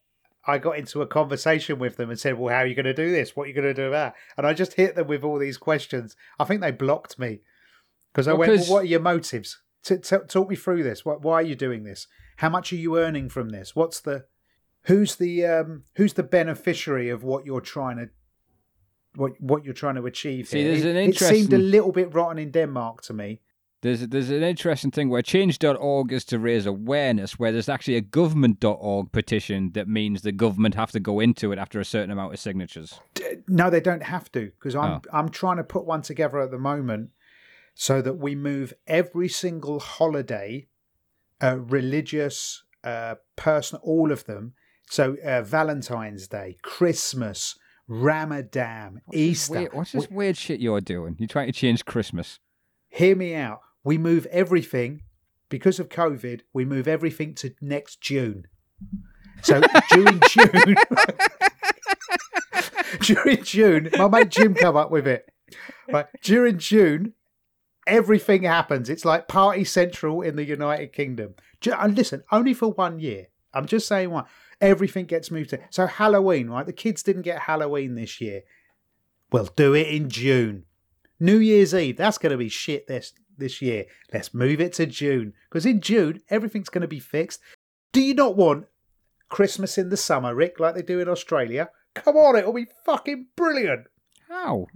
I 0.45 0.57
got 0.57 0.77
into 0.77 1.01
a 1.01 1.07
conversation 1.07 1.79
with 1.79 1.95
them 1.95 2.09
and 2.09 2.19
said, 2.19 2.37
"Well, 2.37 2.53
how 2.53 2.61
are 2.61 2.65
you 2.65 2.75
going 2.75 2.85
to 2.85 2.93
do 2.93 3.11
this? 3.11 3.35
What 3.35 3.43
are 3.43 3.47
you 3.47 3.53
going 3.53 3.73
to 3.75 3.83
do 3.85 3.89
that?" 3.91 4.15
And 4.37 4.45
I 4.45 4.53
just 4.53 4.73
hit 4.73 4.95
them 4.95 5.07
with 5.07 5.23
all 5.23 5.39
these 5.39 5.57
questions. 5.57 6.15
I 6.39 6.43
think 6.43 6.61
they 6.61 6.71
blocked 6.71 7.17
me 7.17 7.41
because 8.11 8.27
I 8.27 8.33
Well, 8.33 8.49
went, 8.49 8.61
well, 8.61 8.69
"What 8.71 8.83
are 8.83 8.87
your 8.87 8.99
motives? 8.99 9.61
T- 9.83 9.97
t- 9.97 10.17
talk 10.27 10.49
me 10.49 10.55
through 10.55 10.83
this. 10.83 11.05
What, 11.05 11.21
why 11.21 11.35
are 11.35 11.43
you 11.43 11.55
doing 11.55 11.83
this? 11.83 12.07
How 12.37 12.49
much 12.49 12.71
are 12.73 12.77
you 12.77 12.97
earning 12.97 13.29
from 13.29 13.49
this? 13.49 13.75
What's 13.75 14.01
the 14.01 14.25
who's 14.83 15.15
the 15.15 15.45
um, 15.45 15.83
who's 15.95 16.13
the 16.13 16.23
beneficiary 16.23 17.09
of 17.09 17.23
what 17.23 17.45
you're 17.45 17.61
trying 17.61 17.97
to 17.97 18.09
what 19.15 19.33
what 19.39 19.63
you're 19.63 19.73
trying 19.73 19.95
to 19.95 20.05
achieve 20.05 20.47
See, 20.47 20.61
here?" 20.61 20.71
there's 20.71 20.85
it, 20.85 20.95
an 20.95 21.09
it 21.09 21.17
seemed 21.17 21.53
a 21.53 21.57
little 21.57 21.91
bit 21.91 22.13
rotten 22.13 22.39
in 22.39 22.51
Denmark 22.51 23.01
to 23.03 23.13
me. 23.13 23.41
There's 23.84 24.07
there's 24.07 24.29
an 24.29 24.43
interesting 24.43 24.91
thing 24.91 25.09
where 25.09 25.21
change.org 25.21 26.13
is 26.13 26.23
to 26.25 26.39
raise 26.39 26.65
awareness, 26.65 27.38
where 27.38 27.51
there's 27.51 27.67
actually 27.67 27.97
a 27.97 28.01
government.org 28.01 29.11
petition 29.11 29.71
that 29.73 29.89
means 29.89 30.21
the 30.21 30.31
government 30.31 30.75
have 30.75 30.91
to 30.91 31.01
go 31.01 31.19
into 31.19 31.51
it 31.51 31.59
after 31.59 31.81
a 31.81 31.86
certain 31.86 32.09
amount 32.09 32.34
of 32.34 32.39
signatures. 32.39 33.01
No, 33.49 33.69
they 33.69 33.81
don't 33.81 34.03
have 34.03 34.31
to 34.31 34.45
because 34.57 34.73
I'm 34.73 34.91
Oh. 34.93 35.01
I'm 35.11 35.27
trying 35.27 35.57
to 35.57 35.65
put 35.65 35.86
one 35.86 36.01
together 36.01 36.39
at 36.39 36.49
the 36.49 36.57
moment 36.57 37.09
so 37.75 38.01
that 38.01 38.13
we 38.13 38.36
move 38.36 38.73
every 38.88 39.27
single 39.27 39.81
holiday, 39.81 40.67
uh, 41.41 41.57
religious, 41.59 42.63
uh, 42.86 43.15
personal, 43.36 43.81
all 43.84 44.13
of 44.13 44.23
them. 44.23 44.53
So 44.89 45.17
uh, 45.25 45.41
Valentine's 45.41 46.29
Day, 46.29 46.55
Christmas, 46.61 47.59
Ramadan, 47.89 49.01
Easter. 49.11 49.53
Weird- 49.59 49.73
what's 49.73 49.91
this 49.91 50.09
weird 50.09 50.38
shit 50.38 50.61
you're 50.61 50.79
doing? 50.79 51.17
You're 51.19 51.27
trying 51.27 51.47
to 51.47 51.51
change 51.53 51.84
Christmas. 51.84 52.39
Hear 52.88 53.17
me 53.17 53.36
out. 53.36 53.59
We 53.84 53.97
move 53.97 54.25
everything 54.27 55.01
because 55.49 55.79
of 55.79 55.89
COVID. 55.89 56.41
We 56.53 56.65
move 56.65 56.88
everything 56.88 57.36
to 57.36 57.53
next 57.61 58.01
June. 58.01 58.45
So 59.41 59.61
during 59.91 60.19
June, 60.29 60.75
during 63.01 63.43
June, 63.43 63.89
my 63.97 64.07
mate 64.07 64.29
Jim 64.29 64.53
come 64.53 64.75
up 64.75 64.91
with 64.91 65.07
it. 65.07 65.29
Right 65.91 66.07
during 66.23 66.57
June, 66.57 67.13
everything 67.86 68.43
happens. 68.43 68.89
It's 68.89 69.05
like 69.05 69.27
Party 69.27 69.63
Central 69.63 70.21
in 70.21 70.36
the 70.36 70.45
United 70.45 70.93
Kingdom. 70.93 71.36
And 71.65 71.95
listen, 71.95 72.23
only 72.31 72.53
for 72.53 72.71
one 72.71 72.99
year. 72.99 73.27
I'm 73.53 73.67
just 73.67 73.88
saying 73.88 74.09
one. 74.09 74.25
Everything 74.61 75.05
gets 75.05 75.29
moved 75.29 75.51
to. 75.51 75.59
So 75.69 75.86
Halloween, 75.86 76.49
right? 76.49 76.65
The 76.65 76.73
kids 76.73 77.03
didn't 77.03 77.23
get 77.23 77.39
Halloween 77.39 77.95
this 77.95 78.19
year. 78.22 78.41
Well, 79.31 79.49
do 79.55 79.73
it 79.73 79.88
in 79.88 80.10
June. 80.10 80.65
New 81.19 81.38
Year's 81.38 81.73
Eve, 81.73 81.97
that's 81.97 82.18
going 82.18 82.31
to 82.31 82.38
be 82.38 82.49
shit 82.49 82.88
this 82.88 83.14
this 83.38 83.61
year. 83.61 83.85
Let's 84.14 84.34
move 84.34 84.60
it 84.61 84.73
to 84.73 84.85
June 84.85 85.34
because 85.49 85.65
in 85.65 85.81
June 85.81 86.22
everything's 86.30 86.69
going 86.69 86.81
to 86.84 86.88
be 86.88 86.99
fixed. 86.99 87.39
Do 87.91 88.01
you 88.01 88.14
not 88.14 88.35
want 88.35 88.65
Christmas 89.30 89.77
in 89.77 89.89
the 89.89 89.97
summer, 89.97 90.34
Rick, 90.35 90.60
like 90.60 90.76
they 90.76 90.81
do 90.81 90.99
in 90.99 91.07
Australia? 91.10 91.69
Come 91.95 92.15
on, 92.18 92.35
it'll 92.35 92.53
be 92.53 92.68
fucking 92.85 93.27
brilliant. 93.35 93.88
How? 94.30 94.68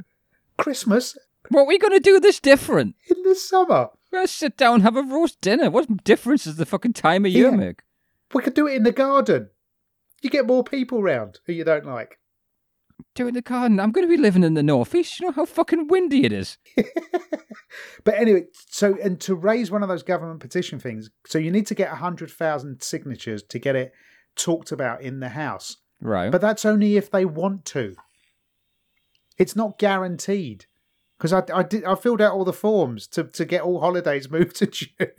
Christmas 0.58 1.18
What 1.50 1.62
are 1.62 1.68
we 1.68 1.78
going 1.80 1.94
to 1.94 2.00
do 2.00 2.20
this 2.20 2.40
different? 2.40 2.96
in 3.10 3.24
the 3.24 3.36
summer. 3.36 3.90
To 4.14 4.28
sit 4.28 4.58
down 4.58 4.76
and 4.76 4.84
have 4.84 4.96
a 4.98 5.04
roast 5.04 5.40
dinner. 5.42 5.70
What 5.70 6.04
difference 6.04 6.46
does 6.46 6.56
the 6.56 6.66
fucking 6.66 6.94
time 6.94 7.26
of 7.26 7.32
year 7.32 7.50
Yeah. 7.52 7.56
make? 7.58 7.82
We 8.34 8.42
could 8.42 8.54
do 8.56 8.68
it 8.68 8.76
in 8.76 8.84
the 8.84 8.92
garden. 8.92 9.50
You 10.22 10.30
get 10.30 10.48
more 10.48 10.64
people 10.64 11.02
round 11.04 11.40
who 11.46 11.54
you 11.54 11.64
don't 11.64 11.86
like. 11.86 12.18
Do 13.18 13.26
it 13.26 13.30
in 13.30 13.34
the 13.34 13.42
garden. 13.42 13.80
I'm 13.80 13.92
going 13.92 14.08
to 14.08 14.16
be 14.16 14.22
living 14.22 14.44
in 14.44 14.54
the 14.54 14.64
northeast. 14.64 15.20
You 15.20 15.28
know 15.28 15.34
how 15.34 15.46
fucking 15.46 15.88
windy 15.88 16.24
it 16.24 16.32
is. 16.32 16.58
But 18.04 18.16
anyway, 18.16 18.46
so 18.70 18.98
and 19.02 19.20
to 19.22 19.36
raise 19.36 19.72
one 19.72 19.84
of 19.84 19.90
those 19.90 20.04
government 20.04 20.40
petition 20.40 20.80
things, 20.80 21.10
so 21.26 21.38
you 21.38 21.52
need 21.52 21.68
to 21.68 21.76
get 21.76 21.90
hundred 21.90 22.32
thousand 22.32 22.82
signatures 22.82 23.44
to 23.44 23.60
get 23.60 23.76
it 23.76 23.92
talked 24.36 24.72
about 24.72 25.02
in 25.02 25.20
the 25.20 25.30
House. 25.30 25.78
Right. 26.02 26.32
But 26.32 26.42
that's 26.42 26.66
only 26.66 26.98
if 26.98 27.12
they 27.12 27.26
want 27.26 27.66
to. 27.66 27.96
It's 29.38 29.56
not 29.56 29.78
guaranteed. 29.78 30.66
Because 31.18 31.34
I, 31.34 31.44
I 31.54 31.64
did 31.64 31.84
I 31.84 31.96
filled 31.96 32.22
out 32.22 32.34
all 32.34 32.46
the 32.46 32.54
forms 32.54 33.08
to, 33.08 33.24
to 33.24 33.46
get 33.46 33.62
all 33.62 33.80
holidays 33.80 34.30
moved 34.32 34.56
to 34.58 34.68
June. 34.68 35.12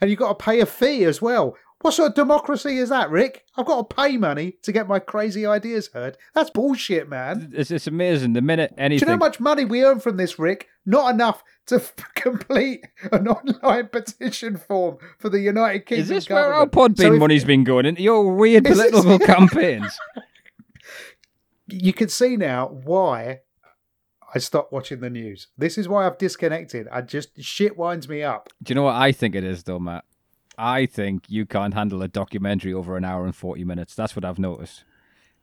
and 0.00 0.10
you've 0.10 0.18
got 0.18 0.38
to 0.38 0.44
pay 0.44 0.60
a 0.60 0.66
fee 0.66 1.04
as 1.04 1.20
well. 1.20 1.56
What 1.82 1.94
sort 1.94 2.10
of 2.10 2.14
democracy 2.14 2.76
is 2.76 2.90
that, 2.90 3.08
Rick? 3.10 3.46
I've 3.56 3.64
got 3.64 3.88
to 3.88 3.94
pay 3.96 4.18
money 4.18 4.56
to 4.64 4.70
get 4.72 4.86
my 4.86 4.98
crazy 4.98 5.46
ideas 5.46 5.88
heard. 5.94 6.18
That's 6.34 6.50
bullshit, 6.50 7.08
man. 7.08 7.52
It's, 7.54 7.70
it's 7.70 7.86
amazing. 7.86 8.34
The 8.34 8.42
minute 8.42 8.74
anything. 8.76 9.06
Do 9.06 9.12
you 9.12 9.16
know 9.16 9.24
how 9.24 9.28
much 9.28 9.40
money 9.40 9.64
we 9.64 9.82
earn 9.82 9.98
from 10.00 10.18
this, 10.18 10.38
Rick? 10.38 10.68
Not 10.84 11.14
enough 11.14 11.42
to 11.66 11.76
f- 11.76 11.94
complete 12.14 12.86
an 13.12 13.28
online 13.28 13.88
petition 13.88 14.58
form 14.58 14.98
for 15.18 15.30
the 15.30 15.40
United 15.40 15.86
Kingdom 15.86 16.02
is 16.02 16.08
this 16.08 16.28
where 16.28 16.52
our. 16.52 16.66
Podbean 16.66 16.98
So 16.98 17.12
if- 17.14 17.18
money's 17.18 17.44
been 17.44 17.64
going 17.64 17.86
into 17.86 18.02
your 18.02 18.30
weird 18.34 18.66
Is 18.66 18.76
this- 18.76 18.90
political 18.90 19.18
campaigns? 19.34 19.98
You 21.68 21.92
can 21.92 22.08
see 22.08 22.36
now 22.36 22.66
why 22.68 23.40
I 24.34 24.38
stopped 24.38 24.72
watching 24.72 25.00
the 25.00 25.08
news. 25.10 25.48
This 25.56 25.78
is 25.78 25.88
why 25.88 26.06
I've 26.06 26.18
disconnected. 26.18 26.88
I 26.92 27.00
just 27.02 27.40
shit 27.42 27.76
winds 27.78 28.08
me 28.08 28.22
up. 28.22 28.48
Do 28.62 28.70
you 28.72 28.74
know 28.74 28.82
what 28.82 28.96
I 28.96 29.12
think 29.12 29.34
it 29.34 29.44
is, 29.44 29.62
though, 29.62 29.78
Matt? 29.78 30.04
I 30.60 30.84
think 30.84 31.24
you 31.28 31.46
can't 31.46 31.72
handle 31.72 32.02
a 32.02 32.08
documentary 32.08 32.74
over 32.74 32.96
an 32.96 33.04
hour 33.04 33.24
and 33.24 33.34
40 33.34 33.64
minutes. 33.64 33.94
That's 33.94 34.14
what 34.14 34.26
I've 34.26 34.38
noticed. 34.38 34.84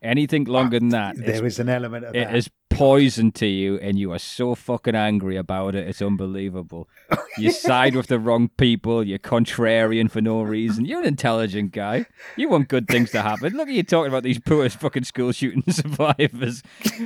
Anything 0.01 0.47
ah, 0.47 0.51
longer 0.51 0.79
than 0.79 0.89
that, 0.89 1.17
There 1.17 1.43
is, 1.43 1.57
an 1.57 1.69
element 1.69 2.05
of 2.05 2.15
it 2.15 2.27
that. 2.27 2.35
is 2.35 2.51
poison 2.69 3.31
to 3.31 3.47
you, 3.47 3.79
and 3.79 3.97
you 3.97 4.11
are 4.11 4.19
so 4.19 4.53
fucking 4.53 4.93
angry 4.93 5.35
about 5.35 5.73
it. 5.73 5.87
It's 5.87 6.01
unbelievable. 6.01 6.87
You 7.39 7.51
side 7.51 7.95
with 7.95 8.07
the 8.07 8.17
wrong 8.17 8.49
people. 8.57 9.03
You're 9.03 9.19
contrarian 9.19 10.09
for 10.09 10.21
no 10.21 10.41
reason. 10.41 10.85
You're 10.85 11.01
an 11.01 11.05
intelligent 11.05 11.71
guy. 11.71 12.07
You 12.35 12.49
want 12.49 12.67
good 12.67 12.87
things 12.87 13.11
to 13.11 13.21
happen. 13.21 13.55
Look 13.55 13.67
at 13.67 13.75
you 13.75 13.83
talking 13.83 14.07
about 14.07 14.23
these 14.23 14.39
poor 14.39 14.67
fucking 14.67 15.03
school 15.03 15.31
shooting 15.31 15.61
survivors 15.71 16.63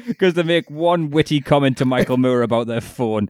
because 0.07 0.35
they 0.35 0.43
make 0.43 0.71
one 0.71 1.09
witty 1.09 1.41
comment 1.41 1.77
to 1.79 1.85
Michael 1.85 2.15
Moore 2.15 2.43
about 2.43 2.67
their 2.67 2.79
phone. 2.79 3.29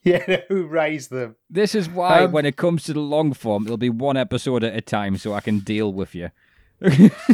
Yeah, 0.04 0.42
who 0.48 0.66
raised 0.66 1.10
them? 1.10 1.36
This 1.50 1.74
is 1.74 1.88
why, 1.88 2.24
Um, 2.24 2.32
when 2.32 2.46
it 2.46 2.56
comes 2.56 2.84
to 2.84 2.92
the 2.92 3.00
long 3.00 3.32
form, 3.32 3.64
it'll 3.64 3.76
be 3.76 3.90
one 3.90 4.16
episode 4.16 4.62
at 4.64 4.74
a 4.76 4.80
time, 4.80 5.16
so 5.18 5.34
I 5.34 5.40
can 5.40 5.58
deal 5.58 5.92
with 5.92 6.14
you. 6.14 6.30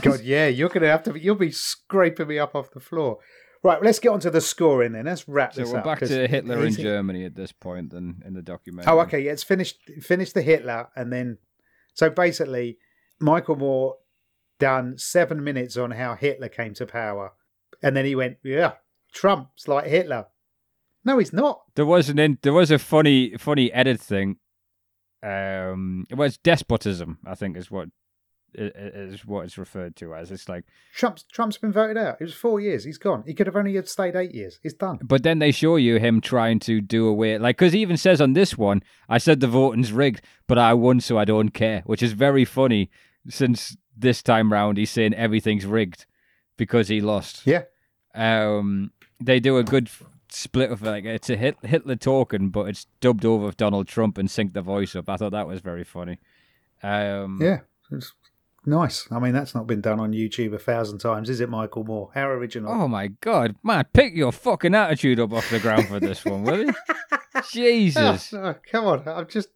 God, 0.00 0.20
yeah, 0.22 0.48
you're 0.48 0.70
gonna 0.70 0.88
have 0.88 1.02
to. 1.04 1.18
You'll 1.18 1.34
be 1.34 1.50
scraping 1.50 2.28
me 2.28 2.38
up 2.38 2.54
off 2.54 2.70
the 2.70 2.80
floor. 2.80 3.18
Right, 3.62 3.82
let's 3.82 3.98
get 3.98 4.08
on 4.10 4.20
to 4.20 4.30
the 4.30 4.40
scoring 4.40 4.92
then. 4.92 5.04
Let's 5.06 5.28
wrap 5.28 5.54
So 5.54 5.60
this 5.62 5.70
we're 5.72 5.78
up. 5.78 5.84
back 5.84 6.00
'cause 6.00 6.08
to 6.08 6.26
Hitler 6.26 6.64
in 6.66 6.74
Germany 6.74 7.24
at 7.24 7.34
this 7.34 7.52
point, 7.52 7.92
then 7.92 8.22
in 8.26 8.32
the 8.34 8.42
documentary. 8.42 8.92
Oh, 8.92 9.00
okay. 9.00 9.20
Yeah, 9.20 9.32
it's 9.32 9.42
finished. 9.42 9.78
Finished 10.00 10.32
the 10.34 10.42
Hitler, 10.42 10.88
and 10.96 11.12
then 11.12 11.38
so 11.92 12.08
basically, 12.10 12.78
Michael 13.20 13.56
Moore 13.56 13.96
done 14.58 14.96
seven 14.98 15.44
minutes 15.44 15.76
on 15.76 15.90
how 15.92 16.14
Hitler 16.14 16.48
came 16.48 16.72
to 16.74 16.86
power, 16.86 17.32
and 17.82 17.94
then 17.96 18.06
he 18.06 18.14
went, 18.14 18.38
"Yeah, 18.42 18.72
Trump's 19.12 19.68
like 19.68 19.86
Hitler." 19.86 20.26
No, 21.04 21.18
he's 21.18 21.32
not. 21.32 21.62
There 21.74 21.86
was 21.86 22.08
an 22.08 22.18
in, 22.18 22.38
there 22.42 22.52
was 22.52 22.70
a 22.70 22.78
funny 22.78 23.36
funny 23.36 23.72
edit 23.72 24.00
thing. 24.00 24.36
Um, 25.22 26.06
it 26.10 26.16
was 26.16 26.36
despotism, 26.36 27.18
I 27.26 27.34
think, 27.34 27.56
is 27.56 27.70
what 27.70 27.88
i- 28.58 28.70
i- 28.76 29.18
what 29.24 29.44
it's 29.44 29.56
referred 29.56 29.96
to 29.96 30.14
as. 30.14 30.30
It's 30.30 30.48
like, 30.48 30.64
Trump's 30.94 31.24
Trump's 31.32 31.56
been 31.58 31.72
voted 31.72 31.96
out. 31.96 32.18
It 32.20 32.24
was 32.24 32.34
four 32.34 32.60
years. 32.60 32.84
He's 32.84 32.98
gone. 32.98 33.24
He 33.26 33.32
could 33.34 33.46
have 33.46 33.56
only 33.56 33.80
stayed 33.86 34.16
eight 34.16 34.34
years. 34.34 34.60
He's 34.62 34.74
done. 34.74 34.98
but 35.02 35.22
then 35.22 35.38
they 35.38 35.50
show 35.50 35.76
you 35.76 35.98
him 35.98 36.20
trying 36.20 36.58
to 36.60 36.80
do 36.80 37.06
away, 37.06 37.38
like, 37.38 37.56
because 37.56 37.72
he 37.72 37.80
even 37.80 37.96
says 37.96 38.20
on 38.20 38.34
this 38.34 38.56
one, 38.58 38.82
I 39.08 39.18
said 39.18 39.40
the 39.40 39.46
voting's 39.48 39.92
rigged, 39.92 40.20
but 40.46 40.58
I 40.58 40.74
won, 40.74 41.00
so 41.00 41.16
I 41.18 41.24
don't 41.24 41.50
care, 41.50 41.82
which 41.86 42.02
is 42.02 42.12
very 42.12 42.44
funny. 42.44 42.90
Since 43.28 43.76
this 43.96 44.22
time 44.22 44.52
round, 44.52 44.76
he's 44.76 44.90
saying 44.90 45.14
everything's 45.14 45.64
rigged 45.64 46.04
because 46.58 46.88
he 46.88 47.00
lost. 47.00 47.46
Yeah. 47.46 47.62
um, 48.14 48.92
they 49.22 49.40
do 49.40 49.56
a 49.56 49.64
good 49.64 49.88
split 50.34 50.70
of 50.70 50.82
like 50.82 51.04
it's 51.04 51.30
a 51.30 51.36
Hit- 51.36 51.64
Hitler 51.64 51.96
talking, 51.96 52.48
but 52.50 52.68
it's 52.68 52.86
dubbed 53.00 53.24
over 53.24 53.46
with 53.46 53.56
Donald 53.56 53.88
Trump 53.88 54.18
and 54.18 54.28
synced 54.28 54.54
the 54.54 54.62
voice 54.62 54.94
up. 54.96 55.08
I 55.08 55.16
thought 55.16 55.32
that 55.32 55.46
was 55.46 55.60
very 55.60 55.84
funny. 55.84 56.18
Um, 56.82 57.38
Yeah. 57.40 57.60
It's 57.90 58.12
nice. 58.66 59.06
I 59.10 59.18
mean, 59.18 59.32
that's 59.32 59.54
not 59.54 59.66
been 59.66 59.80
done 59.80 60.00
on 60.00 60.12
YouTube 60.12 60.54
a 60.54 60.58
thousand 60.58 60.98
times, 60.98 61.28
is 61.30 61.40
it, 61.40 61.48
Michael 61.50 61.84
Moore? 61.84 62.10
How 62.14 62.28
original. 62.28 62.72
Oh 62.72 62.88
my 62.88 63.08
god, 63.08 63.56
man! 63.62 63.84
Pick 63.92 64.14
your 64.14 64.32
fucking 64.32 64.74
attitude 64.74 65.20
up 65.20 65.32
off 65.32 65.50
the 65.50 65.60
ground 65.60 65.88
for 65.88 66.00
this 66.00 66.24
one, 66.24 66.42
will 66.44 66.64
you? 66.66 66.74
Jesus. 67.52 68.32
Oh, 68.32 68.40
no, 68.42 68.54
come 68.70 68.86
on. 68.86 69.08
I'm 69.08 69.28
just. 69.28 69.48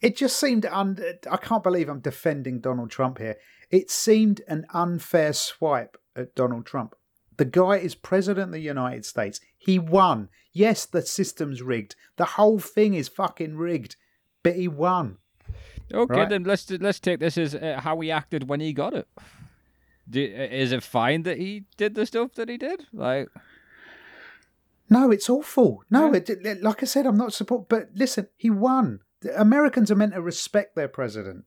It 0.00 0.16
just 0.16 0.38
seemed. 0.38 0.66
Un- 0.66 0.98
I 1.30 1.36
can't 1.36 1.62
believe 1.62 1.88
I'm 1.88 2.00
defending 2.00 2.60
Donald 2.60 2.90
Trump 2.90 3.18
here. 3.18 3.36
It 3.70 3.90
seemed 3.90 4.40
an 4.48 4.66
unfair 4.72 5.32
swipe 5.32 5.96
at 6.16 6.34
Donald 6.34 6.66
Trump. 6.66 6.94
The 7.36 7.44
guy 7.44 7.76
is 7.78 7.94
president 7.94 8.48
of 8.48 8.52
the 8.52 8.60
United 8.60 9.04
States. 9.04 9.40
He 9.64 9.78
won. 9.78 10.28
Yes, 10.52 10.84
the 10.86 11.02
system's 11.02 11.62
rigged. 11.62 11.96
The 12.16 12.24
whole 12.24 12.58
thing 12.58 12.94
is 12.94 13.08
fucking 13.08 13.56
rigged. 13.56 13.96
But 14.42 14.56
he 14.56 14.68
won. 14.68 15.16
Okay, 15.92 16.14
Right. 16.20 16.28
then 16.28 16.44
let's 16.44 16.70
let's 16.70 17.00
take 17.00 17.18
this 17.20 17.38
as 17.38 17.54
uh, 17.54 17.80
how 17.82 17.98
he 18.00 18.10
acted 18.10 18.48
when 18.48 18.60
he 18.60 18.72
got 18.72 18.94
it. 18.94 19.08
Do, 20.08 20.20
uh, 20.22 20.42
is 20.50 20.72
it 20.72 20.82
fine 20.82 21.22
that 21.22 21.38
he 21.38 21.64
did 21.76 21.94
the 21.94 22.04
stuff 22.06 22.34
that 22.34 22.48
he 22.48 22.58
did? 22.58 22.86
Like, 22.92 23.28
No, 24.90 25.10
it's 25.10 25.30
awful. 25.30 25.82
No, 25.90 26.12
Yeah. 26.12 26.20
it, 26.28 26.62
like 26.62 26.82
I 26.82 26.86
said, 26.86 27.06
I'm 27.06 27.16
not 27.16 27.32
support. 27.32 27.68
But 27.68 27.90
listen, 27.94 28.28
he 28.36 28.50
won. 28.50 29.00
The 29.20 29.38
Americans 29.40 29.90
are 29.90 29.94
meant 29.96 30.12
to 30.12 30.20
respect 30.20 30.76
their 30.76 30.88
president. 30.88 31.44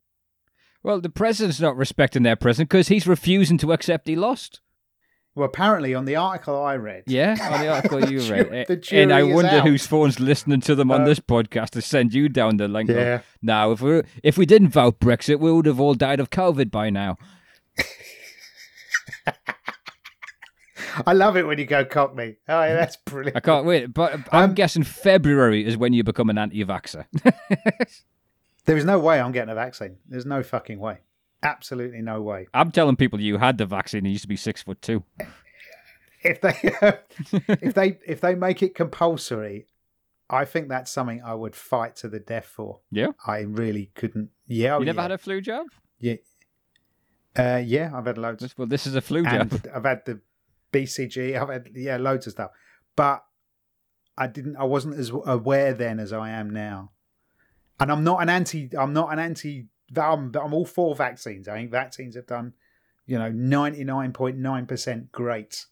well, 0.82 1.00
the 1.00 1.08
president's 1.10 1.60
not 1.60 1.76
respecting 1.76 2.22
their 2.22 2.36
president 2.36 2.70
because 2.70 2.88
he's 2.88 3.06
refusing 3.06 3.58
to 3.58 3.72
accept 3.72 4.08
he 4.08 4.16
lost. 4.16 4.60
Well, 5.34 5.46
apparently, 5.46 5.94
on 5.94 6.04
the 6.04 6.16
article 6.16 6.60
I 6.60 6.74
read, 6.76 7.04
Yeah, 7.06 7.36
on 7.52 7.60
the 7.60 7.68
article 7.74 8.10
you 8.10 8.20
read, 8.30 8.66
the 8.66 8.82
A- 8.92 9.02
and 9.02 9.12
I 9.12 9.22
wonder 9.22 9.50
out. 9.58 9.66
whose 9.68 9.86
phone's 9.86 10.18
listening 10.18 10.60
to 10.62 10.74
them 10.74 10.90
on 10.90 11.02
Uh, 11.02 11.04
this 11.04 11.20
podcast 11.20 11.70
to 11.70 11.82
send 11.82 12.12
you 12.12 12.28
down 12.28 12.56
the 12.56 12.66
link. 12.66 12.90
Yeah. 12.90 13.20
Now, 13.40 13.70
if 13.70 13.80
we 13.80 14.02
if 14.24 14.36
we 14.36 14.46
didn't 14.46 14.70
vote 14.70 14.98
Brexit, 14.98 15.38
we 15.38 15.52
would 15.52 15.66
have 15.66 15.78
all 15.78 15.94
died 15.94 16.18
of 16.18 16.30
COVID 16.30 16.70
by 16.72 16.90
now. 16.90 17.16
I 21.06 21.12
love 21.12 21.36
it 21.36 21.46
when 21.46 21.58
you 21.58 21.66
go 21.66 21.84
cockney. 21.84 22.36
Oh, 22.48 22.62
yeah, 22.62 22.74
that's 22.74 22.96
brilliant. 22.96 23.36
I 23.36 23.40
can't 23.40 23.64
wait. 23.66 23.92
But 23.94 24.14
I'm 24.32 24.50
Um, 24.50 24.54
guessing 24.54 24.82
February 24.82 25.64
is 25.64 25.76
when 25.76 25.92
you 25.92 26.02
become 26.02 26.30
an 26.30 26.38
anti-vaxxer. 26.38 27.04
There 28.64 28.76
is 28.76 28.84
no 28.84 28.98
way 28.98 29.18
I'm 29.18 29.32
getting 29.32 29.48
a 29.50 29.54
vaccine. 29.54 29.96
There's 30.06 30.26
no 30.26 30.42
fucking 30.42 30.78
way. 30.78 30.98
Absolutely 31.42 32.02
no 32.02 32.20
way. 32.22 32.48
I'm 32.52 32.70
telling 32.70 32.96
people 32.96 33.20
you 33.20 33.38
had 33.38 33.58
the 33.58 33.66
vaccine 33.66 33.98
and 33.98 34.08
you 34.08 34.12
used 34.12 34.24
to 34.24 34.28
be 34.28 34.36
six 34.36 34.62
foot 34.62 34.82
two. 34.82 35.04
If 36.22 36.40
they 36.40 36.54
if 37.62 37.74
they 37.74 37.98
if 38.06 38.20
they 38.20 38.34
make 38.34 38.62
it 38.62 38.74
compulsory, 38.74 39.66
I 40.28 40.44
think 40.44 40.68
that's 40.68 40.90
something 40.90 41.22
I 41.22 41.34
would 41.34 41.54
fight 41.54 41.96
to 41.96 42.08
the 42.08 42.18
death 42.18 42.46
for. 42.46 42.80
Yeah, 42.90 43.08
I 43.26 43.40
really 43.40 43.90
couldn't. 43.94 44.30
Yeah, 44.46 44.76
oh, 44.76 44.80
you 44.80 44.86
never 44.86 44.96
yeah. 44.96 45.02
had 45.02 45.12
a 45.12 45.18
flu 45.18 45.40
jab. 45.40 45.66
Yeah, 46.00 46.16
uh, 47.36 47.62
yeah. 47.64 47.92
I've 47.94 48.06
had 48.06 48.18
loads. 48.18 48.54
Well, 48.58 48.66
this 48.66 48.86
is 48.86 48.94
a 48.94 49.00
flu 49.00 49.22
jab. 49.22 49.52
and 49.52 49.68
I've 49.74 49.84
had 49.84 50.04
the 50.04 50.20
BCG. 50.72 51.40
I've 51.40 51.48
had 51.48 51.70
yeah, 51.74 51.96
loads 51.96 52.26
of 52.26 52.32
stuff. 52.32 52.50
But 52.96 53.24
I 54.16 54.26
didn't. 54.26 54.56
I 54.56 54.64
wasn't 54.64 54.98
as 54.98 55.10
aware 55.10 55.72
then 55.72 56.00
as 56.00 56.12
I 56.12 56.30
am 56.30 56.50
now. 56.50 56.90
And 57.80 57.92
I'm 57.92 58.02
not 58.02 58.20
an 58.20 58.28
anti. 58.28 58.68
I'm 58.76 58.92
not 58.92 59.12
an 59.12 59.20
anti. 59.20 59.66
I'm, 59.96 60.32
I'm 60.34 60.52
all 60.54 60.66
for 60.66 60.94
vaccines. 60.94 61.48
I 61.48 61.54
think 61.54 61.70
vaccines 61.70 62.16
have 62.16 62.26
done, 62.26 62.54
you 63.06 63.18
know, 63.18 63.30
ninety 63.30 63.84
nine 63.84 64.12
point 64.12 64.36
nine 64.36 64.66
percent 64.66 65.12
great. 65.12 65.66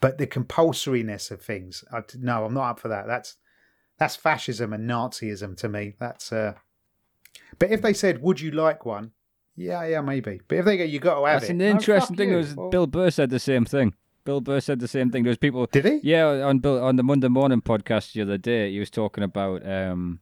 But 0.00 0.18
the 0.18 0.26
compulsoriness 0.26 1.30
of 1.30 1.42
things, 1.42 1.84
I, 1.92 2.02
no, 2.18 2.44
I'm 2.44 2.54
not 2.54 2.70
up 2.70 2.80
for 2.80 2.88
that. 2.88 3.06
That's 3.06 3.36
that's 3.98 4.16
fascism 4.16 4.72
and 4.72 4.88
Nazism 4.88 5.56
to 5.58 5.68
me. 5.68 5.94
That's. 5.98 6.32
uh 6.32 6.54
But 7.58 7.70
if 7.70 7.82
they 7.82 7.92
said, 7.92 8.22
"Would 8.22 8.40
you 8.40 8.50
like 8.52 8.86
one?" 8.86 9.12
Yeah, 9.56 9.84
yeah, 9.84 10.00
maybe. 10.00 10.40
But 10.46 10.58
if 10.58 10.64
they 10.64 10.76
go, 10.76 10.84
"You 10.84 11.00
got 11.00 11.18
to 11.18 11.26
have 11.26 11.40
That's 11.40 11.50
it," 11.50 11.54
an 11.54 11.60
interesting 11.60 12.16
fuck 12.16 12.16
thing. 12.16 12.34
Was 12.34 12.54
Well, 12.54 12.70
Bill 12.70 12.86
Burr 12.86 13.10
said 13.10 13.30
the 13.30 13.40
same 13.40 13.64
thing. 13.64 13.94
Bill 14.24 14.40
Burr 14.40 14.60
said 14.60 14.78
the 14.78 14.86
same 14.88 15.10
thing. 15.10 15.24
There 15.24 15.30
was 15.30 15.38
people. 15.38 15.66
Did 15.66 15.84
he? 15.84 16.00
Yeah, 16.04 16.26
on 16.44 16.60
Bill 16.60 16.82
on 16.82 16.94
the 16.96 17.02
Monday 17.02 17.28
morning 17.28 17.60
podcast 17.60 18.12
the 18.12 18.22
other 18.22 18.38
day, 18.38 18.70
he 18.70 18.78
was 18.78 18.90
talking 18.90 19.24
about. 19.24 19.66
um 19.68 20.20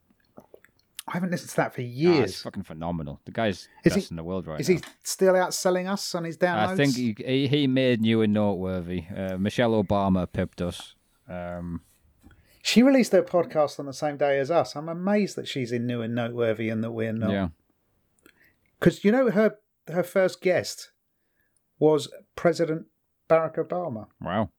I 1.07 1.13
haven't 1.13 1.31
listened 1.31 1.51
to 1.51 1.55
that 1.57 1.73
for 1.73 1.81
ah, 1.81 1.85
it's 1.85 1.93
years. 1.95 2.41
fucking 2.41 2.63
phenomenal. 2.63 3.21
The 3.25 3.31
guy's 3.31 3.69
Is 3.85 3.93
best 3.93 4.07
he- 4.09 4.13
in 4.13 4.17
the 4.17 4.23
world 4.25 4.45
right 4.45 4.59
Is 4.59 4.67
now. 4.69 4.75
he 4.75 4.81
still 5.03 5.35
out 5.37 5.53
selling 5.53 5.87
us 5.87 6.13
on 6.13 6.25
his 6.25 6.37
downloads? 6.37 6.67
I 6.67 6.75
think 6.75 6.95
he, 6.97 7.47
he 7.47 7.65
made 7.67 8.01
new 8.01 8.21
and 8.21 8.33
noteworthy. 8.33 9.05
Uh, 9.15 9.37
Michelle 9.37 9.71
Obama 9.81 10.27
pipped 10.31 10.61
us. 10.61 10.95
Um, 11.29 11.81
she 12.61 12.83
released 12.83 13.13
her 13.13 13.23
podcast 13.23 13.79
on 13.79 13.85
the 13.85 13.93
same 13.93 14.17
day 14.17 14.37
as 14.39 14.51
us. 14.51 14.75
I'm 14.75 14.89
amazed 14.89 15.37
that 15.37 15.47
she's 15.47 15.71
in 15.71 15.87
new 15.87 16.01
and 16.01 16.13
noteworthy 16.13 16.67
and 16.69 16.83
that 16.83 16.91
we're 16.91 17.13
not. 17.13 17.31
yeah, 17.31 17.47
Because 18.79 19.05
you 19.05 19.11
know 19.13 19.29
her 19.31 19.55
her 19.87 20.03
first 20.03 20.41
guest 20.41 20.91
was 21.79 22.09
President 22.35 22.87
Barack 23.29 23.55
Obama, 23.55 24.07
wow. 24.19 24.49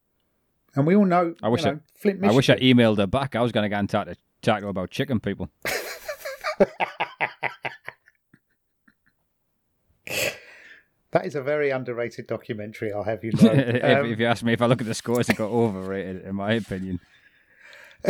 and 0.75 0.87
we 0.87 0.97
all 0.97 1.05
know. 1.05 1.35
I 1.43 1.49
wish 1.49 1.65
you 1.65 1.69
I- 1.71 1.73
know, 1.75 1.81
Flint, 1.97 2.25
I 2.25 2.33
wish 2.33 2.49
I 2.49 2.57
emailed 2.57 2.97
her 2.99 3.07
back. 3.07 3.37
I 3.37 3.43
was 3.43 3.53
going 3.53 3.65
to 3.65 3.69
get 3.69 3.81
in 3.81 3.87
touch 3.89 4.07
to 4.09 4.17
talk 4.41 4.63
about 4.63 4.91
chicken 4.91 5.21
people. 5.21 5.51
that 11.13 11.25
is 11.27 11.35
a 11.35 11.43
very 11.43 11.71
underrated 11.71 12.27
documentary. 12.27 12.93
I'll 12.93 13.05
have 13.05 13.25
you 13.25 13.33
know. 13.43 13.51
if, 13.53 13.85
Um, 13.85 14.07
if 14.07 14.19
you 14.19 14.27
ask 14.27 14.43
me, 14.43 14.53
if 14.53 14.63
I 14.63 14.67
look 14.67 14.81
at 14.81 14.87
the 14.87 14.95
scores, 14.95 15.29
it 15.29 15.37
got 15.37 15.51
overrated 15.51 16.25
in 16.25 16.35
my 16.35 16.55
opinion. 16.55 17.01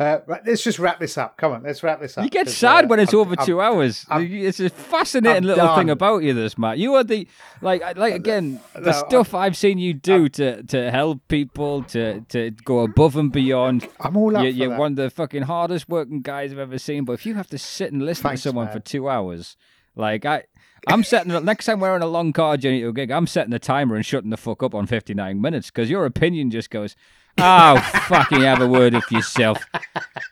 Uh, 0.00 0.20
right, 0.28 0.42
let's 0.46 0.62
just 0.62 0.78
wrap 0.78 1.00
this 1.00 1.18
up. 1.18 1.36
Come 1.36 1.52
on, 1.52 1.64
let's 1.64 1.82
wrap 1.82 2.00
this 2.00 2.16
up. 2.16 2.22
You 2.22 2.30
get 2.30 2.48
sad 2.48 2.84
uh, 2.84 2.88
when 2.88 3.00
it's 3.00 3.12
I'm- 3.12 3.20
over 3.20 3.34
I'm- 3.36 3.44
two 3.46 3.60
hours. 3.60 4.06
I'm- 4.08 4.22
it's 4.32 4.60
a 4.60 4.70
fascinating 4.70 5.42
little 5.42 5.74
thing 5.74 5.90
about 5.90 6.22
you, 6.22 6.34
this 6.34 6.56
Matt. 6.56 6.78
You 6.78 6.94
are 6.94 7.02
the 7.02 7.26
like, 7.60 7.82
like 7.96 8.14
again, 8.14 8.60
the 8.76 8.92
stuff 8.92 9.34
I've 9.34 9.56
seen 9.56 9.78
you 9.78 9.94
do 9.94 10.28
to 10.28 10.62
to 10.62 10.90
help 10.92 11.26
people, 11.26 11.82
to 11.84 12.20
to 12.28 12.52
go 12.52 12.80
above 12.80 13.16
and 13.16 13.32
beyond. 13.32 13.88
I'm 13.98 14.16
all 14.16 14.36
up 14.36 14.44
You, 14.44 14.68
that. 14.68 14.78
one 14.78 14.92
of 14.92 14.96
the 14.96 15.10
fucking 15.10 15.42
hardest 15.42 15.88
working 15.88 16.20
guys 16.20 16.52
I've 16.52 16.58
ever 16.60 16.78
seen. 16.78 17.04
But 17.04 17.14
if 17.14 17.26
you 17.26 17.34
have 17.34 17.48
to 17.48 17.58
sit 17.58 17.92
and 17.92 18.04
listen 18.04 18.22
Thanks, 18.22 18.42
to 18.42 18.50
someone 18.50 18.66
man. 18.66 18.74
for 18.74 18.80
two 18.80 19.08
hours, 19.08 19.56
like 19.96 20.24
I. 20.24 20.44
I'm 20.86 21.02
setting 21.02 21.32
the 21.32 21.40
next 21.40 21.66
time 21.66 21.80
we're 21.80 21.92
on 21.92 22.02
a 22.02 22.06
long 22.06 22.32
car 22.32 22.56
journey 22.56 22.80
to 22.82 22.88
a 22.88 22.92
gig. 22.92 23.10
I'm 23.10 23.26
setting 23.26 23.50
the 23.50 23.58
timer 23.58 23.96
and 23.96 24.06
shutting 24.06 24.30
the 24.30 24.36
fuck 24.36 24.62
up 24.62 24.76
on 24.76 24.86
59 24.86 25.40
minutes 25.40 25.70
because 25.72 25.90
your 25.90 26.06
opinion 26.06 26.52
just 26.52 26.70
goes, 26.70 26.94
"Oh, 27.38 27.78
fucking 28.08 28.40
have 28.42 28.60
a 28.60 28.66
word 28.68 28.94
with 28.94 29.10
yourself." 29.10 29.64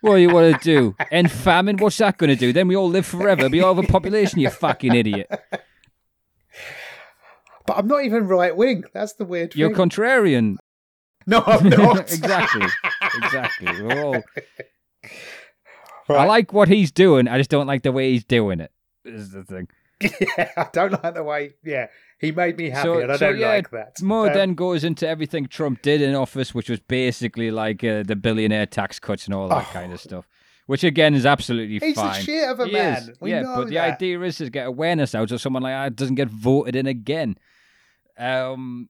What 0.00 0.16
do 0.16 0.20
you 0.20 0.30
want 0.30 0.60
to 0.60 0.64
do? 0.64 0.94
End 1.10 1.30
famine? 1.30 1.76
What's 1.78 1.96
that 1.98 2.18
going 2.18 2.30
to 2.30 2.36
do? 2.36 2.52
Then 2.52 2.68
we 2.68 2.76
all 2.76 2.88
live 2.88 3.06
forever. 3.06 3.48
Be 3.48 3.62
overpopulation, 3.62 4.38
you 4.40 4.50
fucking 4.50 4.94
idiot. 4.94 5.28
But 7.66 7.78
I'm 7.78 7.86
not 7.88 8.04
even 8.04 8.28
right 8.28 8.56
wing. 8.56 8.84
That's 8.94 9.14
the 9.14 9.24
weird 9.24 9.54
You're 9.56 9.74
thing. 9.74 9.88
contrarian. 9.88 10.56
no, 11.26 11.42
I'm 11.46 11.68
not. 11.68 11.98
exactly. 12.00 12.66
Exactly. 13.22 13.82
We're 13.82 14.04
all. 14.04 14.22
I 16.08 16.24
like 16.26 16.52
what 16.52 16.68
he's 16.68 16.92
doing. 16.92 17.26
I 17.26 17.38
just 17.38 17.50
don't 17.50 17.66
like 17.66 17.82
the 17.82 17.90
way 17.90 18.12
he's 18.12 18.24
doing 18.24 18.60
it. 18.60 18.70
Is 19.04 19.30
the 19.32 19.42
thing. 19.42 19.68
yeah, 20.00 20.50
I 20.56 20.68
don't 20.72 21.02
like 21.02 21.14
the 21.14 21.24
way. 21.24 21.54
Yeah, 21.64 21.88
he 22.18 22.32
made 22.32 22.56
me 22.56 22.70
happy, 22.70 22.86
So- 22.88 22.98
and 23.00 23.12
I 23.12 23.16
so, 23.16 23.30
don't 23.30 23.38
yeah, 23.40 23.48
like 23.48 23.70
that. 23.70 24.00
More 24.02 24.28
Um, 24.28 24.32
then 24.34 24.54
goes 24.54 24.84
into 24.84 25.06
everything 25.06 25.46
Trump 25.46 25.82
did 25.82 26.00
in 26.00 26.14
office, 26.14 26.54
which 26.54 26.68
was 26.70 26.80
basically 26.80 27.50
like 27.50 27.82
uh, 27.84 28.02
the 28.02 28.16
billionaire 28.16 28.66
tax 28.66 28.98
cuts 28.98 29.26
and 29.26 29.34
all 29.34 29.48
that 29.48 29.66
Oh. 29.68 29.72
kind 29.72 29.92
of 29.92 30.00
stuff. 30.00 30.26
Which 30.66 30.82
again 30.82 31.14
is 31.14 31.24
absolutely 31.26 31.78
he's 31.78 31.94
fine. 31.94 32.20
a 32.20 32.24
shit 32.24 32.48
of 32.48 32.58
a 32.58 32.66
He 32.66 32.72
man. 32.72 33.12
yeah, 33.22 33.42
but 33.44 33.68
the 33.68 33.78
idea 33.78 34.20
is 34.22 34.38
to 34.38 34.50
get 34.50 34.66
awareness 34.66 35.14
out 35.14 35.28
so 35.28 35.36
someone 35.36 35.62
like 35.62 35.74
that 35.74 35.94
doesn't 35.94 36.16
get 36.16 36.28
voted 36.28 36.74
in 36.74 36.86
again. 36.88 37.36
Um, 38.18 38.88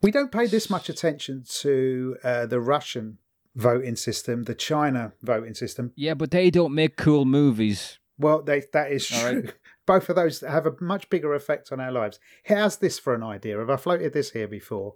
we 0.00 0.10
don't 0.12 0.30
pay 0.30 0.46
this 0.46 0.70
much 0.70 0.88
attention 0.88 1.44
to 1.62 2.16
uh, 2.22 2.46
the 2.46 2.60
Russian 2.60 3.18
voting 3.56 3.96
system, 3.96 4.44
the 4.44 4.54
China 4.54 5.14
voting 5.22 5.54
system. 5.54 5.92
yeah, 5.96 6.14
but 6.14 6.30
they 6.30 6.50
don't 6.50 6.74
make 6.74 6.96
cool 6.96 7.24
movies. 7.24 7.98
Well, 8.18 8.42
they, 8.42 8.62
that 8.72 8.92
is 8.92 9.06
true. 9.06 9.18
right. 9.42 9.54
Both 9.88 10.10
of 10.10 10.16
those 10.16 10.40
have 10.40 10.66
a 10.66 10.74
much 10.80 11.08
bigger 11.08 11.32
effect 11.34 11.72
on 11.72 11.80
our 11.80 11.90
lives. 11.90 12.20
How's 12.44 12.76
this 12.76 12.98
for 12.98 13.14
an 13.14 13.22
idea? 13.22 13.56
Have 13.56 13.70
I 13.70 13.76
floated 13.76 14.12
this 14.12 14.32
here 14.32 14.46
before? 14.46 14.92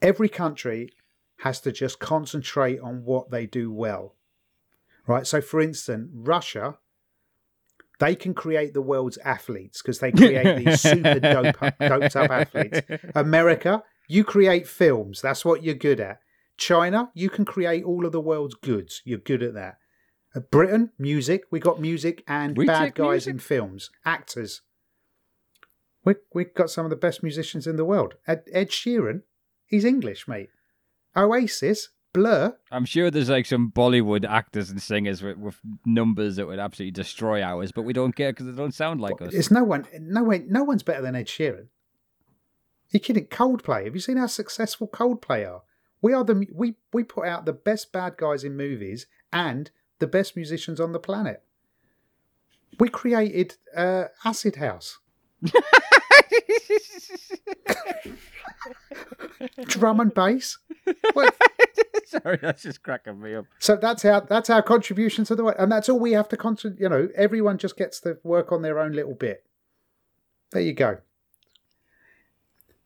Every 0.00 0.28
country 0.28 0.90
has 1.38 1.60
to 1.62 1.72
just 1.72 1.98
concentrate 1.98 2.78
on 2.78 3.04
what 3.04 3.32
they 3.32 3.46
do 3.46 3.72
well. 3.72 4.14
Right? 5.08 5.26
So, 5.26 5.40
for 5.40 5.60
instance, 5.60 6.08
Russia, 6.14 6.78
they 7.98 8.14
can 8.14 8.32
create 8.32 8.74
the 8.74 8.80
world's 8.80 9.18
athletes 9.24 9.82
because 9.82 9.98
they 9.98 10.12
create 10.12 10.64
these 10.64 10.80
super 10.88 11.18
dope, 11.18 11.56
doped 11.80 12.14
up 12.14 12.30
athletes. 12.30 12.82
America, 13.16 13.82
you 14.06 14.22
create 14.22 14.68
films. 14.68 15.20
That's 15.20 15.44
what 15.44 15.64
you're 15.64 15.74
good 15.74 15.98
at. 15.98 16.20
China, 16.56 17.10
you 17.12 17.28
can 17.28 17.44
create 17.44 17.82
all 17.82 18.06
of 18.06 18.12
the 18.12 18.20
world's 18.20 18.54
goods. 18.54 19.02
You're 19.04 19.18
good 19.18 19.42
at 19.42 19.54
that. 19.54 19.78
Britain, 20.38 20.90
music. 20.98 21.42
We 21.50 21.58
got 21.58 21.80
music 21.80 22.22
and 22.28 22.56
We 22.56 22.66
bad 22.66 22.94
guys 22.94 23.26
music? 23.26 23.30
in 23.32 23.38
films, 23.40 23.90
actors. 24.04 24.62
We 26.04 26.14
we've 26.32 26.54
got 26.54 26.70
some 26.70 26.86
of 26.86 26.90
the 26.90 26.96
best 26.96 27.22
musicians 27.22 27.66
in 27.66 27.76
the 27.76 27.84
world. 27.84 28.14
Ed, 28.26 28.44
Ed 28.52 28.70
Sheeran, 28.70 29.22
he's 29.66 29.84
English, 29.84 30.28
mate. 30.28 30.50
Oasis, 31.16 31.88
Blur. 32.12 32.56
I'm 32.70 32.84
sure 32.84 33.10
there's 33.10 33.28
like 33.28 33.46
some 33.46 33.72
Bollywood 33.74 34.24
actors 34.28 34.70
and 34.70 34.80
singers 34.80 35.22
with, 35.22 35.36
with 35.36 35.58
numbers 35.84 36.36
that 36.36 36.46
would 36.46 36.58
absolutely 36.60 36.92
destroy 36.92 37.42
ours, 37.42 37.72
but 37.72 37.82
we 37.82 37.92
don't 37.92 38.14
care 38.14 38.32
because 38.32 38.46
they 38.46 38.52
don't 38.52 38.74
sound 38.74 39.00
like 39.00 39.20
us. 39.20 39.34
It's 39.34 39.50
no 39.50 39.64
one, 39.64 39.86
no 40.00 40.22
one, 40.22 40.46
no 40.48 40.62
one's 40.62 40.82
better 40.84 41.02
than 41.02 41.16
Ed 41.16 41.26
Sheeran. 41.26 41.66
You 42.90 43.00
kidding? 43.00 43.26
Coldplay. 43.26 43.84
Have 43.84 43.94
you 43.94 44.00
seen 44.00 44.16
how 44.16 44.26
successful 44.26 44.88
Coldplay 44.88 45.48
are? 45.48 45.62
We 46.02 46.12
are 46.12 46.24
the 46.24 46.46
we 46.54 46.76
we 46.92 47.04
put 47.04 47.26
out 47.26 47.44
the 47.44 47.52
best 47.52 47.92
bad 47.92 48.16
guys 48.16 48.42
in 48.42 48.56
movies 48.56 49.06
and 49.32 49.70
the 50.00 50.06
best 50.06 50.34
musicians 50.36 50.80
on 50.80 50.92
the 50.92 50.98
planet. 50.98 51.42
We 52.78 52.88
created 52.88 53.56
uh, 53.76 54.04
Acid 54.24 54.56
House, 54.56 54.98
drum 59.64 60.00
and 60.00 60.12
bass. 60.12 60.58
What? 61.12 61.34
Sorry, 62.06 62.38
that's 62.42 62.62
just 62.62 62.82
cracking 62.82 63.20
me 63.20 63.36
up. 63.36 63.44
So 63.60 63.76
that's 63.76 64.04
our 64.04 64.22
that's 64.22 64.50
our 64.50 64.62
contribution 64.62 65.24
to 65.26 65.36
the 65.36 65.44
world, 65.44 65.56
and 65.58 65.70
that's 65.70 65.88
all 65.88 66.00
we 66.00 66.12
have 66.12 66.28
to 66.30 66.36
contribute. 66.36 66.80
You 66.80 66.88
know, 66.88 67.08
everyone 67.14 67.58
just 67.58 67.76
gets 67.76 68.00
to 68.00 68.18
work 68.24 68.50
on 68.50 68.62
their 68.62 68.80
own 68.80 68.92
little 68.92 69.14
bit. 69.14 69.44
There 70.50 70.62
you 70.62 70.72
go. 70.72 70.98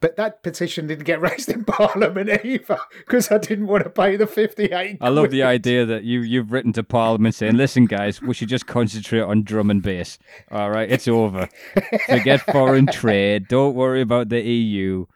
But 0.04 0.16
that 0.16 0.42
petition 0.42 0.86
didn't 0.86 1.04
get 1.04 1.18
raised 1.28 1.48
in 1.48 1.64
Parliament 1.64 2.28
either 2.44 2.78
because 2.98 3.32
I 3.32 3.38
didn't 3.38 3.68
want 3.68 3.84
to 3.84 3.90
pay 3.90 4.16
the 4.16 4.26
fifty-eight. 4.26 4.98
I 5.00 5.08
love 5.08 5.30
the 5.30 5.42
idea 5.42 5.86
that 5.86 6.04
you 6.04 6.20
you've 6.20 6.52
written 6.52 6.74
to 6.74 6.82
Parliament 6.82 7.34
saying, 7.34 7.56
"Listen, 7.56 7.86
guys, 7.86 8.20
we 8.20 8.34
should 8.34 8.50
just 8.50 8.66
concentrate 8.66 9.22
on 9.22 9.44
drum 9.44 9.70
and 9.70 9.82
bass. 9.82 10.18
All 10.50 10.68
right, 10.68 10.92
it's 10.92 11.08
over. 11.08 11.48
Forget 12.06 12.40
foreign 12.52 12.86
trade. 12.86 13.48
Don't 13.48 13.74
worry 13.74 14.02
about 14.02 14.28
the 14.28 14.42
EU. 14.42 15.06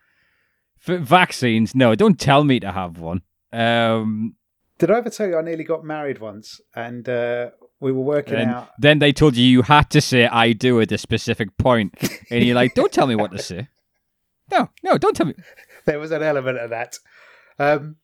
F- 0.89 1.01
vaccines, 1.01 1.74
no, 1.74 1.94
don't 1.94 2.19
tell 2.19 2.44
me 2.44 2.59
to 2.59 2.73
have 2.73 2.98
one. 2.98 3.20
Um, 3.52 4.36
Did 4.78 4.90
I 4.90 4.97
ever 4.97 5.10
tell 5.10 5.28
you 5.28 5.36
I 5.36 5.43
nearly 5.43 5.65
got 5.65 5.85
married 5.85 6.19
once, 6.19 6.62
and 6.74 7.06
uh, 7.06 7.51
we 7.78 7.93
were 7.93 8.01
working 8.01 8.36
and 8.36 8.51
out. 8.52 8.70
then 8.78 9.01
they 9.01 9.12
told 9.12 9.36
you 9.36 9.44
you 9.44 9.60
had 9.60 9.90
to 9.90 10.01
say 10.01 10.27
"I 10.27 10.55
do" 10.55 10.81
at 10.81 10.90
a 10.93 10.97
specific 10.97 11.59
point, 11.59 11.94
and 12.31 12.43
you're 12.43 12.55
like, 12.55 12.74
"Don't 12.74 12.90
tell 12.90 13.06
me 13.06 13.16
what 13.16 13.32
to 13.32 13.39
say." 13.43 13.69
No, 14.51 14.70
no, 14.83 14.99
don't 14.99 15.16
tell 15.16 15.27
me. 15.27 15.35
There 15.85 15.99
was 15.99 16.11
an 16.11 16.23
element 16.23 16.59
of 16.59 16.69
that. 16.69 16.99
Um, 17.59 17.97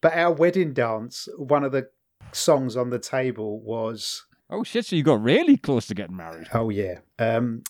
but 0.00 0.14
our 0.14 0.32
wedding 0.32 0.72
dance, 0.72 1.26
one 1.36 1.64
of 1.64 1.72
the 1.72 1.88
songs 2.30 2.76
on 2.76 2.90
the 2.90 2.98
table 3.00 3.60
was 3.60 4.24
Oh 4.50 4.62
shit! 4.62 4.86
So 4.86 4.96
you 4.96 5.02
got 5.02 5.22
really 5.22 5.56
close 5.56 5.86
to 5.88 5.94
getting 5.94 6.16
married. 6.16 6.48
Oh 6.52 6.68
yeah. 6.68 6.98
Um, 7.18 7.64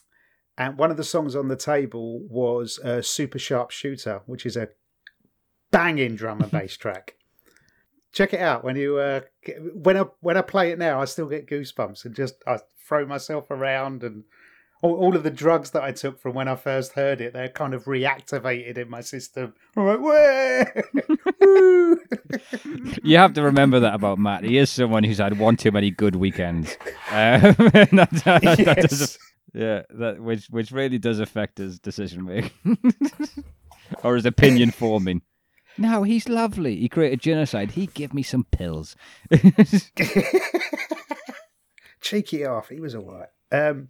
and 0.59 0.77
one 0.77 0.91
of 0.91 0.97
the 0.97 1.05
songs 1.05 1.35
on 1.35 1.49
the 1.49 1.57
table 1.57 2.21
was 2.29 2.79
uh, 2.81 3.01
"Super 3.01 3.39
Sharp 3.39 3.71
Shooter," 3.71 4.23
which 4.27 4.45
is 4.45 4.57
a 4.57 4.69
banging 5.71 6.17
drum 6.17 6.41
and 6.41 6.51
bass 6.51 6.77
track. 6.77 7.17
Check 8.13 8.33
it 8.33 8.41
out 8.41 8.65
when 8.65 8.77
you 8.77 8.99
uh, 8.99 9.21
when 9.73 9.97
I 9.97 10.05
when 10.21 10.37
I 10.37 10.43
play 10.43 10.71
it 10.71 10.79
now, 10.79 11.01
I 11.01 11.05
still 11.05 11.27
get 11.27 11.49
goosebumps 11.49 12.05
and 12.05 12.15
just 12.15 12.35
I 12.47 12.59
throw 12.87 13.07
myself 13.07 13.51
around 13.51 14.03
and 14.03 14.25
all, 14.85 14.97
all 14.97 15.17
of 15.17 15.23
the 15.23 15.31
drugs 15.31 15.71
that 15.71 15.83
I 15.83 15.93
took 15.93 16.21
from 16.21 16.35
when 16.35 16.47
I 16.47 16.57
first 16.57 16.93
heard 16.93 17.21
it, 17.23 17.33
they're 17.33 17.49
kind 17.49 17.73
of 17.73 17.85
reactivated 17.85 18.77
in 18.77 18.91
my 18.91 19.01
system. 19.01 19.55
I'm 19.77 19.87
like, 19.87 20.01
"Wah!" 20.01 21.15
Woo! 21.41 22.01
You 23.03 23.17
have 23.17 23.33
to 23.35 23.43
remember 23.43 23.81
that 23.81 23.95
about 23.95 24.19
Matt. 24.19 24.45
He 24.45 24.59
is 24.59 24.69
someone 24.71 25.03
who's 25.05 25.19
had 25.19 25.39
one 25.39 25.57
too 25.57 25.71
many 25.73 25.91
good 25.91 26.17
weekends. 26.17 26.77
Um, 27.11 27.41
that, 27.59 27.89
that- 28.25 28.43
that 28.43 28.79
does 28.89 29.01
Yes. 29.01 29.19
Yeah, 29.55 29.83
that 29.91 30.21
which 30.21 30.47
which 30.51 30.71
really 30.73 30.99
does 30.99 31.21
affect 31.21 31.59
his 31.59 31.79
decision 31.79 32.25
making 32.25 32.77
or 34.03 34.17
his 34.17 34.27
opinion 34.27 34.71
forming. 34.73 35.23
No, 35.79 36.03
he's 36.03 36.29
lovely. 36.29 36.77
He 36.77 36.89
created 36.89 37.21
genocide. 37.21 37.71
He 37.73 37.87
give 37.87 38.13
me 38.13 38.23
some 38.25 38.45
pills. 38.51 38.97
cheeky 42.01 42.45
off. 42.45 42.69
He 42.69 42.81
was 42.81 42.95
all 42.95 43.07
right. 43.13 43.29
Um, 43.53 43.89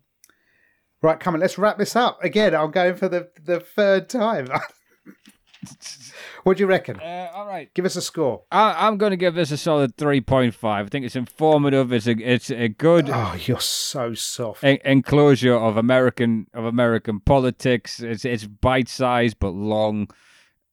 right, 1.05 1.21
come 1.21 1.35
on, 1.35 1.41
let's 1.41 1.59
wrap 1.59 1.79
this 1.79 1.95
up. 1.97 2.23
Again, 2.25 2.55
I'm 2.55 2.71
going 2.71 2.97
for 2.97 3.09
the, 3.09 3.29
the 3.45 3.61
third 3.61 4.09
time. 4.09 4.49
what 6.45 6.57
do 6.57 6.63
you 6.63 6.67
reckon? 6.67 7.01
Uh, 7.01 7.31
all 7.35 7.47
right, 7.47 7.73
Give 7.75 7.85
us 7.85 7.97
a 7.97 8.03
score. 8.03 8.43
I, 8.51 8.87
I'm 8.87 8.99
going 8.99 9.11
to 9.11 9.17
give 9.17 9.35
this 9.35 9.51
a 9.51 9.57
solid 9.57 9.97
three 9.97 10.21
point 10.21 10.55
five. 10.55 10.87
I 10.87 10.89
think 10.89 11.05
it's 11.07 11.17
informative. 11.17 11.93
It's 11.93 12.07
a 12.07 12.13
it's 12.19 12.51
a 12.51 12.69
good 12.69 13.09
Oh, 13.11 13.37
you're 13.45 13.61
so 13.61 14.15
soft. 14.15 14.63
en- 14.65 14.79
enclosure 14.85 15.55
of 15.55 15.77
American 15.77 16.47
of 16.55 16.65
American 16.65 17.21
politics. 17.21 18.01
It's 18.01 18.25
it's 18.25 18.47
bite 18.47 18.89
sized 18.89 19.39
but 19.39 19.51
long. 19.55 20.09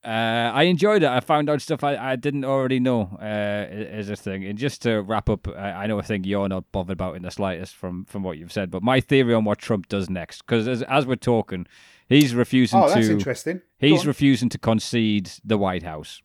Uh, 0.03 0.51
I 0.53 0.63
enjoyed 0.63 1.03
it. 1.03 1.09
I 1.09 1.19
found 1.19 1.47
out 1.47 1.61
stuff 1.61 1.83
I, 1.83 1.95
I 1.95 2.15
didn't 2.15 2.43
already 2.43 2.79
know 2.79 3.17
uh, 3.21 3.23
as 3.23 4.09
a 4.09 4.15
thing. 4.15 4.43
And 4.45 4.57
just 4.57 4.81
to 4.81 5.01
wrap 5.01 5.29
up, 5.29 5.47
I, 5.47 5.71
I 5.71 5.87
know 5.87 5.99
I 5.99 6.01
think 6.01 6.25
you're 6.25 6.49
not 6.49 6.71
bothered 6.71 6.93
about 6.93 7.15
in 7.15 7.21
the 7.21 7.29
slightest 7.29 7.75
from, 7.75 8.05
from 8.05 8.23
what 8.23 8.37
you've 8.39 8.51
said, 8.51 8.71
but 8.71 8.81
my 8.81 8.99
theory 8.99 9.33
on 9.35 9.43
what 9.45 9.59
Trump 9.59 9.87
does 9.89 10.09
next, 10.09 10.41
because 10.41 10.67
as, 10.67 10.81
as 10.83 11.05
we're 11.05 11.15
talking, 11.17 11.67
he's 12.09 12.33
refusing 12.33 12.79
Oh, 12.79 12.89
that's 12.89 13.05
to 13.07 13.13
interesting. 13.13 13.61
He's 13.77 14.07
refusing 14.07 14.49
to 14.49 14.57
concede 14.57 15.29
the 15.45 15.57
White 15.59 15.83
House. 15.83 16.23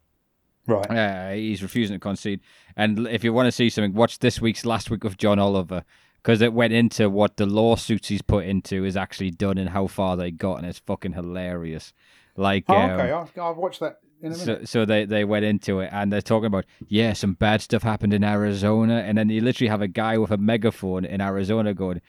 right. 0.66 0.90
Uh, 0.90 1.32
he's 1.32 1.62
refusing 1.62 1.97
to 1.97 2.01
concede. 2.01 2.40
And 2.77 3.07
if 3.09 3.24
you 3.24 3.35
want 3.35 3.47
to 3.47 3.53
see 3.53 3.69
something, 3.69 3.93
watch 3.93 4.20
this 4.20 4.40
week's 4.40 4.65
Last 4.65 4.90
Week 4.90 5.05
with 5.05 5.19
John 5.19 5.39
Oliver 5.39 5.85
because 6.23 6.40
it 6.40 6.55
went 6.55 6.73
into 6.73 7.11
what 7.11 7.36
the 7.36 7.47
lawsuits 7.47 8.09
he's 8.09 8.23
put 8.23 8.47
into 8.47 8.85
is 8.86 8.97
actually 8.97 9.31
done 9.32 9.59
and 9.59 9.69
how 9.69 9.86
far 9.86 10.16
they 10.16 10.31
got, 10.31 10.57
and 10.57 10.66
it's 10.66 10.78
fucking 10.81 11.12
hilarious. 11.12 11.93
Like, 12.37 12.65
Oh, 12.69 12.77
um, 12.77 12.91
okay, 12.91 13.11
I'll, 13.13 13.31
I'll 13.41 13.55
watch 13.55 13.79
that. 13.81 13.99
in 14.23 14.33
a 14.33 14.35
So, 14.35 14.47
minute. 14.53 14.69
so 14.69 14.85
they, 14.85 15.05
they 15.05 15.25
went 15.25 15.45
into 15.45 15.81
it 15.81 15.91
and 15.93 16.13
they're 16.13 16.21
talking 16.23 16.47
about, 16.47 16.65
yeah, 16.89 17.13
some 17.13 17.35
bad 17.35 17.61
stuff 17.63 17.83
happened 17.83 18.13
in 18.13 18.25
Arizona. 18.25 19.03
And 19.07 19.17
then 19.19 19.29
you 19.29 19.41
literally 19.41 19.69
have 19.69 19.83
a 19.83 19.89
guy 19.89 20.19
with 20.19 20.31
a 20.31 20.37
megaphone 20.37 21.05
in 21.05 21.21
Arizona 21.21 21.75
going, 21.75 22.01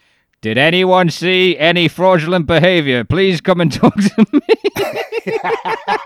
Did 0.41 0.57
anyone 0.57 1.09
see 1.09 1.57
any 1.57 1.87
fraudulent 1.87 2.45
behavior? 2.45 3.03
Please 3.03 3.41
come 3.41 3.61
and 3.61 3.71
talk 3.81 3.95
to 3.95 4.25
me. 4.33 4.39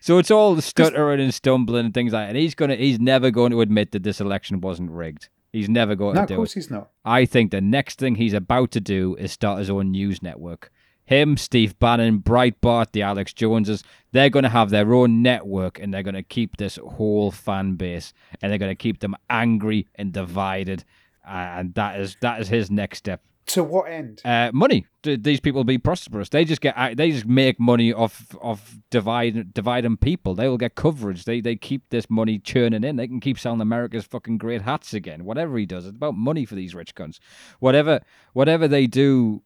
so 0.00 0.18
it's 0.18 0.30
all 0.30 0.60
stuttering 0.60 1.20
and 1.20 1.34
stumbling 1.34 1.86
and 1.86 1.94
things 1.94 2.12
like 2.12 2.24
that. 2.26 2.28
And 2.30 2.38
he's 2.38 2.54
gonna 2.54 2.76
he's 2.76 2.98
never 3.00 3.30
going 3.30 3.50
to 3.52 3.60
admit 3.60 3.92
that 3.92 4.02
this 4.02 4.20
election 4.20 4.60
wasn't 4.60 4.90
rigged. 4.90 5.28
He's 5.52 5.68
never 5.68 5.94
going 5.94 6.14
no, 6.14 6.20
to 6.20 6.22
of 6.24 6.28
do 6.28 6.34
it. 6.34 6.36
course 6.36 6.52
he's 6.52 6.70
not. 6.70 6.90
I 7.04 7.24
think 7.24 7.50
the 7.50 7.60
next 7.60 7.98
thing 7.98 8.16
he's 8.16 8.34
about 8.34 8.70
to 8.72 8.80
do 8.80 9.14
is 9.16 9.32
start 9.32 9.58
his 9.60 9.70
own 9.70 9.90
news 9.90 10.22
network. 10.22 10.70
Him, 11.06 11.36
Steve 11.36 11.78
Bannon, 11.78 12.18
Breitbart, 12.20 12.92
the 12.92 13.02
Alex 13.02 13.32
Joneses, 13.32 13.82
they're 14.12 14.30
going 14.30 14.42
to 14.42 14.48
have 14.48 14.70
their 14.70 14.92
own 14.92 15.22
network 15.22 15.78
and 15.78 15.94
they're 15.94 16.02
going 16.02 16.14
to 16.14 16.22
keep 16.22 16.56
this 16.56 16.76
whole 16.76 17.30
fan 17.30 17.76
base 17.76 18.12
and 18.42 18.50
they're 18.50 18.58
going 18.58 18.70
to 18.70 18.74
keep 18.74 19.00
them 19.00 19.16
angry 19.30 19.86
and 19.94 20.12
divided. 20.12 20.84
And 21.26 21.74
that 21.74 21.98
is 22.00 22.16
that 22.20 22.40
is 22.40 22.48
his 22.48 22.70
next 22.70 22.98
step. 22.98 23.22
To 23.50 23.62
what 23.62 23.88
end? 23.88 24.20
Uh, 24.24 24.50
money. 24.52 24.86
Th- 25.04 25.22
These 25.22 25.38
people 25.38 25.62
be 25.62 25.78
prosperous. 25.78 26.28
They 26.28 26.44
just 26.44 26.60
get 26.60 26.96
they 26.96 27.12
just 27.12 27.26
make 27.26 27.60
money 27.60 27.92
off 27.92 28.34
of 28.42 28.78
divide 28.90 29.54
dividing 29.54 29.98
people. 29.98 30.34
They 30.34 30.48
will 30.48 30.58
get 30.58 30.74
coverage. 30.74 31.24
They 31.24 31.40
they 31.40 31.54
keep 31.54 31.88
this 31.90 32.10
money 32.10 32.40
churning 32.40 32.82
in. 32.82 32.96
They 32.96 33.06
can 33.06 33.20
keep 33.20 33.38
selling 33.38 33.60
America's 33.60 34.04
fucking 34.04 34.38
great 34.38 34.62
hats 34.62 34.94
again. 34.94 35.24
Whatever 35.24 35.56
he 35.58 35.64
does, 35.66 35.86
it's 35.86 35.96
about 35.96 36.16
money 36.16 36.44
for 36.44 36.56
these 36.56 36.74
rich 36.74 36.96
cunts. 36.96 37.20
Whatever 37.60 38.00
whatever 38.32 38.66
they 38.66 38.88
do, 38.88 39.42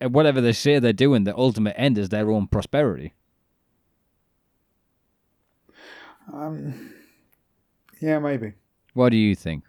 whatever 0.00 0.40
they 0.40 0.52
say 0.52 0.78
they're 0.78 0.92
doing, 0.92 1.24
the 1.24 1.36
ultimate 1.36 1.74
end 1.76 1.98
is 1.98 2.08
their 2.08 2.30
own 2.30 2.46
prosperity. 2.46 3.14
Um, 6.32 6.92
yeah, 8.00 8.18
maybe. 8.18 8.54
What 8.94 9.10
do 9.10 9.16
you 9.16 9.34
think? 9.34 9.64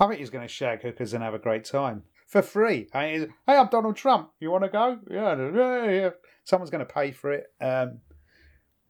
I 0.00 0.06
think 0.06 0.20
he's 0.20 0.30
going 0.30 0.46
to 0.46 0.52
shag 0.52 0.82
hookers 0.82 1.12
and 1.12 1.22
have 1.22 1.34
a 1.34 1.38
great 1.38 1.64
time 1.64 2.04
for 2.26 2.42
free. 2.42 2.88
I 2.92 3.12
mean, 3.12 3.34
hey, 3.46 3.56
I'm 3.56 3.68
Donald 3.68 3.96
Trump. 3.96 4.30
You 4.40 4.50
want 4.50 4.64
to 4.64 4.70
go? 4.70 4.98
Yeah, 5.10 5.50
yeah, 5.54 5.90
yeah. 5.90 6.10
Someone's 6.44 6.70
going 6.70 6.86
to 6.86 6.92
pay 6.92 7.10
for 7.10 7.32
it. 7.32 7.46
Um, 7.60 8.00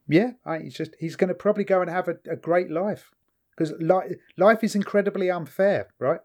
yeah, 0.09 0.33
I, 0.45 0.59
he's 0.61 0.75
just 0.75 0.95
he's 0.99 1.17
going 1.17 1.29
to 1.29 1.35
probably 1.35 1.65
go 1.65 1.81
and 1.81 1.91
have 1.91 2.09
a, 2.09 2.17
a 2.31 2.37
great 2.37 2.71
life 2.71 3.11
because 3.57 3.73
li- 3.81 4.17
life 4.37 4.63
is 4.63 4.75
incredibly 4.75 5.31
unfair, 5.31 5.89
right? 5.99 6.21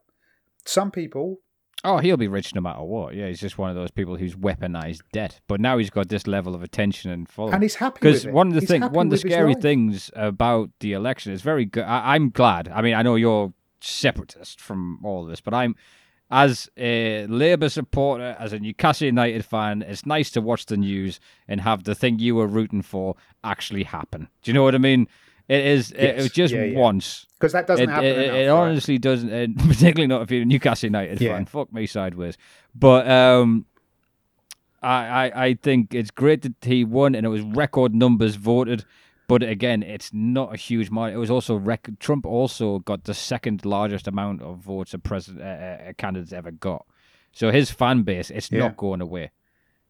Some 0.66 0.92
people, 0.92 1.40
Oh, 1.86 1.98
he'll 1.98 2.16
be 2.18 2.30
rich 2.30 2.56
no 2.56 2.62
matter 2.62 2.82
what. 2.82 3.14
Yeah, 3.14 3.28
he's 3.28 3.42
just 3.42 3.58
one 3.58 3.70
of 3.70 3.76
those 3.76 3.92
people 3.92 4.16
who's 4.16 4.36
weaponized 4.36 5.02
debt. 5.12 5.42
But 5.48 5.60
now 5.60 5.78
he's 5.78 5.90
got 5.90 6.08
this 6.10 6.28
level 6.28 6.56
of 6.56 6.64
attention 6.64 7.12
and 7.12 7.28
following. 7.28 7.56
and 7.56 7.64
he's 7.64 7.76
happy 7.76 7.98
Because 8.00 8.26
one 8.26 8.48
of 8.48 8.54
the 8.54 8.62
He's 8.62 8.70
thing, 8.70 8.82
one 8.84 9.08
of 9.08 9.12
the 9.12 9.18
scary 9.18 9.56
things 9.56 10.10
about 10.16 10.70
the 10.80 10.94
election 10.94 11.34
is 11.34 11.42
very 11.42 11.66
good. 11.66 11.84
I, 11.84 12.16
I'm 12.16 12.30
glad. 12.30 12.70
I 12.70 12.82
mean, 12.82 12.94
I 12.94 13.02
know 13.02 13.16
you're 13.16 13.54
separatist 13.82 14.62
from 14.62 15.00
all 15.04 15.26
this, 15.26 15.42
but 15.42 15.54
I'm 15.54 15.76
as 16.32 16.70
a 16.78 17.28
Labour 17.28 17.68
supporter, 17.70 18.36
as 18.40 18.54
a 18.54 18.60
Newcastle 18.60 19.06
United 19.06 19.44
fan. 19.44 19.82
It's 19.82 20.06
nice 20.06 20.32
to 20.32 20.42
watch 20.42 20.66
the 20.68 20.78
news 20.78 21.20
and 21.50 21.62
have 21.62 21.84
the 21.84 21.96
thing 21.96 22.18
you 22.18 22.36
were 22.36 22.48
rooting 22.48 22.82
for 22.82 23.16
actually 23.44 23.84
happen. 23.84 24.30
Do 24.42 24.50
you 24.52 24.54
know 24.54 24.64
what 24.64 24.74
I 24.74 24.80
mean? 24.80 25.08
It 25.50 25.66
is. 25.66 25.92
It, 25.92 26.04
it 26.06 26.16
was 26.16 26.32
just 26.32 26.54
Yeah, 26.54 26.64
yeah. 26.64 26.80
once. 26.80 27.28
Because 27.44 27.52
that 27.52 27.68
doesn't 27.68 27.90
It, 27.90 27.92
happen 27.92 28.06
it, 28.06 28.18
enough. 28.20 28.36
it 28.36 28.40
right? 28.40 28.48
honestly 28.50 28.98
doesn't, 28.98 29.30
and 29.30 29.58
particularly 29.70 30.08
not 30.08 30.22
if 30.22 30.32
you're 30.32 30.44
a 30.44 30.46
Newcastle 30.46 30.88
United 30.88 31.20
Yeah. 31.20 31.34
fan. 31.36 31.46
Fuck 31.46 31.74
me 31.74 31.86
sideways. 31.86 32.38
But 32.74 33.06
um, 33.10 33.66
I, 34.82 34.96
I 35.32 35.44
I 35.48 35.54
think 35.56 35.94
it's 35.94 36.10
great 36.12 36.42
that 36.44 36.54
he 36.62 36.84
won, 36.86 37.16
and 37.16 37.26
it 37.26 37.30
was 37.30 37.42
record 37.42 37.94
numbers 37.94 38.36
voted. 38.36 38.86
But 39.28 39.44
again, 39.44 39.84
it's 39.84 40.12
not 40.14 40.54
a 40.54 40.58
huge 40.58 40.90
margin. 40.90 41.16
It 41.16 41.20
was 41.20 41.32
also 41.32 41.56
rec- 41.56 42.00
Trump 42.00 42.26
also 42.26 42.80
got 42.80 43.06
the 43.06 43.14
second 43.14 43.66
largest 43.66 44.08
amount 44.08 44.42
of 44.42 44.60
votes 44.60 44.94
a 44.94 45.00
president 45.00 45.44
uh, 45.44 45.90
a 45.90 45.94
candidate's 45.94 46.34
ever 46.34 46.52
got. 46.52 46.86
So 47.32 47.52
his 47.52 47.72
fan 47.72 48.04
base, 48.04 48.30
it's 48.30 48.52
Yeah. 48.52 48.60
not 48.60 48.78
going 48.78 49.02
away. 49.02 49.32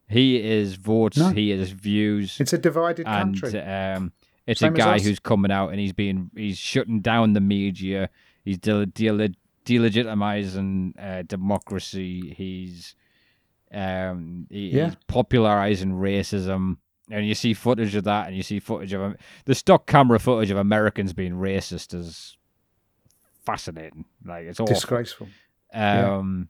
He 0.07 0.41
is 0.41 0.75
votes. 0.75 1.17
No. 1.17 1.30
He 1.30 1.51
is 1.51 1.71
views 1.71 2.39
It's 2.39 2.53
a 2.53 2.57
divided 2.57 3.07
and 3.07 3.39
country. 3.41 3.59
um, 3.61 4.11
it's 4.48 4.60
Same 4.60 4.74
a 4.74 4.78
guy 4.78 4.99
who's 4.99 5.20
coming 5.20 5.52
out 5.52 5.70
and 5.70 5.80
he's 5.80 5.94
being 5.94 6.30
he's 6.36 6.57
shutting 6.57 6.99
down 7.02 7.34
the 7.34 7.40
media. 7.41 8.10
He's 8.44 8.57
de- 8.57 8.86
de- 8.88 9.36
delegitimizing 9.65 10.94
uh, 11.02 11.22
democracy. 11.24 12.34
He's 12.36 12.95
um, 13.74 14.48
he- 14.49 14.70
Yeah. 14.70 14.86
he's 14.88 14.95
popularizing 15.07 15.94
racism. 15.94 16.78
And 17.10 17.28
you 17.28 17.36
see 17.36 17.53
footage 17.53 17.95
of 17.95 18.06
that, 18.06 18.28
and 18.28 18.36
you 18.36 18.44
see 18.44 18.60
footage 18.60 18.94
of 18.94 19.02
him. 19.02 19.18
The 19.45 19.53
stock 19.56 19.86
camera 19.88 20.20
footage 20.20 20.52
of 20.52 20.57
Americans 20.57 21.11
being 21.11 21.34
racist 21.34 21.94
is 21.94 22.38
fascinating. 23.45 24.06
Like 24.26 24.45
it's 24.45 24.60
awful. 24.60 24.74
Disgraceful. 24.74 25.28
yeah. 25.74 26.15
Um, 26.18 26.48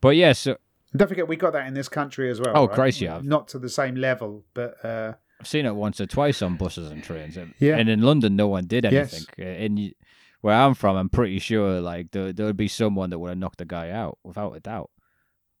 but 0.00 0.16
yeah, 0.16 0.32
so 0.32 0.56
don't 0.96 1.06
forget, 1.08 1.28
we 1.28 1.36
got 1.36 1.52
that 1.52 1.66
in 1.66 1.74
this 1.74 1.88
country 1.88 2.28
as 2.30 2.40
well. 2.40 2.52
Oh, 2.56 2.66
right? 2.66 2.74
Christ, 2.74 3.00
you 3.00 3.08
have. 3.08 3.24
Not 3.24 3.48
to 3.48 3.58
the 3.58 3.68
same 3.68 3.94
level, 3.94 4.44
but 4.54 4.84
uh, 4.84 5.12
I've 5.40 5.46
seen 5.46 5.66
it 5.66 5.74
once 5.74 6.00
or 6.00 6.06
twice 6.06 6.42
on 6.42 6.56
buses 6.56 6.90
and 6.90 7.02
trains. 7.02 7.36
And- 7.36 7.54
Yeah. 7.58 7.76
And 7.76 7.88
in 7.88 8.02
London, 8.02 8.36
no 8.36 8.48
one 8.48 8.66
did 8.66 8.84
anything. 8.84 9.22
Uh, 9.38 9.42
In 9.42 9.92
where 10.40 10.54
I'm 10.54 10.74
from, 10.74 10.96
I'm 10.96 11.08
pretty 11.08 11.38
sure 11.38 11.80
like 11.80 12.10
there 12.12 12.32
there 12.32 12.46
would 12.46 12.56
be 12.56 12.68
someone 12.68 13.10
that 13.10 13.18
would 13.18 13.30
have 13.30 13.38
knocked 13.38 13.58
the 13.58 13.64
guy 13.64 13.90
out 13.90 14.18
without 14.24 14.52
a 14.56 14.60
doubt. 14.60 14.90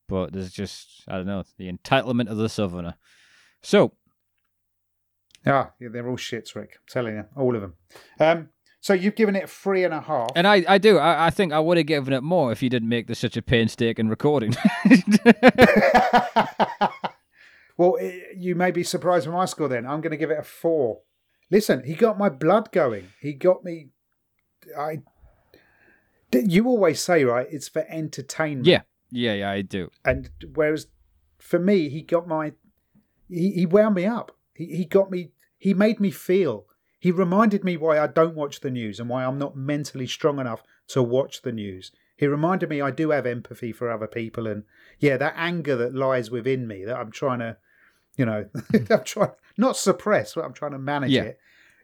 But 0.08 0.32
there's 0.32 0.52
just 0.52 1.02
I 1.08 1.16
don't 1.16 1.26
know 1.26 1.42
the 1.58 1.70
entitlement 1.72 2.28
of 2.28 2.36
the 2.38 2.48
southerner. 2.48 2.94
So 3.62 3.92
ah, 5.46 5.72
yeah, 5.80 5.88
they're 5.92 6.08
all 6.08 6.16
shits, 6.16 6.54
Rick. 6.54 6.72
I'm 6.76 6.80
telling 6.88 7.14
you, 7.16 7.24
all 7.36 7.54
of 7.56 7.60
them. 7.60 7.74
Um, 8.20 8.48
so 8.80 8.94
you've 8.94 9.16
given 9.16 9.34
it 9.36 9.50
three 9.50 9.82
and 9.84 9.92
a 9.92 10.00
half. 10.00 10.30
and 10.36 10.46
I 10.46 10.64
I 10.68 10.78
do 10.78 10.98
I, 10.98 11.26
I 11.26 11.30
think 11.30 11.52
I 11.52 11.58
would 11.58 11.76
have 11.76 11.86
given 11.86 12.12
it 12.12 12.22
more 12.22 12.52
if 12.52 12.62
you 12.62 12.70
didn't 12.70 12.88
make 12.88 13.08
this 13.08 13.18
such 13.18 13.36
a 13.36 13.42
painstaking 13.42 14.08
recording. 14.08 14.54
well, 17.78 17.96
i 17.98 18.24
you 18.36 18.54
may 18.54 18.70
be 18.70 18.82
surprised 18.82 19.26
with 19.26 19.34
my 19.34 19.46
score. 19.46 19.68
Then 19.68 19.86
I'm 19.86 20.02
going 20.02 20.10
to 20.10 20.16
give 20.18 20.30
it 20.30 20.38
a 20.38 20.42
four. 20.42 21.00
Listen, 21.50 21.82
he 21.84 21.94
got 21.94 22.18
my 22.18 22.28
blood 22.28 22.70
going. 22.72 23.08
He 23.22 23.32
got 23.32 23.64
me. 23.64 23.88
I. 24.78 24.98
You 26.30 26.66
always 26.66 27.00
say 27.00 27.24
right, 27.24 27.46
it's 27.50 27.68
for 27.68 27.86
entertainment. 27.88 28.66
yeah, 28.66 28.82
yeah, 29.10 29.32
yeah, 29.32 29.50
I 29.50 29.62
do. 29.62 29.88
and 30.04 30.28
whereas 30.54 30.88
for 31.38 31.58
me 31.58 31.88
he 31.88 32.02
got 32.02 32.28
my 32.28 32.52
he, 33.30 33.52
he 33.52 33.64
wound 33.64 33.94
me 33.94 34.04
up 34.04 34.36
he, 34.54 34.66
he 34.76 34.84
got 34.84 35.10
me 35.10 35.30
he 35.56 35.72
made 35.72 36.00
me 36.00 36.10
feel 36.10 36.66
he 36.98 37.10
reminded 37.12 37.62
me 37.64 37.76
why 37.76 37.98
i 37.98 38.06
don't 38.08 38.34
watch 38.34 38.60
the 38.60 38.70
news 38.70 38.98
and 38.98 39.08
why 39.08 39.24
i'm 39.24 39.38
not 39.38 39.56
mentally 39.56 40.06
strong 40.06 40.38
enough 40.40 40.62
to 40.88 41.00
watch 41.02 41.42
the 41.42 41.52
news 41.52 41.92
he 42.16 42.26
reminded 42.26 42.68
me 42.68 42.80
i 42.82 42.90
do 42.90 43.10
have 43.10 43.24
empathy 43.24 43.70
for 43.72 43.88
other 43.90 44.08
people 44.08 44.46
and 44.48 44.64
yeah 44.98 45.16
that 45.16 45.32
anger 45.36 45.76
that 45.76 45.94
lies 45.94 46.28
within 46.30 46.66
me 46.66 46.84
that 46.84 46.96
i'm 46.96 47.12
trying 47.12 47.38
to 47.38 47.56
you 48.18 48.26
know 48.26 48.44
i'm 48.90 49.04
trying 49.04 49.30
not 49.56 49.76
suppress 49.76 50.34
but 50.34 50.44
i'm 50.44 50.52
trying 50.52 50.72
to 50.72 50.78
manage 50.78 51.12
Yeah. 51.12 51.22
it 51.22 51.38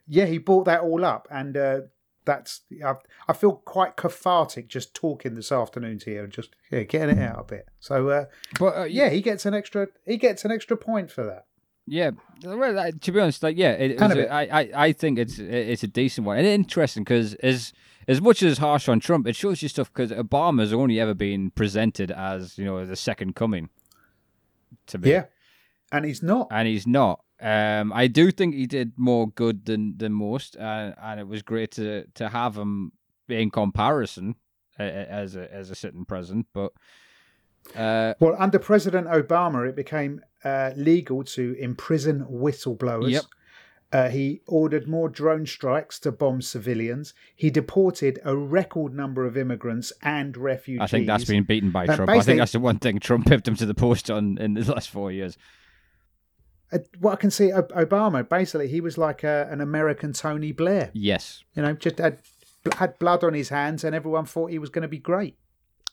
yeah 0.07 0.25
he 0.25 0.37
brought 0.37 0.65
that 0.65 0.81
all 0.81 1.03
up 1.03 1.27
and 1.31 1.57
uh 1.57 1.79
that's 2.25 2.61
I, 2.83 2.93
I 3.27 3.33
feel 3.33 3.53
quite 3.53 3.95
cathartic 3.97 4.67
just 4.67 4.93
talking 4.95 5.35
this 5.35 5.51
afternoon 5.51 5.99
to 5.99 6.11
you 6.11 6.23
and 6.23 6.31
just 6.33 6.55
yeah, 6.71 6.81
getting 6.81 7.19
it 7.19 7.21
out 7.21 7.39
a 7.39 7.43
bit. 7.43 7.67
So 7.79 8.09
uh, 8.09 8.25
But 8.59 8.77
uh, 8.77 8.83
yeah, 8.85 9.09
he 9.09 9.21
gets 9.21 9.45
an 9.45 9.53
extra. 9.53 9.89
He 10.07 10.17
gets 10.17 10.43
an 10.43 10.49
extra 10.51 10.75
point 10.75 11.11
for 11.11 11.23
that. 11.23 11.45
Yeah, 11.85 12.11
well, 12.43 12.79
uh, 12.79 12.89
to 12.99 13.11
be 13.11 13.19
honest, 13.19 13.43
like 13.43 13.57
yeah, 13.57 13.73
it, 13.73 13.99
Kind 13.99 14.13
it's 14.13 14.21
of 14.21 14.25
a- 14.25 14.33
I, 14.33 14.61
I, 14.61 14.69
I 14.87 14.91
think 14.91 15.19
it's 15.19 15.37
it's 15.37 15.83
a 15.83 15.87
decent 15.87 16.25
one 16.25 16.39
and 16.39 16.47
interesting 16.47 17.03
because 17.03 17.35
as 17.35 17.73
as 18.07 18.19
much 18.21 18.41
as 18.41 18.57
harsh 18.57 18.89
on 18.89 18.99
Trump, 18.99 19.27
it 19.27 19.35
shows 19.35 19.61
you 19.61 19.69
stuff 19.69 19.93
because 19.93 20.09
Obama's 20.09 20.73
only 20.73 20.99
ever 20.99 21.13
been 21.13 21.51
presented 21.51 22.09
as 22.09 22.57
you 22.57 22.65
know 22.65 22.83
the 22.87 22.95
second 22.95 23.35
coming 23.35 23.69
to 24.87 24.97
me, 24.97 25.11
Yeah, 25.11 25.25
and 25.91 26.05
he's 26.05 26.21
not. 26.23 26.47
and 26.51 26.67
he's 26.67 26.87
not. 26.87 27.21
Um, 27.41 27.91
I 27.93 28.07
do 28.07 28.31
think 28.31 28.55
he 28.55 28.65
did 28.65 28.93
more 28.97 29.29
good 29.29 29.65
than 29.65 29.97
than 29.97 30.13
most, 30.13 30.55
uh, 30.57 30.93
and 31.01 31.19
it 31.19 31.27
was 31.27 31.41
great 31.41 31.71
to 31.71 32.05
to 32.15 32.29
have 32.29 32.55
him 32.57 32.91
in 33.27 33.49
comparison 33.51 34.35
uh, 34.79 34.83
as 34.83 35.35
a 35.35 35.53
as 35.53 35.69
a 35.69 35.75
sitting 35.75 36.05
president, 36.05 36.47
but. 36.53 36.71
Uh, 37.75 38.13
Well, 38.19 38.35
under 38.37 38.59
President 38.59 39.07
Obama, 39.07 39.67
it 39.67 39.75
became 39.75 40.21
uh, 40.43 40.71
legal 40.75 41.23
to 41.23 41.55
imprison 41.59 42.23
whistleblowers. 42.29 43.09
Yep. 43.09 43.23
Uh, 43.91 44.09
he 44.09 44.41
ordered 44.45 44.87
more 44.87 45.09
drone 45.09 45.45
strikes 45.47 45.99
to 45.99 46.11
bomb 46.11 46.41
civilians. 46.41 47.13
He 47.35 47.49
deported 47.49 48.19
a 48.23 48.35
record 48.35 48.93
number 48.93 49.25
of 49.25 49.35
immigrants 49.35 49.91
and 50.03 50.37
refugees. 50.37 50.81
I 50.81 50.87
think 50.87 51.07
that's 51.07 51.25
been 51.25 51.43
beaten 51.43 51.71
by 51.71 51.85
Uh, 51.85 51.95
Trump. 51.95 52.11
I 52.11 52.19
think 52.21 52.37
that's 52.39 52.51
the 52.51 52.59
one 52.59 52.77
thing 52.77 52.99
Trump 52.99 53.25
pipped 53.25 53.47
him 53.47 53.55
to 53.55 53.65
the 53.65 53.73
post 53.73 54.11
on 54.11 54.37
in 54.37 54.53
the 54.53 54.71
last 54.71 54.89
four 54.89 55.11
years. 55.11 55.35
What 56.99 57.13
I 57.13 57.15
can 57.17 57.31
see, 57.31 57.49
Obama 57.51 58.27
basically 58.27 58.67
he 58.67 58.81
was 58.81 58.97
like 58.97 59.23
a, 59.23 59.47
an 59.51 59.61
American 59.61 60.13
Tony 60.13 60.51
Blair. 60.51 60.91
Yes, 60.93 61.43
You 61.55 61.61
know, 61.63 61.73
just 61.73 61.97
had 61.99 62.19
had 62.77 62.97
blood 62.99 63.23
on 63.23 63.33
his 63.33 63.49
hands, 63.49 63.83
and 63.83 63.95
everyone 63.95 64.25
thought 64.25 64.51
he 64.51 64.59
was 64.59 64.69
going 64.69 64.81
to 64.83 64.87
be 64.87 64.97
great. 64.99 65.37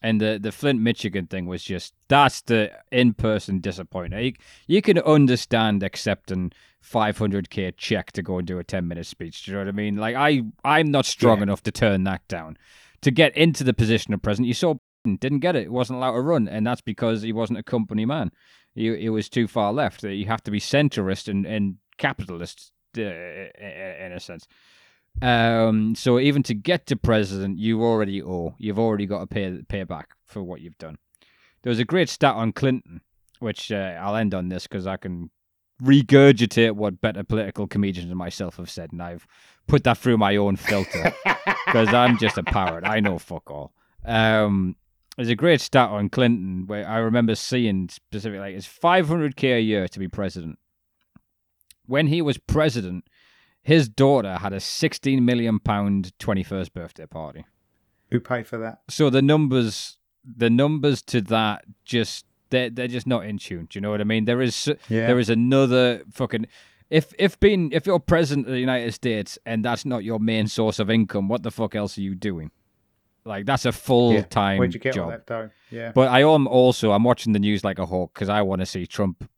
And 0.04 0.20
the, 0.20 0.36
the 0.42 0.50
Flint, 0.50 0.80
Michigan 0.80 1.26
thing 1.28 1.46
was 1.46 1.62
just 1.62 1.94
that's 2.08 2.40
the 2.42 2.72
in 2.90 3.14
person 3.14 3.60
disappointment. 3.60 4.24
You, 4.24 4.32
you 4.66 4.82
can 4.82 4.98
understand 4.98 5.82
accepting 5.84 6.50
500k 6.84 7.74
check 7.76 8.12
to 8.12 8.22
go 8.22 8.38
and 8.38 8.46
do 8.46 8.58
a 8.58 8.64
10 8.64 8.88
minute 8.88 9.06
speech. 9.06 9.44
Do 9.44 9.50
you 9.50 9.56
know 9.56 9.62
what 9.64 9.68
I 9.68 9.72
mean? 9.72 9.96
Like 9.96 10.16
I 10.16 10.42
I'm 10.64 10.90
not 10.90 11.06
strong 11.06 11.38
Yeah. 11.38 11.44
enough 11.44 11.62
to 11.64 11.70
turn 11.72 12.04
that 12.04 12.26
down. 12.28 12.56
To 13.02 13.10
get 13.10 13.36
into 13.36 13.64
the 13.64 13.74
position 13.74 14.14
of 14.14 14.22
president, 14.22 14.48
you 14.48 14.54
saw 14.54 14.74
didn't 15.18 15.40
get 15.40 15.56
it. 15.56 15.72
wasn't 15.72 15.96
allowed 15.96 16.12
to 16.12 16.20
run, 16.20 16.46
and 16.46 16.64
that's 16.64 16.80
because 16.80 17.22
he 17.22 17.32
wasn't 17.32 17.58
a 17.58 17.62
company 17.64 18.04
man. 18.06 18.30
He 18.74 18.96
he 18.96 19.08
was 19.08 19.28
too 19.28 19.46
far 19.46 19.72
left. 19.72 20.02
You 20.02 20.26
have 20.26 20.42
to 20.44 20.50
be 20.50 20.60
centrist 20.60 21.28
and 21.28 21.46
and 21.46 21.76
capitalist 21.98 22.72
uh, 22.96 23.02
in 23.02 24.12
a 24.12 24.20
sense. 24.20 24.46
Um, 25.20 25.94
so 25.94 26.18
even 26.18 26.42
to 26.44 26.54
get 26.54 26.86
to 26.86 26.96
president, 26.96 27.58
you 27.58 27.82
already 27.82 28.22
owe. 28.22 28.54
You've 28.58 28.78
already 28.78 29.06
got 29.06 29.20
to 29.20 29.26
pay 29.26 29.62
pay 29.68 29.84
back 29.84 30.10
for 30.24 30.42
what 30.42 30.60
you've 30.60 30.78
done. 30.78 30.98
There 31.62 31.70
was 31.70 31.78
a 31.78 31.84
great 31.84 32.08
stat 32.08 32.34
on 32.34 32.52
Clinton, 32.52 33.02
which 33.38 33.70
uh, 33.70 33.96
I'll 34.00 34.16
end 34.16 34.34
on 34.34 34.48
this 34.48 34.66
because 34.66 34.86
I 34.86 34.96
can 34.96 35.30
regurgitate 35.82 36.72
what 36.72 37.00
better 37.00 37.24
political 37.24 37.66
comedians 37.66 38.08
than 38.08 38.16
myself 38.16 38.56
have 38.56 38.70
said, 38.70 38.92
and 38.92 39.02
I've 39.02 39.26
put 39.66 39.84
that 39.84 39.98
through 39.98 40.16
my 40.16 40.36
own 40.36 40.56
filter 40.56 41.12
because 41.66 41.92
I'm 41.92 42.18
just 42.18 42.38
a 42.38 42.42
parrot. 42.42 42.84
I 42.84 43.00
know 43.00 43.18
fuck 43.18 43.50
all. 43.50 43.72
Um, 44.04 44.76
there's 45.16 45.28
a 45.28 45.34
great 45.36 45.60
stat 45.60 45.90
on 45.90 46.08
Clinton 46.08 46.66
where 46.66 46.88
I 46.88 46.98
remember 46.98 47.34
seeing 47.34 47.88
specifically 47.88 48.38
like 48.38 48.54
it's 48.54 48.66
500k 48.66 49.56
a 49.58 49.60
year 49.60 49.88
to 49.88 49.98
be 49.98 50.08
president. 50.08 50.58
When 51.86 52.06
he 52.06 52.22
was 52.22 52.38
president, 52.38 53.04
his 53.62 53.88
daughter 53.88 54.36
had 54.38 54.52
a 54.52 54.60
16 54.60 55.24
million 55.24 55.58
pound 55.58 56.12
21st 56.18 56.72
birthday 56.72 57.06
party. 57.06 57.44
Who 58.10 58.20
paid 58.20 58.46
for 58.46 58.58
that? 58.58 58.80
So 58.88 59.10
the 59.10 59.22
numbers, 59.22 59.98
the 60.24 60.50
numbers 60.50 61.02
to 61.02 61.20
that, 61.22 61.64
just 61.84 62.24
they're 62.50 62.70
they're 62.70 62.88
just 62.88 63.06
not 63.06 63.24
in 63.24 63.38
tune. 63.38 63.66
Do 63.70 63.76
you 63.78 63.80
know 63.80 63.90
what 63.90 64.00
I 64.00 64.04
mean? 64.04 64.24
There 64.26 64.42
is 64.42 64.66
Yeah. 64.88 65.06
there 65.06 65.18
is 65.18 65.30
another 65.30 66.02
fucking. 66.12 66.46
If 66.90 67.14
if 67.18 67.40
being 67.40 67.72
if 67.72 67.86
you're 67.86 67.98
president 67.98 68.46
of 68.46 68.52
the 68.52 68.60
United 68.60 68.92
States 68.92 69.38
and 69.46 69.64
that's 69.64 69.84
not 69.86 70.04
your 70.04 70.18
main 70.18 70.46
source 70.46 70.78
of 70.78 70.90
income, 70.90 71.28
what 71.28 71.42
the 71.42 71.50
fuck 71.50 71.74
else 71.74 71.96
are 71.96 72.02
you 72.02 72.14
doing? 72.14 72.50
Like 73.24 73.46
that's 73.46 73.64
a 73.64 73.72
full 73.72 74.14
Yeah. 74.14 74.22
time 74.22 74.58
Where'd 74.58 74.74
you 74.74 74.80
get 74.80 74.98
all 74.98 75.04
job. 75.08 75.10
that 75.10 75.26
dough? 75.26 75.50
Yeah. 75.70 75.92
But 75.94 76.08
I 76.08 76.20
am 76.22 76.46
also 76.46 76.92
I'm 76.92 77.04
watching 77.04 77.32
the 77.32 77.38
news 77.38 77.62
like 77.64 77.78
a 77.78 77.86
hawk 77.86 78.14
because 78.14 78.28
I 78.28 78.42
want 78.42 78.60
to 78.60 78.66
see 78.66 78.86
Trump. 78.86 79.28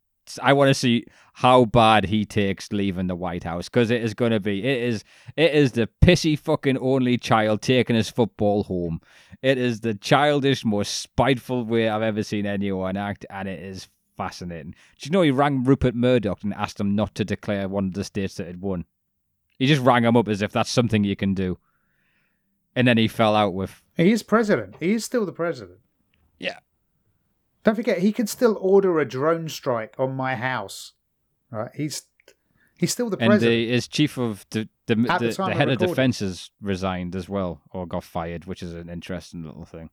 I 0.41 0.53
want 0.53 0.69
to 0.69 0.73
see 0.73 1.05
how 1.33 1.65
bad 1.65 2.05
he 2.05 2.25
takes 2.25 2.71
leaving 2.71 3.05
the 3.05 3.15
White 3.15 3.43
House 3.43 3.69
because 3.69 3.91
it 3.91 4.01
is 4.01 4.15
going 4.15 4.31
to 4.31 4.39
be 4.39 4.63
it 4.63 4.81
is 4.81 5.03
it 5.37 5.53
is 5.53 5.73
the 5.73 5.87
pissy 6.03 6.37
fucking 6.37 6.79
only 6.79 7.17
child 7.19 7.61
taking 7.61 7.95
his 7.95 8.09
football 8.09 8.63
home. 8.63 9.01
It 9.43 9.59
is 9.59 9.81
the 9.81 9.93
childish, 9.93 10.65
most 10.65 10.97
spiteful 10.99 11.63
way 11.63 11.87
I've 11.87 12.01
ever 12.01 12.23
seen 12.23 12.47
anyone 12.47 12.97
act, 12.97 13.27
and 13.29 13.47
it 13.47 13.61
is 13.61 13.87
fascinating. 14.17 14.71
Do 14.99 15.05
you 15.07 15.11
know 15.11 15.21
he 15.21 15.29
rang 15.29 15.63
Rupert 15.63 15.93
Murdoch 15.93 16.41
and 16.43 16.55
asked 16.55 16.79
him 16.79 16.95
not 16.95 17.13
to 17.15 17.23
declare 17.25 17.67
one 17.69 17.85
of 17.85 17.93
the 17.93 18.03
states 18.03 18.33
that 18.35 18.47
had 18.47 18.61
won? 18.61 18.85
He 19.59 19.67
just 19.67 19.83
rang 19.83 20.05
him 20.05 20.17
up 20.17 20.27
as 20.27 20.41
if 20.41 20.51
that's 20.51 20.71
something 20.71 21.03
you 21.03 21.15
can 21.15 21.35
do, 21.35 21.59
and 22.75 22.87
then 22.87 22.97
he 22.97 23.07
fell 23.07 23.35
out 23.35 23.53
with 23.53 23.81
He 23.95 24.11
is 24.11 24.23
president. 24.23 24.75
He 24.79 24.93
is 24.93 25.05
still 25.05 25.25
the 25.25 25.31
president. 25.31 25.79
Yeah. 26.39 26.59
Don't 27.63 27.75
forget, 27.75 27.99
he 27.99 28.11
can 28.11 28.27
still 28.27 28.57
order 28.59 28.99
a 28.99 29.05
drone 29.05 29.49
strike 29.49 29.95
on 29.97 30.15
my 30.15 30.35
house. 30.35 30.93
Right? 31.49 31.71
He's 31.73 32.03
he's 32.77 32.91
still 32.91 33.09
the 33.09 33.17
and 33.17 33.29
president. 33.29 33.55
the, 33.55 33.71
his 33.71 33.87
chief 33.87 34.17
of 34.17 34.45
the 34.49 34.67
the, 34.87 34.95
the 34.95 35.01
the, 35.03 35.35
the 35.37 35.53
head 35.53 35.69
of 35.69 35.75
recording. 35.75 35.87
defenses 35.87 36.51
resigned 36.61 37.15
as 37.15 37.29
well 37.29 37.61
or 37.71 37.87
got 37.87 38.03
fired, 38.03 38.45
which 38.45 38.61
is 38.61 38.73
an 38.73 38.89
interesting 38.89 39.43
little 39.43 39.65
thing. 39.65 39.89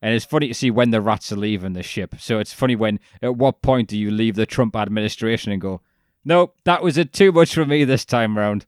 And 0.00 0.14
it's 0.14 0.24
funny 0.24 0.48
to 0.48 0.54
see 0.54 0.70
when 0.70 0.90
the 0.90 1.00
rats 1.00 1.32
are 1.32 1.36
leaving 1.36 1.72
the 1.72 1.82
ship. 1.82 2.14
So 2.18 2.38
it's 2.38 2.52
funny 2.52 2.76
when 2.76 3.00
at 3.20 3.36
what 3.36 3.62
point 3.62 3.88
do 3.88 3.98
you 3.98 4.10
leave 4.12 4.36
the 4.36 4.46
Trump 4.46 4.76
administration 4.76 5.50
and 5.50 5.60
go, 5.60 5.80
nope, 6.24 6.54
that 6.64 6.82
was 6.82 6.96
it 6.96 7.12
too 7.12 7.32
much 7.32 7.52
for 7.52 7.66
me 7.66 7.84
this 7.84 8.04
time 8.04 8.38
round. 8.38 8.64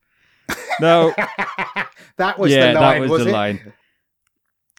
No, 0.80 1.14
that 2.16 2.38
was 2.38 2.52
yeah, 2.52 2.72
the 2.72 2.80
line, 2.80 2.92
that 2.94 3.00
was, 3.00 3.10
was 3.10 3.24
the 3.24 3.28
it? 3.30 3.32
line. 3.32 3.72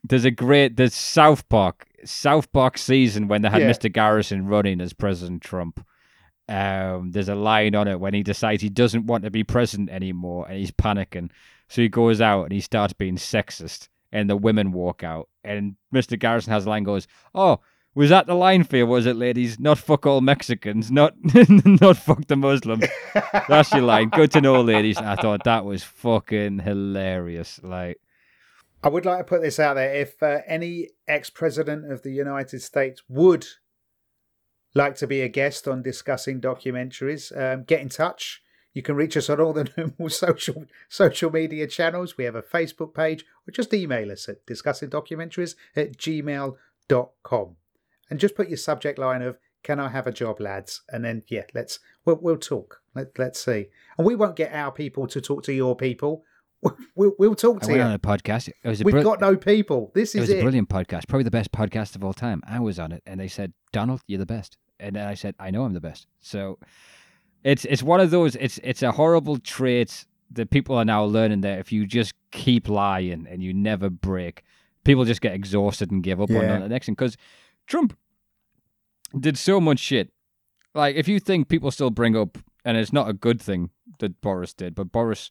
There's 0.03 0.25
a 0.25 0.31
great 0.31 0.77
there's 0.77 0.95
South 0.95 1.47
Park 1.49 1.85
South 2.03 2.51
Park 2.51 2.77
season 2.77 3.27
when 3.27 3.41
they 3.43 3.49
had 3.49 3.61
Yeah. 3.61 3.69
Mr. 3.69 3.91
Garrison 3.91 4.47
running 4.47 4.81
as 4.81 4.93
President 4.93 5.41
Trump. 5.43 5.85
Um, 6.49 7.11
there's 7.11 7.29
a 7.29 7.35
line 7.35 7.75
on 7.75 7.87
it 7.87 7.99
when 7.99 8.13
he 8.13 8.23
decides 8.23 8.61
he 8.61 8.69
doesn't 8.69 9.05
want 9.05 9.23
to 9.23 9.31
be 9.31 9.43
president 9.43 9.89
anymore 9.89 10.47
and 10.47 10.57
he's 10.57 10.71
panicking. 10.71 11.29
So 11.69 11.81
he 11.81 11.87
goes 11.87 12.19
out 12.19 12.43
and 12.43 12.51
he 12.51 12.59
starts 12.59 12.93
being 12.93 13.15
sexist 13.15 13.87
and 14.11 14.29
the 14.29 14.35
women 14.35 14.71
walk 14.73 15.03
out 15.03 15.29
and 15.43 15.75
Mr. 15.93 16.19
Garrison 16.19 16.51
has 16.51 16.65
a 16.65 16.69
line 16.69 16.83
goes, 16.83 17.07
Oh, 17.33 17.59
was 17.93 18.09
that 18.09 18.27
the 18.27 18.35
line 18.35 18.63
for 18.63 18.77
you, 18.77 18.87
was 18.87 19.05
it, 19.05 19.15
ladies? 19.15 19.59
Not 19.59 19.77
fuck 19.77 20.05
all 20.05 20.21
Mexicans, 20.21 20.91
not 20.91 21.13
not 21.23 21.97
fuck 21.97 22.27
the 22.27 22.37
Muslims. 22.37 22.85
That's 23.49 23.71
your 23.73 23.81
line. 23.81 24.09
Good 24.09 24.31
to 24.31 24.41
know, 24.41 24.61
ladies. 24.61 24.97
I 24.97 25.15
thought 25.15 25.43
that 25.43 25.65
was 25.65 25.83
fucking 25.83 26.59
hilarious. 26.59 27.59
Like 27.61 27.99
I 28.83 28.89
would 28.89 29.05
like 29.05 29.19
to 29.19 29.23
put 29.23 29.41
this 29.41 29.59
out 29.59 29.75
there. 29.75 29.93
If 29.93 30.23
uh, 30.23 30.39
any 30.47 30.89
ex 31.07 31.29
president 31.29 31.91
of 31.91 32.01
the 32.01 32.11
United 32.11 32.61
States 32.61 33.03
would 33.09 33.45
like 34.73 34.95
to 34.95 35.07
be 35.07 35.21
a 35.21 35.27
guest 35.27 35.67
on 35.67 35.83
discussing 35.83 36.39
documentaries, 36.39 37.35
um, 37.37 37.63
get 37.63 37.81
in 37.81 37.89
touch. 37.89 38.41
You 38.73 38.81
can 38.81 38.95
reach 38.95 39.17
us 39.17 39.29
on 39.29 39.41
all 39.41 39.51
the 39.51 39.69
normal 39.77 40.09
social 40.09 40.65
social 40.87 41.29
media 41.29 41.67
channels. 41.67 42.17
We 42.17 42.23
have 42.23 42.35
a 42.35 42.41
Facebook 42.41 42.93
page, 42.93 43.25
or 43.45 43.51
just 43.51 43.73
email 43.73 44.11
us 44.11 44.29
at 44.29 44.45
discussingdocumentaries 44.45 45.55
at 45.75 45.97
gmail.com. 45.97 47.55
And 48.11 48.19
just 48.19 48.35
put 48.35 48.49
your 48.49 48.57
subject 48.57 48.99
line 48.99 49.23
of 49.23 49.39
"Can 49.63 49.79
I 49.79 49.89
have 49.89 50.05
a 50.05 50.11
job, 50.11 50.39
lads?" 50.39 50.81
And 50.89 51.03
then 51.03 51.23
yeah, 51.29 51.43
let's 51.55 51.79
we'll, 52.05 52.19
we'll 52.21 52.37
talk. 52.37 52.81
Let, 52.93 53.17
let's 53.17 53.43
see. 53.43 53.67
And 53.97 54.05
we 54.05 54.15
won't 54.15 54.35
get 54.35 54.53
our 54.53 54.71
people 54.71 55.07
to 55.07 55.19
talk 55.21 55.43
to 55.45 55.53
your 55.53 55.75
people. 55.75 56.23
We'll, 56.95 57.13
we'll 57.17 57.33
talk 57.33 57.63
I 57.63 57.65
to 57.65 57.71
went 57.71 57.77
you. 57.79 57.85
on 57.85 57.91
a 57.93 57.97
podcast. 57.99 58.47
It 58.49 58.67
was 58.67 58.81
a 58.81 58.83
We've 58.83 58.91
brill- 58.93 59.03
got 59.03 59.19
no 59.21 59.35
people. 59.35 59.91
This 59.95 60.13
it 60.13 60.19
is 60.19 60.21
was 60.27 60.29
it. 60.29 60.39
a 60.39 60.41
brilliant 60.43 60.69
podcast, 60.69 61.07
probably 61.07 61.23
the 61.23 61.31
best 61.31 61.51
podcast 61.51 61.95
of 61.95 62.03
all 62.03 62.13
time. 62.13 62.43
I 62.47 62.59
was 62.59 62.77
on 62.77 62.91
it, 62.91 63.01
and 63.07 63.19
they 63.19 63.27
said, 63.29 63.53
"Donald, 63.71 64.01
you're 64.05 64.19
the 64.19 64.27
best," 64.27 64.57
and 64.79 64.95
then 64.95 65.07
I 65.07 65.15
said, 65.15 65.33
"I 65.39 65.49
know 65.49 65.63
I'm 65.63 65.73
the 65.73 65.81
best." 65.81 66.05
So 66.19 66.59
it's 67.43 67.65
it's 67.65 67.81
one 67.81 67.99
of 67.99 68.11
those. 68.11 68.35
It's 68.35 68.59
it's 68.63 68.83
a 68.83 68.91
horrible 68.91 69.39
trait 69.39 70.05
that 70.33 70.51
people 70.51 70.75
are 70.75 70.85
now 70.85 71.03
learning 71.03 71.41
that 71.41 71.57
if 71.59 71.71
you 71.71 71.87
just 71.87 72.13
keep 72.31 72.69
lying 72.69 73.25
and 73.27 73.41
you 73.41 73.53
never 73.53 73.89
break, 73.89 74.43
people 74.83 75.03
just 75.03 75.21
get 75.21 75.33
exhausted 75.33 75.89
and 75.89 76.03
give 76.03 76.21
up 76.21 76.29
on 76.29 76.35
Yeah. 76.35 76.59
the 76.59 76.69
next 76.69 76.85
thing. 76.85 76.93
Because 76.95 77.17
Trump 77.67 77.97
did 79.19 79.37
so 79.37 79.59
much 79.59 79.79
shit. 79.79 80.11
Like 80.73 80.95
if 80.95 81.07
you 81.07 81.19
think 81.19 81.47
people 81.49 81.71
still 81.71 81.89
bring 81.89 82.15
up, 82.15 82.37
and 82.63 82.77
it's 82.77 82.93
not 82.93 83.09
a 83.09 83.13
good 83.13 83.41
thing 83.41 83.71
that 83.99 84.21
Boris 84.21 84.53
did, 84.53 84.75
but 84.75 84.91
Boris, 84.91 85.29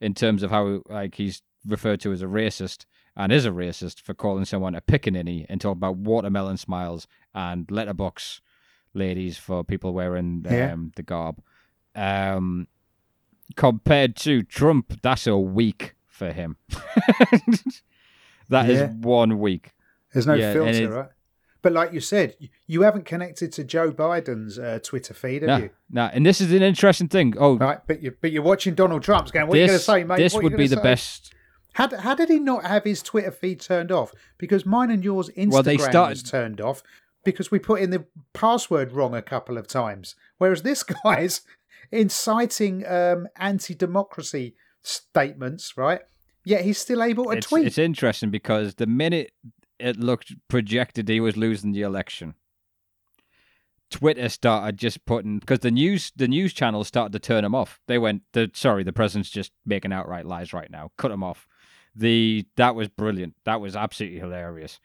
in 0.00 0.14
terms 0.14 0.42
of 0.42 0.50
how 0.50 0.82
like 0.88 1.14
he's 1.16 1.42
referred 1.66 2.00
to 2.00 2.12
as 2.12 2.22
a 2.22 2.26
racist 2.26 2.86
and 3.16 3.30
is 3.32 3.44
a 3.44 3.50
racist 3.50 4.00
for 4.00 4.14
calling 4.14 4.44
someone 4.44 4.74
a 4.74 4.80
pickaninny 4.80 5.44
and 5.48 5.60
talking 5.60 5.78
about 5.78 5.96
watermelon 5.96 6.56
smiles 6.56 7.06
and 7.34 7.70
letterbox 7.70 8.40
ladies 8.94 9.36
for 9.36 9.62
people 9.62 9.92
wearing 9.92 10.44
um, 10.48 10.52
Yeah. 10.54 10.74
the 10.96 11.02
garb. 11.02 11.42
Um, 11.94 12.66
compared 13.56 14.16
to 14.16 14.42
Trump, 14.42 15.00
that's 15.02 15.26
a 15.26 15.36
week 15.38 15.94
for 16.08 16.32
him. 16.32 16.56
That 18.48 18.68
is 18.68 18.80
Yeah. 18.80 18.88
one 18.88 19.38
week. 19.38 19.72
There's 20.12 20.26
no 20.26 20.34
Yeah, 20.34 20.52
filter, 20.52 20.90
right? 20.90 21.08
But 21.62 21.72
like 21.72 21.92
you 21.92 22.00
said, 22.00 22.36
you 22.66 22.82
haven't 22.82 23.04
connected 23.04 23.52
to 23.52 23.64
Joe 23.64 23.92
Biden's 23.92 24.58
uh, 24.58 24.78
Twitter 24.82 25.12
feed, 25.12 25.42
have 25.42 25.48
Nah, 25.48 25.58
you? 25.58 25.70
No, 25.90 26.10
and 26.12 26.24
this 26.24 26.40
is 26.40 26.52
an 26.52 26.62
interesting 26.62 27.08
thing. 27.08 27.34
Oh, 27.38 27.58
Right, 27.58 27.80
but 27.86 28.02
you 28.02 28.14
but 28.20 28.32
you're 28.32 28.42
watching 28.42 28.74
Donald 28.74 29.02
Trump's 29.02 29.30
going. 29.30 29.46
What 29.46 29.56
are 29.56 29.60
you 29.60 29.66
going 29.66 29.68
to 29.68 29.78
this, 29.78 29.84
say, 29.84 30.04
mate? 30.04 30.16
this 30.16 30.32
What 30.32 30.42
would 30.44 30.56
be 30.56 30.68
gonna 30.68 30.76
the 30.76 30.82
best. 30.82 31.34
How, 31.74 31.96
how 31.96 32.14
did 32.14 32.28
he 32.28 32.40
not 32.40 32.64
have 32.64 32.84
his 32.84 33.02
Twitter 33.02 33.30
feed 33.30 33.60
turned 33.60 33.92
off? 33.92 34.12
Because 34.38 34.66
mine 34.66 34.90
and 34.90 35.04
yours 35.04 35.30
Instagram 35.36 35.52
Well, 35.52 35.62
they 35.62 35.76
was 35.76 36.22
turned 36.22 36.60
off 36.60 36.82
because 37.24 37.50
we 37.50 37.58
put 37.58 37.80
in 37.80 37.90
the 37.90 38.06
password 38.32 38.92
wrong 38.92 39.14
a 39.14 39.22
couple 39.22 39.56
of 39.56 39.68
times. 39.68 40.16
Whereas 40.38 40.62
this 40.62 40.82
guy's 41.04 41.42
inciting 41.92 42.86
um, 42.86 43.28
anti-democracy 43.36 44.54
statements, 44.82 45.76
right? 45.76 46.00
Yet 46.44 46.62
he's 46.64 46.78
still 46.78 47.02
able 47.02 47.24
to 47.26 47.32
It's, 47.32 47.48
tweet. 47.48 47.66
it's 47.66 47.78
interesting 47.78 48.30
because 48.30 48.76
the 48.76 48.86
minute 48.86 49.32
it 49.80 49.98
looked 49.98 50.34
projected 50.48 51.08
he 51.08 51.20
was 51.20 51.36
losing 51.36 51.72
the 51.72 51.82
election, 51.82 52.34
Twitter 53.90 54.28
started 54.28 54.76
just 54.78 55.04
putting 55.04 55.38
because 55.40 55.60
the 55.60 55.70
news 55.70 56.12
the 56.14 56.28
news 56.28 56.52
channels 56.52 56.88
started 56.88 57.12
to 57.12 57.18
turn 57.18 57.44
him 57.44 57.54
off. 57.54 57.80
They 57.88 57.98
went, 57.98 58.22
the, 58.32 58.50
"Sorry, 58.54 58.84
the 58.84 58.92
president's 58.92 59.30
just 59.30 59.52
making 59.66 59.92
outright 59.92 60.26
lies 60.26 60.52
right 60.52 60.70
now. 60.70 60.92
Cut 60.96 61.10
him 61.10 61.24
off." 61.24 61.46
The 61.94 62.46
that 62.56 62.74
was 62.76 62.88
brilliant. 62.88 63.34
That 63.44 63.60
was 63.60 63.74
absolutely 63.74 64.20
hilarious. 64.20 64.78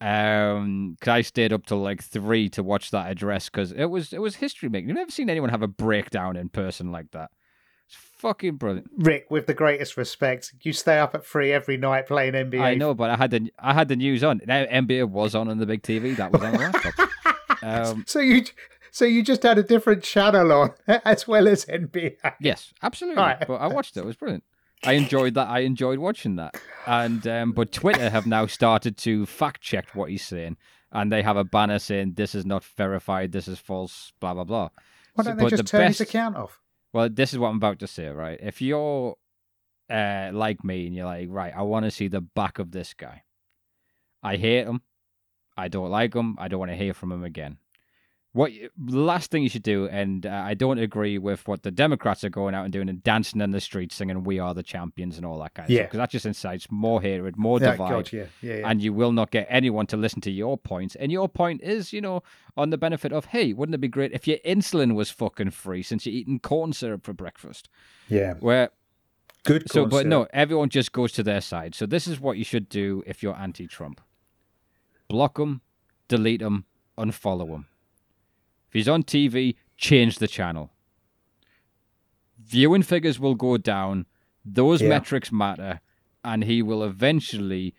Um, 0.00 0.96
'cause 1.00 1.08
I 1.08 1.20
stayed 1.22 1.52
up 1.52 1.66
till 1.66 1.78
like 1.78 2.02
three 2.02 2.48
to 2.50 2.62
watch 2.62 2.90
that 2.90 3.10
address 3.10 3.48
because 3.48 3.72
it 3.72 3.86
was 3.86 4.12
it 4.12 4.20
was 4.20 4.36
history 4.36 4.68
making. 4.68 4.88
You've 4.88 4.98
never 4.98 5.10
seen 5.10 5.30
anyone 5.30 5.50
have 5.50 5.62
a 5.62 5.68
breakdown 5.68 6.36
in 6.36 6.48
person 6.48 6.92
like 6.92 7.10
that. 7.12 7.30
Fucking 8.24 8.56
brilliant. 8.56 8.90
Rick, 8.96 9.26
with 9.30 9.46
the 9.46 9.52
greatest 9.52 9.98
respect, 9.98 10.54
you 10.62 10.72
stay 10.72 10.98
up 10.98 11.14
at 11.14 11.26
three 11.26 11.52
every 11.52 11.76
night 11.76 12.06
playing 12.06 12.32
NBA. 12.32 12.58
I 12.58 12.74
know, 12.74 12.94
but 12.94 13.10
I 13.10 13.16
had 13.16 13.30
the 13.30 13.52
I 13.58 13.74
had 13.74 13.88
the 13.88 13.96
news 13.96 14.24
on. 14.24 14.40
Now 14.46 14.64
NBA 14.64 15.10
was 15.10 15.34
on 15.34 15.48
on 15.50 15.58
the 15.58 15.66
big 15.66 15.82
TV. 15.82 16.16
That 16.16 16.32
was 16.32 16.40
on 16.42 16.52
the 16.52 16.58
laptop. 16.58 17.10
Um, 17.62 18.04
So 18.06 18.20
you, 18.20 18.44
so 18.90 19.04
you 19.04 19.22
just 19.22 19.42
had 19.42 19.58
a 19.58 19.62
different 19.62 20.02
channel 20.02 20.52
on 20.52 20.72
as 21.04 21.28
well 21.28 21.46
as 21.48 21.66
NBA. 21.66 22.16
yes, 22.40 22.72
absolutely. 22.82 23.22
Right. 23.22 23.44
But 23.46 23.56
I 23.56 23.66
watched 23.66 23.96
it. 23.98 24.00
It 24.00 24.06
was 24.06 24.16
brilliant. 24.16 24.44
I 24.84 24.94
enjoyed 24.94 25.34
that. 25.34 25.48
I 25.48 25.60
enjoyed 25.60 25.98
watching 25.98 26.36
that. 26.36 26.58
And 26.86 27.26
um, 27.26 27.52
but 27.52 27.72
Twitter 27.72 28.08
have 28.08 28.26
now 28.26 28.46
started 28.46 28.96
to 28.98 29.26
fact 29.26 29.60
check 29.60 29.88
what 29.94 30.08
he's 30.08 30.24
saying, 30.24 30.56
and 30.92 31.12
they 31.12 31.20
have 31.22 31.36
a 31.36 31.44
banner 31.44 31.78
saying 31.78 32.14
this 32.14 32.34
is 32.34 32.46
not 32.46 32.64
verified. 32.64 33.32
This 33.32 33.48
is 33.48 33.58
false. 33.58 34.12
Blah 34.18 34.32
blah 34.32 34.44
blah. 34.44 34.68
Why 35.14 35.24
don't 35.24 35.36
they 35.36 35.48
just 35.50 35.62
the 35.64 35.68
turn 35.68 35.88
his 35.88 35.98
best- 35.98 36.08
account 36.08 36.36
off? 36.36 36.58
Well, 36.94 37.08
this 37.10 37.32
is 37.32 37.40
what 37.40 37.48
I'm 37.48 37.56
about 37.56 37.80
to 37.80 37.88
say, 37.88 38.06
right? 38.06 38.38
If 38.40 38.62
you're 38.62 39.16
uh, 39.90 40.30
like 40.32 40.62
me 40.62 40.86
and 40.86 40.94
you're 40.94 41.06
like, 41.06 41.26
right, 41.28 41.52
I 41.54 41.62
want 41.62 41.86
to 41.86 41.90
see 41.90 42.06
the 42.06 42.20
back 42.20 42.60
of 42.60 42.70
this 42.70 42.94
guy. 42.94 43.24
I 44.22 44.36
hate 44.36 44.68
him. 44.68 44.80
I 45.56 45.66
don't 45.66 45.90
like 45.90 46.14
him. 46.14 46.36
I 46.38 46.46
don't 46.46 46.60
want 46.60 46.70
to 46.70 46.76
hear 46.76 46.94
from 46.94 47.10
him 47.10 47.24
again. 47.24 47.58
What 48.34 48.52
you, 48.52 48.68
the 48.76 48.98
last 48.98 49.30
thing 49.30 49.44
you 49.44 49.48
should 49.48 49.62
do, 49.62 49.86
and 49.86 50.26
uh, 50.26 50.30
I 50.30 50.54
don't 50.54 50.78
agree 50.78 51.18
with 51.18 51.46
what 51.46 51.62
the 51.62 51.70
Democrats 51.70 52.24
are 52.24 52.28
going 52.30 52.52
out 52.52 52.64
and 52.64 52.72
doing 52.72 52.88
and 52.88 53.00
dancing 53.04 53.40
in 53.40 53.52
the 53.52 53.60
streets 53.60 53.94
singing 53.94 54.24
"We 54.24 54.40
Are 54.40 54.52
the 54.52 54.64
Champions" 54.64 55.16
and 55.16 55.24
all 55.24 55.38
that 55.38 55.54
kind 55.54 55.66
of 55.66 55.70
Yeah. 55.70 55.82
stuff, 55.82 55.90
because 55.90 55.98
that 55.98 56.10
just 56.10 56.26
incites 56.26 56.66
more 56.68 57.00
hatred, 57.00 57.36
more 57.36 57.60
Yeah, 57.60 57.70
divide 57.70 57.90
God, 57.90 58.12
yeah, 58.12 58.26
yeah, 58.42 58.68
and 58.68 58.82
you 58.82 58.92
will 58.92 59.12
not 59.12 59.30
get 59.30 59.46
anyone 59.48 59.86
to 59.86 59.96
listen 59.96 60.20
to 60.22 60.32
your 60.32 60.58
points. 60.58 60.96
And 60.96 61.12
your 61.12 61.28
point 61.28 61.62
is, 61.62 61.92
you 61.92 62.00
know, 62.00 62.24
on 62.56 62.70
the 62.70 62.76
benefit 62.76 63.12
of, 63.12 63.26
hey, 63.26 63.52
wouldn't 63.52 63.76
it 63.76 63.80
be 63.80 63.86
great 63.86 64.10
if 64.10 64.26
your 64.26 64.38
insulin 64.44 64.96
was 64.96 65.10
fucking 65.12 65.50
free 65.50 65.84
since 65.84 66.04
you're 66.04 66.14
eating 66.16 66.40
corn 66.40 66.72
syrup 66.72 67.04
for 67.04 67.12
breakfast? 67.12 67.68
yeah. 68.08 68.34
Where 68.40 68.70
Good. 69.44 69.70
so, 69.70 69.86
but 69.86 70.06
no, 70.08 70.26
everyone 70.32 70.70
just 70.70 70.90
goes 70.90 71.12
to 71.12 71.22
their 71.22 71.40
side. 71.40 71.76
So 71.76 71.86
this 71.86 72.08
is 72.08 72.18
what 72.18 72.36
you 72.36 72.44
should 72.44 72.68
do 72.68 73.04
if 73.06 73.22
you're 73.22 73.36
anti-Trump: 73.36 74.00
block 75.06 75.36
them, 75.38 75.60
delete 76.08 76.40
them, 76.40 76.64
unfollow 76.98 77.48
him. 77.50 77.66
If 78.74 78.78
he's 78.78 78.88
on 78.88 79.04
TV, 79.04 79.54
change 79.76 80.18
the 80.18 80.26
channel. 80.26 80.72
Viewing 82.44 82.82
figures 82.82 83.20
will 83.20 83.36
go 83.36 83.56
down. 83.56 84.06
Those 84.44 84.82
Yeah. 84.82 84.88
metrics 84.88 85.30
matter, 85.30 85.80
and 86.24 86.42
he 86.42 86.60
will 86.60 86.82
eventually 86.82 87.72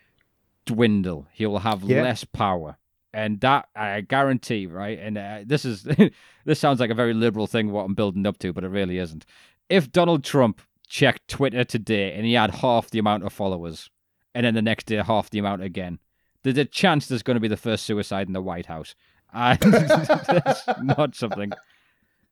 dwindle. 0.66 1.28
He 1.34 1.46
will 1.46 1.60
have 1.60 1.84
Yeah. 1.84 2.02
less 2.02 2.24
power, 2.24 2.78
and 3.14 3.42
that 3.42 3.68
I 3.76 4.00
guarantee, 4.02 4.68
right? 4.68 4.98
And 4.98 5.18
uh, 5.18 5.40
this 5.46 5.66
is 5.66 5.84
this 6.46 6.60
sounds 6.62 6.80
like 6.80 6.90
a 6.90 6.96
very 6.96 7.14
liberal 7.14 7.46
thing 7.46 7.72
what 7.72 7.84
I'm 7.84 7.94
building 7.94 8.26
up 8.26 8.38
to, 8.40 8.54
but 8.54 8.64
it 8.64 8.70
really 8.70 8.98
isn't. 8.98 9.26
If 9.70 9.92
Donald 9.92 10.24
Trump 10.24 10.62
checked 10.88 11.28
Twitter 11.28 11.66
today 11.66 12.14
and 12.14 12.26
he 12.26 12.34
had 12.34 12.52
half 12.56 12.90
the 12.90 13.00
amount 13.00 13.26
of 13.26 13.34
followers, 13.34 13.90
and 14.34 14.46
then 14.46 14.54
the 14.54 14.62
next 14.62 14.86
day 14.86 14.96
half 14.96 15.30
the 15.30 15.40
amount 15.40 15.62
again, 15.62 16.00
there's 16.44 16.58
a 16.58 16.64
chance 16.64 17.06
there's 17.08 17.22
going 17.24 17.36
to 17.36 17.42
be 17.42 17.48
the 17.50 17.58
first 17.58 17.84
suicide 17.86 18.28
in 18.28 18.34
the 18.34 18.42
White 18.42 18.68
House. 18.68 18.96
And 19.36 19.60
that's 19.62 20.64
not 20.82 21.14
something, 21.14 21.52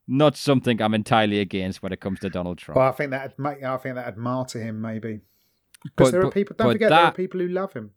not 0.07 0.37
something 0.37 0.81
I'm 0.81 0.93
entirely 0.93 1.39
against 1.39 1.83
when 1.83 1.91
it 1.91 1.99
comes 1.99 2.19
to 2.21 2.29
Donald 2.29 2.57
Trump. 2.57 2.77
Well, 2.77 2.87
I 2.87 2.91
think 2.91 3.11
make. 3.37 3.63
I 3.63 3.77
think 3.77 3.95
that'd 3.95 4.17
martyr 4.17 4.61
him 4.61 4.81
maybe. 4.81 5.19
Because 5.83 6.11
there 6.11 6.21
are 6.21 6.25
but- 6.25 6.33
people. 6.33 6.55
Don't 6.57 6.71
forget, 6.71 6.89
there 6.89 6.99
are 6.99 7.11
people 7.11 7.41
who 7.41 7.49
love 7.49 7.73
him. 7.73 7.91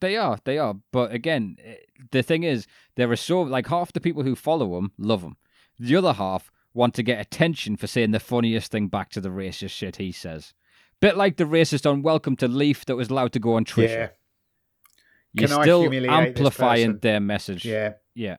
They 0.00 0.16
are, 0.16 0.38
they 0.44 0.56
are. 0.56 0.76
But 0.90 1.12
again, 1.12 1.56
eh, 1.62 1.74
the 2.10 2.22
thing 2.22 2.44
is, 2.44 2.66
there 2.96 3.10
are 3.10 3.16
so 3.16 3.42
like 3.42 3.66
half 3.66 3.92
the 3.92 4.00
people 4.00 4.22
who 4.22 4.34
follow 4.34 4.78
him 4.78 4.92
love 4.96 5.22
him. 5.22 5.36
The 5.78 5.96
other 5.96 6.14
half 6.14 6.50
want 6.72 6.94
to 6.94 7.02
get 7.02 7.20
attention 7.20 7.76
for 7.76 7.86
saying 7.86 8.12
the 8.12 8.20
funniest 8.20 8.72
thing 8.72 8.88
back 8.88 9.10
to 9.10 9.20
the 9.20 9.28
racist 9.28 9.70
shit 9.70 9.96
he 9.96 10.10
says. 10.10 10.54
Bit 11.00 11.18
like 11.18 11.36
the 11.36 11.44
racist 11.44 11.90
on 11.90 12.00
Welcome 12.02 12.36
to 12.36 12.48
Leith 12.48 12.86
that 12.86 12.96
was 12.96 13.10
allowed 13.10 13.32
to 13.32 13.40
go 13.40 13.54
on 13.56 13.66
Trisha. 13.66 14.10
You're 15.34 15.48
Can 15.48 15.62
still 15.62 16.10
amplifying 16.10 16.98
their 16.98 17.20
message. 17.20 17.64
yeah. 17.64 17.94
Yeah. 18.14 18.36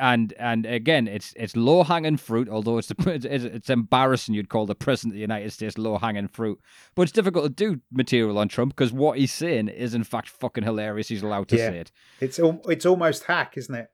And 0.00 0.32
and 0.38 0.64
again, 0.64 1.08
it's 1.08 1.34
it's 1.36 1.56
low 1.56 1.82
hanging 1.82 2.18
fruit. 2.18 2.48
Although 2.48 2.78
it's 2.78 2.86
the 2.86 2.94
it's, 3.14 3.24
it's 3.44 3.68
embarrassing 3.68 4.32
you'd 4.36 4.48
call 4.48 4.64
the 4.64 4.76
president 4.76 5.14
of 5.14 5.16
the 5.16 5.20
United 5.22 5.50
States 5.52 5.76
low 5.76 5.98
hanging 5.98 6.28
fruit, 6.28 6.60
but 6.94 7.02
it's 7.02 7.10
difficult 7.10 7.44
to 7.46 7.50
do 7.50 7.80
material 7.90 8.38
on 8.38 8.46
Trump 8.48 8.76
because 8.76 8.92
what 8.92 9.18
he's 9.18 9.32
saying 9.32 9.66
is 9.66 9.94
in 9.94 10.04
fact 10.04 10.28
fucking 10.28 10.62
hilarious. 10.62 11.08
He's 11.08 11.24
allowed 11.24 11.48
to 11.48 11.56
Yeah. 11.56 11.70
say 11.70 11.78
it. 11.78 11.90
It's 12.20 12.38
al- 12.38 12.60
it's 12.68 12.86
almost 12.86 13.24
hack, 13.24 13.56
isn't 13.56 13.74
it? 13.74 13.90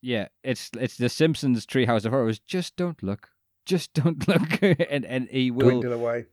Yeah, 0.00 0.28
it's 0.42 0.70
it's 0.80 0.96
the 0.96 1.10
Simpsons 1.10 1.66
Treehouse 1.66 2.06
of 2.06 2.12
Horrors. 2.12 2.38
Just 2.38 2.76
don't 2.76 3.02
look. 3.02 3.28
Just 3.66 3.92
don't 3.92 4.26
look, 4.28 4.62
and 4.62 5.04
and 5.04 5.28
he 5.28 5.50
will 5.50 5.82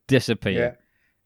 disappear. 0.08 0.52
Yeah. 0.54 0.76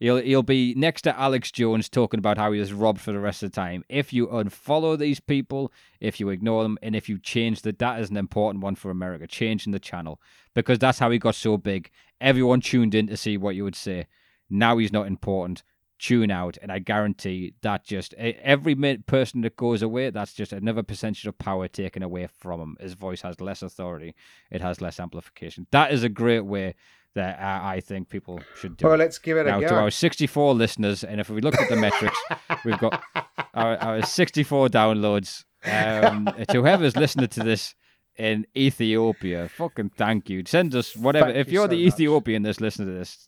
He'll 0.03 0.17
he'll 0.17 0.43
be 0.43 0.73
next 0.75 1.03
to 1.03 1.17
Alex 1.17 1.49
Jones 1.49 1.87
talking 1.87 2.17
about 2.17 2.37
how 2.37 2.51
he 2.51 2.59
was 2.59 2.73
robbed 2.73 2.99
for 2.99 3.13
the 3.13 3.21
rest 3.21 3.41
of 3.41 3.51
the 3.51 3.55
time. 3.55 3.85
If 3.87 4.11
you 4.11 4.27
unfollow 4.27 4.97
these 4.97 5.21
people, 5.21 5.71
if 6.01 6.19
you 6.19 6.27
ignore 6.27 6.63
them, 6.63 6.77
and 6.81 6.93
if 6.93 7.07
you 7.07 7.17
change 7.17 7.61
the 7.61 7.71
that 7.71 8.01
is 8.01 8.09
an 8.09 8.17
important 8.17 8.65
one 8.65 8.75
for 8.75 8.91
America, 8.91 9.27
changing 9.27 9.71
the 9.71 9.79
channel. 9.79 10.19
Because 10.53 10.77
that's 10.77 10.99
how 10.99 11.09
he 11.09 11.19
got 11.19 11.35
so 11.35 11.55
big. 11.55 11.89
Everyone 12.19 12.59
tuned 12.59 12.93
in 12.93 13.07
to 13.07 13.15
see 13.15 13.37
what 13.37 13.55
you 13.55 13.63
would 13.63 13.77
say. 13.77 14.07
Now 14.49 14.77
he's 14.77 14.91
not 14.91 15.07
important. 15.07 15.63
Tune 15.99 16.31
out, 16.31 16.57
and 16.61 16.69
I 16.69 16.79
guarantee 16.79 17.53
that 17.61 17.85
just 17.85 18.13
every 18.15 18.75
person 19.05 19.39
that 19.39 19.55
goes 19.55 19.81
away, 19.81 20.09
that's 20.09 20.33
just 20.33 20.51
another 20.51 20.83
percentage 20.83 21.25
of 21.27 21.37
power 21.37 21.69
taken 21.69 22.03
away 22.03 22.27
from 22.27 22.59
him. 22.59 22.77
His 22.81 22.93
voice 22.93 23.21
has 23.21 23.39
less 23.39 23.61
authority, 23.61 24.15
it 24.51 24.59
has 24.59 24.81
less 24.81 24.99
amplification. 24.99 25.65
That 25.71 25.93
is 25.93 26.03
a 26.03 26.09
great 26.09 26.41
way 26.41 26.75
that 27.15 27.39
uh, 27.39 27.65
I 27.65 27.79
think 27.79 28.09
people 28.09 28.39
should 28.59 28.77
do. 28.77 28.87
Well, 28.87 28.97
let's 28.97 29.17
give 29.17 29.37
it 29.37 29.45
now 29.45 29.59
a 29.59 29.61
to 29.61 29.75
our 29.75 29.91
64 29.91 30.53
listeners, 30.53 31.03
and 31.03 31.19
if 31.19 31.29
we 31.29 31.41
look 31.41 31.59
at 31.59 31.69
the 31.69 31.75
metrics, 31.75 32.17
we've 32.65 32.77
got 32.79 33.03
our, 33.53 33.77
our 33.77 34.01
64 34.03 34.69
downloads. 34.69 35.45
Um, 35.65 36.25
to 36.49 36.61
whoever's 36.61 36.97
listening 36.97 37.29
to 37.29 37.43
this 37.43 37.75
in 38.17 38.45
Ethiopia, 38.55 39.49
fucking 39.49 39.91
thank 39.95 40.29
you. 40.29 40.43
Send 40.45 40.75
us 40.75 40.95
whatever. 40.95 41.27
Thank 41.27 41.37
if 41.37 41.47
you 41.47 41.53
you're 41.53 41.63
so 41.63 41.75
the 41.75 41.85
much. 41.85 41.93
Ethiopian 41.93 42.43
that's 42.43 42.61
listening 42.61 42.89
to 42.89 42.93
this, 42.93 43.27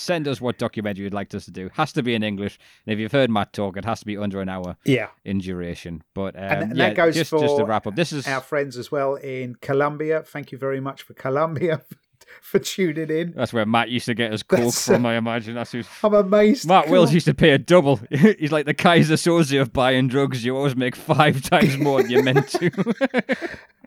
send 0.00 0.28
us 0.28 0.40
what 0.40 0.58
documentary 0.58 1.04
you'd 1.04 1.14
like 1.14 1.34
us 1.34 1.44
to 1.46 1.50
do. 1.50 1.70
Has 1.74 1.92
to 1.94 2.02
be 2.02 2.14
in 2.14 2.22
English. 2.22 2.58
And 2.86 2.92
if 2.92 2.98
you've 3.00 3.12
heard 3.12 3.30
Matt 3.30 3.52
talk, 3.52 3.76
it 3.76 3.84
has 3.84 4.00
to 4.00 4.06
be 4.06 4.16
under 4.16 4.40
an 4.40 4.48
hour 4.48 4.76
yeah, 4.84 5.08
in 5.24 5.38
duration. 5.38 6.04
But 6.14 6.36
um, 6.36 6.42
and, 6.42 6.62
and 6.62 6.76
yeah, 6.76 6.88
that 6.88 6.96
goes 6.96 7.14
just, 7.14 7.30
for 7.30 7.40
just 7.40 7.56
to 7.56 7.64
wrap 7.64 7.86
up. 7.86 7.96
This 7.96 8.12
is 8.12 8.26
our 8.28 8.40
friends 8.40 8.76
as 8.76 8.92
well 8.92 9.16
in 9.16 9.56
Colombia. 9.56 10.22
Thank 10.22 10.52
you 10.52 10.58
very 10.58 10.80
much 10.80 11.02
for 11.02 11.14
Colombia 11.14 11.82
for 12.40 12.58
tuning 12.58 13.10
in. 13.10 13.32
that's 13.36 13.52
where 13.52 13.66
Matt 13.66 13.90
used 13.90 14.06
to 14.06 14.14
get 14.14 14.32
his 14.32 14.42
coke 14.42 14.58
That's- 14.58 14.86
from. 14.86 15.04
I 15.06 15.16
imagine 15.16 15.54
that's 15.54 15.72
who's. 15.72 15.86
I'm 16.02 16.14
amazed. 16.14 16.66
Matt 16.66 16.88
Wills 16.88 17.12
used 17.12 17.26
to 17.26 17.34
pay 17.34 17.50
a 17.50 17.58
double. 17.58 17.96
He's 18.10 18.52
like 18.52 18.66
the 18.66 18.74
Keyser 18.74 19.14
Soze 19.16 19.60
of 19.60 19.72
buying 19.72 20.08
drugs. 20.08 20.44
You 20.44 20.56
always 20.56 20.76
make 20.76 20.96
five 20.96 21.42
times 21.50 21.76
more 21.78 22.02
than 22.02 22.10
you're 22.10 22.22
meant 22.22 22.48
to. 22.50 22.70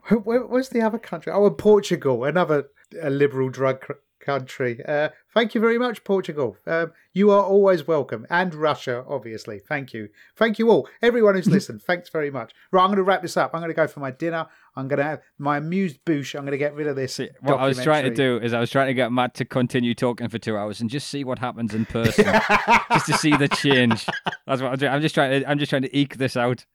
Where, 0.08 0.18
where- 0.20 0.46
where's 0.46 0.68
the 0.68 0.82
other 0.82 0.98
country? 0.98 1.32
Oh, 1.32 1.50
Portugal, 1.50 2.24
another 2.24 2.68
a 3.02 3.10
liberal 3.10 3.48
drug 3.48 3.80
cr- 3.80 3.92
country. 4.20 4.80
Uh, 4.86 5.08
thank 5.34 5.54
you 5.54 5.60
very 5.60 5.78
much, 5.78 6.02
Portugal. 6.04 6.56
Um, 6.66 6.92
you 7.12 7.30
are 7.30 7.42
always 7.42 7.86
welcome, 7.86 8.26
and 8.30 8.54
Russia, 8.54 9.04
obviously. 9.08 9.58
Thank 9.58 9.92
you, 9.92 10.08
thank 10.36 10.58
you 10.58 10.70
all, 10.70 10.88
everyone 11.02 11.34
who's 11.34 11.46
listened. 11.48 11.82
Thanks 11.82 12.08
very 12.08 12.30
much. 12.30 12.52
Right, 12.70 12.82
I'm 12.82 12.88
going 12.88 12.96
to 12.98 13.02
wrap 13.02 13.22
this 13.22 13.36
up. 13.36 13.50
I'm 13.54 13.60
going 13.60 13.70
to 13.70 13.74
go 13.74 13.86
for 13.86 14.00
my 14.00 14.10
dinner. 14.10 14.46
I'm 14.76 14.88
going 14.88 14.98
to 14.98 15.04
have 15.04 15.22
my 15.38 15.56
amused 15.56 16.04
boosh. 16.04 16.34
I'm 16.34 16.42
going 16.42 16.52
to 16.52 16.58
get 16.58 16.74
rid 16.74 16.86
of 16.86 16.96
this. 16.96 17.14
See, 17.14 17.30
what 17.40 17.58
I 17.58 17.66
was 17.66 17.82
trying 17.82 18.04
to 18.04 18.14
do 18.14 18.38
is 18.38 18.52
I 18.52 18.60
was 18.60 18.70
trying 18.70 18.88
to 18.88 18.94
get 18.94 19.10
Matt 19.10 19.34
to 19.34 19.44
continue 19.46 19.94
talking 19.94 20.28
for 20.28 20.38
two 20.38 20.56
hours 20.56 20.80
and 20.82 20.90
just 20.90 21.08
see 21.08 21.24
what 21.24 21.38
happens 21.38 21.74
in 21.74 21.86
person, 21.86 22.24
just 22.92 23.06
to 23.06 23.14
see 23.14 23.34
the 23.36 23.48
change. 23.48 24.06
That's 24.46 24.60
what 24.60 24.72
I'm 24.72 24.78
doing. 24.78 24.92
I'm 24.92 25.00
just 25.00 25.14
trying 25.14 25.40
to. 25.40 25.48
I'm 25.48 25.58
just 25.58 25.70
trying 25.70 25.82
to 25.82 25.96
eke 25.96 26.18
this 26.18 26.36
out. 26.36 26.66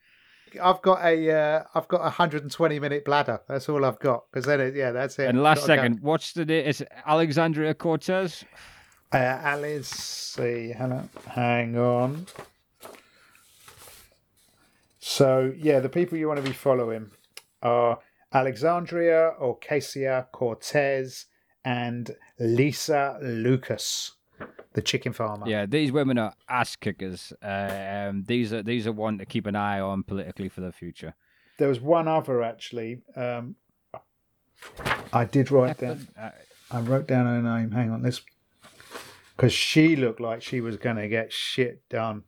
I've 0.61 0.81
got 0.81 1.05
a, 1.05 1.31
uh, 1.31 1.63
I've 1.75 1.87
got 1.87 1.99
a 1.99 2.05
120 2.05 2.79
minute 2.79 3.05
bladder. 3.05 3.39
That's 3.47 3.69
all 3.69 3.85
I've 3.85 3.99
got. 3.99 4.23
Because 4.31 4.45
then, 4.45 4.59
it, 4.59 4.75
yeah, 4.75 4.91
that's 4.91 5.17
it. 5.17 5.29
And 5.29 5.41
last 5.41 5.61
Gotta 5.61 5.67
go. 5.67 5.75
second, 5.83 5.99
what's 6.01 6.33
the 6.33 6.43
day? 6.43 6.65
It's 6.65 6.81
Alexandria 7.05 7.73
Cortez. 7.73 8.43
Uh, 9.13 9.17
Alice, 9.17 9.87
see, 9.87 10.73
hang 11.27 11.77
on. 11.77 12.25
So 14.99 15.53
yeah, 15.57 15.79
the 15.79 15.89
people 15.89 16.17
you 16.17 16.27
want 16.27 16.43
to 16.43 16.49
be 16.49 16.53
following 16.53 17.11
are 17.61 17.99
Alexandria 18.33 19.33
Ocasio 19.41 20.25
Cortez 20.31 21.25
and 21.63 22.15
Lisa 22.39 23.19
Lucas, 23.21 24.13
the 24.73 24.81
chicken 24.81 25.13
farmer. 25.13 25.47
Yeah, 25.47 25.65
these 25.65 25.91
women 25.91 26.17
are 26.17 26.33
ass 26.49 26.75
kickers. 26.75 27.33
Uh, 27.43 28.07
um, 28.09 28.23
these 28.27 28.53
are 28.53 28.63
these 28.63 28.87
are 28.87 28.91
one 28.91 29.17
to 29.17 29.25
keep 29.25 29.45
an 29.45 29.55
eye 29.55 29.79
on 29.79 30.03
politically 30.03 30.49
for 30.49 30.61
the 30.61 30.71
future. 30.71 31.13
There 31.57 31.67
was 31.67 31.79
one 31.79 32.07
other 32.07 32.41
actually. 32.41 33.01
Um, 33.15 33.55
I 35.11 35.25
did 35.25 35.51
write 35.51 35.79
down. 35.79 36.07
Uh, 36.19 36.29
I 36.71 36.79
wrote 36.79 37.07
down 37.07 37.25
her 37.25 37.41
name. 37.41 37.71
Hang 37.71 37.91
on, 37.91 38.01
this 38.01 38.21
because 39.35 39.53
she 39.53 39.95
looked 39.95 40.21
like 40.21 40.41
she 40.41 40.61
was 40.61 40.77
going 40.77 40.97
to 40.97 41.07
get 41.07 41.33
shit 41.33 41.81
done. 41.89 42.23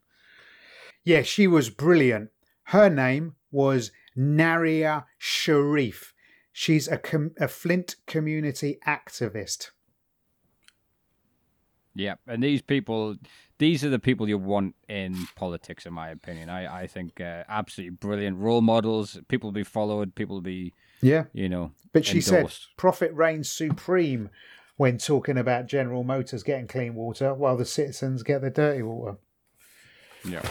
Yeah, 1.04 1.22
she 1.22 1.46
was 1.48 1.70
brilliant. 1.70 2.32
Her 2.64 2.90
name 2.90 3.36
was 3.52 3.92
Nayyirah 4.18 5.06
Shariff. 5.20 6.14
She's 6.52 6.88
a 6.88 6.98
com- 6.98 7.32
a 7.40 7.48
Flint 7.48 7.96
community 8.06 8.78
activist. 8.88 9.72
Yeah, 11.96 12.16
and 12.28 12.44
these 12.44 12.62
people, 12.62 13.18
these 13.60 13.84
are 13.84 13.90
the 13.90 14.00
people 14.00 14.28
you 14.28 14.38
want 14.40 14.76
in 14.90 15.16
politics, 15.36 15.86
in 15.86 15.94
my 15.94 16.10
opinion. 16.10 16.50
I, 16.50 16.82
I 16.84 16.88
think 16.88 17.22
uh, 17.22 17.44
absolutely 17.48 17.96
brilliant 17.96 18.38
role 18.40 18.62
models. 18.62 19.20
People 19.28 19.52
to 19.52 19.54
be 19.54 19.64
followed. 19.64 20.16
People 20.16 20.38
to 20.38 20.42
be, 20.42 20.74
Yeah. 21.02 21.26
you 21.34 21.50
know. 21.50 21.72
But 21.92 22.06
she 22.06 22.20
said 22.20 22.52
profit 22.78 23.14
reigns 23.14 23.50
supreme 23.50 24.30
when 24.78 24.98
talking 24.98 25.38
about 25.38 25.68
General 25.68 26.04
Motors 26.04 26.42
getting 26.42 26.68
clean 26.68 26.96
water 26.96 27.34
while 27.36 27.58
the 27.58 27.66
citizens 27.66 28.24
get 28.24 28.42
the 28.42 28.50
dirty 28.50 28.82
water. 28.82 29.18
Yeah. 30.28 30.42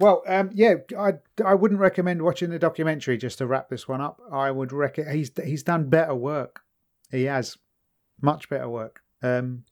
Well, 0.00 0.22
um, 0.26 0.50
yeah, 0.54 0.76
I 0.98 1.14
I 1.44 1.54
wouldn't 1.54 1.78
recommend 1.78 2.22
watching 2.22 2.50
the 2.50 2.58
documentary 2.58 3.18
just 3.18 3.38
to 3.38 3.46
wrap 3.46 3.68
this 3.68 3.86
one 3.86 4.00
up. 4.00 4.18
I 4.32 4.50
would 4.50 4.72
reckon 4.72 5.08
he's 5.14 5.30
he's 5.44 5.62
done 5.62 5.88
better 5.90 6.14
work. 6.14 6.62
He 7.10 7.24
has 7.24 7.58
much 8.20 8.48
better 8.48 8.68
work. 8.68 9.02
Um, 9.22 9.64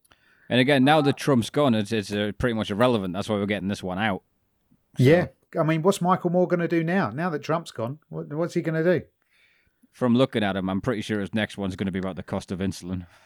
And 0.50 0.60
again, 0.60 0.84
now 0.84 1.00
that 1.00 1.16
Trump's 1.16 1.50
gone, 1.50 1.74
it's, 1.74 1.92
it's 1.92 2.12
uh, 2.12 2.32
pretty 2.38 2.54
much 2.54 2.70
irrelevant. 2.70 3.14
That's 3.14 3.28
why 3.28 3.36
we're 3.36 3.46
getting 3.46 3.68
this 3.68 3.82
one 3.82 3.98
out. 3.98 4.22
yeah, 4.98 5.28
I 5.58 5.62
mean, 5.62 5.82
what's 5.82 6.00
Michael 6.00 6.30
Moore 6.30 6.46
going 6.48 6.60
to 6.60 6.68
do 6.68 6.82
now? 6.84 7.10
Now 7.10 7.30
that 7.30 7.42
Trump's 7.42 7.70
gone, 7.70 7.98
what, 8.08 8.32
what's 8.32 8.54
he 8.54 8.60
going 8.62 8.82
to 8.82 8.98
do? 9.00 9.06
From 9.92 10.14
looking 10.14 10.42
at 10.42 10.56
him, 10.56 10.68
I'm 10.68 10.80
pretty 10.80 11.02
sure 11.02 11.20
his 11.20 11.34
next 11.34 11.56
one's 11.58 11.76
going 11.76 11.86
to 11.86 11.92
be 11.92 11.98
about 11.98 12.16
the 12.16 12.22
cost 12.22 12.52
of 12.52 12.58
insulin. 12.60 13.06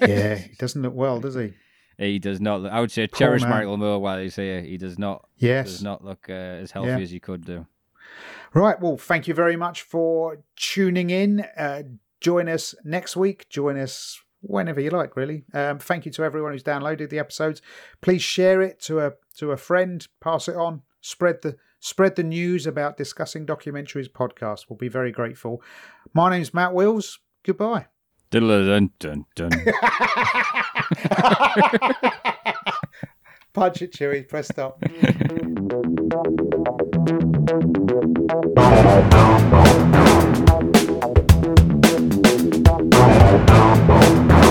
Yeah, 0.00 0.36
he 0.36 0.54
doesn't 0.58 0.82
look 0.82 0.94
well, 0.94 1.20
does 1.20 1.34
he? 1.34 1.52
He 1.98 2.18
does 2.20 2.40
not. 2.40 2.64
I 2.66 2.80
would 2.80 2.92
say 2.92 3.06
cherish 3.08 3.42
man. 3.42 3.50
Michael 3.50 3.76
Moore 3.76 3.98
while 3.98 4.18
he's 4.20 4.36
here. 4.36 4.60
He 4.62 4.76
does 4.76 4.98
not. 4.98 5.28
Yes. 5.36 5.66
Does 5.66 5.82
not 5.82 6.04
look 6.04 6.26
uh, 6.28 6.32
as 6.32 6.70
healthy 6.70 6.90
Yeah. 6.90 6.98
as 7.00 7.10
he 7.10 7.18
could 7.20 7.44
do. 7.44 7.66
Right. 8.54 8.80
Well, 8.80 8.96
thank 8.96 9.26
you 9.28 9.34
very 9.34 9.56
much 9.56 9.82
for 9.82 10.38
tuning 10.56 11.10
in. 11.10 11.40
Uh, 11.56 11.82
join 12.20 12.48
us 12.48 12.74
next 12.84 13.16
week. 13.16 13.48
Join 13.50 13.76
us 13.78 14.20
whenever 14.40 14.80
you 14.80 14.90
like. 14.90 15.16
Really. 15.16 15.44
Um, 15.52 15.78
thank 15.80 16.06
you 16.06 16.12
to 16.12 16.22
everyone 16.22 16.52
who's 16.52 16.62
downloaded 16.62 17.10
the 17.10 17.18
episodes. 17.18 17.60
Please 18.00 18.22
share 18.22 18.62
it 18.62 18.80
to 18.82 19.00
a 19.00 19.12
to 19.38 19.50
a 19.50 19.56
friend. 19.56 20.06
Pass 20.20 20.48
it 20.48 20.56
on. 20.56 20.82
Spread 21.00 21.42
the 21.42 21.56
spread 21.80 22.14
the 22.16 22.22
news 22.22 22.66
about 22.66 22.96
discussing 22.96 23.44
documentaries 23.44 24.08
podcast. 24.10 24.66
We'll 24.68 24.76
be 24.78 24.88
very 24.88 25.10
grateful. 25.12 25.62
My 26.14 26.30
name's 26.30 26.54
Matt 26.54 26.74
Wills. 26.74 27.18
Goodbye. 27.44 27.86
Dun 28.30 28.90
dun 28.98 29.24
dun. 29.34 29.50
Punch 33.54 33.82
it, 33.82 33.92
Chewie. 33.92 34.28
Press 34.28 34.48
stop. 34.48 34.82